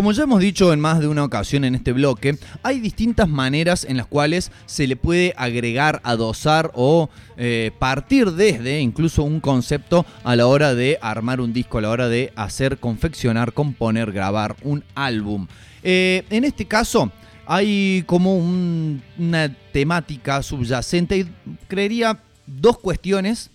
Como 0.00 0.12
ya 0.12 0.22
hemos 0.22 0.40
dicho 0.40 0.72
en 0.72 0.80
más 0.80 0.98
de 0.98 1.08
una 1.08 1.24
ocasión 1.24 1.62
en 1.62 1.74
este 1.74 1.92
bloque, 1.92 2.38
hay 2.62 2.80
distintas 2.80 3.28
maneras 3.28 3.84
en 3.84 3.98
las 3.98 4.06
cuales 4.06 4.50
se 4.64 4.86
le 4.86 4.96
puede 4.96 5.34
agregar, 5.36 6.00
adosar 6.04 6.70
o 6.74 7.10
eh, 7.36 7.70
partir 7.78 8.30
desde 8.32 8.80
incluso 8.80 9.22
un 9.24 9.40
concepto 9.40 10.06
a 10.24 10.36
la 10.36 10.46
hora 10.46 10.74
de 10.74 10.98
armar 11.02 11.42
un 11.42 11.52
disco, 11.52 11.76
a 11.76 11.80
la 11.82 11.90
hora 11.90 12.08
de 12.08 12.32
hacer, 12.34 12.78
confeccionar, 12.78 13.52
componer, 13.52 14.10
grabar 14.10 14.56
un 14.62 14.84
álbum. 14.94 15.46
Eh, 15.82 16.24
en 16.30 16.44
este 16.44 16.64
caso 16.64 17.12
hay 17.44 18.02
como 18.06 18.38
un- 18.38 19.02
una 19.18 19.54
temática 19.70 20.42
subyacente 20.42 21.18
y 21.18 21.28
creería 21.68 22.18
dos 22.46 22.78
cuestiones 22.78 23.50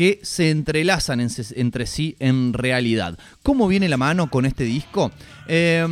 que 0.00 0.18
se 0.22 0.48
entrelazan 0.48 1.20
en- 1.20 1.28
entre 1.56 1.84
sí 1.86 2.16
en 2.20 2.54
realidad. 2.54 3.18
¿Cómo 3.42 3.68
viene 3.68 3.86
la 3.86 3.98
mano 3.98 4.30
con 4.30 4.46
este 4.46 4.64
disco? 4.64 5.12
Eh, 5.46 5.86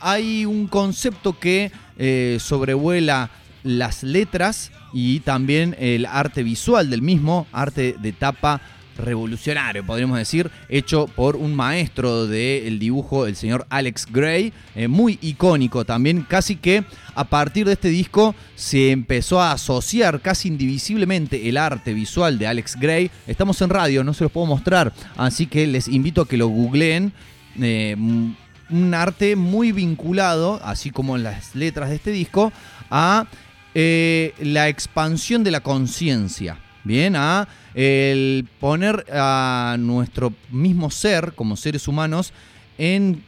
hay 0.00 0.46
un 0.46 0.66
concepto 0.66 1.38
que 1.38 1.70
eh, 1.98 2.38
sobrevuela 2.40 3.28
las 3.62 4.02
letras 4.02 4.72
y 4.94 5.20
también 5.20 5.76
el 5.78 6.06
arte 6.06 6.42
visual 6.42 6.88
del 6.88 7.02
mismo, 7.02 7.46
arte 7.52 7.96
de 8.00 8.12
tapa 8.12 8.62
revolucionario, 8.96 9.84
podríamos 9.84 10.18
decir, 10.18 10.50
hecho 10.68 11.06
por 11.06 11.36
un 11.36 11.54
maestro 11.54 12.26
del 12.26 12.78
dibujo, 12.78 13.26
el 13.26 13.36
señor 13.36 13.66
Alex 13.70 14.06
Gray, 14.10 14.52
eh, 14.74 14.88
muy 14.88 15.18
icónico 15.22 15.84
también, 15.84 16.22
casi 16.22 16.56
que 16.56 16.84
a 17.14 17.24
partir 17.24 17.66
de 17.66 17.72
este 17.72 17.88
disco 17.88 18.34
se 18.54 18.90
empezó 18.90 19.40
a 19.40 19.52
asociar 19.52 20.20
casi 20.20 20.48
indivisiblemente 20.48 21.48
el 21.48 21.56
arte 21.56 21.94
visual 21.94 22.38
de 22.38 22.46
Alex 22.46 22.76
Gray. 22.76 23.10
Estamos 23.26 23.60
en 23.62 23.70
radio, 23.70 24.04
no 24.04 24.14
se 24.14 24.24
los 24.24 24.32
puedo 24.32 24.46
mostrar, 24.46 24.92
así 25.16 25.46
que 25.46 25.66
les 25.66 25.88
invito 25.88 26.22
a 26.22 26.28
que 26.28 26.36
lo 26.36 26.48
googleen. 26.48 27.12
Eh, 27.60 27.94
mm, 27.96 28.32
un 28.70 28.94
arte 28.94 29.36
muy 29.36 29.72
vinculado, 29.72 30.60
así 30.64 30.90
como 30.90 31.18
las 31.18 31.54
letras 31.54 31.90
de 31.90 31.96
este 31.96 32.10
disco, 32.10 32.52
a 32.90 33.26
eh, 33.74 34.34
la 34.40 34.68
expansión 34.68 35.44
de 35.44 35.50
la 35.50 35.60
conciencia. 35.60 36.58
Bien, 36.84 37.16
a 37.16 37.48
el 37.74 38.46
poner 38.60 39.06
a 39.10 39.76
nuestro 39.78 40.34
mismo 40.50 40.90
ser, 40.90 41.32
como 41.34 41.56
seres 41.56 41.88
humanos, 41.88 42.34
en 42.76 43.22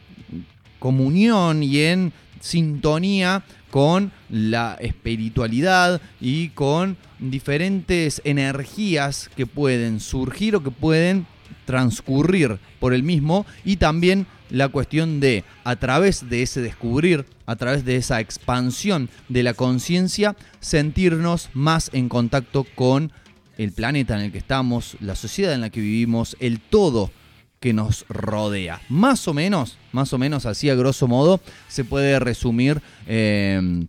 comunión 0.77 1.63
y 1.63 1.79
en 1.79 2.13
sintonía 2.39 3.43
con 3.71 4.11
la 4.29 4.77
espiritualidad 4.79 5.99
y 6.21 6.49
con 6.49 6.97
diferentes 7.17 8.21
energías 8.23 9.29
que 9.35 9.47
pueden 9.47 9.99
surgir 9.99 10.55
o 10.55 10.63
que 10.63 10.71
pueden 10.71 11.25
transcurrir 11.65 12.59
por 12.79 12.93
el 12.93 13.03
mismo 13.03 13.45
y 13.65 13.77
también 13.77 14.27
la 14.49 14.69
cuestión 14.69 15.19
de 15.19 15.43
a 15.63 15.75
través 15.75 16.29
de 16.29 16.43
ese 16.43 16.61
descubrir, 16.61 17.25
a 17.45 17.55
través 17.55 17.83
de 17.85 17.97
esa 17.97 18.19
expansión 18.21 19.09
de 19.29 19.43
la 19.43 19.53
conciencia, 19.53 20.35
sentirnos 20.59 21.49
más 21.53 21.89
en 21.93 22.07
contacto 22.07 22.65
con 22.75 23.11
el 23.57 23.71
planeta 23.71 24.15
en 24.15 24.25
el 24.25 24.31
que 24.31 24.37
estamos, 24.37 24.97
la 24.99 25.15
sociedad 25.15 25.53
en 25.53 25.61
la 25.61 25.69
que 25.69 25.81
vivimos, 25.81 26.37
el 26.39 26.59
todo 26.59 27.11
que 27.59 27.73
nos 27.73 28.05
rodea. 28.07 28.81
Más 28.89 29.27
o 29.27 29.33
menos, 29.33 29.77
más 29.91 30.13
o 30.13 30.17
menos 30.17 30.45
así 30.45 30.69
a 30.69 30.75
grosso 30.75 31.07
modo, 31.07 31.41
se 31.67 31.83
puede 31.83 32.19
resumir 32.19 32.81
eh, 33.07 33.85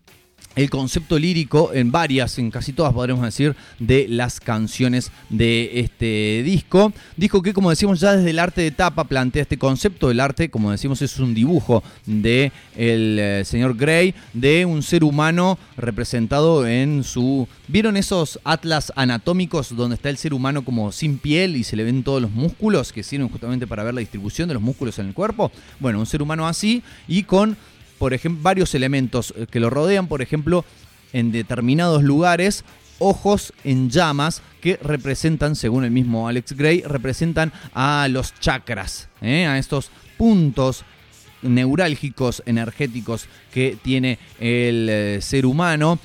el 0.57 0.71
concepto 0.71 1.19
lírico 1.19 1.73
en 1.73 1.93
varias, 1.93 2.39
en 2.39 2.51
casi 2.51 2.73
todas 2.73 2.93
podremos 2.93 3.25
decir, 3.25 3.55
de 3.79 4.07
las 4.09 4.41
canciones 4.41 5.13
de 5.29 5.81
este 5.81 6.43
disco. 6.45 6.93
Disco 7.17 7.43
que, 7.43 7.53
como 7.53 7.71
decimos, 7.71 8.01
ya 8.01 8.17
desde 8.17 8.31
el 8.31 8.39
arte 8.39 8.63
de 8.63 8.71
tapa 8.71 9.05
plantea 9.05 9.43
este 9.43 9.59
concepto. 9.59 10.11
El 10.11 10.21
arte, 10.21 10.51
como 10.51 10.71
decimos, 10.71 11.01
es 11.03 11.19
un 11.21 11.35
dibujo 11.35 11.83
de 12.07 12.51
el 12.77 13.19
eh, 13.21 13.43
señor 13.45 13.77
Gray, 13.77 14.15
de 14.33 14.65
un 14.65 14.83
ser 14.83 15.05
humano 15.05 15.59
representado 15.77 16.67
en 16.67 17.05
su... 17.05 17.47
¿Vieron 17.69 17.97
esos 17.97 18.41
atlas 18.45 18.93
anatómicos 18.97 19.77
donde 19.77 19.95
está 19.95 20.09
el 20.11 20.17
ser 20.17 20.35
humano 20.35 20.65
como 20.65 20.91
sin 20.91 21.19
piel 21.19 21.55
y 21.55 21.65
se 21.65 21.77
le 21.77 21.85
ven 21.85 22.03
todos 22.03 22.21
los 22.21 22.31
músculos 22.31 22.93
que 22.93 23.03
sirven 23.03 23.29
justamente 23.29 23.67
para 23.67 23.85
ver 23.85 23.95
la 23.95 24.01
distribución 24.01 24.49
de 24.49 24.55
los 24.55 24.63
músculos 24.63 24.99
en 24.99 25.07
el 25.07 25.15
cuerpo? 25.15 25.53
Bueno, 25.79 26.01
un 26.01 26.07
ser 26.07 26.23
humano 26.23 26.49
así 26.49 26.83
y 27.07 27.25
con 27.25 27.57
por 27.99 28.15
ejemplo, 28.15 28.43
varios 28.43 28.75
elementos 28.75 29.35
eh, 29.37 29.47
que 29.51 29.61
lo 29.61 29.71
rodean, 29.71 30.07
por 30.07 30.23
ejemplo, 30.23 30.65
en 31.13 31.33
determinados 31.33 32.03
lugares, 32.03 32.65
ojos 32.99 33.53
en 33.65 33.91
llamas 33.91 34.43
que 34.61 34.79
representan, 34.83 35.57
según 35.57 35.85
el 35.85 35.91
mismo 35.91 36.29
Alex 36.29 36.53
Gray, 36.53 36.83
representan 36.83 37.53
a 37.75 38.09
los 38.11 38.35
chakras, 38.41 39.09
¿eh? 39.21 39.47
a 39.47 39.59
estos 39.59 39.91
puntos 40.17 40.85
neurálgicos, 41.43 42.43
energéticos 42.47 43.29
que 43.53 43.77
tiene 43.81 44.19
el 44.41 44.89
eh, 44.91 45.19
ser 45.21 45.47
humano. 45.47 45.99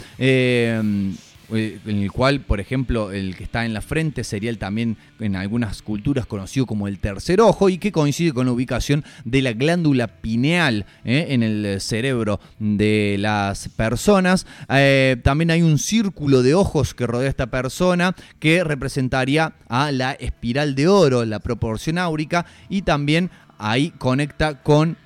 En 1.55 2.01
el 2.01 2.11
cual, 2.11 2.41
por 2.41 2.59
ejemplo, 2.59 3.11
el 3.11 3.35
que 3.35 3.43
está 3.43 3.65
en 3.65 3.73
la 3.73 3.81
frente 3.81 4.23
sería 4.23 4.49
el 4.49 4.57
también 4.57 4.97
en 5.19 5.35
algunas 5.35 5.81
culturas 5.81 6.25
conocido 6.25 6.65
como 6.65 6.87
el 6.87 6.99
tercer 6.99 7.41
ojo 7.41 7.69
y 7.69 7.77
que 7.77 7.91
coincide 7.91 8.33
con 8.33 8.45
la 8.45 8.51
ubicación 8.51 9.03
de 9.25 9.41
la 9.41 9.53
glándula 9.53 10.07
pineal 10.07 10.85
eh, 11.05 11.27
en 11.29 11.43
el 11.43 11.79
cerebro 11.81 12.39
de 12.59 13.17
las 13.19 13.69
personas. 13.69 14.45
Eh, 14.69 15.17
también 15.23 15.51
hay 15.51 15.61
un 15.61 15.77
círculo 15.77 16.43
de 16.43 16.55
ojos 16.55 16.93
que 16.93 17.07
rodea 17.07 17.27
a 17.27 17.29
esta 17.29 17.47
persona 17.47 18.15
que 18.39 18.63
representaría 18.63 19.53
a 19.67 19.91
la 19.91 20.13
espiral 20.13 20.75
de 20.75 20.87
oro, 20.87 21.25
la 21.25 21.39
proporción 21.39 21.97
áurica 21.97 22.45
y 22.69 22.81
también 22.81 23.29
ahí 23.57 23.91
conecta 23.91 24.61
con 24.61 24.97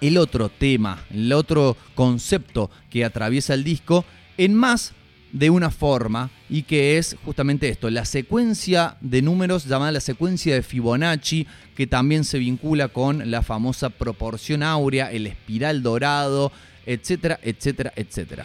el 0.00 0.16
otro 0.16 0.48
tema, 0.48 1.00
el 1.10 1.32
otro 1.32 1.76
concepto 1.94 2.70
que 2.90 3.04
atraviesa 3.04 3.54
el 3.54 3.64
disco 3.64 4.04
en 4.36 4.54
más 4.54 4.92
de 5.32 5.50
una 5.50 5.70
forma 5.70 6.30
y 6.48 6.62
que 6.62 6.98
es 6.98 7.16
justamente 7.24 7.68
esto, 7.68 7.90
la 7.90 8.04
secuencia 8.04 8.96
de 9.00 9.22
números 9.22 9.66
llamada 9.66 9.92
la 9.92 10.00
secuencia 10.00 10.54
de 10.54 10.62
Fibonacci, 10.62 11.46
que 11.76 11.86
también 11.86 12.24
se 12.24 12.38
vincula 12.38 12.88
con 12.88 13.30
la 13.30 13.42
famosa 13.42 13.90
proporción 13.90 14.62
áurea, 14.62 15.12
el 15.12 15.26
espiral 15.26 15.82
dorado, 15.82 16.52
etcétera, 16.86 17.38
etcétera, 17.42 17.92
etcétera. 17.96 18.44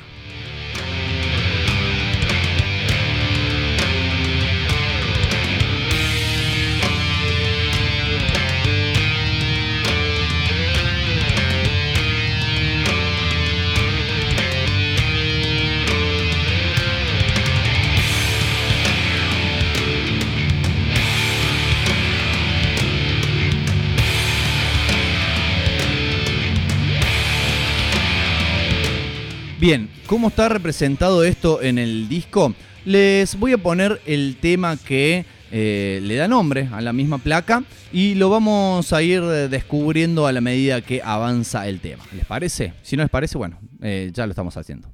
Bien, 29.64 29.90
¿cómo 30.08 30.28
está 30.28 30.50
representado 30.50 31.24
esto 31.24 31.62
en 31.62 31.78
el 31.78 32.10
disco? 32.10 32.54
Les 32.84 33.40
voy 33.40 33.54
a 33.54 33.58
poner 33.58 34.02
el 34.06 34.36
tema 34.42 34.76
que 34.76 35.26
eh, 35.54 36.02
le 36.04 36.16
da 36.16 36.28
nombre 36.28 36.68
a 36.74 36.82
la 36.82 36.92
misma 36.92 37.18
placa 37.18 37.64
y 37.94 38.16
lo 38.16 38.30
vamos 38.30 38.92
a 38.92 39.02
ir 39.02 39.24
eh, 39.24 39.48
descubriendo 39.48 40.28
a 40.28 40.34
la 40.34 40.42
medida 40.42 40.82
que 40.82 41.02
avanza 41.02 41.66
el 41.70 41.80
tema. 41.80 42.04
¿Les 42.14 42.26
parece? 42.26 42.74
Si 42.82 42.98
no 42.98 43.04
les 43.04 43.10
parece, 43.10 43.38
bueno, 43.38 43.58
eh, 43.82 44.12
ya 44.14 44.26
lo 44.26 44.32
estamos 44.32 44.58
haciendo. 44.58 44.90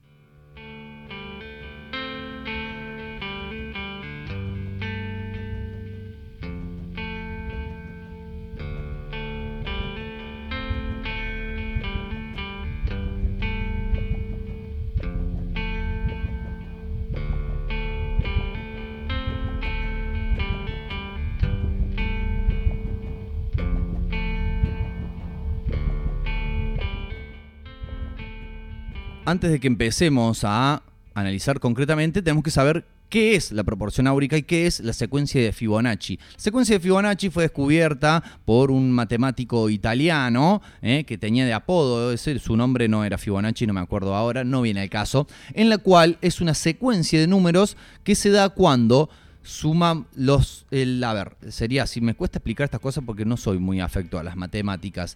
Antes 29.30 29.52
de 29.52 29.60
que 29.60 29.68
empecemos 29.68 30.44
a 30.44 30.82
analizar 31.14 31.60
concretamente, 31.60 32.24
tenemos 32.24 32.44
que 32.44 32.50
saber 32.50 32.88
qué 33.10 33.36
es 33.36 33.52
la 33.52 33.64
proporción 33.64 34.08
áurica 34.08 34.36
y 34.38 34.42
qué 34.42 34.66
es 34.66 34.80
la 34.80 34.92
secuencia 34.92 35.40
de 35.40 35.52
Fibonacci. 35.52 36.18
La 36.18 36.40
secuencia 36.40 36.76
de 36.76 36.80
Fibonacci 36.80 37.30
fue 37.30 37.44
descubierta 37.44 38.24
por 38.44 38.72
un 38.72 38.92
matemático 38.92 39.70
italiano 39.70 40.64
eh, 40.82 41.04
que 41.04 41.20
tenía 41.20 41.46
de 41.46 41.54
apodo, 41.54 42.12
ese, 42.12 42.40
su 42.40 42.58
nombre 42.58 42.88
no 42.88 43.06
era 43.06 43.20
Fibonacci, 43.20 43.68
no 43.68 43.74
me 43.74 43.82
acuerdo 43.82 44.16
ahora, 44.16 44.44
no 44.44 44.64
viene 44.64 44.82
al 44.82 44.90
caso, 44.90 45.28
en 45.54 45.70
la 45.70 45.78
cual 45.78 46.18
es 46.24 46.42
una 46.42 46.56
secuencia 46.56 47.20
de 47.20 47.28
números 47.28 47.78
que 48.04 48.16
se 48.16 48.32
da 48.32 48.50
cuando 48.50 49.12
suma 49.44 50.08
los... 50.16 50.66
El, 50.72 51.04
a 51.04 51.14
ver, 51.14 51.38
sería 51.50 51.84
así, 51.84 52.02
me 52.02 52.16
cuesta 52.16 52.40
explicar 52.40 52.66
estas 52.66 52.82
cosas 52.82 53.04
porque 53.06 53.26
no 53.26 53.38
soy 53.38 53.60
muy 53.60 53.80
afecto 53.80 54.18
a 54.18 54.24
las 54.24 54.36
matemáticas. 54.36 55.16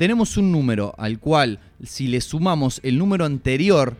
Tenemos 0.00 0.38
un 0.38 0.50
número 0.50 0.94
al 0.96 1.18
cual 1.18 1.58
si 1.84 2.06
le 2.08 2.22
sumamos 2.22 2.80
el 2.82 2.96
número 2.96 3.26
anterior 3.26 3.98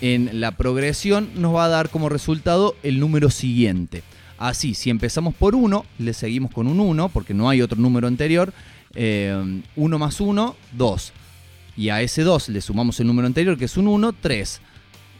en 0.00 0.40
la 0.40 0.52
progresión 0.52 1.28
nos 1.34 1.56
va 1.56 1.64
a 1.64 1.68
dar 1.68 1.88
como 1.88 2.08
resultado 2.08 2.76
el 2.84 3.00
número 3.00 3.30
siguiente. 3.30 4.04
Así, 4.38 4.74
si 4.74 4.90
empezamos 4.90 5.34
por 5.34 5.56
1, 5.56 5.84
le 5.98 6.12
seguimos 6.12 6.52
con 6.52 6.68
un 6.68 6.78
1 6.78 7.08
porque 7.08 7.34
no 7.34 7.48
hay 7.48 7.62
otro 7.62 7.80
número 7.80 8.06
anterior. 8.06 8.52
1 8.94 9.98
más 9.98 10.20
1, 10.20 10.56
2. 10.70 11.12
Y 11.76 11.88
a 11.88 12.00
ese 12.00 12.22
2 12.22 12.50
le 12.50 12.60
sumamos 12.60 13.00
el 13.00 13.08
número 13.08 13.26
anterior 13.26 13.58
que 13.58 13.64
es 13.64 13.76
un 13.76 13.88
1, 13.88 14.12
3. 14.20 14.60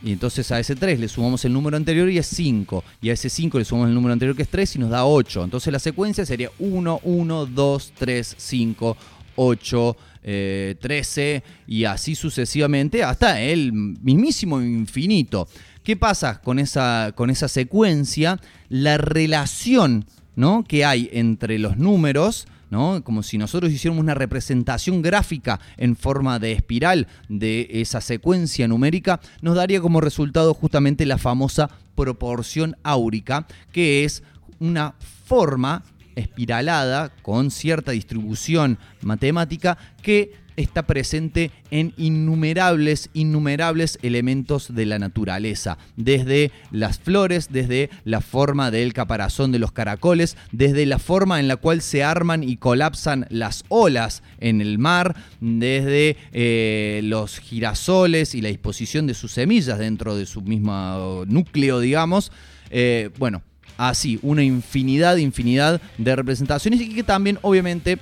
Y 0.05 0.13
entonces 0.13 0.53
a 0.53 0.61
ese 0.61 0.77
3 0.77 1.01
le 1.01 1.09
sumamos 1.09 1.45
el 1.45 1.53
número 1.53 1.77
anterior 1.77 2.09
y 2.09 2.19
es 2.19 2.29
5. 2.29 2.85
Y 3.03 3.11
a 3.11 3.15
ese 3.15 3.29
5 3.31 3.59
le 3.59 3.65
sumamos 3.65 3.89
el 3.89 3.97
número 3.97 4.13
anterior 4.13 4.37
que 4.37 4.43
es 4.43 4.49
3 4.49 4.77
y 4.77 4.79
nos 4.79 4.91
da 4.91 5.07
8. 5.07 5.43
Entonces 5.43 5.73
la 5.73 5.81
secuencia 5.81 6.25
sería 6.25 6.51
1, 6.61 7.01
1, 7.03 7.47
2, 7.47 7.93
3, 7.99 8.35
5, 8.39 8.97
8, 9.35 9.97
eh, 10.23 10.77
13 10.81 11.43
y 11.67 11.85
así 11.85 12.15
sucesivamente 12.15 13.03
hasta 13.03 13.41
el 13.41 13.73
mismísimo 13.73 14.61
infinito. 14.61 15.49
¿Qué 15.83 15.97
pasa 15.97 16.41
con 16.41 16.59
esa, 16.59 17.13
con 17.15 17.31
esa 17.31 17.49
secuencia? 17.49 18.39
La 18.69 18.99
relación 18.99 20.07
¿no? 20.37 20.65
que 20.65 20.85
hay 20.85 21.09
entre 21.13 21.59
los 21.59 21.77
números. 21.79 22.47
¿no? 22.71 23.03
Como 23.03 23.23
si 23.23 23.37
nosotros 23.37 23.73
hiciéramos 23.73 24.03
una 24.03 24.15
representación 24.15 25.03
gráfica 25.03 25.59
en 25.77 25.97
forma 25.97 26.39
de 26.39 26.53
espiral 26.53 27.09
de 27.29 27.67
esa 27.73 28.01
secuencia 28.01 28.69
numérica, 28.69 29.21
nos 29.43 29.57
daría 29.57 29.81
como 29.81 30.01
resultado 30.01 30.55
justamente 30.55 31.05
la 31.05 31.19
famosa 31.19 31.69
proporción 31.97 32.77
áurica, 32.85 33.49
que 33.73 34.05
es 34.05 34.23
una 34.61 34.95
forma 35.27 35.83
espiralada 36.21 37.13
con 37.23 37.51
cierta 37.51 37.93
distribución 37.93 38.79
matemática 39.03 39.79
que 40.03 40.33
está 40.57 40.87
presente 40.87 41.51
en 41.71 41.93
innumerables, 41.97 43.11
innumerables 43.15 43.99
elementos 44.03 44.75
de 44.75 44.87
la 44.87 44.99
naturaleza, 44.99 45.79
desde 45.97 46.51
las 46.71 46.99
flores, 46.99 47.49
desde 47.51 47.91
la 48.05 48.21
forma 48.21 48.71
del 48.71 48.93
caparazón 48.93 49.53
de 49.53 49.59
los 49.59 49.73
caracoles, 49.73 50.37
desde 50.53 50.87
la 50.87 50.99
forma 50.99 51.41
en 51.41 51.49
la 51.49 51.57
cual 51.57 51.81
se 51.81 52.05
arman 52.05 52.43
y 52.43 52.57
colapsan 52.57 53.27
las 53.31 53.65
olas 53.69 54.23
en 54.39 54.61
el 54.61 54.79
mar, 54.79 55.17
desde 55.41 56.17
eh, 56.33 57.01
los 57.05 57.39
girasoles 57.39 58.35
y 58.35 58.41
la 58.41 58.49
disposición 58.49 59.07
de 59.07 59.15
sus 59.15 59.33
semillas 59.33 59.79
dentro 59.79 60.17
de 60.17 60.27
su 60.27 60.43
mismo 60.43 61.25
núcleo, 61.27 61.81
digamos. 61.81 62.33
Eh, 62.71 63.11
bueno, 63.19 63.43
así, 63.89 64.19
una 64.23 64.43
infinidad, 64.43 65.17
infinidad 65.17 65.81
de 65.99 66.17
representaciones 66.17 66.81
y 66.81 66.95
que 66.95 67.03
también, 67.03 67.39
obviamente, 67.43 67.99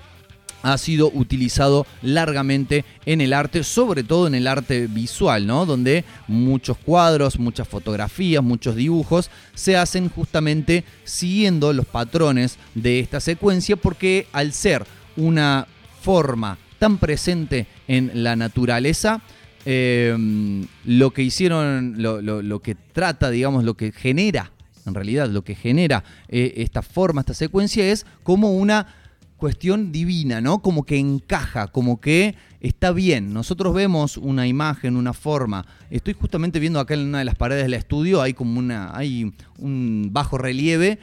ha 0.63 0.77
sido 0.77 1.09
utilizado 1.15 1.87
largamente 2.03 2.85
en 3.07 3.21
el 3.21 3.33
arte, 3.33 3.63
sobre 3.63 4.03
todo 4.03 4.27
en 4.27 4.35
el 4.35 4.49
arte 4.49 4.89
visual, 4.89 5.47
¿no? 5.47 5.65
Donde 5.67 6.05
muchos 6.27 6.77
cuadros, 6.79 7.39
muchas 7.39 7.69
fotografías, 7.69 8.43
muchos 8.43 8.75
dibujos 8.75 9.31
se 9.55 9.77
hacen 9.77 10.09
justamente 10.09 10.83
siguiendo 11.05 11.73
los 11.73 11.87
patrones 11.87 12.59
de 12.75 12.99
esta 12.99 13.21
secuencia, 13.21 13.77
porque 13.77 14.27
al 14.33 14.53
ser 14.53 14.85
una 15.17 15.69
forma 16.03 16.59
tan 16.81 16.99
presente 16.99 17.69
en 17.87 18.11
la 18.25 18.35
naturaleza, 18.35 19.21
eh, 19.65 20.17
lo 20.85 21.11
que 21.13 21.23
hicieron, 21.23 21.95
lo, 22.03 22.21
lo- 22.21 22.43
lo 22.43 22.61
que 22.63 22.75
trata, 22.75 23.31
digamos, 23.31 23.63
lo 23.63 23.75
que 23.75 23.93
genera, 23.93 24.51
en 24.89 24.95
realidad, 24.95 25.29
lo 25.29 25.43
que 25.43 25.55
genera 25.55 26.05
eh, 26.29 26.55
esta 26.57 26.83
forma, 26.83 27.21
esta 27.21 27.35
secuencia 27.35 27.91
es 27.91 28.07
como 28.23 28.53
una 28.53 28.87
cuestión 29.39 29.93
divina, 29.93 30.41
¿no? 30.41 30.61
Como 30.61 30.85
que 30.85 30.99
encaja, 30.99 31.69
como 31.69 32.01
que 32.01 32.35
está 32.61 32.91
bien. 32.91 33.33
Nosotros 33.33 33.73
vemos 33.73 34.17
una 34.17 34.47
imagen, 34.47 34.97
una 34.97 35.13
forma. 35.13 35.65
Estoy 35.91 36.15
justamente 36.15 36.59
viendo 36.59 36.81
acá 36.81 36.95
en 36.95 37.07
una 37.07 37.21
de 37.21 37.25
las 37.25 37.37
paredes 37.37 37.63
del 37.63 37.75
estudio, 37.75 38.21
hay 38.21 38.35
como 38.35 38.59
una, 38.59 38.97
hay 38.97 39.33
un 39.59 40.09
bajo 40.13 40.39
relieve 40.39 40.99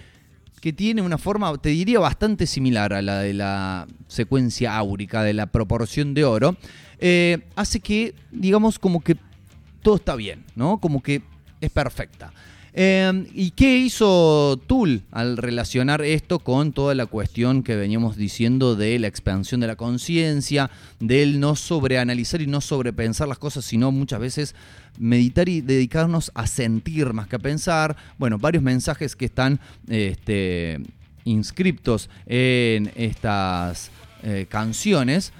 que 0.60 0.74
tiene 0.74 1.02
una 1.02 1.18
forma, 1.18 1.56
te 1.58 1.70
diría, 1.70 2.00
bastante 2.00 2.48
similar 2.48 2.94
a 2.94 3.02
la 3.02 3.20
de 3.20 3.34
la 3.34 3.88
secuencia 4.08 4.76
áurica, 4.76 5.24
de 5.24 5.34
la 5.34 5.46
proporción 5.46 6.14
de 6.14 6.26
oro. 6.26 6.58
Eh, 7.00 7.48
hace 7.56 7.80
que, 7.80 8.16
digamos, 8.32 8.80
como 8.80 9.02
que 9.02 9.16
todo 9.82 9.96
está 9.98 10.16
bien, 10.16 10.44
¿no? 10.56 10.80
Como 10.80 11.04
que 11.04 11.22
es 11.62 11.70
perfecta. 11.70 12.34
Eh, 12.78 13.26
¿Y 13.34 13.52
qué 13.52 13.78
hizo 13.78 14.60
Tool 14.68 15.04
al 15.12 15.38
relacionar 15.38 16.02
esto 16.02 16.40
con 16.40 16.74
toda 16.74 16.94
la 16.94 17.06
cuestión 17.06 17.64
que 17.64 17.78
veníamos 17.78 18.18
diciendo 18.18 18.76
de 18.76 19.00
la 19.00 19.08
expansión 19.08 19.62
de 19.62 19.68
la 19.68 19.78
conciencia, 19.78 20.70
del 21.00 21.40
no 21.40 21.56
sobreanalizar 21.56 22.42
y 22.42 22.48
no 22.48 22.60
sobrepensar 22.60 23.30
las 23.30 23.38
cosas, 23.38 23.64
sino 23.64 23.94
muchas 23.94 24.20
veces 24.20 24.56
meditar 25.00 25.48
y 25.48 25.62
dedicarnos 25.62 26.34
a 26.36 26.48
sentir 26.48 27.14
más 27.14 27.30
que 27.30 27.38
a 27.38 27.40
pensar? 27.40 27.96
Bueno, 28.18 28.40
varios 28.40 28.62
mensajes 28.62 29.16
que 29.16 29.24
están 29.24 29.62
este, 29.88 30.82
inscriptos 31.24 32.10
en 32.26 32.92
estas 32.96 33.90
eh, 34.22 34.48
canciones 34.50 35.32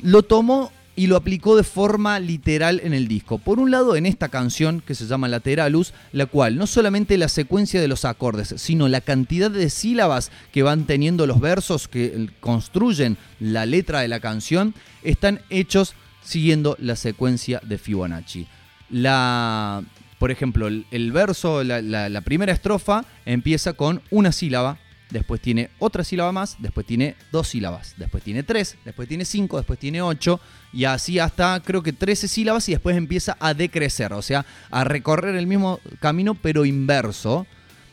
lo 0.00 0.22
tomó 0.22 0.72
y 0.94 1.06
lo 1.06 1.16
aplicó 1.16 1.56
de 1.56 1.64
forma 1.64 2.18
literal 2.20 2.80
en 2.84 2.92
el 2.92 3.08
disco. 3.08 3.38
Por 3.38 3.58
un 3.58 3.70
lado, 3.70 3.96
en 3.96 4.06
esta 4.06 4.28
canción 4.28 4.82
que 4.86 4.94
se 4.94 5.06
llama 5.06 5.28
Lateralus, 5.28 5.94
la 6.12 6.26
cual 6.26 6.56
no 6.56 6.66
solamente 6.66 7.16
la 7.16 7.28
secuencia 7.28 7.80
de 7.80 7.88
los 7.88 8.04
acordes, 8.04 8.54
sino 8.58 8.88
la 8.88 9.00
cantidad 9.00 9.50
de 9.50 9.70
sílabas 9.70 10.30
que 10.52 10.62
van 10.62 10.84
teniendo 10.84 11.26
los 11.26 11.40
versos 11.40 11.88
que 11.88 12.04
eh, 12.04 12.28
construyen 12.40 13.16
la 13.40 13.64
letra 13.64 14.00
de 14.00 14.08
la 14.08 14.20
canción, 14.20 14.74
están 15.02 15.40
hechos 15.50 15.94
siguiendo 16.22 16.76
la 16.78 16.96
secuencia 16.96 17.60
de 17.64 17.78
Fibonacci. 17.78 18.46
La, 18.90 19.82
por 20.18 20.30
ejemplo, 20.30 20.68
el, 20.68 21.12
verso, 21.12 21.64
la 21.64 22.20
primera 22.20 22.52
estrofa 22.52 23.06
empieza 23.24 23.72
con 23.72 24.02
una 24.10 24.30
sílaba, 24.30 24.78
después 25.12 25.40
tiene 25.40 25.70
otra 25.78 26.04
sílaba 26.04 26.32
más, 26.32 26.56
después 26.58 26.86
tiene 26.86 27.14
dos 27.30 27.48
sílabas, 27.48 27.94
después 27.96 28.24
tiene 28.24 28.42
tres, 28.42 28.76
después 28.84 29.08
tiene 29.08 29.24
cinco, 29.24 29.58
después 29.58 29.78
tiene 29.78 30.02
ocho, 30.02 30.40
y 30.72 30.84
así 30.84 31.18
hasta 31.18 31.60
creo 31.64 31.82
que 31.82 31.92
13 31.92 32.28
sílabas 32.28 32.68
y 32.68 32.72
después 32.72 32.96
empieza 32.96 33.36
a 33.38 33.54
decrecer, 33.54 34.12
o 34.12 34.22
sea, 34.22 34.44
a 34.70 34.84
recorrer 34.84 35.36
el 35.36 35.46
mismo 35.46 35.80
camino 36.00 36.34
pero 36.34 36.64
inverso. 36.64 37.46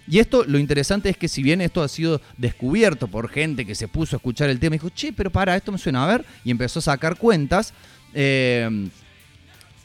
Y 0.07 0.17
esto, 0.17 0.43
lo 0.43 0.57
interesante 0.57 1.09
es 1.09 1.17
que 1.17 1.27
si 1.27 1.43
bien 1.43 1.61
esto 1.61 1.83
ha 1.83 1.87
sido 1.87 2.19
descubierto 2.37 3.07
por 3.07 3.29
gente 3.29 3.63
que 3.63 3.75
se 3.75 3.87
puso 3.87 4.15
a 4.15 4.17
escuchar 4.17 4.49
el 4.49 4.59
tema 4.59 4.75
y 4.75 4.79
dijo, 4.79 4.89
che, 4.89 5.13
pero 5.13 5.29
para, 5.29 5.55
esto 5.55 5.71
me 5.71 5.77
suena 5.77 6.03
a 6.03 6.07
ver, 6.07 6.25
y 6.43 6.49
empezó 6.49 6.79
a 6.79 6.81
sacar 6.81 7.15
cuentas, 7.17 7.73
eh, 8.15 8.89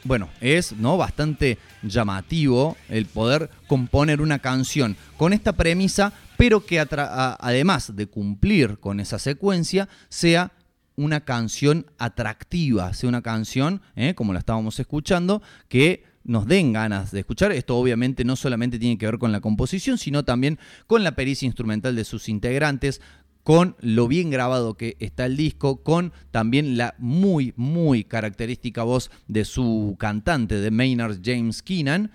bueno, 0.04 0.28
es 0.40 0.72
¿no? 0.72 0.96
bastante 0.96 1.58
llamativo 1.82 2.76
el 2.88 3.06
poder 3.06 3.50
componer 3.66 4.20
una 4.20 4.38
canción 4.38 4.96
con 5.16 5.32
esta 5.32 5.54
premisa, 5.54 6.12
pero 6.36 6.64
que 6.64 6.78
además 6.80 7.96
de 7.96 8.06
cumplir 8.06 8.78
con 8.78 9.00
esa 9.00 9.18
secuencia, 9.18 9.88
sea 10.08 10.52
una 10.96 11.20
canción 11.20 11.86
atractiva, 11.98 12.92
sea 12.92 13.08
una 13.08 13.22
canción, 13.22 13.82
¿eh? 13.96 14.14
como 14.14 14.32
la 14.32 14.38
estábamos 14.38 14.78
escuchando, 14.78 15.42
que 15.68 16.04
nos 16.24 16.46
den 16.46 16.72
ganas 16.72 17.10
de 17.10 17.20
escuchar. 17.20 17.52
Esto 17.52 17.76
obviamente 17.76 18.24
no 18.24 18.36
solamente 18.36 18.78
tiene 18.78 18.98
que 18.98 19.06
ver 19.06 19.18
con 19.18 19.32
la 19.32 19.40
composición, 19.40 19.98
sino 19.98 20.24
también 20.24 20.58
con 20.86 21.04
la 21.04 21.14
pericia 21.14 21.46
instrumental 21.46 21.94
de 21.96 22.04
sus 22.04 22.28
integrantes, 22.28 23.00
con 23.44 23.76
lo 23.80 24.08
bien 24.08 24.30
grabado 24.30 24.74
que 24.74 24.96
está 24.98 25.26
el 25.26 25.36
disco, 25.36 25.82
con 25.82 26.12
también 26.30 26.78
la 26.78 26.94
muy, 26.98 27.52
muy 27.56 28.02
característica 28.02 28.82
voz 28.82 29.10
de 29.28 29.44
su 29.44 29.96
cantante, 29.98 30.56
de 30.56 30.70
Maynard 30.70 31.18
James 31.22 31.62
Keenan. 31.62 32.10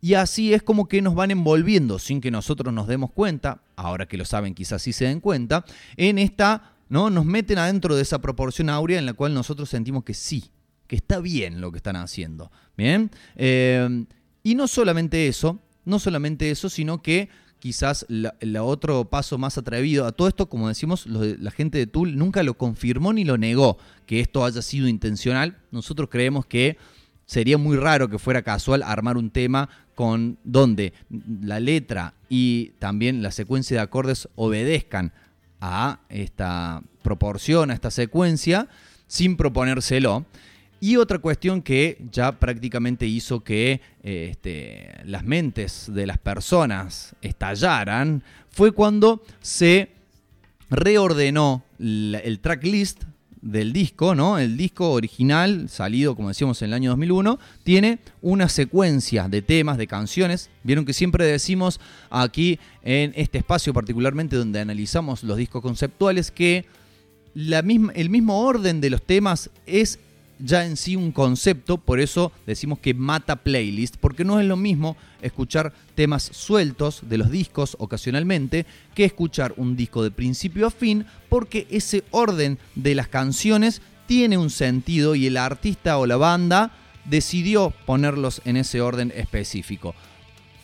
Y 0.00 0.14
así 0.14 0.54
es 0.54 0.62
como 0.62 0.88
que 0.88 1.02
nos 1.02 1.14
van 1.14 1.30
envolviendo, 1.30 1.98
sin 1.98 2.22
que 2.22 2.30
nosotros 2.30 2.72
nos 2.72 2.88
demos 2.88 3.12
cuenta, 3.12 3.62
ahora 3.76 4.08
que 4.08 4.16
lo 4.16 4.24
saben 4.24 4.54
quizás 4.54 4.82
sí 4.82 4.94
se 4.94 5.04
den 5.04 5.20
cuenta, 5.20 5.64
en 5.96 6.18
esta, 6.18 6.72
¿no? 6.88 7.10
Nos 7.10 7.26
meten 7.26 7.58
adentro 7.58 7.94
de 7.94 8.02
esa 8.02 8.20
proporción 8.20 8.70
áurea 8.70 8.98
en 8.98 9.06
la 9.06 9.12
cual 9.12 9.34
nosotros 9.34 9.68
sentimos 9.68 10.04
que 10.04 10.14
sí, 10.14 10.50
que 10.86 10.96
está 10.96 11.20
bien 11.20 11.60
lo 11.60 11.70
que 11.70 11.76
están 11.76 11.96
haciendo. 11.96 12.50
Bien. 12.78 13.10
Eh, 13.36 14.06
y 14.42 14.54
no 14.54 14.66
solamente 14.66 15.28
eso, 15.28 15.60
no 15.84 15.98
solamente 15.98 16.50
eso, 16.50 16.70
sino 16.70 17.02
que 17.02 17.28
quizás 17.62 18.04
la 18.08 18.64
otro 18.64 19.04
paso 19.04 19.38
más 19.38 19.56
atrevido 19.56 20.04
a 20.04 20.10
todo 20.10 20.26
esto, 20.26 20.48
como 20.48 20.66
decimos, 20.66 21.06
la 21.06 21.50
gente 21.52 21.78
de 21.78 21.86
Tool 21.86 22.18
nunca 22.18 22.42
lo 22.42 22.54
confirmó 22.54 23.12
ni 23.12 23.24
lo 23.24 23.38
negó 23.38 23.78
que 24.04 24.18
esto 24.18 24.44
haya 24.44 24.60
sido 24.62 24.88
intencional. 24.88 25.58
Nosotros 25.70 26.08
creemos 26.10 26.44
que 26.44 26.76
sería 27.24 27.58
muy 27.58 27.76
raro 27.76 28.08
que 28.08 28.18
fuera 28.18 28.42
casual 28.42 28.82
armar 28.82 29.16
un 29.16 29.30
tema 29.30 29.68
con 29.94 30.38
donde 30.42 30.92
la 31.40 31.60
letra 31.60 32.14
y 32.28 32.70
también 32.80 33.22
la 33.22 33.30
secuencia 33.30 33.76
de 33.76 33.82
acordes 33.84 34.28
obedezcan 34.34 35.12
a 35.60 36.00
esta 36.08 36.82
proporción, 37.02 37.70
a 37.70 37.74
esta 37.74 37.92
secuencia, 37.92 38.66
sin 39.06 39.36
proponérselo. 39.36 40.26
Y 40.84 40.96
otra 40.96 41.20
cuestión 41.20 41.62
que 41.62 41.96
ya 42.10 42.32
prácticamente 42.40 43.06
hizo 43.06 43.44
que 43.44 43.80
eh, 44.02 44.28
este, 44.32 44.88
las 45.04 45.22
mentes 45.22 45.86
de 45.94 46.08
las 46.08 46.18
personas 46.18 47.14
estallaran 47.22 48.24
fue 48.50 48.72
cuando 48.72 49.22
se 49.40 49.90
reordenó 50.70 51.62
la- 51.78 52.18
el 52.18 52.40
tracklist 52.40 53.04
del 53.40 53.72
disco, 53.72 54.16
¿no? 54.16 54.40
El 54.40 54.56
disco 54.56 54.90
original, 54.90 55.68
salido, 55.68 56.16
como 56.16 56.28
decíamos, 56.30 56.60
en 56.62 56.70
el 56.70 56.74
año 56.74 56.90
2001, 56.90 57.38
tiene 57.62 58.00
una 58.20 58.48
secuencia 58.48 59.28
de 59.28 59.40
temas, 59.40 59.78
de 59.78 59.86
canciones. 59.86 60.50
Vieron 60.64 60.84
que 60.84 60.92
siempre 60.94 61.24
decimos 61.26 61.78
aquí 62.10 62.58
en 62.82 63.12
este 63.14 63.38
espacio, 63.38 63.72
particularmente 63.72 64.34
donde 64.34 64.58
analizamos 64.58 65.22
los 65.22 65.36
discos 65.36 65.62
conceptuales, 65.62 66.32
que 66.32 66.64
la 67.34 67.62
misma, 67.62 67.92
el 67.94 68.10
mismo 68.10 68.40
orden 68.40 68.80
de 68.80 68.90
los 68.90 69.02
temas 69.02 69.48
es 69.66 70.00
ya 70.44 70.64
en 70.66 70.76
sí 70.76 70.96
un 70.96 71.12
concepto, 71.12 71.78
por 71.78 72.00
eso 72.00 72.32
decimos 72.46 72.78
que 72.80 72.94
mata 72.94 73.36
playlist, 73.36 73.96
porque 73.96 74.24
no 74.24 74.40
es 74.40 74.46
lo 74.46 74.56
mismo 74.56 74.96
escuchar 75.20 75.72
temas 75.94 76.24
sueltos 76.32 77.00
de 77.08 77.18
los 77.18 77.30
discos 77.30 77.76
ocasionalmente 77.78 78.66
que 78.94 79.04
escuchar 79.04 79.54
un 79.56 79.76
disco 79.76 80.02
de 80.02 80.10
principio 80.10 80.66
a 80.66 80.70
fin, 80.70 81.06
porque 81.28 81.66
ese 81.70 82.04
orden 82.10 82.58
de 82.74 82.94
las 82.94 83.08
canciones 83.08 83.82
tiene 84.06 84.36
un 84.36 84.50
sentido 84.50 85.14
y 85.14 85.26
el 85.26 85.36
artista 85.36 85.98
o 85.98 86.06
la 86.06 86.16
banda 86.16 86.72
decidió 87.04 87.72
ponerlos 87.86 88.42
en 88.44 88.56
ese 88.56 88.80
orden 88.80 89.12
específico. 89.14 89.94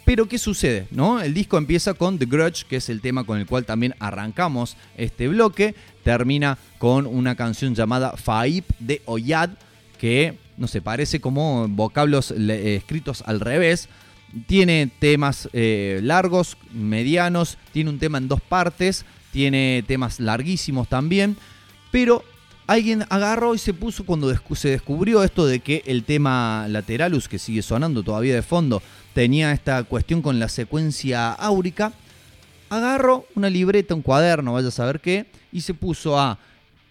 Pero 0.04 0.26
¿qué 0.26 0.38
sucede? 0.38 0.88
¿No? 0.90 1.20
El 1.20 1.34
disco 1.34 1.58
empieza 1.58 1.92
con 1.92 2.18
The 2.18 2.24
Grudge, 2.24 2.64
que 2.64 2.76
es 2.76 2.88
el 2.88 3.02
tema 3.02 3.24
con 3.24 3.38
el 3.38 3.46
cual 3.46 3.66
también 3.66 3.94
arrancamos 3.98 4.74
este 4.96 5.28
bloque. 5.28 5.74
Termina 6.02 6.56
con 6.78 7.06
una 7.06 7.34
canción 7.34 7.74
llamada 7.74 8.16
Faib 8.16 8.64
de 8.78 9.02
Oyad, 9.04 9.50
que 9.98 10.38
no 10.56 10.66
sé, 10.66 10.80
parece 10.80 11.20
como 11.20 11.68
vocablos 11.68 12.32
eh, 12.32 12.76
escritos 12.76 13.22
al 13.26 13.40
revés. 13.40 13.88
Tiene 14.46 14.90
temas 14.98 15.48
eh, 15.52 16.00
largos, 16.02 16.56
medianos, 16.72 17.58
tiene 17.72 17.90
un 17.90 17.98
tema 17.98 18.18
en 18.18 18.28
dos 18.28 18.40
partes 18.40 19.04
tiene 19.32 19.84
temas 19.86 20.20
larguísimos 20.20 20.88
también, 20.88 21.36
pero 21.90 22.24
alguien 22.66 23.04
agarró 23.08 23.54
y 23.54 23.58
se 23.58 23.74
puso 23.74 24.04
cuando 24.04 24.34
se 24.54 24.70
descubrió 24.70 25.22
esto 25.22 25.46
de 25.46 25.60
que 25.60 25.82
el 25.86 26.04
tema 26.04 26.66
Lateralus, 26.68 27.28
que 27.28 27.38
sigue 27.38 27.62
sonando 27.62 28.02
todavía 28.02 28.34
de 28.34 28.42
fondo, 28.42 28.82
tenía 29.14 29.52
esta 29.52 29.82
cuestión 29.84 30.22
con 30.22 30.38
la 30.38 30.48
secuencia 30.48 31.32
áurica, 31.32 31.92
agarró 32.70 33.26
una 33.34 33.50
libreta, 33.50 33.94
un 33.94 34.02
cuaderno, 34.02 34.54
vaya 34.54 34.68
a 34.68 34.72
saber 34.72 35.00
qué, 35.00 35.26
y 35.52 35.60
se 35.62 35.74
puso 35.74 36.18
a 36.18 36.38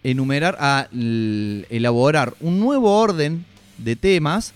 enumerar, 0.03 0.57
a 0.59 0.87
elaborar 0.91 2.35
un 2.39 2.59
nuevo 2.59 2.99
orden 2.99 3.45
de 3.77 3.95
temas 3.95 4.53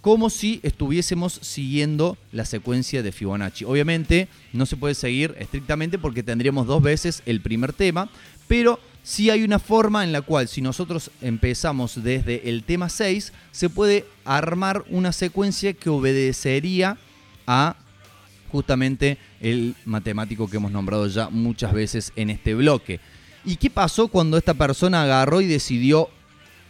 como 0.00 0.30
si 0.30 0.60
estuviésemos 0.62 1.40
siguiendo 1.42 2.16
la 2.30 2.44
secuencia 2.44 3.02
de 3.02 3.10
Fibonacci. 3.10 3.64
Obviamente 3.64 4.28
no 4.52 4.64
se 4.64 4.76
puede 4.76 4.94
seguir 4.94 5.34
estrictamente 5.38 5.98
porque 5.98 6.22
tendríamos 6.22 6.68
dos 6.68 6.80
veces 6.80 7.24
el 7.26 7.40
primer 7.40 7.72
tema, 7.72 8.08
pero 8.46 8.78
sí 9.02 9.30
hay 9.30 9.42
una 9.42 9.58
forma 9.58 10.04
en 10.04 10.12
la 10.12 10.22
cual 10.22 10.46
si 10.46 10.60
nosotros 10.60 11.10
empezamos 11.20 12.04
desde 12.04 12.48
el 12.48 12.62
tema 12.62 12.88
6, 12.88 13.32
se 13.50 13.68
puede 13.68 14.04
armar 14.24 14.84
una 14.90 15.10
secuencia 15.10 15.72
que 15.72 15.90
obedecería 15.90 16.98
a 17.48 17.74
justamente 18.52 19.18
el 19.40 19.74
matemático 19.84 20.48
que 20.48 20.58
hemos 20.58 20.70
nombrado 20.70 21.08
ya 21.08 21.30
muchas 21.30 21.72
veces 21.72 22.12
en 22.16 22.30
este 22.30 22.54
bloque. 22.54 23.00
¿Y 23.46 23.56
qué 23.56 23.70
pasó 23.70 24.08
cuando 24.08 24.36
esta 24.36 24.54
persona 24.54 25.02
agarró 25.04 25.40
y 25.40 25.46
decidió 25.46 26.10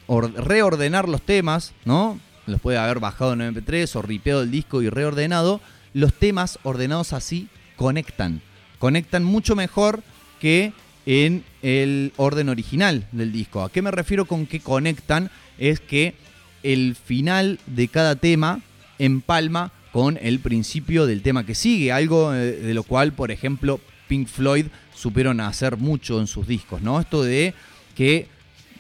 or- 0.07 0.33
reordenar 0.35 1.09
los 1.09 1.23
temas, 1.23 1.73
¿no? 1.85 2.21
Los 2.47 2.61
puede 2.61 2.79
haber 2.79 3.01
bajado 3.01 3.33
en 3.33 3.41
MP3 3.41 3.97
o 3.97 4.03
ripeado 4.03 4.43
el 4.43 4.51
disco 4.53 4.83
y 4.83 4.89
reordenado. 4.91 5.61
Los 5.95 6.13
temas 6.15 6.59
ordenados 6.63 7.13
así 7.13 7.49
conectan. 7.77 8.43
Conectan 8.79 9.25
mucho 9.25 9.57
mejor 9.57 10.03
que 10.39 10.73
en 11.07 11.45
el 11.63 12.13
orden 12.17 12.49
original 12.51 13.07
del 13.11 13.33
disco. 13.33 13.63
¿A 13.63 13.73
qué 13.73 13.81
me 13.83 13.91
refiero 13.91 14.27
con 14.27 14.47
que 14.47 14.61
conectan? 14.61 15.31
Es 15.59 15.81
que 15.81 16.15
el 16.63 16.95
final 16.95 17.59
de 17.67 17.89
cada 17.89 18.17
tema 18.17 18.61
empalma 18.99 19.73
con 19.93 20.19
el 20.21 20.41
principio 20.41 21.07
del 21.07 21.23
tema 21.23 21.47
que 21.47 21.55
sigue, 21.55 21.91
algo 21.91 22.35
eh, 22.35 22.53
de 22.53 22.75
lo 22.75 22.83
cual, 22.83 23.13
por 23.13 23.31
ejemplo, 23.31 23.81
Pink 24.09 24.29
Floyd 24.29 24.67
supieron 24.97 25.41
hacer 25.41 25.77
mucho 25.77 26.19
en 26.21 26.27
sus 26.27 26.47
discos, 26.47 26.83
¿no? 26.83 26.99
Esto 26.99 27.23
de 27.23 27.55
que 27.95 28.29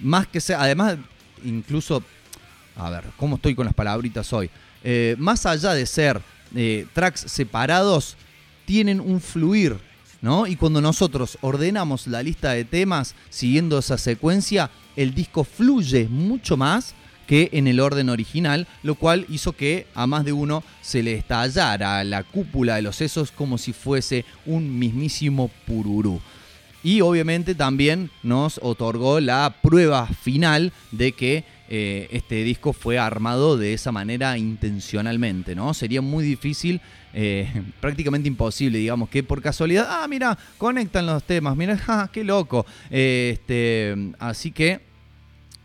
más 0.01 0.26
que 0.26 0.40
sea, 0.40 0.62
además, 0.62 0.97
incluso, 1.44 2.02
a 2.76 2.90
ver, 2.90 3.05
¿cómo 3.16 3.36
estoy 3.36 3.55
con 3.55 3.66
las 3.66 3.74
palabritas 3.74 4.32
hoy? 4.32 4.51
Eh, 4.82 5.14
más 5.18 5.47
allá 5.47 5.74
de 5.74 5.86
ser 5.86 6.20
eh, 6.55 6.86
tracks 6.93 7.20
separados, 7.20 8.16
tienen 8.64 9.01
un 9.01 9.20
fluir, 9.20 9.76
¿no? 10.20 10.47
Y 10.47 10.56
cuando 10.56 10.80
nosotros 10.80 11.38
ordenamos 11.40 12.06
la 12.06 12.22
lista 12.22 12.52
de 12.52 12.64
temas 12.64 13.14
siguiendo 13.30 13.78
esa 13.78 13.98
secuencia, 13.98 14.70
el 14.97 15.14
disco 15.14 15.44
fluye 15.44 16.09
mucho 16.09 16.56
más 16.56 16.94
que 17.26 17.50
en 17.52 17.66
el 17.66 17.80
orden 17.80 18.08
original, 18.08 18.66
lo 18.82 18.94
cual 18.94 19.26
hizo 19.28 19.52
que 19.52 19.86
a 19.94 20.06
más 20.06 20.24
de 20.24 20.32
uno 20.32 20.62
se 20.82 21.02
le 21.02 21.14
estallara 21.14 22.02
la 22.04 22.22
cúpula 22.22 22.76
de 22.76 22.82
los 22.82 22.96
sesos 22.96 23.32
como 23.32 23.58
si 23.58 23.72
fuese 23.72 24.24
un 24.44 24.78
mismísimo 24.78 25.50
pururú. 25.66 26.20
Y 26.82 27.00
obviamente 27.00 27.56
también 27.56 28.10
nos 28.22 28.60
otorgó 28.62 29.18
la 29.18 29.56
prueba 29.60 30.06
final 30.06 30.72
de 30.92 31.12
que 31.12 31.44
eh, 31.68 32.06
este 32.12 32.44
disco 32.44 32.72
fue 32.72 32.96
armado 32.96 33.56
de 33.56 33.72
esa 33.72 33.90
manera 33.90 34.38
intencionalmente, 34.38 35.56
¿no? 35.56 35.74
Sería 35.74 36.00
muy 36.00 36.24
difícil, 36.24 36.80
eh, 37.12 37.50
prácticamente 37.80 38.28
imposible, 38.28 38.78
digamos, 38.78 39.08
que 39.08 39.24
por 39.24 39.42
casualidad, 39.42 39.88
ah, 39.90 40.06
mira, 40.06 40.38
conectan 40.58 41.06
los 41.06 41.24
temas, 41.24 41.56
mira, 41.56 41.76
ja, 41.86 42.08
qué 42.12 42.22
loco. 42.22 42.64
Este, 42.88 44.12
así 44.20 44.52
que 44.52 44.85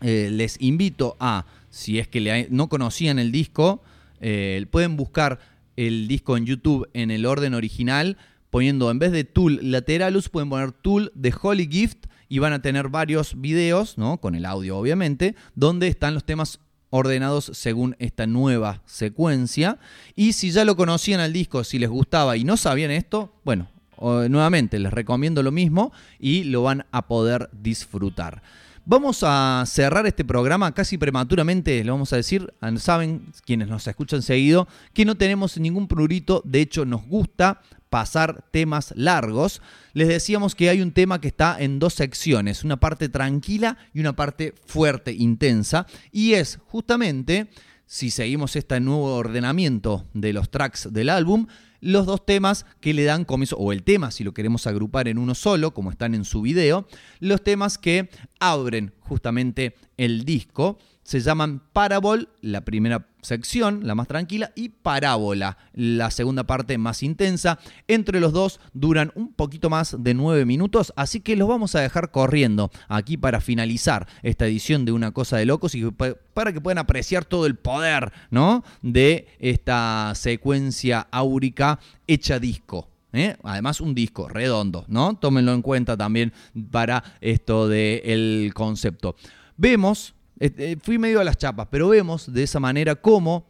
eh, 0.02 0.28
les 0.30 0.60
invito 0.60 1.16
a, 1.20 1.46
si 1.70 1.98
es 1.98 2.08
que 2.08 2.46
no 2.50 2.68
conocían 2.68 3.18
el 3.18 3.32
disco, 3.32 3.82
eh, 4.20 4.66
pueden 4.70 4.96
buscar 4.96 5.38
el 5.76 6.08
disco 6.08 6.36
en 6.36 6.46
YouTube 6.46 6.88
en 6.92 7.10
el 7.10 7.26
orden 7.26 7.54
original, 7.54 8.16
poniendo 8.50 8.90
en 8.90 8.98
vez 8.98 9.12
de 9.12 9.24
Tool 9.24 9.58
Lateralus, 9.62 10.28
pueden 10.28 10.50
poner 10.50 10.72
Tool 10.72 11.10
de 11.14 11.34
Holy 11.40 11.68
Gift 11.70 12.06
y 12.28 12.38
van 12.38 12.52
a 12.52 12.62
tener 12.62 12.88
varios 12.88 13.40
videos, 13.40 13.96
¿no? 13.96 14.18
Con 14.18 14.34
el 14.34 14.44
audio 14.44 14.76
obviamente, 14.76 15.34
donde 15.54 15.88
están 15.88 16.14
los 16.14 16.24
temas 16.24 16.60
ordenados 16.90 17.50
según 17.54 17.96
esta 17.98 18.26
nueva 18.26 18.82
secuencia. 18.84 19.78
Y 20.14 20.34
si 20.34 20.50
ya 20.50 20.64
lo 20.64 20.76
conocían 20.76 21.20
al 21.20 21.32
disco, 21.32 21.64
si 21.64 21.78
les 21.78 21.88
gustaba 21.88 22.36
y 22.36 22.44
no 22.44 22.56
sabían 22.56 22.90
esto, 22.90 23.32
bueno, 23.44 23.68
nuevamente 23.98 24.78
les 24.78 24.92
recomiendo 24.92 25.42
lo 25.42 25.52
mismo 25.52 25.92
y 26.18 26.44
lo 26.44 26.62
van 26.62 26.84
a 26.90 27.06
poder 27.06 27.48
disfrutar. 27.52 28.42
Vamos 28.84 29.20
a 29.22 29.62
cerrar 29.64 30.08
este 30.08 30.24
programa 30.24 30.74
casi 30.74 30.98
prematuramente, 30.98 31.84
lo 31.84 31.92
vamos 31.92 32.12
a 32.12 32.16
decir, 32.16 32.52
saben 32.78 33.32
quienes 33.46 33.68
nos 33.68 33.86
escuchan 33.86 34.22
seguido, 34.22 34.66
que 34.92 35.04
no 35.04 35.14
tenemos 35.14 35.56
ningún 35.56 35.86
prurito, 35.86 36.42
de 36.44 36.62
hecho 36.62 36.84
nos 36.84 37.06
gusta 37.06 37.60
pasar 37.90 38.44
temas 38.50 38.92
largos. 38.96 39.62
Les 39.92 40.08
decíamos 40.08 40.56
que 40.56 40.68
hay 40.68 40.82
un 40.82 40.90
tema 40.90 41.20
que 41.20 41.28
está 41.28 41.56
en 41.60 41.78
dos 41.78 41.94
secciones, 41.94 42.64
una 42.64 42.80
parte 42.80 43.08
tranquila 43.08 43.78
y 43.94 44.00
una 44.00 44.16
parte 44.16 44.52
fuerte, 44.66 45.12
intensa, 45.12 45.86
y 46.10 46.32
es 46.32 46.58
justamente, 46.66 47.50
si 47.86 48.10
seguimos 48.10 48.56
este 48.56 48.80
nuevo 48.80 49.14
ordenamiento 49.14 50.06
de 50.12 50.32
los 50.32 50.50
tracks 50.50 50.92
del 50.92 51.08
álbum, 51.08 51.46
los 51.82 52.06
dos 52.06 52.24
temas 52.24 52.64
que 52.80 52.94
le 52.94 53.04
dan 53.04 53.26
comienzo, 53.26 53.56
o 53.58 53.72
el 53.72 53.82
tema 53.82 54.10
si 54.10 54.24
lo 54.24 54.32
queremos 54.32 54.66
agrupar 54.66 55.08
en 55.08 55.18
uno 55.18 55.34
solo, 55.34 55.74
como 55.74 55.90
están 55.90 56.14
en 56.14 56.24
su 56.24 56.40
video, 56.40 56.86
los 57.20 57.42
temas 57.42 57.76
que 57.76 58.08
abren 58.40 58.94
justamente 59.00 59.74
el 59.98 60.24
disco. 60.24 60.78
Se 61.02 61.20
llaman 61.20 61.62
Parabol, 61.72 62.28
la 62.40 62.60
primera 62.60 63.08
sección, 63.22 63.86
la 63.86 63.94
más 63.94 64.08
tranquila, 64.08 64.52
y 64.54 64.68
Parábola, 64.68 65.58
la 65.74 66.10
segunda 66.10 66.44
parte 66.44 66.78
más 66.78 67.02
intensa. 67.02 67.58
Entre 67.88 68.20
los 68.20 68.32
dos 68.32 68.60
duran 68.72 69.12
un 69.14 69.32
poquito 69.32 69.68
más 69.68 69.96
de 69.98 70.14
nueve 70.14 70.44
minutos, 70.44 70.92
así 70.96 71.20
que 71.20 71.36
los 71.36 71.48
vamos 71.48 71.74
a 71.74 71.80
dejar 71.80 72.10
corriendo 72.10 72.70
aquí 72.88 73.16
para 73.16 73.40
finalizar 73.40 74.06
esta 74.22 74.46
edición 74.46 74.84
de 74.84 74.92
Una 74.92 75.12
Cosa 75.12 75.36
de 75.36 75.46
Locos 75.46 75.74
y 75.74 75.84
para 76.34 76.52
que 76.52 76.60
puedan 76.60 76.78
apreciar 76.78 77.24
todo 77.24 77.46
el 77.46 77.56
poder, 77.56 78.12
¿no? 78.30 78.64
De 78.80 79.26
esta 79.40 80.12
secuencia 80.14 81.08
áurica 81.10 81.80
hecha 82.06 82.38
disco. 82.38 82.88
¿eh? 83.12 83.36
Además, 83.42 83.80
un 83.80 83.94
disco 83.94 84.28
redondo, 84.28 84.84
¿no? 84.88 85.16
Tómenlo 85.16 85.52
en 85.52 85.62
cuenta 85.62 85.96
también 85.96 86.32
para 86.70 87.02
esto 87.20 87.68
del 87.68 88.52
concepto. 88.54 89.16
Vemos, 89.56 90.14
fui 90.82 90.98
medio 90.98 91.20
a 91.20 91.24
las 91.24 91.36
chapas, 91.36 91.68
pero 91.70 91.88
vemos 91.88 92.32
de 92.32 92.42
esa 92.42 92.60
manera 92.60 92.96
cómo 92.96 93.46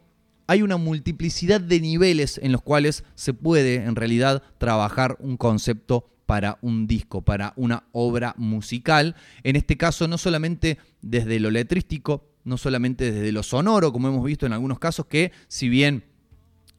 hay 0.47 0.61
una 0.61 0.77
multiplicidad 0.77 1.61
de 1.61 1.79
niveles 1.79 2.39
en 2.43 2.51
los 2.51 2.61
cuales 2.61 3.03
se 3.15 3.33
puede 3.33 3.75
en 3.75 3.95
realidad 3.95 4.43
trabajar 4.57 5.17
un 5.19 5.37
concepto 5.37 6.09
para 6.25 6.57
un 6.61 6.87
disco, 6.87 7.21
para 7.21 7.53
una 7.55 7.83
obra 7.91 8.33
musical. 8.37 9.15
En 9.43 9.55
este 9.55 9.77
caso, 9.77 10.07
no 10.07 10.17
solamente 10.17 10.77
desde 11.01 11.39
lo 11.39 11.51
letrístico, 11.51 12.25
no 12.43 12.57
solamente 12.57 13.11
desde 13.11 13.31
lo 13.31 13.43
sonoro, 13.43 13.91
como 13.91 14.07
hemos 14.09 14.23
visto 14.23 14.45
en 14.45 14.53
algunos 14.53 14.79
casos, 14.79 15.05
que 15.05 15.31
si 15.47 15.69
bien 15.69 16.03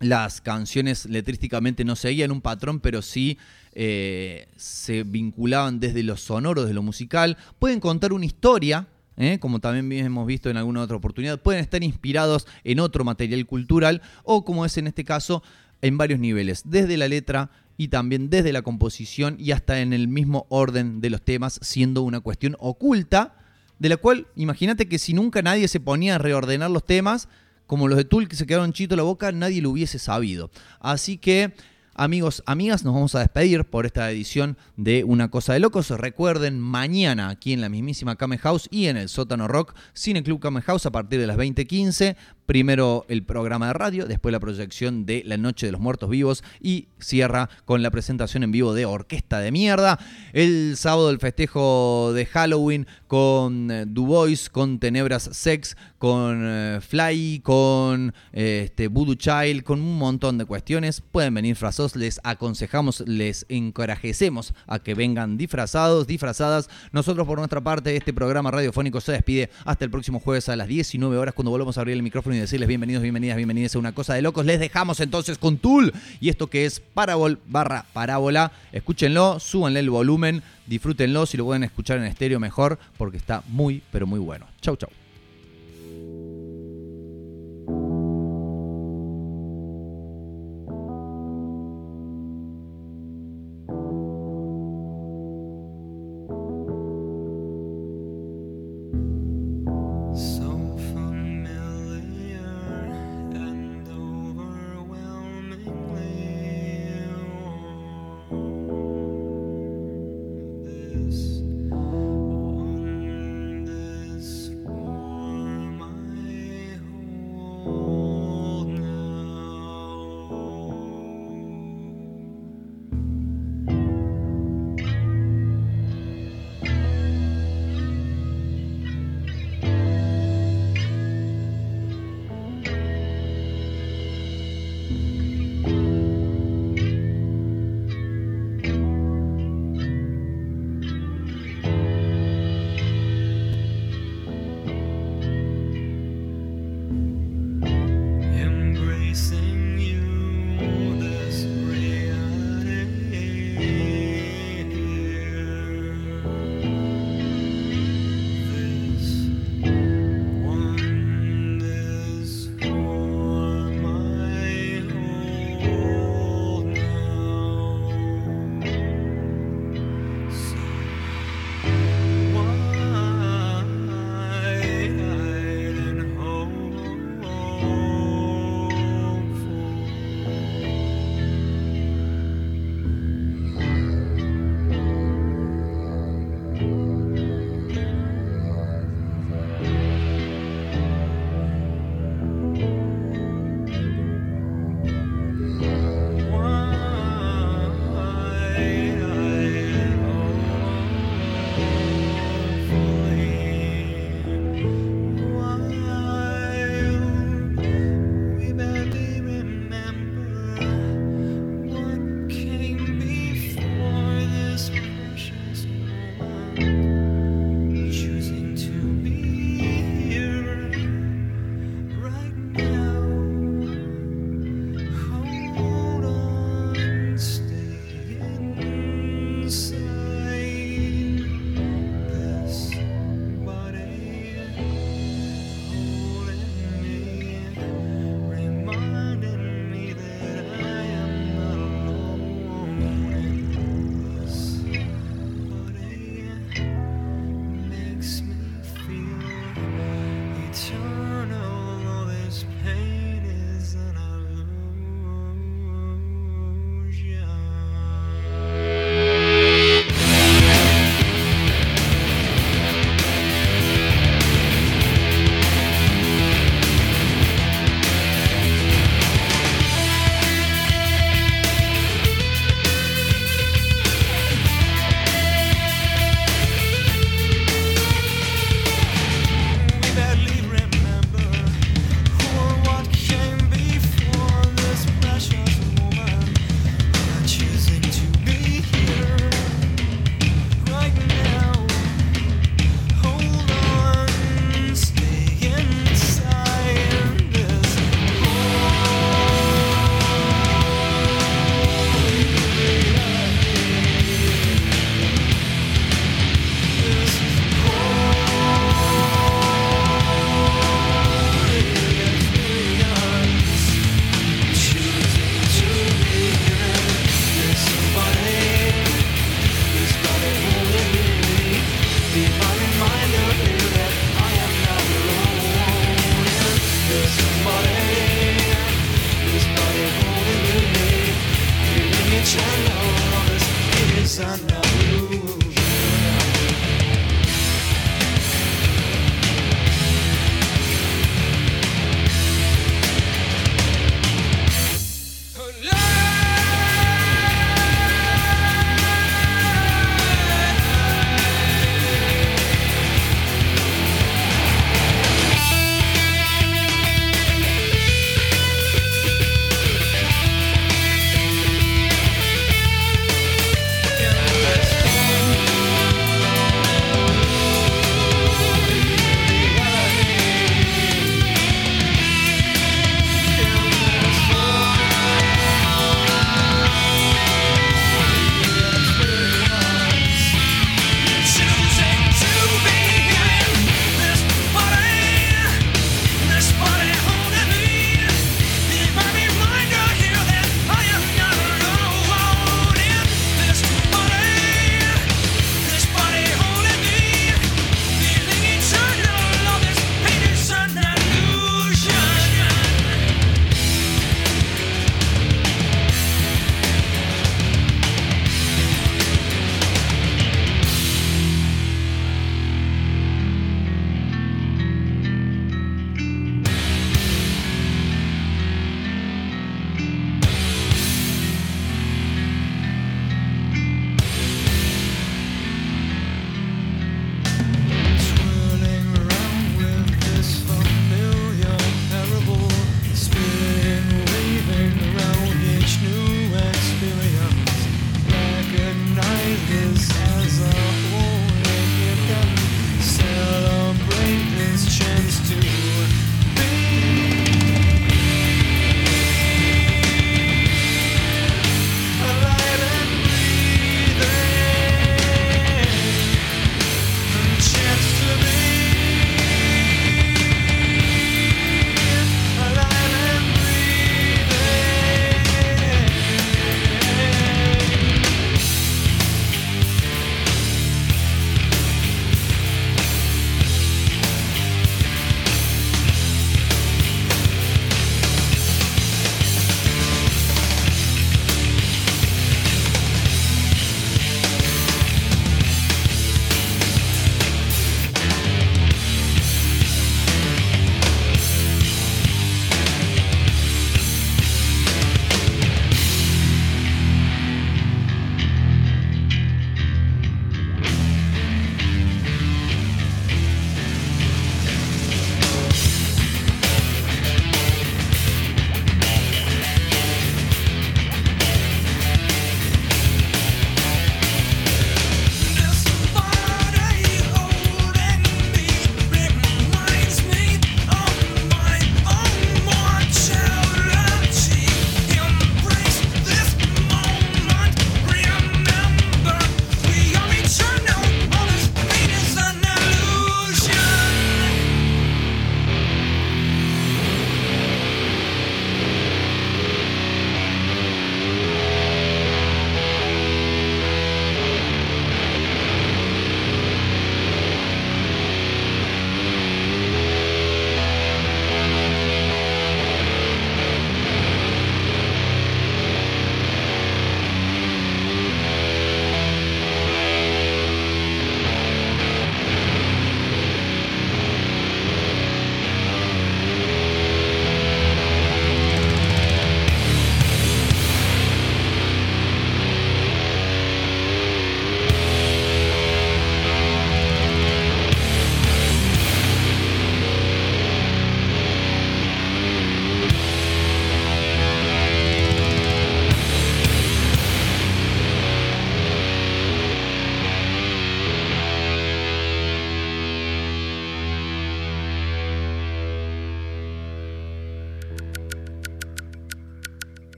las 0.00 0.40
canciones 0.40 1.06
letrísticamente 1.06 1.84
no 1.84 1.96
seguían 1.96 2.30
un 2.30 2.40
patrón, 2.40 2.80
pero 2.80 3.00
sí 3.00 3.38
eh, 3.72 4.48
se 4.56 5.02
vinculaban 5.04 5.80
desde 5.80 6.02
lo 6.02 6.16
sonoro, 6.16 6.62
desde 6.62 6.74
lo 6.74 6.82
musical. 6.82 7.36
Pueden 7.58 7.80
contar 7.80 8.12
una 8.12 8.26
historia, 8.26 8.88
¿eh? 9.16 9.38
como 9.38 9.60
también 9.60 10.06
hemos 10.06 10.26
visto 10.26 10.50
en 10.50 10.56
alguna 10.56 10.82
otra 10.82 10.96
oportunidad. 10.96 11.40
Pueden 11.40 11.60
estar 11.60 11.82
inspirados 11.82 12.46
en 12.64 12.80
otro 12.80 13.04
material 13.04 13.44
cultural 13.46 14.02
o, 14.22 14.44
como 14.44 14.64
es 14.64 14.76
en 14.78 14.86
este 14.86 15.04
caso, 15.04 15.42
en 15.82 15.98
varios 15.98 16.20
niveles, 16.20 16.62
desde 16.64 16.96
la 16.96 17.08
letra 17.08 17.50
y 17.76 17.88
también 17.88 18.30
desde 18.30 18.52
la 18.52 18.62
composición 18.62 19.36
y 19.38 19.50
hasta 19.50 19.80
en 19.80 19.92
el 19.92 20.08
mismo 20.08 20.46
orden 20.48 21.00
de 21.00 21.10
los 21.10 21.22
temas, 21.22 21.58
siendo 21.62 22.02
una 22.02 22.20
cuestión 22.20 22.56
oculta, 22.58 23.36
de 23.78 23.88
la 23.88 23.96
cual 23.96 24.28
imagínate 24.36 24.86
que 24.88 24.98
si 24.98 25.12
nunca 25.12 25.42
nadie 25.42 25.68
se 25.68 25.80
ponía 25.80 26.14
a 26.14 26.18
reordenar 26.18 26.70
los 26.70 26.84
temas, 26.84 27.28
como 27.66 27.88
los 27.88 27.96
de 27.96 28.04
Tool 28.04 28.28
que 28.28 28.36
se 28.36 28.46
quedaron 28.46 28.72
chito 28.72 28.94
la 28.96 29.02
boca, 29.02 29.32
nadie 29.32 29.62
lo 29.62 29.70
hubiese 29.70 29.98
sabido. 29.98 30.50
Así 30.80 31.18
que, 31.18 31.54
amigos, 31.94 32.42
amigas, 32.46 32.84
nos 32.84 32.94
vamos 32.94 33.14
a 33.14 33.20
despedir 33.20 33.64
por 33.64 33.86
esta 33.86 34.10
edición 34.10 34.56
de 34.76 35.04
Una 35.04 35.30
Cosa 35.30 35.52
de 35.52 35.60
Locos. 35.60 35.90
Recuerden, 35.90 36.60
mañana 36.60 37.28
aquí 37.28 37.52
en 37.52 37.60
la 37.60 37.68
mismísima 37.68 38.16
Kame 38.16 38.38
House 38.38 38.68
y 38.70 38.86
en 38.86 38.96
el 38.96 39.08
Sótano 39.08 39.48
Rock, 39.48 39.74
Cine 39.92 40.22
Club 40.22 40.40
Kame 40.40 40.62
House 40.62 40.86
a 40.86 40.90
partir 40.90 41.20
de 41.20 41.26
las 41.26 41.36
20.15. 41.36 42.16
Primero 42.46 43.06
el 43.08 43.22
programa 43.22 43.68
de 43.68 43.72
radio, 43.72 44.06
después 44.06 44.32
la 44.32 44.40
proyección 44.40 45.06
de 45.06 45.22
La 45.24 45.36
Noche 45.36 45.66
de 45.66 45.72
los 45.72 45.80
Muertos 45.80 46.10
Vivos 46.10 46.44
y 46.60 46.88
cierra 46.98 47.48
con 47.64 47.82
la 47.82 47.90
presentación 47.90 48.42
en 48.42 48.52
vivo 48.52 48.74
de 48.74 48.86
Orquesta 48.86 49.40
de 49.40 49.50
Mierda. 49.50 49.98
El 50.32 50.76
sábado 50.76 51.10
el 51.10 51.18
festejo 51.18 52.12
de 52.14 52.26
Halloween 52.26 52.86
con 53.06 53.70
eh, 53.70 53.84
Du 53.86 54.06
Bois, 54.06 54.50
con 54.50 54.78
Tenebras 54.78 55.30
Sex, 55.32 55.76
con 55.98 56.40
eh, 56.44 56.80
Fly, 56.80 57.40
con 57.42 58.12
este, 58.32 58.88
Voodoo 58.88 59.14
Child, 59.14 59.62
con 59.62 59.80
un 59.80 59.96
montón 59.98 60.36
de 60.38 60.44
cuestiones. 60.44 61.00
Pueden 61.00 61.32
venir 61.34 61.56
frasos 61.56 61.96
les 61.96 62.20
aconsejamos, 62.24 63.00
les 63.06 63.46
encorajecemos 63.48 64.54
a 64.66 64.78
que 64.78 64.94
vengan 64.94 65.36
disfrazados, 65.36 66.06
disfrazadas. 66.06 66.68
Nosotros 66.92 67.26
por 67.26 67.38
nuestra 67.38 67.62
parte, 67.62 67.96
este 67.96 68.12
programa 68.12 68.50
radiofónico 68.50 69.00
se 69.00 69.12
despide 69.12 69.50
hasta 69.64 69.84
el 69.84 69.90
próximo 69.90 70.20
jueves 70.20 70.48
a 70.48 70.56
las 70.56 70.68
19 70.68 71.16
horas 71.16 71.34
cuando 71.34 71.50
volvamos 71.50 71.78
a 71.78 71.80
abrir 71.80 71.96
el 71.96 72.02
y 72.34 72.40
decirles 72.40 72.68
bienvenidos, 72.68 73.02
bienvenidas, 73.02 73.36
bienvenidas 73.36 73.74
a 73.74 73.78
una 73.78 73.92
cosa 73.92 74.14
de 74.14 74.22
locos. 74.22 74.44
Les 74.44 74.60
dejamos 74.60 75.00
entonces 75.00 75.38
con 75.38 75.58
Tool 75.58 75.92
y 76.20 76.28
esto 76.28 76.48
que 76.48 76.66
es 76.66 76.80
Parabol 76.80 77.38
barra 77.46 77.86
parábola. 77.92 78.52
Escúchenlo, 78.72 79.40
súbanle 79.40 79.80
el 79.80 79.90
volumen, 79.90 80.42
disfrútenlo, 80.66 81.26
si 81.26 81.36
lo 81.36 81.44
pueden 81.44 81.64
escuchar 81.64 81.98
en 81.98 82.04
estéreo 82.04 82.40
mejor 82.40 82.78
porque 82.96 83.16
está 83.16 83.42
muy, 83.48 83.82
pero 83.90 84.06
muy 84.06 84.18
bueno. 84.18 84.46
Chau, 84.60 84.76
chau. 84.76 84.90